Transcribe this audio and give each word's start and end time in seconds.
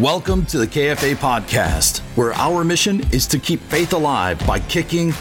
Welcome 0.00 0.46
to 0.46 0.58
the 0.58 0.66
KFA 0.68 1.16
podcast, 1.16 1.98
where 2.14 2.32
our 2.34 2.62
mission 2.62 3.00
is 3.12 3.26
to 3.26 3.38
keep 3.40 3.58
faith 3.62 3.92
alive 3.92 4.38
by 4.46 4.60
kicking 4.60 5.12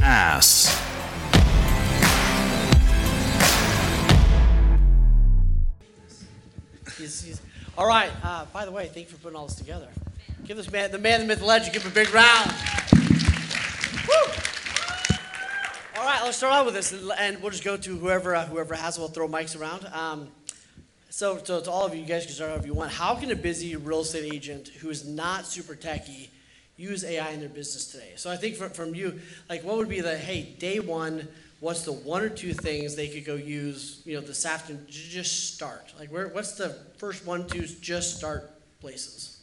ass. 0.00 0.74
He's, 6.96 7.20
he's, 7.24 7.42
all 7.76 7.86
right. 7.86 8.10
Uh, 8.22 8.46
by 8.54 8.64
the 8.64 8.70
way, 8.70 8.86
thank 8.86 9.10
you 9.10 9.16
for 9.16 9.22
putting 9.22 9.36
all 9.36 9.48
this 9.48 9.56
together. 9.56 9.88
Give 10.46 10.56
this 10.56 10.72
man, 10.72 10.90
the 10.92 10.98
man, 10.98 11.20
the 11.20 11.26
myth, 11.26 11.40
the 11.40 11.44
legend, 11.44 11.74
give 11.74 11.82
him 11.82 11.92
a 11.92 11.94
big 11.94 12.08
round. 12.14 12.54
Woo! 14.08 14.32
All 15.98 16.06
right, 16.06 16.22
let's 16.24 16.38
start 16.38 16.54
out 16.54 16.64
with 16.64 16.74
this, 16.74 16.94
and 17.18 17.42
we'll 17.42 17.50
just 17.50 17.64
go 17.64 17.76
to 17.76 17.98
whoever 17.98 18.34
uh, 18.34 18.46
whoever 18.46 18.76
has. 18.76 18.98
We'll 18.98 19.08
throw 19.08 19.28
mics 19.28 19.60
around. 19.60 19.86
Um, 19.92 20.28
so, 21.16 21.38
so 21.42 21.62
to 21.62 21.70
all 21.70 21.86
of 21.86 21.94
you, 21.94 22.02
you 22.02 22.06
guys 22.06 22.26
can 22.26 22.34
start 22.34 22.50
however 22.50 22.66
you 22.66 22.74
want. 22.74 22.92
How 22.92 23.14
can 23.14 23.30
a 23.30 23.34
busy 23.34 23.74
real 23.74 24.00
estate 24.00 24.30
agent 24.34 24.68
who 24.68 24.90
is 24.90 25.06
not 25.08 25.46
super 25.46 25.74
techy 25.74 26.28
use 26.76 27.04
AI 27.04 27.30
in 27.30 27.40
their 27.40 27.48
business 27.48 27.90
today? 27.90 28.12
So 28.16 28.30
I 28.30 28.36
think 28.36 28.54
from, 28.56 28.68
from 28.68 28.94
you, 28.94 29.18
like, 29.48 29.64
what 29.64 29.78
would 29.78 29.88
be 29.88 30.02
the 30.02 30.18
hey 30.18 30.42
day 30.58 30.78
one? 30.78 31.26
What's 31.60 31.86
the 31.86 31.92
one 31.92 32.20
or 32.20 32.28
two 32.28 32.52
things 32.52 32.96
they 32.96 33.08
could 33.08 33.24
go 33.24 33.34
use, 33.34 34.02
you 34.04 34.14
know, 34.14 34.20
this 34.20 34.44
afternoon? 34.44 34.84
j- 34.90 35.08
Just 35.08 35.54
start. 35.54 35.94
Like, 35.98 36.10
where? 36.12 36.28
What's 36.28 36.52
the 36.52 36.76
first 36.98 37.24
one, 37.24 37.46
two, 37.46 37.64
just 37.66 38.18
start 38.18 38.50
places? 38.82 39.38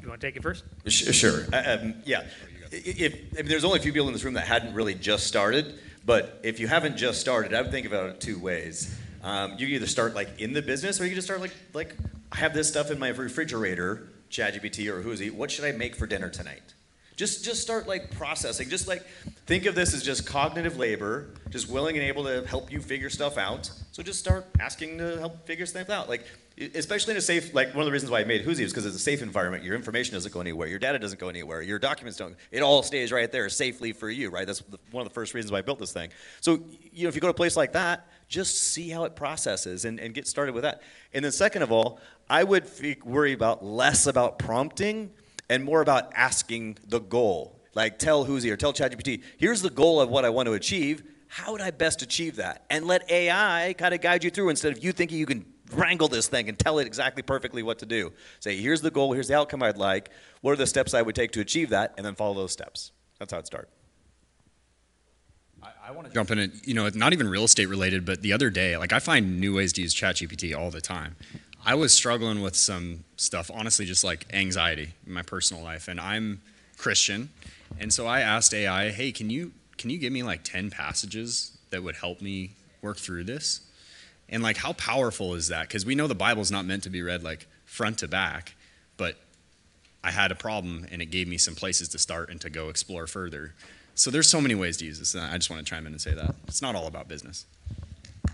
You 0.00 0.08
want 0.08 0.20
to 0.20 0.26
take 0.28 0.36
it 0.36 0.44
first? 0.44 0.62
Sure. 0.86 1.44
Uh, 1.52 1.76
Um, 1.82 1.94
yeah. 2.06 2.20
I- 2.20 2.26
If, 2.70 3.14
I 3.36 3.38
mean, 3.38 3.48
there's 3.48 3.64
only 3.64 3.80
a 3.80 3.82
few 3.82 3.92
people 3.92 4.06
in 4.06 4.12
this 4.12 4.22
room 4.22 4.34
that 4.34 4.46
hadn't 4.46 4.74
really 4.74 4.94
just 4.94 5.26
started, 5.26 5.74
but 6.06 6.38
if 6.44 6.60
you 6.60 6.68
haven't 6.68 6.96
just 6.96 7.20
started, 7.20 7.52
I 7.52 7.62
would 7.62 7.72
think 7.72 7.84
about 7.84 8.10
it 8.10 8.20
two 8.20 8.38
ways. 8.38 8.96
Um, 9.22 9.52
you 9.52 9.66
can 9.66 9.74
either 9.76 9.86
start 9.86 10.14
like 10.14 10.40
in 10.40 10.52
the 10.52 10.62
business, 10.62 11.00
or 11.00 11.04
you 11.04 11.10
can 11.10 11.16
just 11.16 11.26
start 11.26 11.40
like 11.40 11.54
like 11.74 11.96
I 12.32 12.36
have 12.36 12.54
this 12.54 12.68
stuff 12.68 12.90
in 12.90 12.98
my 12.98 13.08
refrigerator, 13.08 14.08
ChatGPT 14.30 14.88
or 14.88 15.02
Who's 15.02 15.20
What 15.32 15.50
should 15.50 15.64
I 15.64 15.72
make 15.72 15.96
for 15.96 16.06
dinner 16.06 16.28
tonight? 16.28 16.62
Just 17.16 17.44
just 17.44 17.60
start 17.60 17.88
like 17.88 18.16
processing. 18.16 18.68
Just 18.68 18.86
like 18.86 19.04
think 19.46 19.66
of 19.66 19.74
this 19.74 19.92
as 19.92 20.04
just 20.04 20.24
cognitive 20.24 20.76
labor, 20.76 21.30
just 21.50 21.68
willing 21.68 21.96
and 21.96 22.06
able 22.06 22.24
to 22.24 22.46
help 22.46 22.70
you 22.70 22.80
figure 22.80 23.10
stuff 23.10 23.38
out. 23.38 23.70
So 23.90 24.04
just 24.04 24.20
start 24.20 24.46
asking 24.60 24.98
to 24.98 25.18
help 25.18 25.44
figure 25.44 25.66
stuff 25.66 25.90
out. 25.90 26.08
Like 26.08 26.24
especially 26.74 27.12
in 27.12 27.18
a 27.18 27.20
safe 27.20 27.54
like 27.54 27.68
one 27.68 27.80
of 27.80 27.86
the 27.86 27.92
reasons 27.92 28.10
why 28.10 28.20
I 28.20 28.24
made 28.24 28.42
Who's 28.42 28.60
is 28.60 28.72
because 28.72 28.86
it's 28.86 28.94
a 28.94 29.00
safe 29.00 29.22
environment. 29.22 29.64
Your 29.64 29.74
information 29.74 30.14
doesn't 30.14 30.32
go 30.32 30.40
anywhere. 30.40 30.68
Your 30.68 30.78
data 30.78 30.98
doesn't 30.98 31.18
go 31.18 31.28
anywhere. 31.28 31.62
Your 31.62 31.78
documents 31.80 32.18
don't. 32.18 32.36
It 32.52 32.62
all 32.62 32.82
stays 32.82 33.10
right 33.10 33.30
there 33.30 33.48
safely 33.48 33.92
for 33.92 34.08
you. 34.08 34.30
Right. 34.30 34.46
That's 34.46 34.62
one 34.92 35.02
of 35.02 35.08
the 35.08 35.14
first 35.14 35.34
reasons 35.34 35.50
why 35.50 35.58
I 35.58 35.62
built 35.62 35.80
this 35.80 35.92
thing. 35.92 36.10
So 36.40 36.60
you 36.92 37.04
know 37.04 37.08
if 37.08 37.14
you 37.14 37.20
go 37.20 37.26
to 37.26 37.32
a 37.32 37.34
place 37.34 37.56
like 37.56 37.72
that, 37.72 38.06
just 38.28 38.56
see 38.58 38.90
how 38.90 39.04
it 39.04 39.16
processes 39.16 39.84
and, 39.84 39.98
and 39.98 40.14
get 40.14 40.26
started 40.26 40.54
with 40.54 40.62
that. 40.62 40.82
And 41.14 41.24
then 41.24 41.32
second 41.32 41.62
of 41.62 41.72
all, 41.72 41.98
I 42.28 42.44
would 42.44 42.64
f- 42.64 43.02
worry 43.04 43.32
about 43.32 43.64
less 43.64 44.06
about 44.06 44.38
prompting 44.38 45.10
and 45.48 45.64
more 45.64 45.80
about 45.80 46.12
asking 46.14 46.78
the 46.86 47.00
goal. 47.00 47.60
Like 47.74 47.98
tell 47.98 48.26
Whoosy 48.26 48.50
or 48.50 48.56
tell 48.56 48.72
ChatGPT, 48.72 49.22
here's 49.38 49.62
the 49.62 49.70
goal 49.70 50.00
of 50.00 50.10
what 50.10 50.24
I 50.24 50.30
want 50.30 50.46
to 50.46 50.52
achieve. 50.52 51.02
How 51.28 51.52
would 51.52 51.60
I 51.60 51.70
best 51.70 52.02
achieve 52.02 52.36
that? 52.36 52.64
And 52.70 52.86
let 52.86 53.10
AI 53.10 53.74
kind 53.78 53.94
of 53.94 54.00
guide 54.00 54.24
you 54.24 54.30
through 54.30 54.50
instead 54.50 54.72
of 54.72 54.82
you 54.82 54.92
thinking 54.92 55.18
you 55.18 55.26
can 55.26 55.44
wrangle 55.72 56.08
this 56.08 56.28
thing 56.28 56.48
and 56.48 56.58
tell 56.58 56.78
it 56.78 56.86
exactly 56.86 57.22
perfectly 57.22 57.62
what 57.62 57.78
to 57.78 57.86
do. 57.86 58.12
Say, 58.40 58.56
here's 58.56 58.80
the 58.80 58.90
goal, 58.90 59.12
here's 59.12 59.28
the 59.28 59.36
outcome 59.36 59.62
I'd 59.62 59.76
like. 59.76 60.10
What 60.40 60.52
are 60.52 60.56
the 60.56 60.66
steps 60.66 60.94
I 60.94 61.02
would 61.02 61.14
take 61.14 61.32
to 61.32 61.40
achieve 61.40 61.70
that? 61.70 61.94
And 61.96 62.04
then 62.04 62.14
follow 62.14 62.34
those 62.34 62.52
steps. 62.52 62.92
That's 63.18 63.32
how 63.32 63.38
it 63.38 63.46
starts. 63.46 63.77
I, 65.88 65.90
want 65.90 66.06
to 66.06 66.12
jump 66.12 66.30
in. 66.30 66.38
And, 66.38 66.66
you 66.66 66.74
know, 66.74 66.88
not 66.94 67.14
even 67.14 67.28
real 67.28 67.44
estate 67.44 67.66
related, 67.66 68.04
but 68.04 68.20
the 68.20 68.34
other 68.34 68.50
day, 68.50 68.76
like 68.76 68.92
I 68.92 68.98
find 68.98 69.40
new 69.40 69.54
ways 69.56 69.72
to 69.74 69.80
use 69.80 69.94
ChatGPT 69.94 70.54
all 70.54 70.70
the 70.70 70.82
time. 70.82 71.16
I 71.64 71.74
was 71.76 71.94
struggling 71.94 72.42
with 72.42 72.56
some 72.56 73.04
stuff, 73.16 73.50
honestly, 73.52 73.86
just 73.86 74.04
like 74.04 74.26
anxiety 74.32 74.90
in 75.06 75.12
my 75.14 75.22
personal 75.22 75.62
life, 75.62 75.88
and 75.88 75.98
I'm 75.98 76.42
Christian, 76.76 77.30
and 77.80 77.92
so 77.92 78.06
I 78.06 78.20
asked 78.20 78.54
AI, 78.54 78.90
"Hey, 78.90 79.12
can 79.12 79.28
you 79.28 79.52
can 79.76 79.90
you 79.90 79.98
give 79.98 80.12
me 80.12 80.22
like 80.22 80.44
ten 80.44 80.70
passages 80.70 81.58
that 81.70 81.82
would 81.82 81.96
help 81.96 82.20
me 82.20 82.52
work 82.80 82.98
through 82.98 83.24
this?" 83.24 83.62
And 84.28 84.42
like, 84.42 84.58
how 84.58 84.74
powerful 84.74 85.34
is 85.34 85.48
that? 85.48 85.68
Because 85.68 85.84
we 85.84 85.94
know 85.94 86.06
the 86.06 86.14
Bible's 86.14 86.50
not 86.50 86.64
meant 86.64 86.82
to 86.84 86.90
be 86.90 87.02
read 87.02 87.22
like 87.24 87.46
front 87.64 87.98
to 87.98 88.08
back, 88.08 88.54
but 88.96 89.16
I 90.04 90.10
had 90.10 90.30
a 90.30 90.36
problem, 90.36 90.86
and 90.92 91.02
it 91.02 91.06
gave 91.06 91.26
me 91.26 91.38
some 91.38 91.54
places 91.54 91.88
to 91.88 91.98
start 91.98 92.30
and 92.30 92.40
to 92.42 92.50
go 92.50 92.68
explore 92.68 93.06
further. 93.06 93.54
So 93.98 94.12
there's 94.12 94.30
so 94.30 94.40
many 94.40 94.54
ways 94.54 94.76
to 94.76 94.84
use 94.84 95.00
this. 95.00 95.16
I 95.16 95.36
just 95.38 95.50
want 95.50 95.66
to 95.66 95.68
chime 95.68 95.84
in 95.84 95.92
and 95.92 96.00
say 96.00 96.14
that 96.14 96.36
it's 96.46 96.62
not 96.62 96.76
all 96.76 96.86
about 96.86 97.08
business. 97.08 97.46
I 98.24 98.30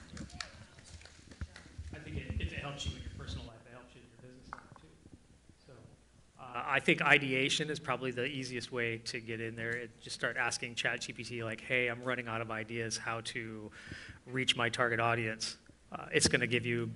think 2.04 2.18
it, 2.18 2.34
if 2.38 2.52
it 2.52 2.58
helps 2.58 2.84
you 2.84 2.92
in 2.94 3.00
your 3.00 3.12
personal 3.16 3.46
life, 3.46 3.56
it 3.64 3.72
helps 3.72 3.94
you 3.94 4.02
in 4.02 4.08
your 4.10 4.30
business 4.30 4.52
life 4.52 4.60
too. 4.82 4.88
So, 5.66 5.72
uh, 6.38 6.64
I 6.66 6.80
think 6.80 7.00
ideation 7.00 7.70
is 7.70 7.80
probably 7.80 8.10
the 8.10 8.26
easiest 8.26 8.72
way 8.72 8.98
to 9.06 9.20
get 9.20 9.40
in 9.40 9.56
there. 9.56 9.70
It, 9.70 10.02
just 10.02 10.14
start 10.14 10.36
asking 10.36 10.74
ChatGPT 10.74 11.42
like, 11.42 11.62
"Hey, 11.62 11.88
I'm 11.88 12.02
running 12.02 12.28
out 12.28 12.42
of 12.42 12.50
ideas 12.50 12.98
how 12.98 13.22
to 13.22 13.70
reach 14.26 14.56
my 14.56 14.68
target 14.68 15.00
audience." 15.00 15.56
Uh, 15.90 16.04
it's 16.12 16.28
going 16.28 16.42
to 16.42 16.46
give 16.46 16.66
you 16.66 16.90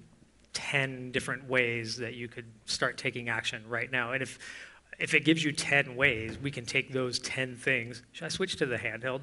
ten 0.53 1.11
different 1.11 1.49
ways 1.49 1.97
that 1.97 2.13
you 2.13 2.29
could 2.29 2.45
start 2.67 2.99
taking 2.99 3.31
action 3.31 3.65
right 3.67 3.91
now. 3.91 4.13
And 4.13 4.23
if 4.23 4.39
if 4.99 5.15
it 5.15 5.25
gives 5.25 5.45
you 5.45 5.53
ten 5.53 5.97
ways, 5.97 6.39
we 6.39 6.51
can 6.51 6.65
take 6.67 6.93
those 6.93 7.19
ten 7.19 7.57
things. 7.57 8.03
Should 8.13 8.25
I 8.25 8.29
switch 8.29 8.57
to 8.57 8.67
the 8.67 8.77
handheld? 8.77 9.21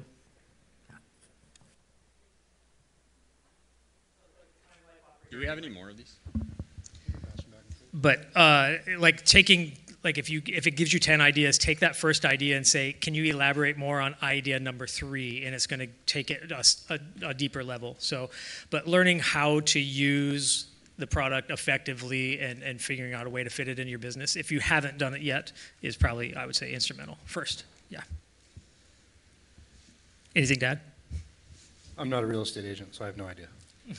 Do 5.30 5.38
we 5.38 5.46
have 5.46 5.58
any 5.58 5.68
more 5.68 5.90
of 5.90 5.96
these? 5.96 6.16
but 7.92 8.26
uh, 8.36 8.74
like 8.98 9.24
taking 9.24 9.72
like 10.04 10.18
if 10.18 10.28
you 10.28 10.42
if 10.46 10.66
it 10.66 10.72
gives 10.72 10.92
you 10.92 11.00
10 11.00 11.22
ideas 11.22 11.56
take 11.56 11.80
that 11.80 11.96
first 11.96 12.26
idea 12.26 12.54
and 12.56 12.66
say 12.66 12.92
can 12.92 13.14
you 13.14 13.24
elaborate 13.24 13.78
more 13.78 14.00
on 14.02 14.14
idea 14.22 14.60
number 14.60 14.86
three 14.86 15.44
and 15.46 15.54
it's 15.54 15.66
going 15.66 15.80
to 15.80 15.86
take 16.04 16.30
it 16.30 16.52
a, 16.52 16.62
a- 16.90 17.28
a 17.30 17.34
deeper 17.34 17.64
level 17.64 17.96
so 17.98 18.28
but 18.70 18.86
learning 18.86 19.18
how 19.18 19.60
to 19.60 19.80
use 19.80 20.66
the 20.98 21.06
product 21.06 21.50
effectively 21.50 22.40
and, 22.40 22.62
and 22.62 22.80
figuring 22.80 23.12
out 23.12 23.26
a 23.26 23.30
way 23.30 23.44
to 23.44 23.50
fit 23.50 23.68
it 23.68 23.78
in 23.78 23.86
your 23.86 23.98
business 23.98 24.36
if 24.36 24.50
you 24.50 24.60
haven't 24.60 24.98
done 24.98 25.14
it 25.14 25.22
yet 25.22 25.52
is 25.82 25.96
probably 25.96 26.34
i 26.36 26.46
would 26.46 26.56
say 26.56 26.72
instrumental 26.72 27.18
first 27.24 27.64
yeah 27.90 28.00
anything 30.34 30.58
to 30.58 30.66
add 30.66 30.80
I'm 31.98 32.10
not 32.10 32.22
a 32.22 32.26
real 32.26 32.42
estate 32.42 32.66
agent, 32.66 32.94
so 32.94 33.04
I 33.04 33.06
have 33.06 33.16
no 33.16 33.24
idea. 33.26 33.48
All 33.88 33.94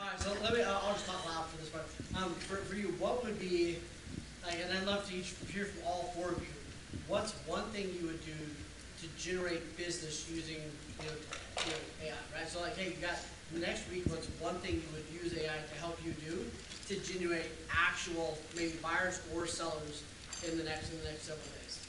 right, 0.00 0.20
so 0.20 0.32
let 0.42 0.52
me. 0.52 0.62
I'll 0.62 0.82
I'll 0.84 0.94
just 0.94 1.06
talk 1.06 1.24
loud 1.26 1.46
for 1.46 1.58
this 1.58 1.72
one. 1.72 1.84
Um, 2.22 2.34
for, 2.34 2.56
for 2.56 2.74
you, 2.74 2.88
what 2.98 3.24
would 3.24 3.38
be 3.38 3.76
like? 4.44 4.56
And 4.62 4.76
I'd 4.76 4.84
love 4.84 5.08
to 5.08 5.14
each 5.14 5.34
hear 5.52 5.66
from 5.66 5.86
all 5.86 6.12
four 6.16 6.30
of 6.30 6.40
you. 6.40 6.48
What's 7.06 7.34
one 7.46 7.62
thing 7.70 7.88
you 8.00 8.08
would 8.08 8.24
do 8.24 8.32
to 8.32 9.06
generate 9.16 9.76
business 9.76 10.28
using 10.28 10.56
you 10.56 11.06
know, 11.06 11.12
you 11.64 11.70
know 11.70 11.78
AI? 12.06 12.14
Right. 12.34 12.48
So 12.48 12.60
like, 12.60 12.76
hey, 12.76 12.86
you 12.86 12.96
got 13.00 13.18
next 13.54 13.90
week. 13.90 14.04
What's 14.06 14.26
one 14.40 14.56
thing 14.56 14.74
you 14.74 14.82
would 14.92 15.22
use 15.22 15.32
AI 15.38 15.56
to 15.56 15.80
help 15.80 15.98
you 16.04 16.12
do 16.12 16.44
to 16.88 16.96
generate 17.00 17.46
actual 17.70 18.38
maybe 18.56 18.74
buyers 18.82 19.20
or 19.34 19.46
sellers 19.46 20.02
in 20.46 20.58
the 20.58 20.64
next 20.64 20.92
in 20.92 20.98
the 20.98 21.04
next 21.04 21.22
several 21.22 21.46
days? 21.60 21.82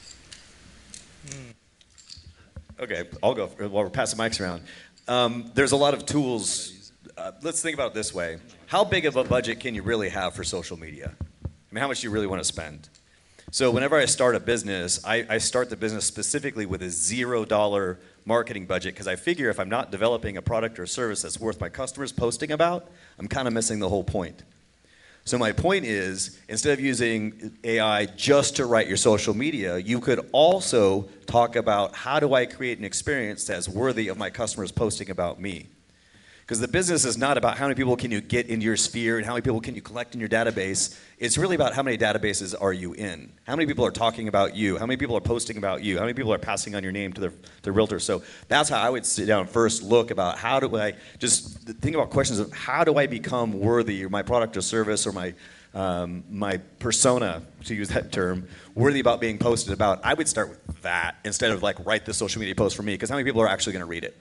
Okay, 2.79 3.09
I'll 3.23 3.33
go 3.33 3.47
while 3.47 3.83
we're 3.83 3.89
passing 3.89 4.19
mics 4.19 4.39
around. 4.39 4.63
Um, 5.07 5.51
there's 5.55 5.71
a 5.71 5.77
lot 5.77 5.93
of 5.93 6.05
tools. 6.05 6.91
Uh, 7.17 7.31
let's 7.41 7.61
think 7.61 7.73
about 7.73 7.91
it 7.91 7.93
this 7.95 8.13
way: 8.13 8.37
How 8.67 8.83
big 8.83 9.05
of 9.05 9.15
a 9.15 9.23
budget 9.23 9.59
can 9.59 9.73
you 9.73 9.81
really 9.81 10.09
have 10.09 10.35
for 10.35 10.43
social 10.43 10.77
media? 10.77 11.13
I 11.43 11.49
mean, 11.71 11.81
how 11.81 11.87
much 11.87 12.01
do 12.01 12.07
you 12.07 12.11
really 12.11 12.27
want 12.27 12.39
to 12.39 12.47
spend? 12.47 12.89
So, 13.49 13.71
whenever 13.71 13.97
I 13.97 14.05
start 14.05 14.35
a 14.35 14.39
business, 14.39 15.03
I, 15.05 15.25
I 15.29 15.37
start 15.37 15.69
the 15.69 15.77
business 15.77 16.05
specifically 16.05 16.65
with 16.65 16.81
a 16.81 16.89
zero 16.89 17.45
dollar 17.45 17.97
marketing 18.27 18.65
budget 18.65 18.93
because 18.93 19.07
I 19.07 19.15
figure 19.15 19.49
if 19.49 19.59
I'm 19.59 19.69
not 19.69 19.89
developing 19.89 20.37
a 20.37 20.41
product 20.41 20.77
or 20.77 20.85
service 20.85 21.21
that's 21.21 21.39
worth 21.39 21.61
my 21.61 21.69
customers 21.69 22.11
posting 22.11 22.51
about, 22.51 22.91
I'm 23.17 23.27
kind 23.27 23.47
of 23.47 23.53
missing 23.53 23.79
the 23.79 23.89
whole 23.89 24.03
point. 24.03 24.43
So 25.23 25.37
my 25.37 25.51
point 25.51 25.85
is, 25.85 26.39
instead 26.47 26.73
of 26.73 26.79
using 26.79 27.57
AI 27.63 28.05
just 28.05 28.57
to 28.57 28.65
write 28.65 28.87
your 28.87 28.97
social 28.97 29.33
media, 29.33 29.77
you 29.77 29.99
could 29.99 30.27
also 30.31 31.09
talk 31.25 31.55
about 31.55 31.95
how 31.95 32.19
do 32.19 32.33
I 32.33 32.45
create 32.45 32.79
an 32.79 32.85
experience 32.85 33.45
that's 33.45 33.67
worthy 33.67 34.09
of 34.09 34.17
my 34.17 34.29
customers 34.29 34.71
posting 34.71 35.09
about 35.09 35.41
me. 35.41 35.67
Because 36.47 36.61
the 36.61 36.67
business 36.69 37.03
is 37.03 37.17
not 37.17 37.37
about 37.37 37.57
how 37.57 37.65
many 37.65 37.75
people 37.75 37.97
can 37.97 38.09
you 38.09 38.21
get 38.21 38.47
into 38.47 38.63
your 38.63 38.77
sphere 38.77 39.17
and 39.17 39.25
how 39.25 39.33
many 39.33 39.41
people 39.41 39.59
can 39.59 39.75
you 39.75 39.81
collect 39.81 40.13
in 40.13 40.21
your 40.21 40.29
database. 40.29 40.97
It's 41.19 41.37
really 41.37 41.55
about 41.55 41.73
how 41.73 41.83
many 41.83 41.97
databases 41.97 42.55
are 42.57 42.71
you 42.71 42.93
in. 42.93 43.33
How 43.45 43.57
many 43.57 43.65
people 43.65 43.85
are 43.85 43.91
talking 43.91 44.29
about 44.29 44.55
you? 44.55 44.77
How 44.77 44.85
many 44.85 44.95
people 44.95 45.17
are 45.17 45.21
posting 45.21 45.57
about 45.57 45.83
you? 45.83 45.97
How 45.97 46.03
many 46.03 46.13
people 46.13 46.33
are 46.33 46.37
passing 46.37 46.73
on 46.73 46.83
your 46.83 46.93
name 46.93 47.11
to 47.11 47.19
their, 47.19 47.33
their 47.63 47.73
realtor? 47.73 47.99
So 47.99 48.23
that's 48.47 48.69
how 48.69 48.79
I 48.79 48.89
would 48.89 49.05
sit 49.05 49.25
down 49.25 49.45
first 49.45 49.83
look 49.83 50.09
about 50.09 50.37
how 50.37 50.61
do 50.61 50.73
I 50.77 50.93
just 51.19 51.67
think 51.81 51.97
about 51.97 52.11
questions 52.11 52.39
of 52.39 52.49
how 52.53 52.85
do 52.85 52.95
I 52.95 53.07
become 53.07 53.51
worthy 53.59 54.05
or 54.05 54.09
my 54.09 54.21
product 54.21 54.55
or 54.55 54.61
service 54.61 55.05
or 55.05 55.11
my 55.11 55.33
um, 55.73 56.23
my 56.31 56.57
persona, 56.79 57.43
to 57.65 57.75
use 57.75 57.89
that 57.89 58.13
term, 58.13 58.47
worthy 58.73 59.01
about 59.01 59.19
being 59.19 59.37
posted 59.37 59.73
about. 59.73 59.99
I 60.03 60.13
would 60.13 60.29
start 60.29 60.49
with 60.65 60.81
that 60.81 61.17
instead 61.25 61.51
of 61.51 61.61
like 61.61 61.85
write 61.85 62.05
the 62.05 62.13
social 62.13 62.39
media 62.39 62.55
post 62.55 62.77
for 62.77 62.83
me 62.83 62.93
because 62.93 63.09
how 63.09 63.15
many 63.17 63.25
people 63.25 63.41
are 63.41 63.49
actually 63.49 63.73
going 63.73 63.81
to 63.81 63.89
read 63.89 64.05
it? 64.05 64.15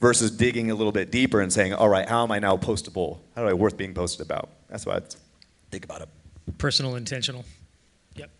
Versus 0.00 0.30
digging 0.30 0.70
a 0.70 0.74
little 0.74 0.92
bit 0.92 1.10
deeper 1.10 1.40
and 1.40 1.52
saying, 1.52 1.74
all 1.74 1.88
right, 1.88 2.08
how 2.08 2.22
am 2.22 2.32
I 2.32 2.38
now 2.38 2.56
postable? 2.56 3.18
How 3.34 3.42
do 3.42 3.48
I 3.48 3.54
worth 3.54 3.76
being 3.76 3.94
posted 3.94 4.24
about? 4.24 4.50
That's 4.68 4.86
why 4.86 4.96
I 4.96 5.00
think 5.70 5.84
about 5.84 6.02
it. 6.02 6.08
Personal, 6.58 6.96
intentional. 6.96 7.44
Yep, 8.14 8.30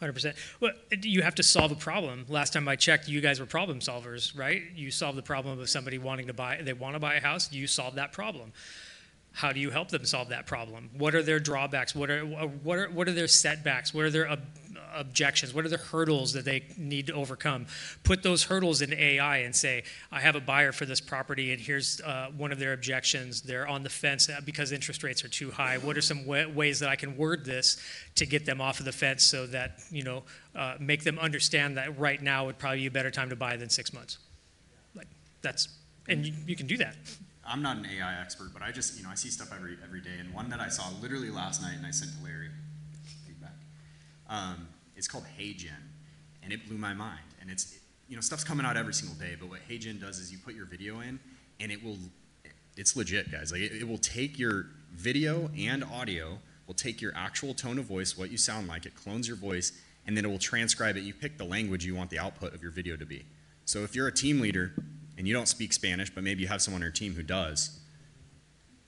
hundred 0.00 0.12
percent. 0.14 0.36
Well, 0.60 0.72
you 1.02 1.22
have 1.22 1.36
to 1.36 1.42
solve 1.42 1.70
a 1.70 1.76
problem. 1.76 2.26
Last 2.28 2.52
time 2.52 2.66
I 2.68 2.76
checked, 2.76 3.08
you 3.08 3.20
guys 3.20 3.38
were 3.38 3.46
problem 3.46 3.80
solvers, 3.80 4.36
right? 4.36 4.62
You 4.74 4.90
solve 4.90 5.16
the 5.16 5.22
problem 5.22 5.58
of 5.60 5.68
somebody 5.70 5.98
wanting 5.98 6.26
to 6.26 6.34
buy. 6.34 6.60
They 6.62 6.72
want 6.72 6.94
to 6.94 7.00
buy 7.00 7.14
a 7.14 7.20
house. 7.20 7.52
You 7.52 7.66
solve 7.66 7.94
that 7.96 8.12
problem. 8.12 8.52
How 9.32 9.52
do 9.52 9.60
you 9.60 9.70
help 9.70 9.90
them 9.90 10.06
solve 10.06 10.30
that 10.30 10.46
problem? 10.46 10.88
What 10.96 11.14
are 11.14 11.22
their 11.22 11.38
drawbacks? 11.38 11.94
What 11.94 12.10
are 12.10 12.24
what 12.24 12.78
are 12.78 12.88
what 12.88 13.06
are 13.06 13.12
their 13.12 13.28
setbacks? 13.28 13.92
What 13.92 14.06
are 14.06 14.10
their 14.10 14.36
objections? 14.98 15.54
What 15.54 15.64
are 15.64 15.68
the 15.68 15.76
hurdles 15.76 16.32
that 16.32 16.44
they 16.44 16.64
need 16.76 17.06
to 17.08 17.14
overcome? 17.14 17.66
Put 18.02 18.22
those 18.22 18.44
hurdles 18.44 18.80
in 18.82 18.92
AI 18.92 19.38
and 19.38 19.54
say, 19.54 19.84
I 20.10 20.20
have 20.20 20.36
a 20.36 20.40
buyer 20.40 20.72
for 20.72 20.86
this 20.86 21.00
property, 21.00 21.52
and 21.52 21.60
here's 21.60 22.00
uh, 22.00 22.28
one 22.36 22.52
of 22.52 22.58
their 22.58 22.72
objections. 22.72 23.42
They're 23.42 23.68
on 23.68 23.82
the 23.82 23.90
fence 23.90 24.28
uh, 24.28 24.40
because 24.44 24.72
interest 24.72 25.02
rates 25.02 25.24
are 25.24 25.28
too 25.28 25.50
high. 25.50 25.78
What 25.78 25.96
are 25.96 26.02
some 26.02 26.26
wa- 26.26 26.48
ways 26.48 26.80
that 26.80 26.88
I 26.88 26.96
can 26.96 27.16
word 27.16 27.44
this 27.44 27.76
to 28.16 28.26
get 28.26 28.46
them 28.46 28.60
off 28.60 28.78
of 28.78 28.84
the 28.84 28.92
fence 28.92 29.22
so 29.24 29.46
that 29.46 29.80
you 29.90 30.02
know 30.02 30.22
uh, 30.54 30.76
make 30.80 31.04
them 31.04 31.18
understand 31.18 31.76
that 31.76 31.98
right 31.98 32.20
now 32.20 32.46
would 32.46 32.58
probably 32.58 32.80
be 32.80 32.86
a 32.86 32.90
better 32.90 33.10
time 33.10 33.30
to 33.30 33.36
buy 33.36 33.56
than 33.56 33.68
six 33.68 33.92
months? 33.92 34.18
Like 34.94 35.08
that's 35.42 35.68
and 36.08 36.26
you, 36.26 36.32
you 36.46 36.56
can 36.56 36.66
do 36.66 36.76
that. 36.78 36.96
I'm 37.48 37.62
not 37.62 37.76
an 37.76 37.86
AI 37.86 38.20
expert, 38.20 38.52
but 38.52 38.62
I 38.62 38.72
just, 38.72 38.96
you 38.96 39.04
know, 39.04 39.10
I 39.10 39.14
see 39.14 39.28
stuff 39.28 39.52
every 39.54 39.76
every 39.84 40.00
day. 40.00 40.18
And 40.18 40.32
one 40.34 40.48
that 40.50 40.60
I 40.60 40.68
saw 40.68 40.90
literally 41.00 41.30
last 41.30 41.62
night, 41.62 41.74
and 41.76 41.86
I 41.86 41.90
sent 41.90 42.12
to 42.16 42.24
Larry 42.24 42.50
feedback. 43.24 43.54
Um, 44.28 44.68
it's 44.96 45.06
called 45.08 45.24
HeyGen, 45.38 45.70
and 46.42 46.52
it 46.52 46.66
blew 46.66 46.78
my 46.78 46.94
mind. 46.94 47.20
And 47.40 47.50
it's, 47.50 47.78
you 48.08 48.16
know, 48.16 48.20
stuff's 48.20 48.44
coming 48.44 48.66
out 48.66 48.76
every 48.76 48.94
single 48.94 49.16
day. 49.16 49.36
But 49.38 49.48
what 49.48 49.60
HeyGen 49.68 50.00
does 50.00 50.18
is 50.18 50.32
you 50.32 50.38
put 50.38 50.54
your 50.54 50.66
video 50.66 51.00
in, 51.00 51.20
and 51.60 51.70
it 51.70 51.82
will, 51.84 51.98
it's 52.76 52.96
legit, 52.96 53.30
guys. 53.30 53.52
Like 53.52 53.60
it, 53.60 53.72
it 53.72 53.88
will 53.88 53.98
take 53.98 54.38
your 54.38 54.66
video 54.92 55.50
and 55.56 55.84
audio, 55.84 56.38
will 56.66 56.74
take 56.74 57.00
your 57.00 57.12
actual 57.14 57.54
tone 57.54 57.78
of 57.78 57.84
voice, 57.84 58.16
what 58.16 58.30
you 58.30 58.36
sound 58.36 58.68
like, 58.68 58.86
it 58.86 58.94
clones 58.94 59.28
your 59.28 59.36
voice, 59.36 59.72
and 60.06 60.16
then 60.16 60.24
it 60.24 60.28
will 60.28 60.38
transcribe 60.38 60.96
it. 60.96 61.02
You 61.02 61.14
pick 61.14 61.38
the 61.38 61.44
language 61.44 61.84
you 61.84 61.94
want 61.94 62.10
the 62.10 62.18
output 62.18 62.54
of 62.54 62.62
your 62.62 62.72
video 62.72 62.96
to 62.96 63.06
be. 63.06 63.24
So 63.64 63.80
if 63.80 63.94
you're 63.94 64.06
a 64.06 64.14
team 64.14 64.40
leader 64.40 64.72
and 65.18 65.26
you 65.26 65.34
don't 65.34 65.48
speak 65.48 65.72
Spanish, 65.72 66.10
but 66.10 66.22
maybe 66.22 66.42
you 66.42 66.48
have 66.48 66.62
someone 66.62 66.82
on 66.82 66.86
your 66.86 66.92
team 66.92 67.14
who 67.14 67.22
does, 67.22 67.80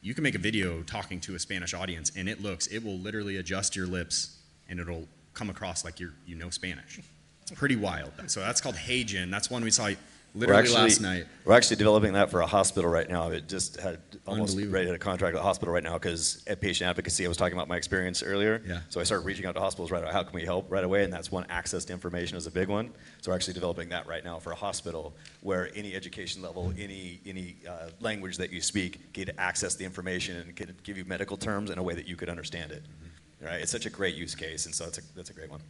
you 0.01 0.15
can 0.15 0.23
make 0.23 0.37
a 0.37 0.39
video 0.39 0.83
talking 0.83 1.21
to 1.21 1.35
a 1.35 1.39
Spanish 1.39 1.75
audience, 1.75 2.13
and 2.17 2.29
it 2.29 2.41
looks, 2.41 2.69
it 2.69 2.85
will 2.85 2.99
literally 2.99 3.37
adjust 3.37 3.75
your 3.75 3.87
lips, 3.87 4.39
and 4.69 4.79
it'll 4.79 5.09
come 5.39 5.51
across 5.51 5.85
like 5.85 6.01
you're, 6.01 6.15
you 6.27 6.35
know 6.35 6.51
Spanish. 6.51 7.01
It's 7.43 7.53
pretty 7.53 7.77
wild. 7.77 8.13
So 8.27 8.41
that's 8.41 8.61
called 8.61 8.75
HeyGen. 8.75 9.31
That's 9.31 9.51
one 9.51 9.63
we 9.63 9.71
saw 9.71 9.91
literally 10.35 10.69
last 10.69 11.01
night. 11.01 11.27
We're 11.45 11.57
actually 11.57 11.77
developing 11.77 12.13
that 12.13 12.31
for 12.31 12.41
a 12.41 12.47
hospital 12.47 12.91
right 12.91 13.09
now. 13.09 13.31
It 13.31 13.49
just 13.49 13.81
had 13.81 14.01
almost 14.27 14.59
ready 14.59 14.91
to 14.91 14.99
contract 14.99 15.35
with 15.35 15.41
a 15.41 15.47
hospital 15.47 15.73
right 15.73 15.83
now 15.83 15.95
because 15.95 16.45
at 16.47 16.61
patient 16.61 16.91
advocacy, 16.91 17.25
I 17.25 17.29
was 17.29 17.37
talking 17.37 17.55
about 17.55 17.69
my 17.69 17.77
experience 17.77 18.23
earlier. 18.23 18.63
Yeah. 18.67 18.81
So 18.89 19.01
I 19.01 19.05
started 19.05 19.25
reaching 19.25 19.47
out 19.47 19.55
to 19.55 19.61
hospitals 19.61 19.91
right 19.91 20.03
away. 20.03 20.13
How 20.13 20.23
can 20.23 20.35
we 20.35 20.45
help 20.45 20.71
right 20.71 20.85
away? 20.85 21.05
And 21.05 21.13
that's 21.13 21.33
one 21.33 21.47
access 21.49 21.85
to 21.87 21.93
information 21.93 22.37
is 22.37 22.47
a 22.47 22.51
big 22.51 22.69
one. 22.69 22.91
So 23.23 23.31
we're 23.31 23.37
actually 23.37 23.55
developing 23.55 23.89
that 23.91 24.07
right 24.07 24.25
now 24.25 24.39
for 24.39 24.53
a 24.53 24.57
hospital 24.57 25.15
where 25.41 25.71
any 25.75 25.95
education 25.95 26.43
level, 26.43 26.73
any 26.79 27.21
any 27.25 27.57
uh, 27.69 27.91
language 28.01 28.37
that 28.39 28.53
you 28.53 28.61
speak, 28.61 29.13
get 29.13 29.31
access 29.39 29.75
the 29.77 29.85
information 29.85 30.37
and 30.37 30.57
can 30.57 30.75
give 30.83 30.99
you 30.99 31.05
medical 31.05 31.37
terms 31.37 31.71
in 31.71 31.79
a 31.79 31.83
way 31.83 31.95
that 31.95 32.07
you 32.07 32.17
could 32.17 32.29
understand 32.29 32.73
it. 32.73 32.83
Right? 33.41 33.61
It's 33.61 33.71
such 33.73 33.87
a 33.87 33.91
great 33.91 34.17
use 34.17 34.35
case, 34.35 34.67
and 34.67 34.75
so 34.75 34.85
that's 34.85 34.99
a 34.99 35.03
that's 35.15 35.31
a 35.31 35.35
great 35.35 35.51
one. 35.51 35.61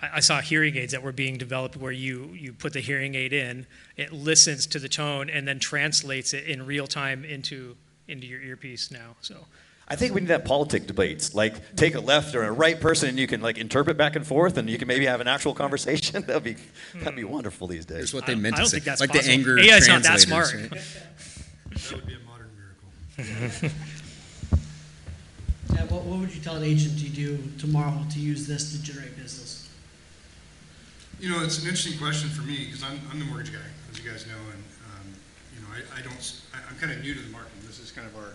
I, 0.00 0.10
I 0.14 0.20
saw 0.20 0.40
hearing 0.40 0.76
aids 0.76 0.92
that 0.92 1.02
were 1.02 1.12
being 1.12 1.38
developed 1.38 1.76
where 1.76 1.92
you, 1.92 2.30
you 2.32 2.52
put 2.52 2.72
the 2.72 2.80
hearing 2.80 3.14
aid 3.14 3.32
in, 3.32 3.66
it 3.96 4.12
listens 4.12 4.66
to 4.68 4.78
the 4.78 4.88
tone, 4.88 5.30
and 5.30 5.46
then 5.46 5.58
translates 5.58 6.32
it 6.32 6.44
in 6.44 6.66
real 6.66 6.86
time 6.86 7.24
into, 7.24 7.76
into 8.08 8.26
your 8.26 8.40
earpiece 8.40 8.90
now. 8.90 9.16
So 9.20 9.46
I 9.86 9.96
think 9.96 10.14
we 10.14 10.20
need 10.20 10.28
to 10.28 10.34
have 10.34 10.44
politic 10.44 10.86
debates. 10.86 11.34
Like, 11.34 11.76
take 11.76 11.94
a 11.94 12.00
left 12.00 12.34
or 12.34 12.44
a 12.44 12.52
right 12.52 12.80
person, 12.80 13.10
and 13.10 13.18
you 13.18 13.26
can 13.26 13.40
like 13.40 13.58
interpret 13.58 13.96
back 13.96 14.16
and 14.16 14.26
forth, 14.26 14.56
and 14.56 14.68
you 14.68 14.78
can 14.78 14.88
maybe 14.88 15.06
have 15.06 15.20
an 15.20 15.28
actual 15.28 15.54
conversation. 15.54 16.22
that'd 16.26 16.42
be 16.42 16.56
that'd 16.94 17.16
be 17.16 17.22
hmm. 17.22 17.32
wonderful 17.32 17.66
these 17.66 17.84
days. 17.84 17.96
Here's 17.96 18.14
what 18.14 18.26
they 18.26 18.32
I- 18.32 18.36
meant 18.36 18.54
I 18.54 18.58
to 18.58 18.62
don't 18.62 18.70
say. 18.70 18.76
think 18.76 18.84
that's 18.84 19.00
like 19.00 19.10
possible. 19.10 19.26
the 19.26 19.32
anger 19.32 19.58
AI 19.58 19.76
is 19.76 19.88
not 19.88 20.02
that 20.02 20.20
smart. 20.20 20.54
right? 20.54 20.70
That 21.74 21.96
would 21.96 22.06
be 22.06 22.14
a 22.14 22.18
modern 22.20 22.50
miracle. 22.54 23.76
Yeah, 25.74 25.84
what, 25.86 26.04
what 26.04 26.20
would 26.20 26.34
you 26.34 26.40
tell 26.40 26.56
an 26.56 26.62
agent 26.62 26.98
to 27.00 27.08
do 27.08 27.38
tomorrow 27.58 27.98
to 28.12 28.18
use 28.20 28.46
this 28.46 28.72
to 28.72 28.82
generate 28.82 29.16
business? 29.16 29.68
You 31.18 31.30
know, 31.30 31.42
it's 31.42 31.58
an 31.58 31.64
interesting 31.64 31.98
question 31.98 32.28
for 32.30 32.42
me 32.42 32.66
because 32.66 32.82
I'm, 32.82 33.00
I'm 33.10 33.18
the 33.18 33.24
mortgage 33.24 33.52
guy, 33.52 33.66
as 33.90 33.98
you 33.98 34.08
guys 34.08 34.26
know, 34.26 34.38
and, 34.52 34.62
um, 34.86 35.06
you 35.54 35.60
know, 35.62 35.68
I, 35.74 35.98
I 35.98 36.02
don't, 36.02 36.14
I, 36.54 36.58
am 36.70 36.76
kind 36.78 36.92
of 36.92 37.02
new 37.02 37.14
to 37.14 37.20
the 37.20 37.30
marketing. 37.30 37.58
This 37.66 37.80
is 37.80 37.90
kind 37.90 38.06
of 38.06 38.14
our, 38.16 38.34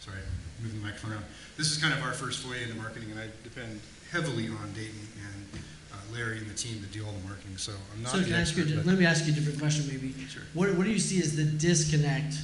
sorry, 0.00 0.18
moving 0.62 0.80
the 0.80 0.84
microphone 0.84 1.12
around. 1.12 1.24
This 1.56 1.70
is 1.70 1.78
kind 1.78 1.94
of 1.94 2.02
our 2.02 2.12
first 2.12 2.44
foray 2.44 2.62
into 2.62 2.74
marketing, 2.76 3.10
and 3.10 3.20
I 3.20 3.28
depend 3.44 3.80
heavily 4.10 4.48
on 4.48 4.72
Dayton 4.74 5.00
and 5.16 5.62
uh, 5.92 5.96
Larry 6.12 6.38
and 6.38 6.48
the 6.48 6.54
team 6.54 6.80
to 6.82 6.88
do 6.92 7.04
all 7.06 7.12
the 7.12 7.24
marketing, 7.24 7.56
so 7.56 7.72
I'm 7.94 8.02
not 8.02 8.12
So 8.12 8.20
can 8.20 8.28
you, 8.28 8.34
expert, 8.36 8.68
a- 8.68 8.84
let 8.84 8.98
me 8.98 9.06
ask 9.06 9.24
you 9.24 9.32
a 9.32 9.36
different 9.36 9.58
question 9.58 9.88
maybe. 9.88 10.12
Sure. 10.28 10.42
What, 10.52 10.74
what 10.74 10.84
do 10.84 10.90
you 10.90 10.98
see 10.98 11.20
as 11.20 11.36
the 11.36 11.44
disconnect 11.44 12.36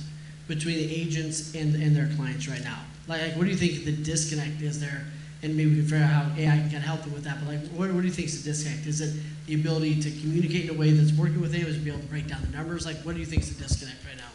between 0.49 0.77
the 0.77 0.89
agents 0.95 1.55
and, 1.55 1.77
and 1.77 1.95
their 1.97 2.09
clients 2.17 2.49
right 2.49 2.63
now? 2.65 2.81
Like, 3.09 3.21
like, 3.23 3.37
what 3.37 3.45
do 3.45 3.51
you 3.51 3.57
think 3.57 3.85
the 3.85 3.93
disconnect 3.93 4.61
is 4.63 4.81
there? 4.81 5.05
And 5.43 5.57
maybe 5.57 5.71
we 5.71 5.77
can 5.77 5.85
figure 5.87 6.05
out 6.05 6.11
how 6.31 6.39
AI 6.39 6.69
can 6.71 6.81
help 6.81 7.03
them 7.03 7.13
with 7.13 7.25
that, 7.25 7.39
but 7.41 7.49
like, 7.49 7.67
what, 7.71 7.91
what 7.93 8.01
do 8.03 8.07
you 8.07 8.13
think 8.13 8.29
is 8.29 8.45
the 8.45 8.51
disconnect? 8.51 8.87
Is 8.87 9.01
it 9.01 9.13
the 9.47 9.55
ability 9.55 10.01
to 10.03 10.11
communicate 10.21 10.69
in 10.71 10.77
a 10.77 10.79
way 10.79 10.93
that's 10.93 11.13
working 11.19 11.41
with 11.41 11.53
AI? 11.55 11.63
is 11.67 11.77
it 11.77 11.85
be 11.85 11.91
able 11.91 12.01
to 12.01 12.07
break 12.07 12.29
down 12.29 12.43
the 12.43 12.57
numbers? 12.57 12.87
Like, 12.87 12.97
what 12.99 13.15
do 13.15 13.21
you 13.21 13.27
think 13.27 13.43
is 13.43 13.57
the 13.57 13.61
disconnect 13.63 14.05
right 14.07 14.17
now? 14.17 14.31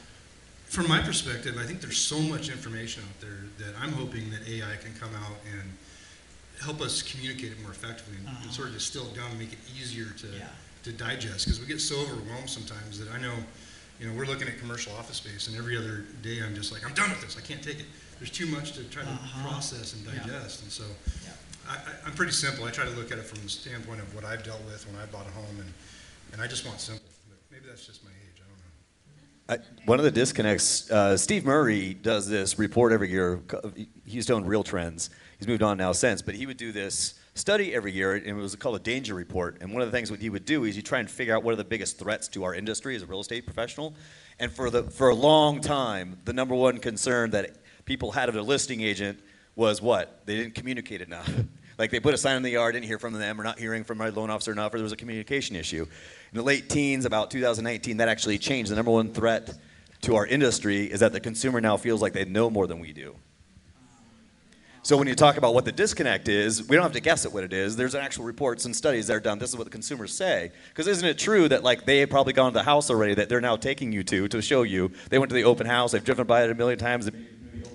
From 0.65 0.87
my 0.89 0.99
perspective, 1.01 1.55
I 1.57 1.63
think 1.63 1.79
there's 1.79 1.97
so 1.97 2.19
much 2.19 2.49
information 2.49 3.03
out 3.07 3.21
there 3.21 3.39
that 3.65 3.73
I'm 3.81 3.93
hoping 3.93 4.29
that 4.31 4.45
AI 4.49 4.75
can 4.83 4.93
come 4.99 5.15
out 5.15 5.37
and 5.49 5.63
help 6.61 6.81
us 6.81 7.01
communicate 7.01 7.53
it 7.53 7.61
more 7.61 7.71
effectively 7.71 8.17
and, 8.17 8.27
and 8.27 8.37
Uh-huh. 8.37 8.51
sort 8.51 8.67
of 8.67 8.73
distill 8.73 9.05
it 9.07 9.15
down 9.15 9.29
and 9.31 9.39
make 9.39 9.53
it 9.53 9.59
easier 9.79 10.07
to, 10.19 10.27
Yeah. 10.27 10.49
to 10.83 10.91
digest. 10.91 11.45
Because 11.45 11.61
we 11.61 11.67
get 11.67 11.79
so 11.79 12.01
overwhelmed 12.01 12.49
sometimes 12.49 12.99
that 12.99 13.09
I 13.13 13.21
know, 13.21 13.33
you 14.01 14.07
know, 14.09 14.13
we're 14.13 14.25
looking 14.25 14.49
at 14.49 14.59
commercial 14.59 14.91
office 14.97 15.17
space 15.17 15.47
and 15.47 15.55
every 15.55 15.77
other 15.77 16.03
day 16.21 16.41
I'm 16.43 16.53
just 16.53 16.73
like, 16.73 16.83
I'm 16.85 16.93
done 16.95 17.11
with 17.11 17.21
this. 17.21 17.37
I 17.37 17.41
can't 17.41 17.63
take 17.63 17.79
it. 17.79 17.85
There's 18.19 18.31
too 18.31 18.47
much 18.47 18.73
to 18.73 18.83
try 18.85 19.03
to 19.03 19.09
Uh-huh. 19.09 19.47
process 19.49 19.93
and 19.93 20.03
Yeah. 20.05 20.23
digest. 20.23 20.63
And 20.63 20.71
so 20.71 20.83
Yeah. 21.23 21.31
I, 21.69 21.73
I, 21.75 21.79
I'm 22.07 22.13
pretty 22.13 22.31
simple. 22.31 22.65
I 22.65 22.71
try 22.71 22.85
to 22.85 22.91
look 22.91 23.11
at 23.11 23.17
it 23.17 23.25
from 23.25 23.41
the 23.43 23.49
standpoint 23.49 24.01
of 24.01 24.13
what 24.15 24.23
I've 24.25 24.43
dealt 24.43 24.63
with 24.65 24.85
when 24.87 24.95
I 25.01 25.05
bought 25.05 25.27
a 25.27 25.31
home 25.31 25.59
and, 25.59 25.73
and 26.33 26.41
I 26.41 26.47
just 26.47 26.65
want 26.65 26.79
simple. 26.79 27.03
But 27.29 27.37
maybe 27.51 27.65
that's 27.67 27.85
just 27.85 28.03
my 28.03 28.09
age. 28.09 28.41
I 28.41 29.55
don't 29.55 29.59
know. 29.59 29.63
I, 29.81 29.85
one 29.85 29.99
of 29.99 30.05
the 30.05 30.11
disconnects, 30.11 30.89
uh, 30.91 31.15
Steve 31.17 31.45
Murray 31.45 31.93
does 31.93 32.27
this 32.27 32.57
report 32.57 32.91
every 32.91 33.09
year. 33.09 33.39
He 33.75 33.87
used 34.05 34.27
to 34.29 34.33
own 34.33 34.45
Real 34.45 34.63
Trends. 34.63 35.09
He's 35.37 35.47
moved 35.47 35.61
on 35.61 35.77
now 35.77 35.91
since, 35.91 36.21
but 36.21 36.33
he 36.35 36.45
would 36.47 36.57
do 36.57 36.71
this 36.71 37.13
study 37.35 37.75
every 37.75 37.91
year, 37.91 38.15
and 38.15 38.25
it 38.25 38.33
was 38.33 38.55
called 38.55 38.75
a 38.75 38.79
danger 38.79 39.13
report. 39.13 39.57
And 39.61 39.71
one 39.71 39.83
of 39.83 39.87
the 39.91 39.95
things 39.95 40.09
what 40.09 40.19
he 40.19 40.31
would 40.31 40.45
do 40.45 40.63
is 40.63 40.75
he'd 40.75 40.85
try 40.85 40.99
and 40.99 41.07
figure 41.09 41.35
out 41.35 41.43
what 41.43 41.53
are 41.53 41.57
the 41.57 41.63
biggest 41.63 41.99
threats 41.99 42.27
to 42.29 42.43
our 42.43 42.55
industry 42.55 42.95
as 42.95 43.03
a 43.03 43.05
real 43.05 43.19
estate 43.19 43.45
professional. 43.45 43.93
And 44.39 44.51
for 44.51 44.71
the 44.71 44.83
for 44.83 45.09
a 45.09 45.15
long 45.15 45.61
time, 45.61 46.17
the 46.25 46.33
number 46.33 46.55
one 46.55 46.79
concern 46.79 47.29
that 47.31 47.57
people 47.87 48.11
had 48.11 48.29
of 48.29 48.35
their 48.35 48.43
listing 48.43 48.81
agent 48.81 49.19
was 49.55 49.81
what 49.81 50.21
they 50.27 50.35
didn't 50.35 50.53
communicate 50.53 51.01
enough. 51.01 51.29
Like 51.79 51.91
they 51.91 51.99
put 51.99 52.15
a 52.15 52.17
sign 52.17 52.37
in 52.37 52.41
the 52.41 52.49
yard, 52.49 52.73
didn't 52.73 52.87
hear 52.87 52.97
from 52.97 53.13
them, 53.13 53.39
or 53.39 53.43
not 53.43 53.59
hearing 53.59 53.83
from 53.83 53.99
my 53.99 54.09
loan 54.09 54.31
officer 54.31 54.51
enough, 54.51 54.73
or 54.73 54.77
there 54.77 54.83
was 54.83 54.93
a 54.93 54.97
communication 54.97 55.55
issue. 55.55 55.83
In 55.83 56.37
the 56.37 56.41
late 56.41 56.69
teens, 56.69 57.05
about 57.05 57.29
2019, 57.29 57.97
that 57.97 58.09
actually 58.09 58.39
changed. 58.39 58.71
The 58.71 58.75
number 58.75 58.89
one 58.89 59.13
threat 59.13 59.55
to 60.01 60.15
our 60.15 60.25
industry 60.25 60.85
is 60.85 61.01
that 61.01 61.13
the 61.13 61.19
consumer 61.19 61.61
now 61.61 61.77
feels 61.77 62.01
like 62.01 62.13
they 62.13 62.25
know 62.25 62.49
more 62.49 62.65
than 62.65 62.79
we 62.79 62.93
do. 62.93 63.15
So 64.87 64.95
when 64.95 65.09
you 65.09 65.15
talk 65.15 65.35
about 65.35 65.53
what 65.53 65.65
the 65.65 65.71
disconnect 65.73 66.29
is, 66.29 66.65
we 66.65 66.77
don't 66.77 66.83
have 66.83 66.93
to 66.93 67.01
guess 67.01 67.25
at 67.25 67.33
what 67.33 67.43
it 67.43 67.51
is. 67.51 67.75
There's 67.75 67.93
actual 67.93 68.23
reports 68.23 68.63
and 68.63 68.73
studies 68.73 69.07
that 69.07 69.17
are 69.17 69.19
done. 69.19 69.37
This 69.37 69.49
is 69.49 69.57
what 69.57 69.65
the 69.65 69.69
consumers 69.69 70.13
say. 70.13 70.53
Because 70.69 70.87
isn't 70.87 71.05
it 71.05 71.17
true 71.17 71.49
that 71.49 71.61
like 71.61 71.85
they 71.85 71.99
have 71.99 72.09
probably 72.09 72.31
gone 72.31 72.53
to 72.53 72.57
the 72.57 72.63
house 72.63 72.89
already 72.89 73.13
that 73.15 73.27
they're 73.27 73.41
now 73.41 73.57
taking 73.57 73.91
you 73.91 74.01
to 74.05 74.29
to 74.29 74.41
show 74.41 74.63
you? 74.63 74.93
They 75.09 75.19
went 75.19 75.29
to 75.29 75.35
the 75.35 75.43
open 75.43 75.67
house. 75.67 75.91
They've 75.91 76.01
driven 76.01 76.25
by 76.25 76.45
it 76.45 76.51
a 76.51 76.55
million 76.55 76.79
times. 76.79 77.11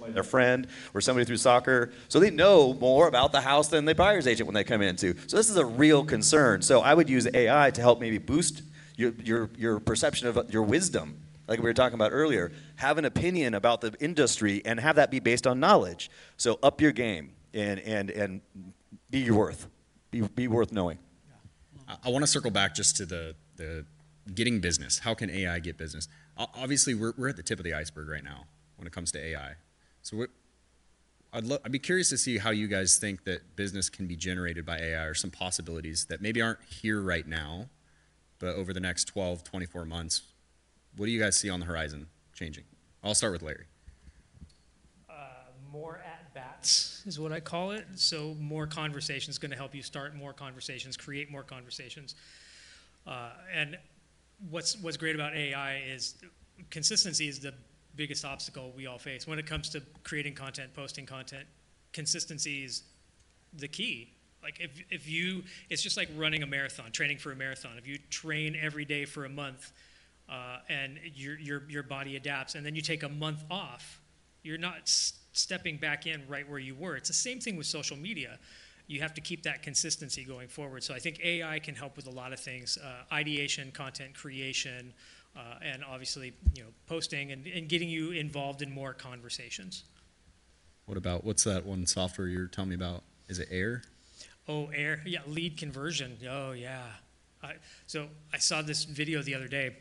By 0.00 0.10
Their 0.10 0.22
friend 0.22 0.66
or 0.94 1.00
somebody 1.00 1.24
through 1.24 1.38
soccer, 1.38 1.92
so 2.08 2.20
they 2.20 2.30
know 2.30 2.74
more 2.74 3.08
about 3.08 3.32
the 3.32 3.40
house 3.40 3.68
than 3.68 3.84
the 3.84 3.94
buyer's 3.94 4.26
agent 4.26 4.46
when 4.46 4.54
they 4.54 4.64
come 4.64 4.82
into. 4.82 5.14
So 5.26 5.36
this 5.36 5.50
is 5.50 5.56
a 5.56 5.66
real 5.66 6.04
concern. 6.04 6.62
So 6.62 6.80
I 6.80 6.94
would 6.94 7.08
use 7.08 7.28
AI 7.32 7.70
to 7.70 7.80
help 7.80 8.00
maybe 8.00 8.18
boost 8.18 8.62
your 8.96 9.12
your, 9.22 9.50
your 9.56 9.80
perception 9.80 10.28
of 10.28 10.52
your 10.52 10.62
wisdom 10.62 11.22
like 11.48 11.58
we 11.58 11.64
were 11.64 11.74
talking 11.74 11.94
about 11.94 12.12
earlier, 12.12 12.52
have 12.76 12.98
an 12.98 13.04
opinion 13.04 13.54
about 13.54 13.80
the 13.80 13.94
industry 14.00 14.62
and 14.64 14.78
have 14.80 14.96
that 14.96 15.10
be 15.10 15.20
based 15.20 15.46
on 15.46 15.60
knowledge. 15.60 16.10
So 16.36 16.58
up 16.62 16.80
your 16.80 16.92
game 16.92 17.32
and, 17.52 17.80
and, 17.80 18.10
and 18.10 18.40
be 19.10 19.20
your 19.20 19.36
worth. 19.36 19.68
Be, 20.10 20.22
be 20.22 20.48
worth 20.48 20.72
knowing. 20.72 20.98
I, 21.88 21.96
I 22.04 22.08
want 22.10 22.22
to 22.22 22.26
circle 22.26 22.50
back 22.50 22.74
just 22.74 22.96
to 22.96 23.06
the, 23.06 23.34
the 23.56 23.84
getting 24.34 24.60
business. 24.60 25.00
How 25.00 25.14
can 25.14 25.30
AI 25.30 25.58
get 25.58 25.76
business? 25.76 26.08
Obviously, 26.36 26.94
we're, 26.94 27.12
we're 27.16 27.28
at 27.28 27.36
the 27.36 27.42
tip 27.42 27.58
of 27.58 27.64
the 27.64 27.74
iceberg 27.74 28.08
right 28.08 28.24
now 28.24 28.46
when 28.76 28.86
it 28.86 28.92
comes 28.92 29.12
to 29.12 29.22
AI. 29.22 29.54
So 30.02 30.16
what, 30.16 30.30
I'd, 31.32 31.44
lo- 31.44 31.58
I'd 31.64 31.72
be 31.72 31.78
curious 31.78 32.10
to 32.10 32.18
see 32.18 32.38
how 32.38 32.50
you 32.50 32.66
guys 32.66 32.98
think 32.98 33.24
that 33.24 33.56
business 33.56 33.88
can 33.88 34.06
be 34.06 34.16
generated 34.16 34.66
by 34.66 34.78
AI 34.78 35.04
or 35.04 35.14
some 35.14 35.30
possibilities 35.30 36.06
that 36.06 36.20
maybe 36.20 36.42
aren't 36.42 36.62
here 36.64 37.00
right 37.00 37.26
now, 37.26 37.68
but 38.38 38.56
over 38.56 38.72
the 38.72 38.80
next 38.80 39.04
12, 39.04 39.44
24 39.44 39.84
months, 39.84 40.22
what 40.96 41.06
do 41.06 41.12
you 41.12 41.20
guys 41.20 41.36
see 41.36 41.48
on 41.48 41.60
the 41.60 41.66
horizon 41.66 42.08
changing? 42.34 42.64
I'll 43.02 43.14
start 43.14 43.32
with 43.32 43.42
Larry. 43.42 43.64
Uh, 45.08 45.14
more 45.72 46.02
at 46.04 46.34
bats 46.34 47.02
is 47.06 47.18
what 47.18 47.32
I 47.32 47.40
call 47.40 47.70
it. 47.70 47.86
So 47.94 48.36
more 48.40 48.66
conversations 48.66 49.38
going 49.38 49.50
to 49.52 49.56
help 49.56 49.74
you 49.74 49.82
start 49.82 50.14
more 50.14 50.32
conversations, 50.32 50.96
create 50.96 51.30
more 51.30 51.42
conversations. 51.42 52.14
Uh, 53.06 53.30
and 53.52 53.78
what's 54.50 54.76
what's 54.78 54.96
great 54.96 55.14
about 55.14 55.34
AI 55.34 55.82
is 55.88 56.16
consistency 56.70 57.28
is 57.28 57.40
the 57.40 57.54
biggest 57.96 58.24
obstacle 58.24 58.72
we 58.76 58.86
all 58.86 58.98
face 58.98 59.26
when 59.26 59.38
it 59.38 59.46
comes 59.46 59.68
to 59.70 59.82
creating 60.02 60.34
content, 60.34 60.72
posting 60.74 61.06
content. 61.06 61.46
Consistency 61.92 62.64
is 62.64 62.82
the 63.54 63.68
key. 63.68 64.12
Like 64.42 64.58
if 64.60 64.70
if 64.90 65.08
you, 65.08 65.44
it's 65.70 65.82
just 65.82 65.96
like 65.96 66.08
running 66.16 66.42
a 66.42 66.46
marathon, 66.46 66.90
training 66.90 67.18
for 67.18 67.32
a 67.32 67.36
marathon. 67.36 67.72
If 67.78 67.86
you 67.86 67.98
train 68.10 68.56
every 68.60 68.84
day 68.84 69.04
for 69.04 69.24
a 69.24 69.28
month, 69.28 69.72
uh, 70.28 70.58
and 70.68 70.98
your 71.14 71.38
your 71.38 71.62
your 71.68 71.82
body 71.82 72.16
adapts, 72.16 72.54
and 72.54 72.66
then 72.66 72.74
you 72.74 72.82
take 72.82 73.02
a 73.02 73.08
month 73.08 73.44
off, 73.50 74.00
you're 74.42 74.58
not 74.58 74.78
s- 74.82 75.14
stepping 75.32 75.76
back 75.76 76.06
in 76.06 76.22
right 76.28 76.48
where 76.48 76.58
you 76.58 76.74
were. 76.74 76.96
It's 76.96 77.08
the 77.08 77.14
same 77.14 77.38
thing 77.38 77.56
with 77.56 77.66
social 77.66 77.96
media. 77.96 78.38
You 78.88 79.00
have 79.00 79.14
to 79.14 79.20
keep 79.20 79.44
that 79.44 79.62
consistency 79.62 80.24
going 80.24 80.48
forward. 80.48 80.82
So 80.82 80.92
I 80.92 80.98
think 80.98 81.20
AI 81.24 81.60
can 81.60 81.74
help 81.74 81.96
with 81.96 82.06
a 82.08 82.10
lot 82.10 82.32
of 82.32 82.40
things: 82.40 82.78
uh, 82.78 83.14
ideation, 83.14 83.70
content 83.70 84.14
creation, 84.14 84.92
uh, 85.36 85.54
and 85.62 85.82
obviously 85.84 86.32
you 86.54 86.62
know 86.62 86.68
posting 86.86 87.32
and, 87.32 87.46
and 87.46 87.68
getting 87.68 87.88
you 87.88 88.12
involved 88.12 88.62
in 88.62 88.70
more 88.70 88.92
conversations. 88.92 89.84
What 90.86 90.98
about 90.98 91.24
what's 91.24 91.44
that 91.44 91.64
one 91.64 91.86
software 91.86 92.28
you're 92.28 92.48
telling 92.48 92.70
me 92.70 92.74
about? 92.74 93.02
Is 93.28 93.38
it 93.38 93.48
Air? 93.50 93.82
Oh, 94.48 94.68
air, 94.74 95.02
yeah, 95.06 95.20
lead 95.26 95.56
conversion. 95.56 96.18
Oh, 96.28 96.50
yeah. 96.50 96.82
I, 97.42 97.54
so 97.86 98.08
I 98.32 98.38
saw 98.38 98.60
this 98.62 98.84
video 98.84 99.22
the 99.22 99.34
other 99.34 99.48
day, 99.48 99.76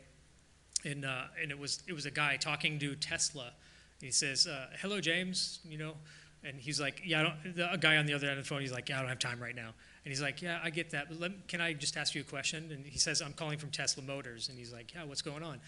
and 0.84 1.04
uh, 1.04 1.24
and 1.40 1.50
it 1.50 1.58
was 1.58 1.82
it 1.86 1.92
was 1.92 2.06
a 2.06 2.10
guy 2.10 2.36
talking 2.36 2.78
to 2.80 2.94
Tesla. 2.96 3.52
He 4.00 4.10
says, 4.10 4.46
uh, 4.46 4.66
"Hello, 4.80 5.00
James," 5.00 5.60
you 5.64 5.78
know, 5.78 5.94
and 6.42 6.60
he's 6.60 6.80
like, 6.80 7.02
"Yeah." 7.04 7.20
I 7.20 7.22
don't, 7.22 7.56
the 7.56 7.72
a 7.72 7.78
guy 7.78 7.96
on 7.98 8.06
the 8.06 8.14
other 8.14 8.28
end 8.28 8.38
of 8.38 8.44
the 8.44 8.48
phone, 8.48 8.62
he's 8.62 8.72
like, 8.72 8.88
"Yeah, 8.88 8.98
I 8.98 9.00
don't 9.00 9.08
have 9.08 9.20
time 9.20 9.40
right 9.40 9.54
now." 9.54 9.74
And 10.04 10.10
he's 10.10 10.20
like, 10.20 10.42
"Yeah, 10.42 10.58
I 10.62 10.70
get 10.70 10.90
that, 10.90 11.08
but 11.08 11.20
let, 11.20 11.48
can 11.48 11.60
I 11.60 11.72
just 11.72 11.96
ask 11.96 12.14
you 12.14 12.20
a 12.22 12.24
question?" 12.24 12.70
And 12.72 12.84
he 12.84 12.98
says, 12.98 13.22
"I'm 13.22 13.32
calling 13.32 13.58
from 13.58 13.70
Tesla 13.70 14.02
Motors," 14.02 14.48
and 14.48 14.58
he's 14.58 14.72
like, 14.72 14.92
"Yeah, 14.94 15.04
what's 15.04 15.22
going 15.22 15.42
on?" 15.42 15.60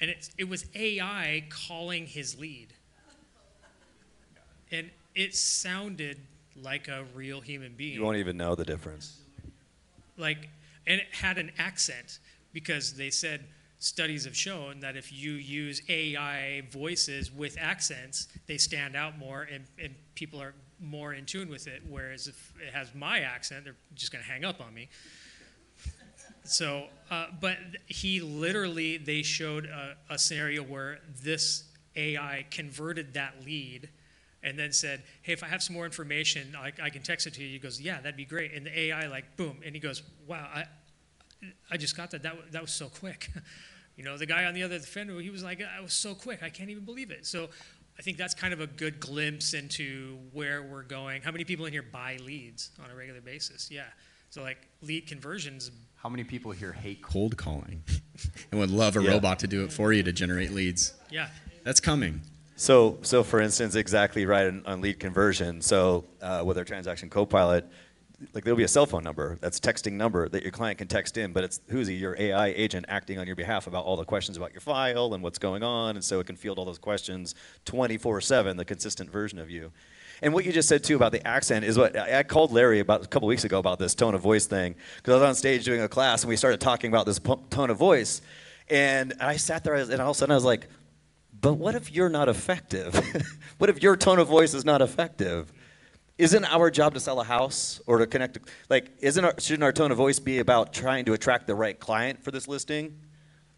And 0.00 0.10
it 0.10 0.30
it 0.38 0.48
was 0.48 0.64
AI 0.74 1.44
calling 1.50 2.06
his 2.06 2.38
lead, 2.38 2.72
and 4.70 4.90
it 5.14 5.34
sounded 5.34 6.18
like 6.56 6.88
a 6.88 7.04
real 7.14 7.40
human 7.40 7.74
being 7.74 7.94
You 7.94 8.02
won't 8.02 8.16
even 8.16 8.36
know 8.36 8.54
the 8.54 8.64
difference. 8.64 9.20
like 10.16 10.48
and 10.86 11.00
it 11.00 11.06
had 11.12 11.38
an 11.38 11.50
accent 11.58 12.18
because 12.52 12.94
they 12.94 13.10
said 13.10 13.44
studies 13.80 14.24
have 14.24 14.36
shown 14.36 14.80
that 14.80 14.96
if 14.96 15.12
you 15.12 15.32
use 15.32 15.82
AI 15.88 16.62
voices 16.70 17.30
with 17.32 17.56
accents, 17.58 18.28
they 18.46 18.56
stand 18.56 18.94
out 18.96 19.18
more 19.18 19.42
and, 19.42 19.64
and 19.82 19.94
people 20.14 20.40
are 20.40 20.54
more 20.80 21.14
in 21.14 21.24
tune 21.24 21.48
with 21.48 21.66
it. 21.66 21.82
Whereas 21.88 22.26
if 22.26 22.52
it 22.60 22.72
has 22.72 22.94
my 22.94 23.20
accent, 23.20 23.64
they're 23.64 23.76
just 23.94 24.12
going 24.12 24.24
to 24.24 24.30
hang 24.30 24.44
up 24.44 24.60
on 24.60 24.74
me. 24.74 24.88
So, 26.44 26.88
uh, 27.10 27.26
but 27.40 27.56
he 27.86 28.20
literally, 28.20 28.98
they 28.98 29.22
showed 29.22 29.64
a, 29.64 29.96
a 30.10 30.18
scenario 30.18 30.62
where 30.62 31.00
this 31.22 31.64
AI 31.96 32.44
converted 32.50 33.14
that 33.14 33.44
lead 33.44 33.88
and 34.42 34.58
then 34.58 34.72
said, 34.72 35.02
hey, 35.22 35.32
if 35.32 35.42
I 35.42 35.46
have 35.46 35.62
some 35.62 35.74
more 35.74 35.86
information, 35.86 36.54
I, 36.56 36.70
I 36.82 36.90
can 36.90 37.02
text 37.02 37.26
it 37.26 37.32
to 37.34 37.42
you. 37.42 37.48
He 37.48 37.58
goes, 37.58 37.80
yeah, 37.80 37.96
that'd 37.96 38.16
be 38.16 38.26
great. 38.26 38.52
And 38.52 38.66
the 38.66 38.78
AI, 38.78 39.06
like, 39.06 39.36
boom. 39.38 39.60
And 39.64 39.74
he 39.74 39.80
goes, 39.80 40.02
wow, 40.26 40.46
I, 40.54 40.64
I 41.70 41.78
just 41.78 41.96
got 41.96 42.10
that. 42.10 42.22
That 42.22 42.52
that 42.52 42.62
was 42.62 42.72
so 42.72 42.88
quick. 42.88 43.30
you 43.96 44.04
know, 44.04 44.18
the 44.18 44.26
guy 44.26 44.44
on 44.44 44.54
the 44.54 44.62
other 44.62 44.78
fender, 44.80 45.18
he 45.20 45.30
was 45.30 45.42
like, 45.42 45.62
I 45.62 45.80
was 45.80 45.94
so 45.94 46.14
quick. 46.14 46.42
I 46.42 46.50
can't 46.50 46.70
even 46.70 46.84
believe 46.84 47.10
it. 47.10 47.26
So 47.26 47.48
I 47.98 48.02
think 48.02 48.16
that's 48.18 48.34
kind 48.34 48.52
of 48.52 48.60
a 48.60 48.66
good 48.66 48.98
glimpse 49.00 49.54
into 49.54 50.18
where 50.32 50.62
we're 50.62 50.82
going. 50.82 51.22
How 51.22 51.30
many 51.30 51.44
people 51.44 51.66
in 51.66 51.72
here 51.72 51.82
buy 51.82 52.18
leads 52.24 52.70
on 52.82 52.90
a 52.90 52.94
regular 52.96 53.20
basis? 53.20 53.70
Yeah. 53.70 53.84
So, 54.30 54.42
like, 54.42 54.58
lead 54.82 55.06
conversions, 55.06 55.70
How 55.96 56.08
many 56.08 56.24
people 56.24 56.50
here 56.50 56.72
hate 56.72 57.02
Cold 57.02 57.36
calling, 57.36 57.82
and 58.50 58.60
would 58.60 58.70
love 58.70 58.96
a 58.96 59.02
Yeah. 59.02 59.12
robot 59.12 59.38
to 59.40 59.46
do 59.46 59.64
it 59.64 59.72
for 59.72 59.92
you 59.92 60.02
to 60.02 60.12
generate 60.12 60.50
leads. 60.50 60.92
yeah. 61.10 61.28
That's 61.62 61.80
coming. 61.80 62.20
So, 62.56 62.98
so 63.02 63.22
for 63.24 63.40
instance, 63.40 63.74
exactly 63.74 64.26
right 64.26 64.46
on, 64.48 64.62
on 64.66 64.80
lead 64.82 65.00
conversion. 65.00 65.62
So, 65.62 66.04
uh, 66.20 66.42
with 66.44 66.58
our 66.58 66.64
transaction 66.64 67.08
copilot, 67.08 67.64
like 68.32 68.44
there'll 68.44 68.56
be 68.56 68.64
a 68.64 68.68
cell 68.68 68.86
phone 68.86 69.02
number 69.02 69.38
that's 69.40 69.60
texting 69.60 69.92
number 69.92 70.28
that 70.28 70.42
your 70.42 70.52
client 70.52 70.78
can 70.78 70.88
text 70.88 71.16
in, 71.16 71.32
but 71.32 71.44
it's 71.44 71.60
who's 71.68 71.90
your 71.90 72.16
AI 72.18 72.48
agent 72.48 72.86
acting 72.88 73.18
on 73.18 73.26
your 73.26 73.36
behalf 73.36 73.66
about 73.66 73.84
all 73.84 73.96
the 73.96 74.04
questions 74.04 74.36
about 74.36 74.52
your 74.52 74.60
file 74.60 75.14
and 75.14 75.22
what's 75.22 75.38
going 75.38 75.62
on, 75.62 75.96
and 75.96 76.04
so 76.04 76.20
it 76.20 76.26
can 76.26 76.36
field 76.36 76.58
all 76.58 76.64
those 76.64 76.78
questions 76.78 77.34
24/7, 77.66 78.56
the 78.56 78.64
consistent 78.64 79.10
version 79.10 79.38
of 79.38 79.50
you. 79.50 79.72
And 80.22 80.32
what 80.32 80.44
you 80.44 80.52
just 80.52 80.68
said 80.68 80.84
too 80.84 80.96
about 80.96 81.12
the 81.12 81.26
accent 81.26 81.64
is 81.64 81.76
what 81.76 81.98
I 81.98 82.22
called 82.22 82.52
Larry 82.52 82.80
about 82.80 83.04
a 83.04 83.08
couple 83.08 83.28
weeks 83.28 83.44
ago 83.44 83.58
about 83.58 83.78
this 83.78 83.94
tone 83.94 84.14
of 84.14 84.20
voice 84.20 84.46
thing 84.46 84.76
because 84.96 85.12
I 85.12 85.16
was 85.16 85.28
on 85.28 85.34
stage 85.34 85.64
doing 85.64 85.82
a 85.82 85.88
class 85.88 86.22
and 86.22 86.28
we 86.28 86.36
started 86.36 86.60
talking 86.60 86.88
about 86.88 87.04
this 87.06 87.20
tone 87.50 87.70
of 87.70 87.76
voice, 87.76 88.22
and 88.68 89.14
I 89.20 89.36
sat 89.36 89.64
there 89.64 89.74
and 89.74 90.00
all 90.00 90.10
of 90.10 90.16
a 90.16 90.18
sudden 90.18 90.32
I 90.32 90.36
was 90.36 90.44
like, 90.44 90.68
but 91.40 91.54
what 91.54 91.74
if 91.74 91.92
you're 91.92 92.08
not 92.08 92.28
effective? 92.28 92.94
what 93.58 93.68
if 93.68 93.82
your 93.82 93.96
tone 93.96 94.18
of 94.18 94.28
voice 94.28 94.54
is 94.54 94.64
not 94.64 94.80
effective? 94.80 95.52
Isn't 96.16 96.44
our 96.44 96.70
job 96.70 96.94
to 96.94 97.00
sell 97.00 97.20
a 97.20 97.24
house 97.24 97.80
or 97.86 97.98
to 97.98 98.06
connect? 98.06 98.38
Like, 98.70 98.90
isn't 99.00 99.24
our, 99.24 99.34
shouldn't 99.38 99.64
our 99.64 99.72
tone 99.72 99.90
of 99.90 99.96
voice 99.96 100.20
be 100.20 100.38
about 100.38 100.72
trying 100.72 101.04
to 101.06 101.12
attract 101.12 101.46
the 101.46 101.54
right 101.54 101.78
client 101.78 102.22
for 102.22 102.30
this 102.30 102.46
listing? 102.46 103.00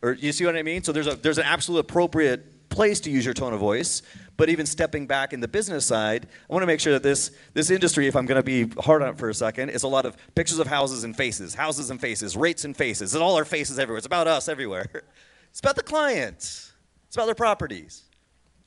Or 0.03 0.13
you 0.13 0.33
see 0.33 0.47
what 0.47 0.57
I 0.57 0.63
mean? 0.63 0.83
So 0.83 0.93
there's 0.93 1.07
a 1.07 1.17
there's 1.17 1.39
an 1.39 1.45
absolute 1.45 1.81
appropriate 1.81 2.69
place 2.69 3.01
to 3.01 3.11
use 3.11 3.25
your 3.25 3.35
tone 3.35 3.53
of 3.53 3.61
voice, 3.61 4.03
but 4.37 4.49
even 4.49 4.67
stepping 4.67 5.07
back 5.07 5.33
in 5.33 5.41
the 5.41 5.49
business 5.49 5.85
side, 5.87 6.29
I 6.49 6.53
want 6.53 6.63
to 6.63 6.67
make 6.67 6.81
sure 6.81 6.93
that 6.95 7.03
this 7.03 7.31
this 7.53 7.71
industry, 7.71 8.07
if 8.07 8.17
I'm 8.17 8.27
going 8.27 8.43
to 8.43 8.43
be 8.43 8.69
hard 8.81 9.03
on 9.03 9.11
it 9.11 9.19
for 9.19 9.29
a 9.29 9.35
second, 9.35 9.71
is 9.71 9.83
a 9.83 9.89
lot 9.89 10.07
of 10.07 10.17
pictures 10.35 10.59
of 10.59 10.67
houses 10.67 11.05
and 11.05 11.15
faces, 11.15 11.55
houses 11.55 11.91
and 11.91 12.01
faces, 12.01 12.37
rates 12.37 12.65
and 12.65 12.77
faces. 12.77 13.15
It's 13.15 13.21
all 13.21 13.37
our 13.37 13.45
faces 13.45 13.79
everywhere. 13.79 13.99
It's 13.99 14.07
about 14.07 14.27
us 14.27 14.49
everywhere. 14.49 15.05
It's 15.51 15.61
about 15.61 15.77
the 15.77 15.83
clients. 15.83 16.75
It's 17.07 17.17
about 17.17 17.25
their 17.25 17.35
properties. 17.35 18.03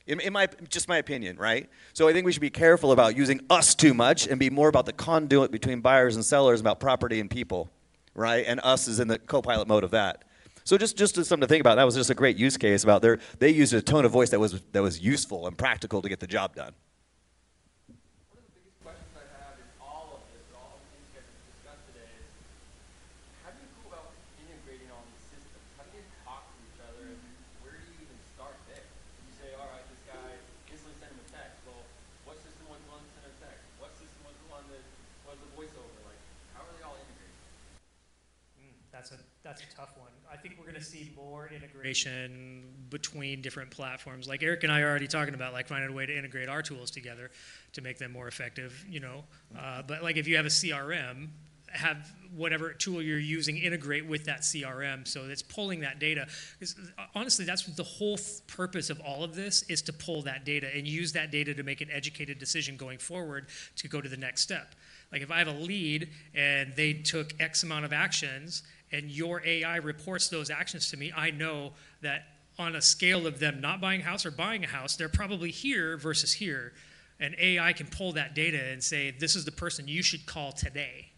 In, 0.06 0.18
in 0.20 0.32
my 0.32 0.48
just 0.68 0.88
my 0.88 0.96
opinion, 0.96 1.36
right? 1.36 1.68
So 1.92 2.08
I 2.08 2.12
think 2.12 2.26
we 2.26 2.32
should 2.32 2.40
be 2.40 2.50
careful 2.50 2.90
about 2.90 3.16
using 3.16 3.40
us 3.48 3.74
too 3.74 3.94
much 3.94 4.26
and 4.26 4.40
be 4.40 4.50
more 4.50 4.68
about 4.68 4.86
the 4.86 4.92
conduit 4.92 5.50
between 5.52 5.80
buyers 5.80 6.16
and 6.16 6.24
sellers 6.24 6.60
about 6.60 6.80
property 6.80 7.20
and 7.20 7.30
people, 7.30 7.70
right? 8.14 8.44
And 8.46 8.60
us 8.64 8.88
is 8.88 8.98
in 8.98 9.08
the 9.08 9.18
co-pilot 9.18 9.68
mode 9.68 9.84
of 9.84 9.92
that. 9.92 10.24
So 10.64 10.76
just 10.76 10.96
just 10.96 11.14
something 11.14 11.40
to 11.40 11.46
think 11.46 11.60
about. 11.60 11.76
That 11.76 11.84
was 11.84 11.94
just 11.94 12.10
a 12.10 12.14
great 12.14 12.36
use 12.36 12.56
case 12.56 12.82
about 12.84 13.02
their 13.02 13.18
they 13.38 13.50
used 13.50 13.72
a 13.72 13.80
tone 13.80 14.04
of 14.04 14.10
voice 14.12 14.30
that 14.30 14.40
was 14.40 14.60
that 14.72 14.82
was 14.82 15.00
useful 15.00 15.46
and 15.46 15.56
practical 15.56 16.02
to 16.02 16.08
get 16.08 16.20
the 16.20 16.26
job 16.26 16.54
done. 16.54 16.74
One 17.88 18.38
of 18.38 18.44
the 18.44 18.54
biggest 18.54 18.78
questions 18.82 19.14
I 19.14 19.24
have 19.40 19.56
in 19.58 19.66
all 19.80 20.20
of 20.20 20.22
this, 20.30 20.42
and 20.46 20.56
all 20.58 20.74
of 20.76 20.82
the 20.84 20.90
things 20.92 21.06
you 21.10 21.16
guys 21.16 21.26
have 21.26 21.42
discussed 21.48 21.84
today, 21.90 22.12
is 22.22 22.28
how 23.42 23.50
do 23.50 23.58
you 23.62 23.70
go 23.82 23.94
about 23.94 24.12
integrating 24.36 24.90
all 24.92 25.02
these 25.10 25.26
systems? 25.32 25.64
How 25.74 25.86
do 25.88 25.96
you 25.96 26.04
talk 26.22 26.44
to 26.44 26.54
each 26.60 26.78
other, 26.82 27.08
and 27.08 27.18
where 27.64 27.74
do 27.74 27.86
you 27.90 28.06
even 28.06 28.18
start 28.30 28.54
there? 28.70 28.84
You 29.26 29.32
say, 29.40 29.56
all 29.56 29.66
right, 29.74 29.86
this 29.90 30.02
guy 30.06 30.38
instantly 30.70 30.94
send 31.02 31.16
him 31.16 31.24
a 31.24 31.28
text. 31.34 31.56
Well, 31.66 31.82
what 32.28 32.36
system 32.38 32.68
was 32.68 32.78
the 32.84 32.90
one 32.94 33.02
that 33.02 33.12
sent 33.16 33.32
a 33.32 33.34
text? 33.42 33.64
What 33.80 33.90
system 33.96 34.20
was 34.28 34.36
the 34.38 34.48
one 34.54 34.64
that 34.70 34.84
was 35.24 35.40
the 35.40 35.50
voiceover? 35.56 35.98
Like, 36.04 36.20
how 36.52 36.62
are 36.68 36.74
they 36.78 36.84
all 36.84 37.00
integrated? 37.00 37.34
Mm, 38.60 38.76
That's 39.60 39.74
a 39.74 39.76
tough 39.76 39.96
one. 39.98 40.08
I 40.32 40.36
think 40.36 40.56
we're 40.58 40.64
going 40.64 40.76
to 40.76 40.82
see 40.82 41.10
more 41.16 41.50
integration 41.54 42.64
between 42.88 43.42
different 43.42 43.70
platforms. 43.70 44.28
Like 44.28 44.42
Eric 44.42 44.62
and 44.64 44.72
I 44.72 44.80
are 44.80 44.88
already 44.88 45.08
talking 45.08 45.34
about, 45.34 45.52
like 45.52 45.66
finding 45.68 45.90
a 45.90 45.92
way 45.92 46.06
to 46.06 46.16
integrate 46.16 46.48
our 46.48 46.62
tools 46.62 46.90
together 46.90 47.30
to 47.72 47.82
make 47.82 47.98
them 47.98 48.12
more 48.12 48.28
effective. 48.28 48.84
You 48.88 49.00
know, 49.00 49.24
uh, 49.58 49.82
but 49.82 50.02
like 50.02 50.16
if 50.16 50.28
you 50.28 50.36
have 50.36 50.46
a 50.46 50.50
CRM, 50.50 51.28
have 51.72 52.12
whatever 52.34 52.72
tool 52.72 53.00
you're 53.00 53.18
using 53.18 53.56
integrate 53.56 54.04
with 54.06 54.24
that 54.24 54.40
CRM 54.40 55.06
so 55.06 55.24
it's 55.28 55.42
pulling 55.42 55.80
that 55.80 55.98
data. 56.00 56.26
'Cause, 56.58 56.76
uh, 56.98 57.06
honestly, 57.14 57.44
that's 57.44 57.64
the 57.64 57.84
whole 57.84 58.18
th- 58.18 58.44
purpose 58.48 58.90
of 58.90 59.00
all 59.00 59.22
of 59.22 59.34
this 59.36 59.62
is 59.68 59.80
to 59.82 59.92
pull 59.92 60.22
that 60.22 60.44
data 60.44 60.68
and 60.74 60.86
use 60.86 61.12
that 61.12 61.30
data 61.30 61.54
to 61.54 61.62
make 61.62 61.80
an 61.80 61.90
educated 61.90 62.38
decision 62.38 62.76
going 62.76 62.98
forward 62.98 63.48
to 63.76 63.88
go 63.88 64.00
to 64.00 64.08
the 64.08 64.16
next 64.16 64.42
step. 64.42 64.74
Like 65.12 65.22
if 65.22 65.30
I 65.30 65.38
have 65.38 65.48
a 65.48 65.52
lead 65.52 66.10
and 66.34 66.74
they 66.74 66.92
took 66.92 67.40
X 67.40 67.62
amount 67.62 67.84
of 67.84 67.92
actions 67.92 68.62
and 68.92 69.10
your 69.10 69.42
AI 69.44 69.76
reports 69.76 70.28
those 70.28 70.50
actions 70.50 70.90
to 70.90 70.96
me, 70.96 71.12
I 71.16 71.30
know 71.30 71.72
that 72.02 72.24
on 72.58 72.76
a 72.76 72.82
scale 72.82 73.26
of 73.26 73.38
them 73.38 73.60
not 73.60 73.80
buying 73.80 74.00
a 74.00 74.04
house 74.04 74.26
or 74.26 74.30
buying 74.30 74.64
a 74.64 74.68
house, 74.68 74.96
they're 74.96 75.08
probably 75.08 75.50
here 75.50 75.96
versus 75.96 76.32
here. 76.32 76.72
And 77.18 77.34
AI 77.38 77.72
can 77.72 77.86
pull 77.86 78.12
that 78.12 78.34
data 78.34 78.62
and 78.70 78.82
say, 78.82 79.10
this 79.10 79.36
is 79.36 79.44
the 79.44 79.52
person 79.52 79.86
you 79.88 80.02
should 80.02 80.26
call 80.26 80.52
today, 80.52 81.10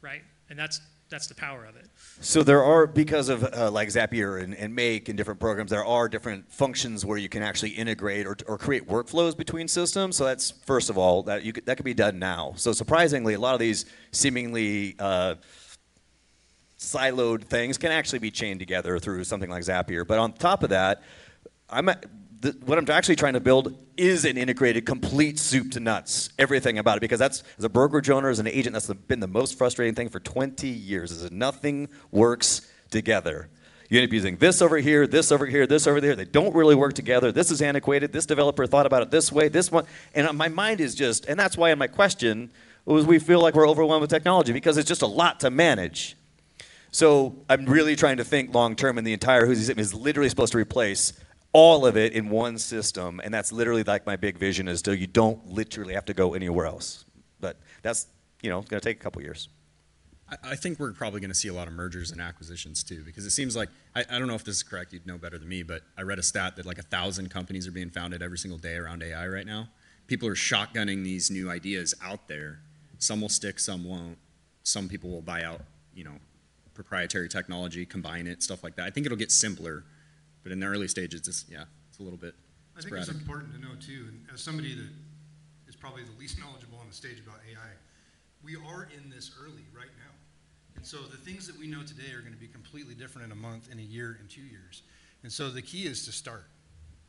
right? 0.00 0.22
And 0.50 0.58
that's 0.58 0.80
that's 1.08 1.28
the 1.28 1.34
power 1.34 1.64
of 1.64 1.76
it. 1.76 1.86
So 2.20 2.42
there 2.42 2.64
are 2.64 2.86
because 2.86 3.28
of 3.28 3.44
uh, 3.44 3.70
like 3.70 3.88
Zapier 3.88 4.42
and, 4.42 4.54
and 4.54 4.74
Make 4.74 5.08
and 5.08 5.16
different 5.16 5.38
programs, 5.38 5.70
there 5.70 5.84
are 5.84 6.08
different 6.08 6.50
functions 6.50 7.04
where 7.04 7.16
you 7.16 7.28
can 7.28 7.44
actually 7.44 7.70
integrate 7.70 8.26
or, 8.26 8.36
or 8.48 8.58
create 8.58 8.88
workflows 8.88 9.36
between 9.36 9.68
systems. 9.68 10.16
So 10.16 10.24
that's 10.24 10.50
first 10.50 10.90
of 10.90 10.98
all 10.98 11.22
that 11.24 11.44
you 11.44 11.52
could, 11.52 11.66
that 11.66 11.76
could 11.76 11.84
be 11.84 11.94
done 11.94 12.18
now. 12.18 12.54
So 12.56 12.72
surprisingly, 12.72 13.34
a 13.34 13.38
lot 13.38 13.54
of 13.54 13.60
these 13.60 13.86
seemingly 14.10 14.96
uh, 14.98 15.36
siloed 16.78 17.44
things 17.44 17.78
can 17.78 17.92
actually 17.92 18.18
be 18.18 18.30
chained 18.30 18.60
together 18.60 18.98
through 18.98 19.24
something 19.24 19.50
like 19.50 19.62
Zapier. 19.62 20.06
But 20.06 20.18
on 20.18 20.32
top 20.32 20.62
of 20.62 20.70
that, 20.70 21.02
I'm 21.70 21.90
the, 22.40 22.56
what 22.64 22.78
I'm 22.78 22.88
actually 22.90 23.16
trying 23.16 23.32
to 23.32 23.40
build 23.40 23.74
is 23.96 24.24
an 24.24 24.36
integrated, 24.36 24.84
complete 24.84 25.38
soup 25.38 25.72
to 25.72 25.80
nuts, 25.80 26.30
everything 26.38 26.78
about 26.78 26.98
it. 26.98 27.00
Because 27.00 27.18
that's 27.18 27.42
as 27.58 27.64
a 27.64 27.68
brokerage 27.68 28.10
owner, 28.10 28.28
as 28.28 28.38
an 28.38 28.46
agent, 28.46 28.74
that's 28.74 28.92
been 28.92 29.20
the 29.20 29.26
most 29.26 29.56
frustrating 29.56 29.94
thing 29.94 30.08
for 30.08 30.20
20 30.20 30.68
years. 30.68 31.10
Is 31.10 31.22
that 31.22 31.32
nothing 31.32 31.88
works 32.10 32.68
together. 32.90 33.48
You 33.88 34.00
end 34.00 34.08
up 34.08 34.12
using 34.12 34.36
this 34.36 34.60
over 34.60 34.78
here, 34.78 35.06
this 35.06 35.30
over 35.30 35.46
here, 35.46 35.66
this 35.66 35.86
over 35.86 36.00
there. 36.00 36.16
They 36.16 36.24
don't 36.24 36.54
really 36.54 36.74
work 36.74 36.94
together. 36.94 37.30
This 37.30 37.50
is 37.50 37.62
antiquated. 37.62 38.12
This 38.12 38.26
developer 38.26 38.66
thought 38.66 38.84
about 38.84 39.02
it 39.02 39.10
this 39.10 39.30
way. 39.30 39.48
This 39.48 39.70
one, 39.70 39.86
and 40.14 40.26
uh, 40.26 40.32
my 40.32 40.48
mind 40.48 40.80
is 40.80 40.94
just, 40.94 41.26
and 41.26 41.38
that's 41.38 41.56
why 41.56 41.70
in 41.70 41.78
my 41.78 41.86
question 41.86 42.50
was 42.84 43.06
we 43.06 43.18
feel 43.18 43.40
like 43.40 43.54
we're 43.54 43.68
overwhelmed 43.68 44.00
with 44.00 44.10
technology 44.10 44.52
because 44.52 44.76
it's 44.76 44.88
just 44.88 45.02
a 45.02 45.06
lot 45.06 45.40
to 45.40 45.50
manage. 45.50 46.16
So 46.96 47.36
I'm 47.50 47.66
really 47.66 47.94
trying 47.94 48.16
to 48.16 48.24
think 48.24 48.54
long 48.54 48.74
term, 48.74 48.96
and 48.96 49.06
the 49.06 49.12
entire 49.12 49.44
Who's 49.44 49.68
is 49.68 49.92
literally 49.92 50.30
supposed 50.30 50.52
to 50.52 50.58
replace 50.58 51.12
all 51.52 51.84
of 51.84 51.94
it 51.98 52.14
in 52.14 52.30
one 52.30 52.56
system, 52.56 53.20
and 53.22 53.34
that's 53.34 53.52
literally 53.52 53.82
like 53.82 54.06
my 54.06 54.16
big 54.16 54.38
vision 54.38 54.66
is 54.66 54.80
to 54.80 54.96
you 54.96 55.06
don't 55.06 55.46
literally 55.46 55.92
have 55.92 56.06
to 56.06 56.14
go 56.14 56.32
anywhere 56.32 56.64
else. 56.64 57.04
But 57.38 57.58
that's 57.82 58.06
you 58.40 58.48
know 58.48 58.62
going 58.62 58.80
to 58.80 58.88
take 58.88 58.98
a 58.98 59.02
couple 59.02 59.20
years. 59.20 59.50
I, 60.30 60.52
I 60.52 60.56
think 60.56 60.80
we're 60.80 60.94
probably 60.94 61.20
going 61.20 61.28
to 61.28 61.34
see 61.34 61.48
a 61.48 61.52
lot 61.52 61.68
of 61.68 61.74
mergers 61.74 62.12
and 62.12 62.20
acquisitions 62.22 62.82
too, 62.82 63.02
because 63.04 63.26
it 63.26 63.32
seems 63.32 63.54
like 63.54 63.68
I, 63.94 64.06
I 64.10 64.18
don't 64.18 64.26
know 64.26 64.34
if 64.34 64.44
this 64.44 64.56
is 64.56 64.62
correct. 64.62 64.94
You'd 64.94 65.06
know 65.06 65.18
better 65.18 65.36
than 65.36 65.50
me, 65.50 65.62
but 65.62 65.82
I 65.98 66.00
read 66.00 66.18
a 66.18 66.22
stat 66.22 66.56
that 66.56 66.64
like 66.64 66.78
a 66.78 66.82
thousand 66.82 67.30
companies 67.30 67.68
are 67.68 67.72
being 67.72 67.90
founded 67.90 68.22
every 68.22 68.38
single 68.38 68.58
day 68.58 68.76
around 68.76 69.02
AI 69.02 69.28
right 69.28 69.44
now. 69.44 69.68
People 70.06 70.28
are 70.28 70.34
shotgunning 70.34 71.04
these 71.04 71.30
new 71.30 71.50
ideas 71.50 71.94
out 72.02 72.26
there. 72.26 72.60
Some 73.00 73.20
will 73.20 73.28
stick, 73.28 73.60
some 73.60 73.84
won't. 73.84 74.16
Some 74.62 74.88
people 74.88 75.10
will 75.10 75.20
buy 75.20 75.42
out, 75.42 75.60
you 75.94 76.02
know, 76.02 76.18
proprietary 76.76 77.28
technology, 77.28 77.84
combine 77.84 78.26
it, 78.26 78.42
stuff 78.42 78.62
like 78.62 78.76
that. 78.76 78.86
I 78.86 78.90
think 78.90 79.06
it'll 79.06 79.18
get 79.18 79.32
simpler, 79.32 79.84
but 80.42 80.52
in 80.52 80.60
the 80.60 80.66
early 80.66 80.86
stages, 80.86 81.26
it's 81.26 81.44
yeah, 81.50 81.64
it's 81.88 81.98
a 81.98 82.02
little 82.02 82.18
bit. 82.18 82.34
I 82.76 82.82
think 82.82 82.94
it's 82.94 83.08
important 83.08 83.54
to 83.54 83.60
know 83.60 83.74
too, 83.80 84.06
and 84.08 84.26
as 84.32 84.40
somebody 84.40 84.74
that 84.74 84.88
is 85.66 85.74
probably 85.74 86.04
the 86.04 86.18
least 86.18 86.38
knowledgeable 86.38 86.78
on 86.78 86.86
the 86.88 86.94
stage 86.94 87.18
about 87.18 87.40
AI, 87.50 87.70
we 88.44 88.54
are 88.54 88.88
in 88.96 89.10
this 89.10 89.32
early 89.42 89.64
right 89.74 89.90
now. 89.98 90.12
And 90.76 90.84
so 90.84 90.98
the 90.98 91.16
things 91.16 91.46
that 91.46 91.58
we 91.58 91.66
know 91.66 91.82
today 91.82 92.12
are 92.14 92.20
going 92.20 92.34
to 92.34 92.38
be 92.38 92.48
completely 92.48 92.94
different 92.94 93.26
in 93.26 93.32
a 93.32 93.40
month, 93.40 93.72
in 93.72 93.78
a 93.78 93.82
year, 93.82 94.18
in 94.20 94.28
two 94.28 94.42
years. 94.42 94.82
And 95.22 95.32
so 95.32 95.48
the 95.48 95.62
key 95.62 95.86
is 95.86 96.04
to 96.04 96.12
start, 96.12 96.44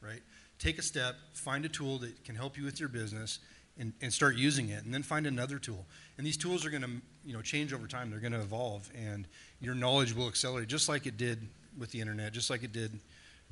right? 0.02 0.22
Take 0.58 0.80
a 0.80 0.82
step, 0.82 1.16
find 1.34 1.66
a 1.66 1.70
tool 1.70 2.00
that 2.00 2.24
can 2.24 2.36
help 2.36 2.58
you 2.58 2.64
with 2.64 2.80
your 2.80 2.90
business, 2.90 3.40
and, 3.80 3.94
and 4.02 4.12
start 4.12 4.36
using 4.36 4.70
it, 4.70 4.84
and 4.84 4.94
then 4.94 5.04
find 5.04 5.28
another 5.28 5.60
tool. 5.60 5.86
And 6.18 6.26
these 6.26 6.38
tools 6.38 6.66
are 6.66 6.70
going 6.70 6.82
to, 6.82 6.90
you 7.24 7.34
know, 7.34 7.42
change 7.42 7.74
over 7.74 7.88
time. 7.88 8.10
They're 8.10 8.20
going 8.20 8.34
to 8.34 8.40
evolve, 8.40 8.90
and 8.96 9.28
your 9.62 9.76
knowledge 9.76 10.14
will 10.14 10.28
accelerate, 10.28 10.68
just 10.68 10.90
like 10.90 11.06
it 11.06 11.18
did 11.18 11.40
with 11.78 11.92
the 11.92 12.02
internet, 12.02 12.34
just 12.34 12.50
like 12.50 12.64
it 12.64 12.72
did, 12.72 13.00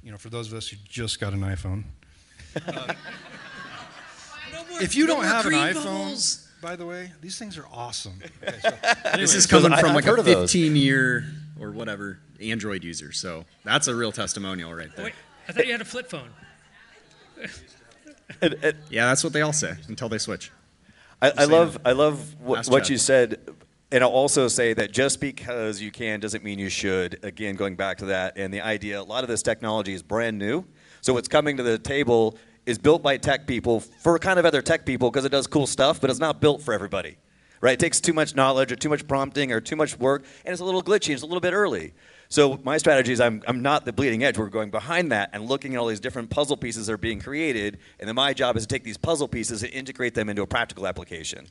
you 0.03 0.11
know, 0.11 0.17
for 0.17 0.29
those 0.29 0.51
of 0.51 0.57
us 0.57 0.67
who 0.67 0.77
just 0.87 1.19
got 1.19 1.33
an 1.33 1.41
iPhone. 1.41 1.83
Uh, 2.67 2.93
if 4.81 4.95
you 4.95 5.07
don't 5.07 5.25
have 5.25 5.45
an 5.45 5.53
iPhone, 5.53 6.45
by 6.61 6.75
the 6.75 6.85
way, 6.85 7.11
these 7.21 7.37
things 7.37 7.57
are 7.57 7.65
awesome. 7.71 8.19
Okay, 8.47 8.57
so, 8.61 9.17
this 9.17 9.35
is 9.35 9.45
coming 9.45 9.71
from 9.77 9.91
I, 9.91 9.95
like 9.95 10.05
a 10.05 10.23
15 10.23 10.75
year 10.75 11.25
or 11.59 11.71
whatever 11.71 12.19
Android 12.39 12.83
user, 12.83 13.11
so 13.11 13.45
that's 13.63 13.87
a 13.87 13.95
real 13.95 14.11
testimonial 14.11 14.73
right 14.73 14.95
there. 14.95 15.05
Wait, 15.05 15.13
I 15.47 15.51
thought 15.51 15.65
you 15.65 15.71
had 15.71 15.81
a 15.81 15.85
flip 15.85 16.09
phone. 16.09 16.29
it, 18.41 18.63
it, 18.63 18.75
yeah, 18.89 19.07
that's 19.07 19.23
what 19.23 19.33
they 19.33 19.41
all 19.41 19.53
say 19.53 19.73
until 19.87 20.09
they 20.09 20.17
switch. 20.17 20.51
I, 21.21 21.31
I 21.37 21.45
love, 21.45 21.77
I 21.85 21.93
love 21.93 22.35
what, 22.39 22.67
what 22.67 22.89
you 22.89 22.97
said, 22.97 23.39
and 23.91 24.03
I'll 24.03 24.09
also 24.09 24.47
say 24.47 24.73
that 24.73 24.91
just 24.91 25.21
because 25.21 25.81
you 25.81 25.91
can 25.91 26.19
doesn't 26.19 26.43
mean 26.43 26.59
you 26.59 26.69
should. 26.69 27.19
Again, 27.23 27.55
going 27.55 27.75
back 27.75 27.97
to 27.99 28.05
that, 28.05 28.37
and 28.37 28.53
the 28.53 28.61
idea, 28.61 28.99
a 28.99 29.03
lot 29.03 29.23
of 29.23 29.29
this 29.29 29.43
technology 29.43 29.93
is 29.93 30.01
brand 30.01 30.39
new, 30.39 30.65
so 31.01 31.13
what's 31.13 31.27
coming 31.27 31.57
to 31.57 31.63
the 31.63 31.77
table 31.77 32.37
is 32.65 32.79
built 32.79 33.03
by 33.03 33.17
tech 33.17 33.45
people 33.45 33.79
for 33.79 34.17
kind 34.17 34.39
of 34.39 34.45
other 34.45 34.61
tech 34.61 34.85
people 34.85 35.11
because 35.11 35.25
it 35.25 35.29
does 35.29 35.45
cool 35.45 35.67
stuff, 35.67 36.01
but 36.01 36.09
it's 36.09 36.19
not 36.19 36.41
built 36.41 36.63
for 36.63 36.73
everybody. 36.73 37.17
Right? 37.61 37.73
It 37.73 37.79
takes 37.79 38.01
too 38.01 38.13
much 38.13 38.35
knowledge 38.35 38.71
or 38.71 38.75
too 38.75 38.89
much 38.89 39.07
prompting 39.07 39.51
or 39.51 39.61
too 39.61 39.75
much 39.75 39.97
work, 39.97 40.25
and 40.43 40.51
it's 40.51 40.61
a 40.61 40.65
little 40.65 40.83
glitchy. 40.83 41.13
It's 41.13 41.21
a 41.21 41.25
little 41.25 41.41
bit 41.41 41.53
early. 41.53 41.93
So 42.27 42.59
my 42.63 42.77
strategy 42.77 43.13
is 43.13 43.21
I'm, 43.21 43.43
I'm 43.47 43.61
not 43.61 43.85
the 43.85 43.93
bleeding 43.93 44.23
edge. 44.23 44.37
We're 44.37 44.49
going 44.49 44.71
behind 44.71 45.11
that 45.11 45.29
and 45.31 45.47
looking 45.47 45.75
at 45.75 45.79
all 45.79 45.87
these 45.87 45.99
different 45.99 46.29
puzzle 46.29 46.57
pieces 46.57 46.87
that 46.87 46.93
are 46.93 46.97
being 46.97 47.19
created, 47.19 47.77
and 47.99 48.07
then 48.07 48.15
my 48.15 48.33
job 48.33 48.57
is 48.57 48.63
to 48.63 48.67
take 48.67 48.83
these 48.83 48.97
puzzle 48.97 49.27
pieces 49.27 49.63
and 49.63 49.71
integrate 49.71 50.15
them 50.15 50.27
into 50.27 50.41
a 50.41 50.47
practical 50.47 50.87
application 50.87 51.47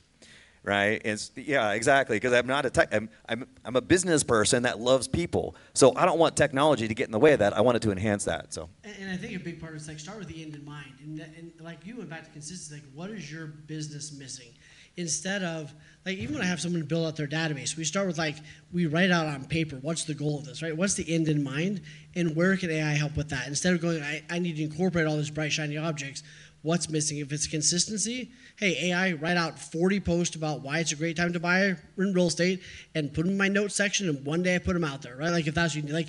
right? 0.65 1.01
It's 1.05 1.31
yeah, 1.37 1.73
exactly. 1.73 2.17
Because 2.17 2.33
I'm 2.33 2.47
not 2.47 2.67
a 2.67 2.71
tech. 2.71 2.93
I'm, 2.93 3.09
I'm 3.29 3.47
I'm 3.65 3.77
a 3.77 3.81
business 3.81 4.25
person 4.25 4.65
that 4.65 4.81
loves 4.81 5.07
people. 5.07 5.55
So 5.75 5.95
I 5.95 6.07
don't 6.07 6.19
want 6.19 6.37
technology 6.37 6.89
to 6.89 6.95
get 6.95 7.07
in 7.07 7.13
the 7.13 7.19
way 7.19 7.35
of 7.35 7.39
that. 7.39 7.57
I 7.57 7.61
want 7.61 7.77
it 7.77 7.83
to 7.83 7.93
enhance 7.93 8.25
that. 8.25 8.53
So. 8.53 8.69
And, 8.83 8.95
and 9.01 9.11
I 9.11 9.17
think 9.17 9.37
a 9.37 9.39
big 9.39 9.61
part 9.61 9.75
is 9.75 9.87
like 9.87 10.01
start 10.01 10.19
with 10.19 10.29
the 10.29 10.43
end 10.43 10.55
in 10.55 10.65
mind, 10.65 10.95
and, 11.03 11.21
and 11.21 11.53
like 11.61 11.87
you 11.87 11.99
went 11.99 12.11
back 12.11 12.25
to 12.25 12.31
consistency. 12.31 12.83
Like, 12.83 12.91
what 12.95 13.11
is 13.11 13.31
your 13.31 13.47
business 13.47 14.13
missing? 14.13 14.49
Instead 14.97 15.43
of 15.43 15.75
like 16.07 16.19
even 16.19 16.37
when 16.37 16.45
I 16.45 16.47
have 16.47 16.61
someone 16.61 16.81
to 16.81 16.87
build 16.87 17.07
out 17.07 17.17
their 17.17 17.27
database, 17.27 17.77
we 17.77 17.85
start 17.85 18.07
with 18.07 18.17
like 18.17 18.37
we 18.73 18.87
write 18.87 19.11
out 19.11 19.27
on 19.27 19.45
paper 19.45 19.77
what's 19.83 20.05
the 20.05 20.15
goal 20.15 20.39
of 20.39 20.47
this, 20.47 20.63
right? 20.63 20.77
What's 20.77 20.95
the 20.95 21.13
end 21.13 21.29
in 21.29 21.43
mind, 21.43 21.83
and 22.15 22.35
where 22.35 22.57
can 22.57 22.71
AI 22.71 22.93
help 22.93 23.17
with 23.17 23.29
that? 23.31 23.49
Instead 23.49 23.75
of 23.75 23.83
going, 23.83 24.03
I, 24.03 24.23
I 24.31 24.39
need 24.39 24.57
to 24.57 24.63
incorporate 24.63 25.07
all 25.07 25.17
these 25.17 25.31
bright 25.31 25.53
shiny 25.53 25.77
objects 25.77 26.23
what's 26.65 26.89
missing. 26.89 27.19
If 27.19 27.31
it's 27.31 27.47
consistency, 27.47 28.31
hey, 28.57 28.91
AI, 28.91 29.13
write 29.13 29.37
out 29.37 29.59
40 29.59 30.01
posts 30.01 30.35
about 30.35 30.63
why 30.63 30.79
it's 30.79 30.93
a 30.93 30.97
great 30.97 31.15
time 31.15 31.33
to 31.35 31.39
buy 31.39 31.77
in 31.99 32.13
real 32.15 32.27
estate 32.27 32.63
and 32.95 33.13
put 33.13 33.27
them 33.27 33.33
in 33.33 33.39
my 33.39 33.49
notes 33.49 33.77
section, 33.77 34.09
and 34.09 34.25
one 34.27 34.43
day 34.43 34.57
I 34.57 34.59
put 34.59 34.73
them 34.73 34.83
out 34.83 35.03
there, 35.03 35.15
right? 35.15 35.31
Like 35.31 35.47
if 35.47 35.55
that's 35.55 35.75
what 35.75 35.85
you 35.85 35.89
need, 35.89 35.93
like 35.93 36.09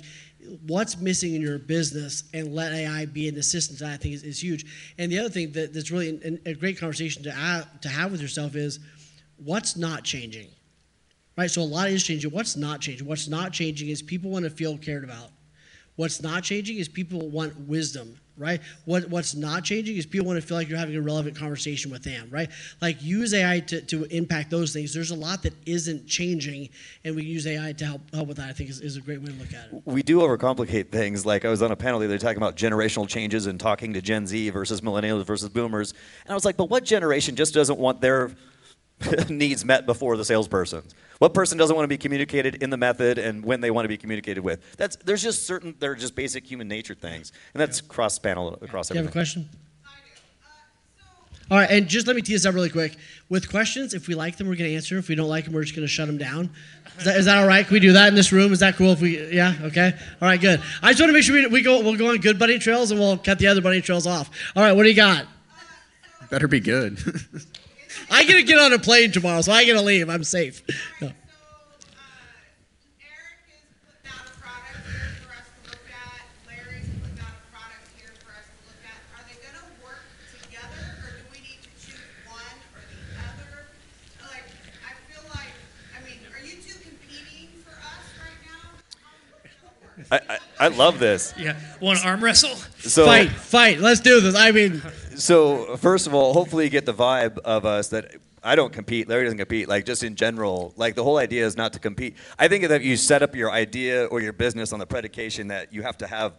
what's 0.66 0.98
missing 0.98 1.34
in 1.34 1.42
your 1.42 1.58
business 1.58 2.24
and 2.32 2.54
let 2.54 2.72
AI 2.72 3.04
be 3.04 3.28
an 3.28 3.36
assistant, 3.36 3.80
that 3.80 3.92
I 3.92 3.96
think 3.98 4.14
is, 4.14 4.22
is 4.22 4.42
huge. 4.42 4.64
And 4.98 5.12
the 5.12 5.18
other 5.18 5.28
thing 5.28 5.52
that, 5.52 5.74
that's 5.74 5.90
really 5.90 6.40
a 6.46 6.54
great 6.54 6.78
conversation 6.78 7.22
to, 7.24 7.32
have, 7.32 7.80
to 7.82 7.88
have 7.90 8.10
with 8.10 8.22
yourself 8.22 8.56
is 8.56 8.80
what's 9.36 9.76
not 9.76 10.04
changing, 10.04 10.48
right? 11.36 11.50
So 11.50 11.60
a 11.60 11.64
lot 11.64 11.90
is 11.90 12.02
changing. 12.02 12.30
What's 12.30 12.56
not 12.56 12.80
changing? 12.80 13.06
What's 13.06 13.28
not 13.28 13.52
changing 13.52 13.90
is 13.90 14.00
people 14.00 14.30
want 14.30 14.44
to 14.44 14.50
feel 14.50 14.78
cared 14.78 15.04
about. 15.04 15.32
What's 15.96 16.22
not 16.22 16.44
changing 16.44 16.78
is 16.78 16.88
people 16.88 17.28
want 17.28 17.58
wisdom 17.60 18.18
right? 18.38 18.60
What, 18.84 19.08
what's 19.08 19.34
not 19.34 19.64
changing 19.64 19.96
is 19.96 20.06
people 20.06 20.26
want 20.26 20.40
to 20.40 20.46
feel 20.46 20.56
like 20.56 20.68
you're 20.68 20.78
having 20.78 20.96
a 20.96 21.00
relevant 21.00 21.36
conversation 21.36 21.90
with 21.90 22.02
them, 22.02 22.28
right? 22.30 22.50
Like 22.80 23.02
use 23.02 23.32
AI 23.32 23.60
to, 23.60 23.80
to 23.82 24.04
impact 24.04 24.50
those 24.50 24.72
things. 24.72 24.92
There's 24.92 25.10
a 25.10 25.16
lot 25.16 25.42
that 25.44 25.54
isn't 25.64 26.06
changing, 26.06 26.68
and 27.04 27.16
we 27.16 27.24
use 27.24 27.46
AI 27.46 27.72
to 27.72 27.84
help 27.84 28.14
help 28.14 28.28
with 28.28 28.36
that. 28.38 28.48
I 28.48 28.52
think 28.52 28.70
is, 28.70 28.80
is 28.80 28.96
a 28.96 29.00
great 29.00 29.20
way 29.20 29.26
to 29.26 29.32
look 29.32 29.52
at 29.52 29.72
it. 29.72 29.82
We 29.84 30.02
do 30.02 30.20
overcomplicate 30.20 30.90
things. 30.90 31.24
Like 31.24 31.44
I 31.44 31.48
was 31.48 31.62
on 31.62 31.72
a 31.72 31.76
panel 31.76 31.98
the 32.00 32.06
other 32.06 32.18
day 32.18 32.22
talking 32.22 32.36
about 32.36 32.56
generational 32.56 33.08
changes 33.08 33.46
and 33.46 33.58
talking 33.58 33.92
to 33.94 34.02
Gen 34.02 34.26
Z 34.26 34.50
versus 34.50 34.80
millennials 34.80 35.24
versus 35.24 35.48
boomers, 35.48 35.94
and 36.24 36.32
I 36.32 36.34
was 36.34 36.44
like, 36.44 36.56
but 36.56 36.68
what 36.68 36.84
generation 36.84 37.36
just 37.36 37.54
doesn't 37.54 37.78
want 37.78 38.00
their 38.00 38.30
needs 39.28 39.64
met 39.64 39.86
before 39.86 40.16
the 40.16 40.24
salesperson. 40.24 40.82
What 41.18 41.34
person 41.34 41.56
doesn't 41.58 41.74
want 41.74 41.84
to 41.84 41.88
be 41.88 41.98
communicated 41.98 42.62
in 42.62 42.70
the 42.70 42.76
method 42.76 43.18
and 43.18 43.44
when 43.44 43.60
they 43.60 43.70
want 43.70 43.84
to 43.84 43.88
be 43.88 43.96
communicated 43.96 44.42
with? 44.42 44.76
That's 44.76 44.96
there's 44.96 45.22
just 45.22 45.46
certain 45.46 45.74
they're 45.78 45.94
just 45.94 46.14
basic 46.14 46.46
human 46.46 46.68
nature 46.68 46.94
things, 46.94 47.32
and 47.54 47.60
that's 47.60 47.80
cross 47.80 48.18
panel 48.18 48.58
across. 48.60 48.88
Do 48.88 48.94
you 48.94 49.00
everything. 49.00 49.04
have 49.04 49.06
a 49.06 49.12
question? 49.12 49.48
All 51.48 51.56
right, 51.58 51.70
and 51.70 51.86
just 51.86 52.08
let 52.08 52.16
me 52.16 52.22
tee 52.22 52.32
this 52.32 52.44
up 52.44 52.54
really 52.54 52.70
quick. 52.70 52.96
With 53.28 53.48
questions, 53.48 53.94
if 53.94 54.08
we 54.08 54.16
like 54.16 54.36
them, 54.36 54.48
we're 54.48 54.56
going 54.56 54.68
to 54.68 54.74
answer. 54.74 54.98
If 54.98 55.08
we 55.08 55.14
don't 55.14 55.28
like 55.28 55.44
them, 55.44 55.54
we're 55.54 55.62
just 55.62 55.76
going 55.76 55.86
to 55.86 55.92
shut 55.92 56.08
them 56.08 56.18
down. 56.18 56.50
Is 56.98 57.04
that, 57.04 57.16
is 57.18 57.24
that 57.26 57.38
all 57.38 57.46
right? 57.46 57.64
Can 57.64 57.72
we 57.74 57.78
do 57.78 57.92
that 57.92 58.08
in 58.08 58.16
this 58.16 58.32
room? 58.32 58.52
Is 58.52 58.58
that 58.58 58.74
cool? 58.74 58.90
If 58.90 59.00
we, 59.00 59.32
yeah, 59.32 59.54
okay, 59.62 59.92
all 60.20 60.28
right, 60.28 60.40
good. 60.40 60.60
I 60.82 60.90
just 60.90 61.00
want 61.00 61.10
to 61.10 61.12
make 61.12 61.22
sure 61.22 61.36
we, 61.36 61.46
we 61.46 61.62
go. 61.62 61.82
We'll 61.82 61.96
go 61.96 62.10
on 62.10 62.16
good 62.16 62.36
bunny 62.36 62.58
trails, 62.58 62.90
and 62.90 62.98
we'll 62.98 63.16
cut 63.16 63.38
the 63.38 63.46
other 63.46 63.60
bunny 63.60 63.80
trails 63.80 64.08
off. 64.08 64.28
All 64.56 64.62
right, 64.62 64.72
what 64.72 64.82
do 64.82 64.88
you 64.88 64.96
got? 64.96 65.26
Better 66.30 66.48
be 66.48 66.58
good. 66.58 66.98
I 68.10 68.24
gotta 68.24 68.42
get 68.42 68.58
on 68.58 68.72
a 68.72 68.78
plane 68.78 69.12
tomorrow, 69.12 69.40
so 69.42 69.52
I 69.52 69.64
gotta 69.66 69.82
leave. 69.82 70.08
I'm 70.08 70.24
safe. 70.24 70.62
No. 71.00 71.10
I, 90.10 90.20
I, 90.28 90.38
I, 90.60 90.68
love 90.68 90.98
this. 90.98 91.34
Yeah, 91.36 91.58
want 91.80 91.98
to 92.00 92.06
arm 92.06 92.22
wrestle? 92.22 92.54
So 92.78 93.04
fight, 93.04 93.30
fight. 93.30 93.80
Let's 93.80 94.00
do 94.00 94.20
this. 94.20 94.36
I 94.36 94.52
mean, 94.52 94.82
so 95.16 95.76
first 95.76 96.06
of 96.06 96.14
all, 96.14 96.32
hopefully 96.32 96.64
you 96.64 96.70
get 96.70 96.86
the 96.86 96.94
vibe 96.94 97.38
of 97.38 97.64
us 97.64 97.88
that 97.88 98.14
I 98.42 98.54
don't 98.54 98.72
compete. 98.72 99.08
Larry 99.08 99.24
doesn't 99.24 99.38
compete. 99.38 99.68
Like 99.68 99.84
just 99.84 100.04
in 100.04 100.14
general, 100.14 100.72
like 100.76 100.94
the 100.94 101.02
whole 101.02 101.18
idea 101.18 101.44
is 101.44 101.56
not 101.56 101.72
to 101.72 101.80
compete. 101.80 102.16
I 102.38 102.46
think 102.46 102.68
that 102.68 102.82
you 102.82 102.96
set 102.96 103.22
up 103.22 103.34
your 103.34 103.50
idea 103.50 104.06
or 104.06 104.20
your 104.20 104.32
business 104.32 104.72
on 104.72 104.78
the 104.78 104.86
predication 104.86 105.48
that 105.48 105.72
you 105.72 105.82
have 105.82 105.98
to 105.98 106.06
have 106.06 106.34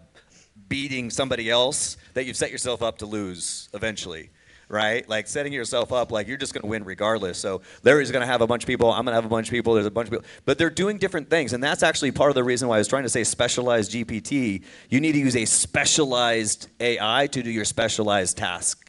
beating 0.70 1.10
somebody 1.10 1.50
else, 1.50 1.98
that 2.14 2.26
you've 2.26 2.38
set 2.38 2.52
yourself 2.52 2.82
up 2.82 2.98
to 3.00 3.06
lose 3.06 3.70
eventually. 3.74 4.30
Right? 4.70 5.08
Like 5.08 5.28
setting 5.28 5.54
yourself 5.54 5.92
up 5.94 6.12
like 6.12 6.28
you're 6.28 6.38
just 6.38 6.54
going 6.54 6.62
to 6.62 6.68
win 6.68 6.84
regardless. 6.84 7.38
So 7.38 7.62
Larry's 7.84 8.12
going 8.12 8.22
to 8.22 8.28
have 8.28 8.42
a 8.42 8.48
bunch 8.48 8.64
of 8.64 8.68
people. 8.68 8.92
I'm 8.92 9.06
going 9.06 9.14
to 9.14 9.16
have 9.16 9.26
a 9.26 9.30
bunch 9.30 9.48
of 9.48 9.52
people. 9.52 9.74
There's 9.74 9.86
a 9.86 9.92
bunch 9.92 10.08
of 10.08 10.12
people, 10.12 10.26
but 10.46 10.58
they're 10.58 10.70
doing 10.70 10.98
different 10.98 11.30
things, 11.30 11.54
and 11.54 11.64
that's 11.64 11.84
actually 11.84 12.12
part 12.12 12.30
of 12.30 12.36
the 12.36 12.44
reason 12.44 12.68
why 12.68 12.76
I 12.76 12.78
was 12.80 12.88
trying 12.88 13.04
to 13.04 13.10
say 13.10 13.24
specialized 13.24 13.92
GPT. 13.92 14.64
You 14.90 15.00
need 15.00 15.14
to 15.14 15.20
use 15.20 15.36
a 15.36 15.46
specialized 15.46 16.68
AI 16.80 17.28
to 17.28 17.44
do 17.44 17.50
your 17.50 17.66
specialized 17.66 18.38
task. 18.38 18.84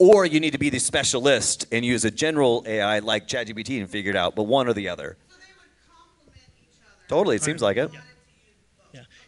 Or 0.00 0.24
you 0.24 0.38
need 0.38 0.52
to 0.52 0.58
be 0.58 0.70
the 0.70 0.78
specialist 0.78 1.66
and 1.72 1.84
use 1.84 2.04
a 2.04 2.10
general 2.10 2.62
AI 2.66 3.00
like 3.00 3.26
ChatGPT 3.26 3.80
and 3.80 3.90
figure 3.90 4.10
it 4.10 4.16
out, 4.16 4.36
but 4.36 4.44
one 4.44 4.68
or 4.68 4.72
the 4.72 4.88
other. 4.88 5.16
Totally, 7.08 7.36
it 7.36 7.42
seems 7.42 7.62
like 7.62 7.78
it. 7.78 7.90
Yeah. 7.92 8.00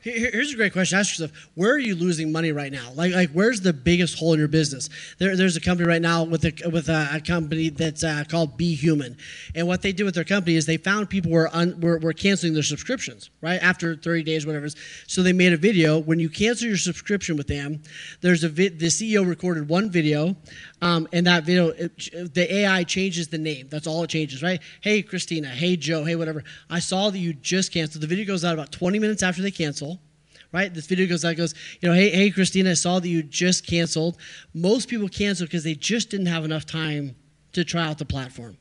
Here- 0.02 0.18
here- 0.18 0.30
Here's 0.32 0.52
a 0.52 0.56
great 0.56 0.72
question. 0.72 0.98
Ask 0.98 1.10
yourself, 1.12 1.30
where 1.54 1.72
are 1.72 1.78
you 1.78 1.94
losing 1.94 2.32
money 2.32 2.52
right 2.52 2.72
now? 2.72 2.90
Like, 2.94 3.12
like 3.12 3.30
where's 3.32 3.60
the 3.60 3.74
biggest 3.74 4.18
hole 4.18 4.32
in 4.32 4.38
your 4.38 4.48
business? 4.48 4.88
There, 5.18 5.36
there's 5.36 5.56
a 5.56 5.60
company 5.60 5.86
right 5.86 6.00
now 6.00 6.24
with 6.24 6.44
a, 6.44 6.70
with 6.70 6.88
a, 6.88 7.08
a 7.16 7.20
company 7.20 7.68
that's 7.68 8.02
uh, 8.02 8.24
called 8.26 8.56
Be 8.56 8.74
Human, 8.74 9.18
and 9.54 9.66
what 9.66 9.82
they 9.82 9.92
did 9.92 10.04
with 10.04 10.14
their 10.14 10.24
company 10.24 10.56
is 10.56 10.64
they 10.64 10.78
found 10.78 11.10
people 11.10 11.30
were, 11.30 11.50
un, 11.54 11.78
were 11.80 11.98
were 11.98 12.14
canceling 12.14 12.54
their 12.54 12.62
subscriptions 12.62 13.28
right 13.42 13.62
after 13.62 13.94
30 13.94 14.22
days, 14.22 14.46
whatever. 14.46 14.68
So 15.06 15.22
they 15.22 15.34
made 15.34 15.52
a 15.52 15.58
video. 15.58 15.98
When 15.98 16.18
you 16.18 16.30
cancel 16.30 16.68
your 16.68 16.78
subscription 16.78 17.36
with 17.36 17.48
them, 17.48 17.82
there's 18.22 18.42
a 18.42 18.48
vi- 18.48 18.68
the 18.68 18.86
CEO 18.86 19.28
recorded 19.28 19.68
one 19.68 19.90
video, 19.90 20.34
um, 20.80 21.08
and 21.12 21.26
that 21.26 21.44
video 21.44 21.68
it, 21.68 22.34
the 22.34 22.54
AI 22.54 22.84
changes 22.84 23.28
the 23.28 23.38
name. 23.38 23.68
That's 23.68 23.86
all 23.86 24.02
it 24.04 24.08
changes, 24.10 24.42
right? 24.42 24.60
Hey 24.80 25.02
Christina, 25.02 25.48
hey 25.48 25.76
Joe, 25.76 26.04
hey 26.04 26.16
whatever. 26.16 26.42
I 26.70 26.78
saw 26.78 27.10
that 27.10 27.18
you 27.18 27.34
just 27.34 27.70
canceled. 27.70 28.00
The 28.02 28.06
video 28.06 28.24
goes 28.24 28.46
out 28.46 28.54
about 28.54 28.72
20 28.72 28.98
minutes 28.98 29.22
after 29.22 29.42
they 29.42 29.50
cancel 29.50 29.99
right? 30.52 30.72
This 30.72 30.86
video 30.86 31.06
goes 31.06 31.24
out, 31.24 31.36
goes, 31.36 31.54
you 31.80 31.88
know, 31.88 31.94
hey, 31.94 32.10
hey, 32.10 32.30
Christina, 32.30 32.70
I 32.70 32.74
saw 32.74 32.98
that 32.98 33.08
you 33.08 33.22
just 33.22 33.66
canceled. 33.66 34.16
Most 34.54 34.88
people 34.88 35.08
cancel 35.08 35.46
because 35.46 35.64
they 35.64 35.74
just 35.74 36.10
didn't 36.10 36.26
have 36.26 36.44
enough 36.44 36.66
time 36.66 37.16
to 37.52 37.64
try 37.64 37.86
out 37.86 37.98
the 37.98 38.04
platform. 38.04 38.56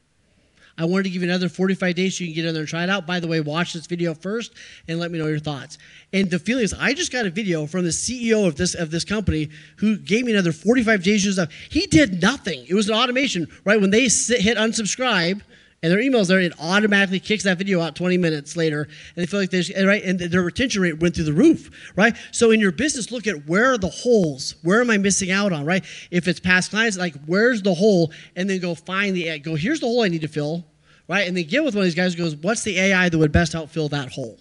I 0.78 0.86
wanted 0.86 1.04
to 1.04 1.10
give 1.10 1.22
you 1.22 1.28
another 1.28 1.50
45 1.50 1.94
days 1.94 2.18
so 2.18 2.24
you 2.24 2.30
can 2.30 2.36
get 2.36 2.46
in 2.46 2.54
there 2.54 2.62
and 2.62 2.70
try 2.70 2.84
it 2.84 2.90
out. 2.90 3.06
By 3.06 3.20
the 3.20 3.28
way, 3.28 3.42
watch 3.42 3.74
this 3.74 3.86
video 3.86 4.14
first 4.14 4.54
and 4.88 4.98
let 4.98 5.12
me 5.12 5.20
know 5.20 5.28
your 5.28 5.38
thoughts. 5.38 5.78
And 6.14 6.32
the 6.32 6.40
feeling 6.40 6.64
is, 6.64 6.74
I 6.74 6.94
just 6.94 7.12
got 7.12 7.26
a 7.26 7.30
video 7.30 7.66
from 7.66 7.84
the 7.84 7.90
CEO 7.90 8.48
of 8.48 8.56
this 8.56 8.76
of 8.76 8.90
this 8.90 9.04
company 9.04 9.50
who 9.76 9.98
gave 9.98 10.24
me 10.24 10.32
another 10.32 10.54
45 10.54 11.04
days. 11.04 11.40
He 11.70 11.86
did 11.88 12.22
nothing. 12.22 12.66
It 12.66 12.74
was 12.74 12.88
an 12.88 12.96
automation, 12.96 13.48
right? 13.66 13.82
When 13.82 13.90
they 13.90 14.04
hit 14.04 14.58
unsubscribe 14.58 15.42
and 15.82 15.92
their 15.92 16.00
emails 16.00 16.28
there, 16.28 16.40
it 16.40 16.54
automatically 16.60 17.20
kicks 17.20 17.44
that 17.46 17.58
video 17.58 17.80
out 17.80 17.96
20 17.96 18.18
minutes 18.18 18.58
later, 18.58 18.82
and 18.84 19.16
they 19.16 19.26
feel 19.26 19.40
like 19.40 19.50
they 19.50 19.64
and 19.76 19.88
right, 19.88 20.04
and 20.04 20.20
their 20.20 20.42
retention 20.42 20.82
rate 20.82 21.00
went 21.00 21.16
through 21.16 21.26
the 21.26 21.34
roof, 21.34 21.92
right? 21.96 22.16
So 22.32 22.52
in 22.52 22.60
your 22.60 22.72
business, 22.72 23.12
look 23.12 23.28
at 23.28 23.48
where 23.48 23.74
are 23.74 23.78
the 23.78 23.90
holes? 23.90 24.56
Where 24.64 24.82
am 24.82 24.90
I 24.90 24.98
missing 24.98 25.32
out 25.32 25.54
on, 25.54 25.66
right? 25.66 25.86
If 26.12 26.28
it's 26.28 26.40
past 26.40 26.72
clients, 26.72 26.98
like 26.98 27.16
where's 27.26 27.62
the 27.62 27.74
hole, 27.74 28.12
and 28.36 28.50
then 28.50 28.60
go 28.60 28.76
find 28.76 29.16
the 29.16 29.40
go. 29.40 29.56
Here's 29.56 29.80
the 29.80 29.86
hole 29.86 30.04
I 30.04 30.10
need 30.10 30.22
to 30.22 30.28
fill, 30.28 30.66
right? 31.08 31.28
And 31.28 31.36
then 31.36 31.46
get 31.46 31.64
with 31.64 31.76
one 31.76 31.82
of 31.82 31.86
these 31.86 31.96
guys 31.96 32.14
who 32.14 32.24
goes, 32.24 32.36
what's 32.36 32.64
the 32.64 32.78
AI 32.78 33.10
that 33.10 33.18
would 33.18 33.32
best 33.32 33.54
help 33.54 33.70
fill 33.70 33.90
that 33.90 34.12
hole? 34.12 34.38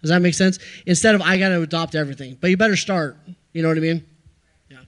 Does 0.00 0.10
that 0.10 0.22
make 0.22 0.34
sense? 0.34 0.58
Instead 0.86 1.14
of 1.14 1.22
I 1.22 1.38
got 1.38 1.50
to 1.50 1.62
adopt 1.62 1.94
everything, 1.94 2.36
but 2.40 2.50
you 2.50 2.56
better 2.56 2.76
start. 2.76 3.16
You 3.52 3.62
know 3.62 3.68
what 3.68 3.76
I 3.76 3.80
mean? 3.80 4.04
Yeah, 4.68 4.78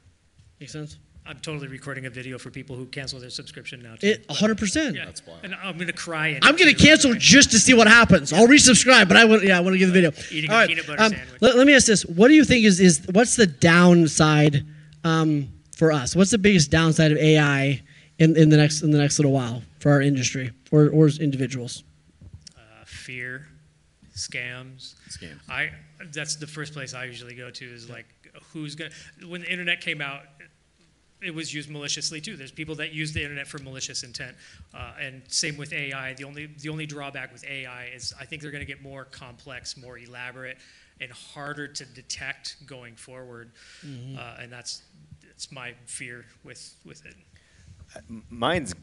makes 0.59 0.73
sense. 0.73 0.97
I'm 1.25 1.39
totally 1.39 1.69
recording 1.69 2.07
a 2.07 2.11
video 2.11 2.37
for 2.37 2.51
people 2.51 2.75
who 2.75 2.87
cancel 2.87 3.21
their 3.21 3.31
subscription 3.31 3.81
now. 3.81 3.95
Too. 3.95 4.09
It 4.09 4.29
100. 4.29 4.59
percent 4.59 4.97
Yeah. 4.97 5.05
That's 5.05 5.25
wild. 5.25 5.41
And 5.45 5.55
I'm 5.55 5.79
gonna 5.79 5.93
cry. 5.93 6.29
And 6.29 6.45
I'm 6.45 6.57
gonna 6.57 6.75
cancel 6.75 7.15
just 7.15 7.53
to 7.53 7.61
see 7.61 7.75
what 7.75 7.87
happens. 7.87 8.33
I'll 8.33 8.49
resubscribe, 8.49 9.07
but 9.07 9.17
I 9.17 9.25
want 9.25 9.45
yeah, 9.45 9.57
I 9.57 9.61
want 9.61 9.75
to 9.75 9.79
give 9.79 9.89
the 9.89 9.95
video. 9.95 10.11
Eating 10.33 10.51
All 10.51 10.57
a 10.57 10.61
right, 10.61 10.69
peanut 10.69 10.87
butter 10.87 11.03
um, 11.03 11.13
sandwich. 11.13 11.41
Let, 11.41 11.57
let 11.57 11.67
me 11.67 11.75
ask 11.75 11.87
this: 11.87 12.05
What 12.07 12.29
do 12.29 12.35
you 12.35 12.45
think 12.45 12.65
is 12.65 12.81
is 12.81 13.07
what's 13.13 13.37
the 13.37 13.47
downside 13.47 14.67
um, 15.05 15.49
for 15.77 15.93
us? 15.93 16.17
What's 16.17 16.33
the 16.33 16.39
biggest 16.39 16.73
downside 16.73 17.13
of 17.13 17.19
AI 17.19 17.81
in, 18.19 18.37
in 18.37 18.49
the 18.49 18.57
next 18.57 18.83
in 18.83 18.91
the 18.91 18.99
next 18.99 19.21
little 19.21 19.33
while 19.33 19.63
for 19.79 19.93
our 19.93 20.03
industry 20.03 20.51
or 20.73 20.89
or 20.89 21.07
as 21.07 21.21
individuals? 21.21 21.85
uh, 22.57 22.85
fear, 22.85 23.47
scams. 24.17 24.97
Scams. 25.09 25.39
I 25.49 25.71
that's 26.13 26.35
the 26.35 26.49
first 26.49 26.73
place 26.73 26.95
I 26.95 27.05
usually 27.05 27.37
go 27.37 27.49
to 27.49 27.65
is 27.65 27.89
like 27.89 28.07
who's 28.53 28.75
gonna 28.75 28.91
when 29.29 29.43
the 29.43 29.51
internet 29.51 29.81
came 29.81 30.01
out. 30.01 30.23
It 31.25 31.35
was 31.35 31.55
used 31.55 31.71
maliciously 31.71 32.21
too. 32.21 32.37
There's 32.37 32.53
people 32.53 32.75
that 32.77 32.93
use 32.93 33.13
the 33.13 33.23
internet 33.23 33.47
for 33.47 33.59
malicious 33.59 34.03
intent, 34.03 34.37
uh, 34.75 34.93
and 35.01 35.23
same 35.29 35.57
with 35.57 35.73
AI. 35.73 36.15
The 36.15 36.25
only 36.25 36.47
the 36.47 36.69
only 36.69 36.87
drawback 36.87 37.33
with 37.33 37.45
AI 37.45 37.87
is 37.95 38.13
I 38.21 38.25
think 38.25 38.43
they're 38.43 38.51
going 38.51 38.65
to 38.65 38.73
get 38.73 38.83
more 38.83 39.05
complex, 39.05 39.77
more 39.77 39.99
elaborate, 39.99 40.59
and 41.01 41.11
harder 41.11 41.69
to 41.69 41.85
detect 41.85 42.57
going 42.67 42.95
forward. 42.97 43.51
Uh, 44.19 44.37
and 44.41 44.53
that's 44.53 44.83
that's 45.27 45.53
my 45.53 45.75
fear 45.87 46.25
with 46.45 46.77
with 46.85 47.05
it. 47.07 47.15
Mine's, 48.31 48.75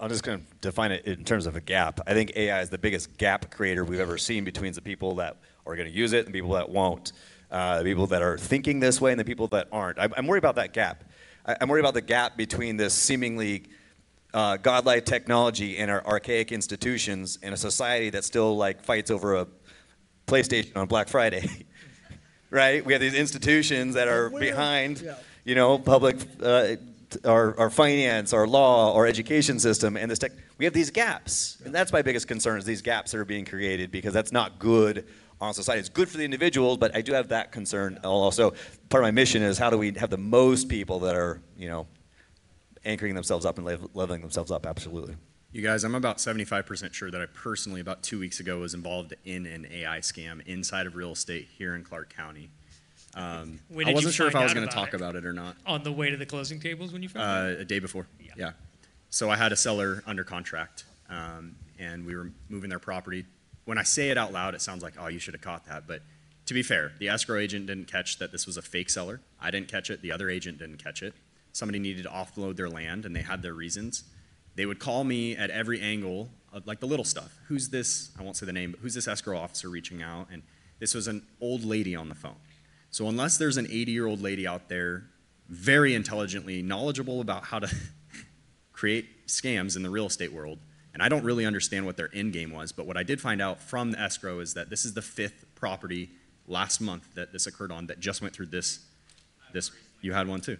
I'm 0.00 0.08
just 0.08 0.22
going 0.22 0.40
to 0.40 0.44
define 0.60 0.92
it 0.92 1.04
in 1.04 1.24
terms 1.24 1.46
of 1.46 1.56
a 1.56 1.60
gap. 1.60 2.00
I 2.06 2.14
think 2.14 2.32
AI 2.36 2.60
is 2.60 2.70
the 2.70 2.78
biggest 2.78 3.16
gap 3.18 3.50
creator 3.50 3.84
we've 3.84 4.00
ever 4.00 4.16
seen 4.18 4.44
between 4.44 4.72
the 4.72 4.80
people 4.80 5.16
that 5.16 5.36
are 5.66 5.76
going 5.76 5.88
to 5.88 5.94
use 5.94 6.12
it 6.12 6.24
and 6.24 6.28
the 6.28 6.32
people 6.32 6.52
that 6.54 6.68
won't. 6.70 7.12
Uh, 7.50 7.78
the 7.78 7.84
people 7.84 8.06
that 8.08 8.22
are 8.22 8.36
thinking 8.36 8.80
this 8.80 9.00
way 9.00 9.12
and 9.12 9.20
the 9.20 9.24
people 9.24 9.46
that 9.48 9.68
aren't. 9.70 9.98
I'm, 10.00 10.12
I'm 10.16 10.26
worried 10.26 10.38
about 10.38 10.56
that 10.56 10.72
gap. 10.72 11.04
I, 11.46 11.56
I'm 11.60 11.68
worried 11.68 11.80
about 11.80 11.94
the 11.94 12.02
gap 12.02 12.36
between 12.36 12.76
this 12.76 12.92
seemingly 12.92 13.64
uh, 14.34 14.56
godlike 14.58 15.06
technology 15.06 15.78
and 15.78 15.90
our 15.90 16.04
archaic 16.06 16.52
institutions 16.52 17.38
and 17.42 17.54
a 17.54 17.56
society 17.56 18.10
that 18.10 18.24
still 18.24 18.56
like 18.56 18.82
fights 18.82 19.10
over 19.10 19.36
a 19.36 19.46
PlayStation 20.26 20.76
on 20.76 20.88
Black 20.88 21.08
Friday. 21.08 21.48
right? 22.50 22.84
We 22.84 22.92
have 22.92 23.00
these 23.00 23.14
institutions 23.14 23.94
that 23.94 24.08
are 24.08 24.28
behind, 24.30 25.00
yeah. 25.00 25.14
you 25.44 25.54
know, 25.54 25.78
public, 25.78 26.16
uh, 26.42 26.76
our, 27.24 27.58
our 27.58 27.70
finance, 27.70 28.32
our 28.32 28.46
law, 28.46 28.94
our 28.94 29.06
education 29.06 29.58
system, 29.58 29.96
and 29.96 30.10
this 30.10 30.18
tech. 30.18 30.32
We 30.58 30.64
have 30.64 30.74
these 30.74 30.90
gaps, 30.90 31.60
and 31.64 31.74
that's 31.74 31.92
my 31.92 32.02
biggest 32.02 32.26
concern: 32.28 32.58
is 32.58 32.64
these 32.64 32.82
gaps 32.82 33.12
that 33.12 33.18
are 33.18 33.24
being 33.24 33.44
created 33.44 33.90
because 33.90 34.12
that's 34.12 34.32
not 34.32 34.58
good 34.58 35.06
on 35.40 35.54
society. 35.54 35.80
It's 35.80 35.88
good 35.88 36.08
for 36.08 36.16
the 36.16 36.24
individuals, 36.24 36.78
but 36.78 36.94
I 36.96 37.02
do 37.02 37.12
have 37.12 37.28
that 37.28 37.52
concern. 37.52 37.98
Also, 38.04 38.52
part 38.88 39.02
of 39.02 39.06
my 39.06 39.10
mission 39.10 39.42
is 39.42 39.58
how 39.58 39.70
do 39.70 39.78
we 39.78 39.92
have 39.92 40.10
the 40.10 40.16
most 40.18 40.68
people 40.68 41.00
that 41.00 41.14
are, 41.14 41.40
you 41.56 41.68
know, 41.68 41.86
anchoring 42.84 43.14
themselves 43.14 43.44
up 43.44 43.58
and 43.58 43.66
leveling 43.94 44.20
themselves 44.20 44.50
up? 44.50 44.66
Absolutely. 44.66 45.16
You 45.52 45.62
guys, 45.62 45.84
I'm 45.84 45.94
about 45.94 46.18
75% 46.18 46.92
sure 46.92 47.10
that 47.10 47.20
I 47.20 47.26
personally, 47.26 47.80
about 47.80 48.02
two 48.02 48.18
weeks 48.18 48.40
ago, 48.40 48.58
was 48.58 48.74
involved 48.74 49.14
in 49.24 49.46
an 49.46 49.66
AI 49.72 49.98
scam 50.00 50.46
inside 50.46 50.86
of 50.86 50.96
real 50.96 51.12
estate 51.12 51.48
here 51.56 51.74
in 51.74 51.82
Clark 51.82 52.14
County. 52.14 52.50
Um, 53.14 53.60
When 53.68 53.86
I 53.86 53.88
did 53.88 53.90
you 53.92 53.94
wasn't 53.94 54.14
sure 54.14 54.26
if 54.26 54.36
I 54.36 54.42
was 54.42 54.52
going 54.52 54.68
to 54.68 54.74
talk 54.74 54.88
it? 54.88 54.94
about 54.94 55.16
it 55.16 55.24
or 55.24 55.32
not. 55.32 55.56
On 55.64 55.82
the 55.82 55.92
way 55.92 56.10
to 56.10 56.16
the 56.18 56.26
closing 56.26 56.60
tables 56.60 56.92
when 56.92 57.02
you 57.02 57.08
found 57.08 57.24
out? 57.24 57.58
Uh, 57.58 57.60
a 57.62 57.64
day 57.64 57.78
before. 57.78 58.06
Yeah. 58.20 58.32
Yeah. 58.36 58.50
So 59.08 59.30
I 59.30 59.36
had 59.36 59.52
a 59.52 59.56
seller 59.56 60.02
under 60.06 60.24
contract, 60.24 60.84
um, 61.08 61.56
and 61.78 62.04
we 62.04 62.14
were 62.14 62.30
moving 62.50 62.68
their 62.68 62.78
property. 62.78 63.24
When 63.66 63.76
I 63.76 63.82
say 63.82 64.08
it 64.08 64.16
out 64.16 64.32
loud, 64.32 64.54
it 64.54 64.62
sounds 64.62 64.82
like, 64.82 64.94
oh, 64.98 65.08
you 65.08 65.18
should 65.18 65.34
have 65.34 65.42
caught 65.42 65.66
that. 65.66 65.86
But 65.86 66.00
to 66.46 66.54
be 66.54 66.62
fair, 66.62 66.92
the 66.98 67.08
escrow 67.08 67.38
agent 67.38 67.66
didn't 67.66 67.90
catch 67.90 68.18
that 68.18 68.32
this 68.32 68.46
was 68.46 68.56
a 68.56 68.62
fake 68.62 68.88
seller. 68.88 69.20
I 69.40 69.50
didn't 69.50 69.68
catch 69.68 69.90
it. 69.90 70.00
The 70.00 70.12
other 70.12 70.30
agent 70.30 70.58
didn't 70.58 70.82
catch 70.82 71.02
it. 71.02 71.12
Somebody 71.52 71.78
needed 71.78 72.04
to 72.04 72.08
offload 72.08 72.56
their 72.56 72.70
land, 72.70 73.04
and 73.04 73.14
they 73.14 73.22
had 73.22 73.42
their 73.42 73.54
reasons. 73.54 74.04
They 74.54 74.66
would 74.66 74.78
call 74.78 75.04
me 75.04 75.36
at 75.36 75.50
every 75.50 75.80
angle, 75.80 76.30
like 76.64 76.80
the 76.80 76.86
little 76.86 77.04
stuff. 77.04 77.38
Who's 77.48 77.68
this? 77.68 78.10
I 78.18 78.22
won't 78.22 78.36
say 78.36 78.46
the 78.46 78.52
name, 78.52 78.70
but 78.70 78.80
who's 78.80 78.94
this 78.94 79.08
escrow 79.08 79.38
officer 79.38 79.68
reaching 79.68 80.02
out? 80.02 80.28
And 80.32 80.42
this 80.78 80.94
was 80.94 81.08
an 81.08 81.22
old 81.40 81.64
lady 81.64 81.96
on 81.96 82.08
the 82.08 82.14
phone. 82.14 82.36
So 82.90 83.08
unless 83.08 83.36
there's 83.36 83.56
an 83.56 83.66
80 83.66 83.92
year 83.92 84.06
old 84.06 84.22
lady 84.22 84.46
out 84.46 84.68
there, 84.68 85.04
very 85.48 85.94
intelligently 85.94 86.62
knowledgeable 86.62 87.20
about 87.20 87.44
how 87.44 87.58
to 87.58 87.74
create 88.72 89.26
scams 89.26 89.76
in 89.76 89.82
the 89.82 89.90
real 89.90 90.06
estate 90.06 90.32
world, 90.32 90.58
and 90.96 91.02
I 91.02 91.10
don't 91.10 91.24
really 91.24 91.44
understand 91.44 91.84
what 91.84 91.98
their 91.98 92.08
end 92.14 92.32
game 92.32 92.50
was, 92.52 92.72
but 92.72 92.86
what 92.86 92.96
I 92.96 93.02
did 93.02 93.20
find 93.20 93.42
out 93.42 93.60
from 93.60 93.90
the 93.90 94.00
escrow 94.00 94.40
is 94.40 94.54
that 94.54 94.70
this 94.70 94.86
is 94.86 94.94
the 94.94 95.02
fifth 95.02 95.44
property 95.54 96.08
last 96.48 96.80
month 96.80 97.06
that 97.16 97.34
this 97.34 97.46
occurred 97.46 97.70
on 97.70 97.88
that 97.88 98.00
just 98.00 98.22
went 98.22 98.32
through 98.32 98.46
this. 98.46 98.80
This 99.52 99.70
you 100.00 100.14
had 100.14 100.26
one 100.26 100.40
too. 100.40 100.56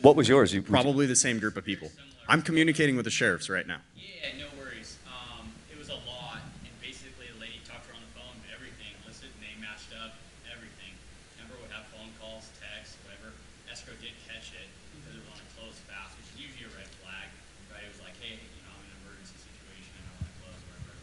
What 0.00 0.14
was 0.14 0.28
yours? 0.28 0.54
You, 0.54 0.62
Probably 0.62 1.06
the 1.06 1.16
same 1.16 1.40
group 1.40 1.56
of 1.56 1.64
people. 1.64 1.90
I'm 2.28 2.40
communicating 2.40 2.94
with 2.94 3.04
the 3.04 3.10
sheriffs 3.10 3.50
right 3.50 3.66
now. 3.66 3.80
Yeah, 3.98 4.30
no 4.38 4.46
worries. 4.62 4.98
Um, 5.10 5.50
it 5.66 5.76
was 5.76 5.90
a 5.90 5.98
lot, 6.06 6.38
and 6.62 6.70
basically 6.78 7.26
the 7.34 7.40
lady 7.42 7.58
talked 7.66 7.82
to 7.86 7.90
her 7.90 7.98
on 7.98 8.02
the 8.06 8.14
phone, 8.14 8.38
everything, 8.54 8.94
listed, 9.10 9.34
name 9.42 9.58
matched 9.58 9.90
up, 9.90 10.14
everything. 10.46 10.94
Number 11.42 11.58
would 11.58 11.74
have 11.74 11.82
phone 11.90 12.14
calls, 12.22 12.46
texts, 12.62 12.94
whatever. 13.02 13.34
Escrow 13.66 13.98
did 13.98 14.14
catch 14.22 14.54
it 14.54 14.70
because 14.94 15.18
it 15.18 15.26
was 15.26 15.34
on 15.34 15.42
a 15.42 15.48
close 15.58 15.82
fast, 15.90 16.14
which 16.14 16.30
is 16.30 16.46
usually 16.46 16.70
a 16.70 16.74
red 16.78 16.86
flag, 17.02 17.26
right? 17.74 17.82
It 17.82 17.90
was 17.90 18.02
like, 18.06 18.14
hey, 18.22 18.38
you 18.38 18.62
know, 18.62 18.70
I'm 18.70 18.86
in 18.86 18.90
an 18.94 18.98
emergency 19.02 19.38
situation 19.42 19.90
and 19.98 20.06
I 20.06 20.12
want 20.22 20.26
to 20.30 20.36
close, 20.46 20.60
whatever. 20.70 20.94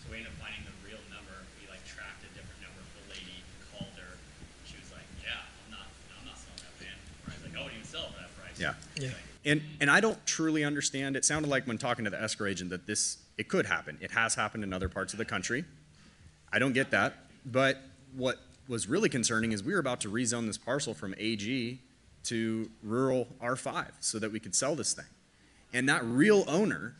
So 0.00 0.12
we 0.12 0.20
ended 0.20 0.32
up 0.32 0.38
finding 0.40 0.64
the 0.64 0.76
real 0.84 1.00
number. 1.12 1.36
We 1.60 1.68
like 1.72 1.84
tracked 1.88 2.24
a 2.24 2.30
different 2.36 2.60
number 2.64 2.80
for 2.92 3.00
the 3.04 3.16
lady, 3.16 3.40
called 3.72 3.96
her. 4.00 4.16
She 4.68 4.76
was 4.80 4.92
like, 4.92 5.04
yeah, 5.24 5.40
I'm 5.66 5.76
not, 5.76 5.88
I'm 6.20 6.24
not 6.28 6.36
selling 6.40 6.60
that 6.62 6.74
land. 6.80 6.98
I 7.26 7.36
was 7.36 7.42
like, 7.44 7.54
I 7.56 7.60
wouldn't 7.64 7.80
even 7.80 7.88
sell 7.88 8.08
it 8.08 8.12
for 8.14 8.20
that 8.22 8.32
price. 8.36 8.56
Yeah. 8.60 8.76
Yeah. 9.00 9.16
And, 9.46 9.62
and 9.80 9.88
I 9.90 10.00
don't 10.00 10.24
truly 10.26 10.64
understand. 10.64 11.16
It 11.16 11.24
sounded 11.24 11.48
like 11.48 11.66
when 11.66 11.78
talking 11.78 12.04
to 12.04 12.10
the 12.10 12.20
escrow 12.20 12.48
agent 12.48 12.70
that 12.70 12.86
this 12.86 13.18
it 13.38 13.48
could 13.48 13.66
happen. 13.66 13.96
It 14.00 14.10
has 14.10 14.34
happened 14.34 14.64
in 14.64 14.72
other 14.72 14.88
parts 14.88 15.12
of 15.12 15.18
the 15.18 15.24
country. 15.24 15.64
I 16.52 16.58
don't 16.58 16.72
get 16.72 16.90
that. 16.90 17.14
But 17.44 17.80
what 18.16 18.38
was 18.66 18.88
really 18.88 19.08
concerning 19.08 19.52
is 19.52 19.62
we 19.62 19.72
were 19.72 19.78
about 19.78 20.00
to 20.00 20.08
rezone 20.10 20.46
this 20.46 20.58
parcel 20.58 20.94
from 20.94 21.14
AG 21.18 21.78
to 22.24 22.70
rural 22.82 23.28
R5 23.40 23.86
so 24.00 24.18
that 24.18 24.32
we 24.32 24.40
could 24.40 24.54
sell 24.54 24.74
this 24.74 24.94
thing. 24.94 25.04
And 25.72 25.88
that 25.88 26.02
real 26.04 26.44
owner 26.48 26.94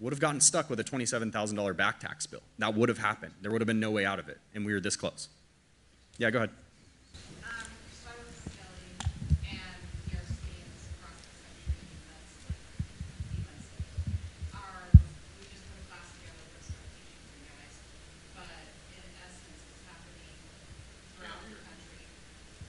would 0.00 0.12
have 0.12 0.20
gotten 0.20 0.40
stuck 0.40 0.68
with 0.68 0.80
a 0.80 0.84
$27,000 0.84 1.76
back 1.76 2.00
tax 2.00 2.26
bill. 2.26 2.42
That 2.58 2.74
would 2.74 2.88
have 2.88 2.98
happened. 2.98 3.34
There 3.42 3.52
would 3.52 3.60
have 3.60 3.66
been 3.68 3.80
no 3.80 3.90
way 3.92 4.04
out 4.04 4.18
of 4.18 4.28
it. 4.28 4.38
And 4.54 4.64
we 4.66 4.72
were 4.72 4.80
this 4.80 4.96
close. 4.96 5.28
Yeah, 6.18 6.30
go 6.30 6.38
ahead. 6.38 6.50
Um, 7.44 7.50
so 8.02 8.08
I 8.08 8.16
was 8.18 8.28
a 8.28 8.32
facility 8.48 8.88
and 9.52 9.76
your 10.10 10.20
schemes 10.24 10.80
across 10.96 11.16
the 11.20 11.28
country 11.44 11.76
immensely, 11.76 12.56
immensely. 13.36 13.80
Our, 14.56 14.88
we 15.36 15.44
just 15.52 15.64
put 15.68 15.80
a 15.80 15.84
class 15.92 16.08
together 16.16 16.44
for 16.56 16.60
some 16.64 16.80
teaching 16.96 17.20
for 17.24 17.36
you 17.36 17.48
guys, 17.52 17.76
but 18.36 18.48
in 18.96 19.04
essence, 19.20 19.60
it's 19.64 19.84
happening 19.88 20.36
throughout 21.16 21.40
the 21.44 21.56
country. 21.64 22.00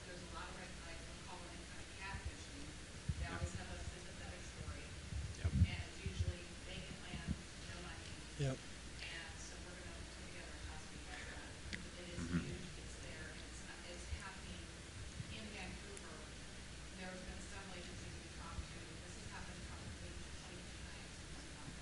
There's 0.07 0.23
a 0.27 0.31
lot 0.35 0.47
of 0.47 0.55
red 0.59 0.71
flags, 0.83 1.03
we 1.07 1.15
call 1.27 1.39
it 1.43 1.55
kind 1.71 1.83
of 1.83 1.91
catfishing. 2.03 2.63
They 3.19 3.27
always 3.31 3.51
have 3.55 3.67
a 3.71 3.79
sympathetic 3.83 4.43
story. 4.43 4.83
And 5.43 5.75
it's 5.87 5.99
usually 6.03 6.43
vacant 6.67 6.99
land, 7.07 7.31
no 7.71 7.75
money. 7.87 8.11
Yep. 8.43 8.55
And 8.59 9.31
so 9.39 9.55
we're 9.63 9.79
gonna 9.79 10.03
put 10.03 10.19
together 10.27 10.51
a 10.51 10.59
class 10.67 10.83
for 10.83 10.95
you 10.99 11.07
guys 11.07 11.23
that, 11.31 11.47
it 11.95 12.07
is 12.11 12.19
huge, 12.27 12.59
it's 12.83 12.97
there, 13.07 13.27
it's, 13.39 13.61
not- 13.65 13.81
it's 13.87 14.05
happening 14.21 14.61
in 15.33 15.43
Vancouver. 15.55 16.11
There's 17.01 17.23
been 17.25 17.41
some 17.49 17.65
agencies 17.73 18.13
we 18.13 18.29
talked 18.37 18.61
to, 18.61 18.77
this 18.77 19.13
has 19.17 19.27
happened 19.33 19.61
probably 19.65 20.11
twenty 20.37 20.61
times. 20.85 21.17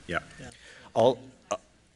Yeah. 0.07 0.23
I'll, 0.95 1.19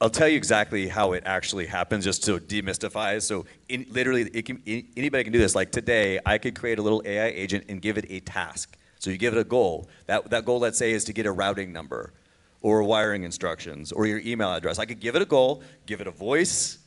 I'll 0.02 0.10
tell 0.10 0.30
you 0.30 0.38
exactly 0.38 0.88
how 0.88 1.12
it 1.12 1.24
actually 1.26 1.66
happens, 1.66 2.06
just 2.06 2.24
to 2.26 2.40
demystify. 2.40 3.22
So, 3.22 3.46
in, 3.68 3.86
literally, 3.90 4.30
it 4.34 4.46
can, 4.46 4.62
a- 4.66 4.86
anybody 4.96 5.26
can 5.26 5.34
do 5.34 5.40
this. 5.40 5.56
Like 5.56 5.72
today, 5.72 6.20
I 6.26 6.38
could 6.38 6.58
create 6.58 6.80
a 6.80 6.82
little 6.82 7.02
AI 7.06 7.28
agent 7.28 7.66
and 7.68 7.82
give 7.82 7.98
it 7.98 8.06
a 8.10 8.22
task. 8.22 8.78
So 9.00 9.10
you 9.10 9.18
give 9.18 9.34
it 9.34 9.40
a 9.40 9.44
goal. 9.44 9.90
That, 10.08 10.30
that 10.30 10.46
goal, 10.46 10.60
let's 10.60 10.78
say, 10.78 10.92
is 10.92 11.04
to 11.06 11.14
get 11.14 11.26
a 11.26 11.32
routing 11.32 11.74
number, 11.74 12.14
or 12.62 12.84
wiring 12.84 13.24
instructions, 13.24 13.92
or 13.92 14.06
your 14.06 14.20
email 14.20 14.54
address. 14.54 14.80
I 14.80 14.86
could 14.86 15.00
give 15.00 15.16
it 15.16 15.22
a 15.22 15.26
goal, 15.26 15.64
give 15.86 16.00
it 16.00 16.08
a 16.08 16.12
voice, 16.12 16.78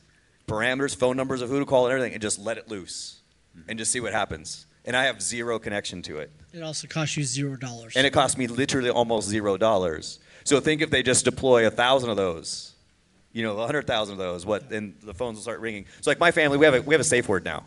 parameters, 0.47 0.95
phone 0.95 1.17
numbers 1.17 1.41
of 1.41 1.49
who 1.49 1.59
to 1.59 1.65
call, 1.65 1.85
and 1.85 1.93
everything, 1.93 2.13
and 2.13 2.21
just 2.21 2.39
let 2.39 2.57
it 2.57 2.67
loose, 2.67 3.21
mm-hmm. 3.55 3.69
and 3.69 3.79
just 3.79 3.91
see 3.91 3.99
what 3.99 4.13
happens. 4.13 4.65
And 4.85 4.95
I 4.97 5.05
have 5.05 5.21
zero 5.21 5.59
connection 5.59 6.01
to 6.03 6.19
it. 6.19 6.31
It 6.51 6.61
also 6.61 6.87
costs 6.87 7.15
you 7.15 7.23
zero 7.23 7.55
dollars. 7.55 7.95
And 7.95 8.05
it 8.05 8.11
cost 8.11 8.37
me 8.37 8.47
literally 8.47 8.89
almost 8.89 9.27
zero 9.27 9.55
dollars. 9.55 10.19
So 10.43 10.59
think 10.59 10.81
if 10.81 10.89
they 10.89 11.03
just 11.03 11.25
deploy 11.25 11.65
a 11.65 11.71
thousand 11.71 12.09
of 12.09 12.17
those, 12.17 12.72
you 13.33 13.43
know, 13.43 13.57
a 13.59 13.65
hundred 13.65 13.87
thousand 13.87 14.13
of 14.13 14.19
those, 14.19 14.45
what, 14.45 14.71
and 14.71 14.95
the 15.03 15.13
phones 15.13 15.37
will 15.37 15.41
start 15.41 15.59
ringing. 15.59 15.85
So 16.01 16.11
like 16.11 16.19
my 16.19 16.31
family, 16.31 16.57
we 16.57 16.65
have 16.65 16.75
a, 16.75 16.81
we 16.81 16.93
have 16.93 17.01
a 17.01 17.05
safe 17.05 17.27
word 17.27 17.43
now. 17.43 17.65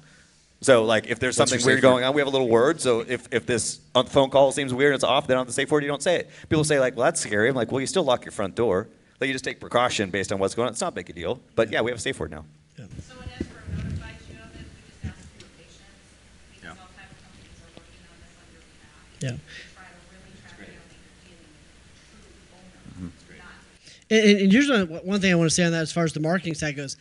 So 0.63 0.85
like 0.85 1.07
if 1.09 1.19
there's 1.19 1.39
What's 1.39 1.51
something 1.51 1.67
weird 1.67 1.79
word? 1.79 1.83
going 1.83 2.05
on, 2.05 2.15
we 2.15 2.21
have 2.21 2.29
a 2.29 2.31
little 2.31 2.49
word. 2.49 2.81
So 2.81 3.01
if, 3.01 3.29
if 3.31 3.45
this 3.45 3.81
phone 4.07 4.31
call 4.31 4.53
seems 4.53 4.73
weird 4.73 4.93
and 4.93 4.97
it's 4.97 5.05
off, 5.05 5.27
then 5.27 5.37
on 5.37 5.47
the 5.47 5.53
safe 5.53 5.71
word 5.71 5.83
you 5.83 5.89
don't 5.89 6.03
say 6.03 6.17
it. 6.17 6.31
People 6.49 6.65
say 6.65 6.81
like, 6.81 6.97
well 6.97 7.05
that's 7.05 7.21
scary. 7.21 7.49
I'm 7.49 7.55
like, 7.55 7.71
well 7.71 7.81
you 7.81 7.87
still 7.87 8.05
lock 8.05 8.25
your 8.25 8.33
front 8.33 8.55
door. 8.55 8.89
Like 9.21 9.29
you 9.29 9.35
just 9.35 9.45
take 9.45 9.61
precaution 9.61 10.11
based 10.11 10.33
on 10.33 10.39
what's 10.39 10.55
going 10.55 10.67
on. 10.67 10.73
It's 10.73 10.81
not 10.81 10.93
a 10.93 10.97
big 10.97 11.11
a 11.11 11.13
deal. 11.13 11.41
But 11.55 11.71
yeah, 11.71 11.83
we 11.83 11.91
have 11.91 11.99
a 11.99 12.03
safe 12.03 12.19
word 12.19 12.31
now. 12.31 12.45
So 12.77 12.85
when 13.17 13.29
Ezra 13.41 13.57
And, 24.11 24.41
and- 24.41 24.53
here's 24.53 24.69
one, 24.69 24.87
one 25.05 25.21
thing 25.21 25.33
I 25.33 25.35
want 25.37 25.51
to 25.51 25.55
say 25.55 25.65
on 25.65 25.73
that 25.73 25.83
as 25.83 25.93
far 25.93 26.05
as 26.05 26.13
the 26.13 26.21
marketing 26.21 26.55
side 26.55 26.77
goes. 26.77 26.97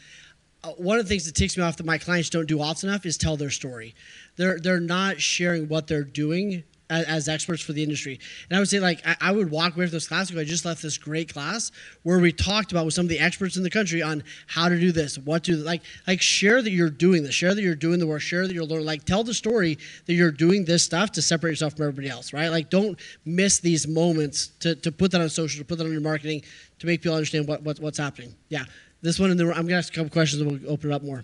Uh, 0.64 0.70
one 0.72 0.98
of 0.98 1.06
the 1.06 1.10
things 1.10 1.26
that 1.26 1.36
ticks 1.36 1.58
me 1.58 1.64
off 1.64 1.78
that 1.78 1.86
my 1.86 1.98
clients 1.98 2.30
don't 2.30 2.48
do 2.48 2.60
often 2.60 2.90
enough 2.90 3.06
is 3.06 3.18
tell 3.18 3.38
their 3.38 3.52
story. 3.52 3.94
They're 4.36 4.60
they're 4.60 4.80
not 4.80 5.22
sharing 5.22 5.68
what 5.68 5.88
they're 5.88 6.04
doing 6.04 6.64
as, 6.90 7.06
as 7.06 7.28
experts 7.30 7.62
for 7.62 7.74
the 7.74 7.82
industry. 7.84 8.20
And 8.50 8.58
I 8.58 8.60
would 8.60 8.70
say 8.70 8.80
like 8.80 9.02
I, 9.06 9.16
I 9.22 9.32
would 9.32 9.50
walk 9.52 9.76
away 9.76 9.86
from 9.86 9.92
this 9.94 10.08
class 10.08 10.30
and 10.30 10.40
I 10.40 10.44
just 10.44 10.66
left 10.66 10.82
this 10.82 10.98
great 10.98 11.32
class 11.34 11.72
where 12.04 12.20
we 12.20 12.32
talked 12.32 12.72
about 12.72 12.86
with 12.86 12.94
some 12.94 13.06
of 13.06 13.10
the 13.10 13.20
experts 13.20 13.58
in 13.58 13.64
the 13.64 13.70
country 13.70 14.02
on 14.02 14.24
how 14.48 14.70
to 14.70 14.80
do 14.80 14.92
this, 14.92 15.18
what 15.18 15.44
to 15.46 15.56
like 15.56 15.82
like 16.08 16.22
share 16.22 16.62
that 16.62 16.72
you're 16.72 16.90
doing 16.90 17.24
this, 17.24 17.34
share 17.34 17.56
that 17.56 17.62
you're 17.62 17.76
doing 17.76 18.00
the 18.00 18.08
work, 18.08 18.22
share 18.22 18.48
that 18.48 18.54
you're 18.54 18.64
learning, 18.66 18.86
like 18.86 19.04
tell 19.06 19.24
the 19.24 19.34
story 19.34 19.78
that 20.06 20.14
you're 20.14 20.32
doing 20.32 20.66
this 20.66 20.84
stuff 20.84 21.12
to 21.14 21.22
separate 21.22 21.52
yourself 21.52 21.74
from 21.76 21.84
everybody 21.88 22.10
else, 22.10 22.34
right? 22.34 22.50
Like 22.50 22.70
don't 22.70 23.00
miss 23.26 23.60
these 23.60 23.88
moments 23.88 24.48
to, 24.60 24.76
to 24.76 24.92
put 24.92 25.12
that 25.12 25.22
on 25.22 25.30
social, 25.30 25.60
to 25.60 25.66
put 25.66 25.78
that 25.80 25.86
on 25.86 25.92
your 25.92 26.02
marketing, 26.02 26.44
to 26.80 26.86
make 26.88 27.02
people 27.02 27.16
understand 27.16 27.48
what, 27.48 27.62
what 27.64 27.80
what's 27.80 27.98
happening. 27.98 28.36
Yeah. 28.50 28.66
This 29.02 29.20
one 29.20 29.30
in 29.32 29.38
the 29.38 29.46
I'm 29.46 29.66
gonna 29.68 29.76
ask 29.78 29.92
a 29.94 29.96
couple 29.96 30.10
questions 30.10 30.42
and 30.42 30.52
we'll 30.62 30.72
open 30.72 30.90
it 30.92 30.94
up 30.94 31.04
more. 31.04 31.24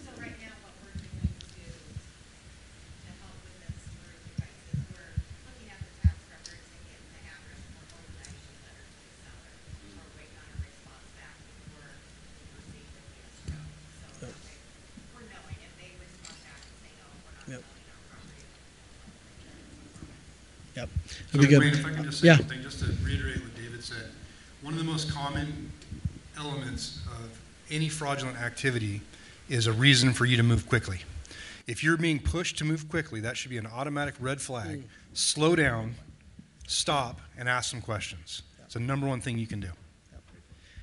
So 0.00 0.10
right 0.16 0.32
now, 0.40 0.54
what 0.62 0.72
we're 0.80 0.94
doing 1.02 1.26
to, 1.26 1.64
to 1.66 3.10
help 3.18 3.34
with 3.42 3.56
this 3.60 3.82
for 3.98 4.14
you 4.14 4.30
guys 4.38 4.62
is 4.70 4.78
we're 4.94 5.10
looking 5.42 5.68
at 5.74 5.80
the 5.82 5.90
tax 6.06 6.16
records 6.30 6.64
and 6.70 6.82
getting 6.86 7.10
the 7.12 7.22
address 7.34 7.60
for 7.74 7.82
organization 7.98 8.54
letter 8.62 8.86
to 8.86 9.02
the 9.04 9.14
seller. 9.26 9.52
We're 9.98 10.12
waiting 10.22 10.38
on 10.38 10.48
a 10.54 10.58
response 10.62 11.08
back 11.18 11.34
before 11.50 11.90
we 11.90 12.46
receive 12.62 12.88
the 12.94 13.02
escrow. 13.26 13.58
So 13.60 14.30
that 14.30 14.34
they- 14.38 14.62
we're 15.18 15.26
knowing 15.34 15.58
if 15.66 15.72
they 15.82 15.90
respond 15.98 16.38
back 16.46 16.62
and 16.62 16.74
say, 16.78 16.92
no, 16.94 17.06
we're 17.26 17.34
not 17.36 17.50
Yep. 17.58 17.62
selling 17.66 17.90
our 17.90 18.02
property. 18.06 18.46
Yep. 21.32 21.42
So 21.42 21.46
That'd 21.46 21.48
be 21.48 21.54
good. 21.54 21.60
Wayne, 21.60 21.80
if 21.80 21.86
I 21.86 21.94
can 21.94 22.04
just 22.04 22.20
say 22.20 22.26
Yeah. 22.28 22.36
something, 22.38 22.62
just 22.62 22.80
to 22.80 22.86
reiterate 23.04 23.40
what 23.42 23.54
David 23.56 23.84
said, 23.84 24.10
one 24.62 24.72
of 24.74 24.78
the 24.78 24.84
most 24.84 25.10
common 25.10 25.70
elements 26.36 26.98
of 27.06 27.30
any 27.70 27.88
fraudulent 27.88 28.36
activity 28.38 29.00
is 29.48 29.66
a 29.66 29.72
reason 29.72 30.12
for 30.12 30.24
you 30.24 30.36
to 30.36 30.42
move 30.42 30.66
quickly. 30.66 31.00
If 31.66 31.84
you're 31.84 31.96
being 31.96 32.18
pushed 32.18 32.58
to 32.58 32.64
move 32.64 32.88
quickly, 32.88 33.20
that 33.20 33.36
should 33.36 33.50
be 33.50 33.58
an 33.58 33.66
automatic 33.66 34.14
red 34.18 34.40
flag. 34.40 34.80
Mm. 34.80 34.84
Slow 35.12 35.54
down, 35.54 35.94
stop, 36.66 37.20
and 37.38 37.48
ask 37.48 37.70
some 37.70 37.80
questions. 37.80 38.42
It's 38.64 38.74
the 38.74 38.80
number 38.80 39.06
one 39.06 39.20
thing 39.20 39.38
you 39.38 39.46
can 39.46 39.60
do. 39.60 39.70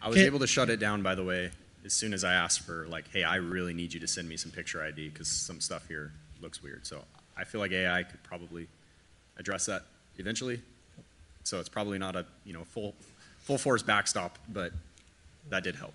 I 0.02 0.08
was 0.10 0.18
Okay. 0.18 0.26
able 0.28 0.40
to 0.40 0.48
shut 0.48 0.70
it 0.70 0.78
down, 0.80 1.02
by 1.02 1.16
the 1.16 1.24
way, 1.24 1.52
as 1.84 1.94
soon 1.94 2.14
as 2.14 2.24
I 2.24 2.34
asked 2.34 2.62
for, 2.62 2.88
like, 2.88 3.10
hey, 3.12 3.24
I 3.24 3.36
really 3.38 3.74
need 3.74 3.94
you 3.94 4.00
to 4.00 4.08
send 4.08 4.30
me 4.30 4.38
some 4.38 4.52
picture 4.52 4.82
ID 4.82 5.10
because 5.10 5.28
some 5.28 5.60
stuff 5.60 5.88
here 5.88 6.14
looks 6.40 6.62
weird. 6.62 6.86
So 6.86 7.04
I 7.36 7.44
feel 7.44 7.60
like 7.60 7.72
AI 7.72 8.04
could 8.04 8.22
probably 8.24 8.68
address 9.38 9.66
that 9.66 9.86
eventually. 10.18 10.62
So 11.44 11.60
it's 11.60 11.70
probably 11.70 11.98
not 11.98 12.16
a, 12.16 12.26
you 12.46 12.54
know, 12.54 12.64
full, 12.64 12.94
full 13.40 13.58
force 13.58 13.82
backstop, 13.84 14.38
but 14.50 14.72
that 15.50 15.64
did 15.64 15.76
help. 15.76 15.94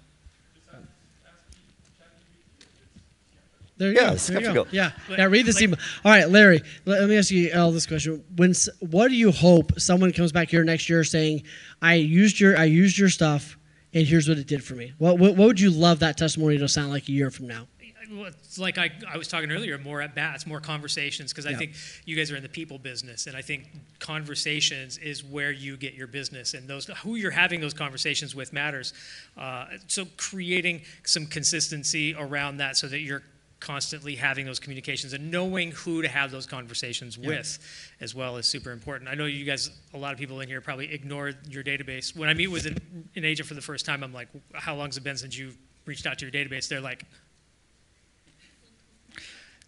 There 3.79 3.91
you 3.91 3.97
Yeah, 3.97 4.09
go. 4.09 4.13
it's 4.13 4.27
There 4.29 4.37
you 4.41 4.47
go. 4.47 4.65
skeptical. 4.65 4.75
Yeah. 5.09 5.17
Now 5.17 5.27
read 5.29 5.47
this 5.47 5.61
email. 5.61 5.79
All 6.05 6.13
right, 6.13 6.29
Larry. 6.29 6.63
Let, 6.85 7.01
let 7.01 7.09
me 7.09 7.17
ask 7.17 7.31
you 7.31 7.53
all 7.55 7.73
this 7.73 7.87
question. 7.87 8.23
When 8.37 8.55
what 8.81 9.09
do 9.09 9.15
you 9.17 9.33
hope 9.33 9.81
someone 9.81 10.13
comes 10.13 10.31
back 10.31 10.51
here 10.51 10.63
next 10.63 10.89
year 10.89 11.03
saying, 11.05 11.43
"I 11.81 11.95
used 11.95 12.39
your 12.39 12.57
I 12.57 12.65
used 12.65 12.97
your 12.99 13.09
stuff, 13.09 13.57
and 13.93 14.07
here's 14.07 14.29
what 14.29 14.39
it 14.39 14.47
did 14.47 14.63
for 14.63 14.75
me." 14.75 14.93
What 14.99 15.19
what, 15.19 15.37
what 15.37 15.47
would 15.49 15.61
you 15.61 15.71
love 15.71 15.99
that 16.01 16.17
testimony 16.17 16.59
to 16.59 16.69
sound 16.69 16.91
like 16.91 17.09
a 17.09 17.13
year 17.13 17.31
from 17.31 17.49
now? 17.49 17.67
Well, 18.13 18.27
It's 18.27 18.59
like 18.59 18.79
I, 18.79 18.91
I 19.09 19.17
was 19.17 19.29
talking 19.29 19.51
earlier, 19.51 19.79
more 19.79 20.03
at 20.03 20.15
bats, 20.15 20.47
more 20.47 20.61
conversations, 20.61 21.33
because 21.33 21.47
I 21.47 21.51
Yeah. 21.51 21.59
think 21.59 21.75
you 22.05 22.17
guys 22.17 22.31
are 22.31 22.37
in 22.37 22.43
the 22.43 22.49
people 22.49 22.79
business, 22.79 23.27
and 23.27 23.37
I 23.37 23.43
think 23.43 23.69
conversations 24.01 24.99
is 24.99 25.25
where 25.25 25.51
you 25.53 25.77
get 25.77 25.95
your 25.95 26.07
business, 26.07 26.55
and 26.55 26.69
those 26.69 26.87
who 27.03 27.17
you're 27.17 27.31
having 27.31 27.61
those 27.61 27.75
conversations 27.75 28.35
with 28.35 28.53
matters. 28.53 28.93
Uh, 29.37 29.67
so 29.87 30.07
creating 30.17 30.83
some 31.05 31.27
consistency 31.27 32.15
around 32.19 32.59
that, 32.59 32.77
so 32.77 32.87
that 32.89 33.01
you're 33.01 33.23
constantly 33.61 34.17
having 34.17 34.45
those 34.45 34.59
communications 34.59 35.13
and 35.13 35.31
knowing 35.31 35.71
who 35.71 36.03
to 36.03 36.09
have 36.09 36.33
those 36.33 36.47
conversations 36.47 37.17
with, 37.17 37.61
as 38.01 38.13
well 38.15 38.37
is 38.37 38.45
super 38.47 38.73
important. 38.73 39.09
I 39.09 39.15
know 39.15 39.27
you 39.27 39.45
guys, 39.45 39.71
a 39.95 39.99
lot 39.99 40.13
of 40.13 40.19
people 40.19 40.41
in 40.41 40.49
here 40.49 40.61
probably 40.61 40.93
ignore 40.93 41.33
your 41.49 41.63
database. 41.63 42.15
When 42.17 42.29
I 42.29 42.35
meet 42.35 42.49
with 42.49 42.67
an, 42.67 43.09
an 43.15 43.25
agent 43.25 43.49
for 43.49 43.55
the 43.55 43.61
first 43.63 43.87
time, 43.87 44.03
I'm 44.03 44.13
like, 44.13 44.29
"How 44.53 44.75
long's 44.75 44.97
it 44.97 45.05
been 45.05 45.17
since 45.17 45.39
you 45.39 45.53
reached 45.87 46.07
out 46.07 46.19
to 46.19 46.27
your 46.29 46.33
database?" 46.33 46.69
They're 46.69 46.81
like, 46.81 47.05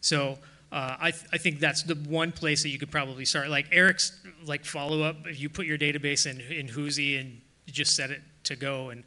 so 0.04 0.38
uh, 0.70 0.96
I, 1.00 1.10
th- 1.12 1.24
I 1.32 1.38
think 1.38 1.60
that's 1.60 1.82
the 1.82 1.94
one 1.94 2.30
place 2.30 2.62
that 2.62 2.68
you 2.68 2.78
could 2.78 2.90
probably 2.90 3.24
start. 3.24 3.48
Like 3.48 3.68
Eric's 3.72 4.12
like 4.44 4.64
follow 4.64 5.02
up, 5.02 5.26
if 5.26 5.40
you 5.40 5.48
put 5.48 5.66
your 5.66 5.78
database 5.78 6.26
in 6.26 6.40
in 6.40 6.68
Whoosy 6.68 7.18
and 7.18 7.40
you 7.64 7.72
just 7.72 7.96
set 7.96 8.10
it 8.10 8.20
to 8.44 8.56
go, 8.56 8.90
and 8.90 9.02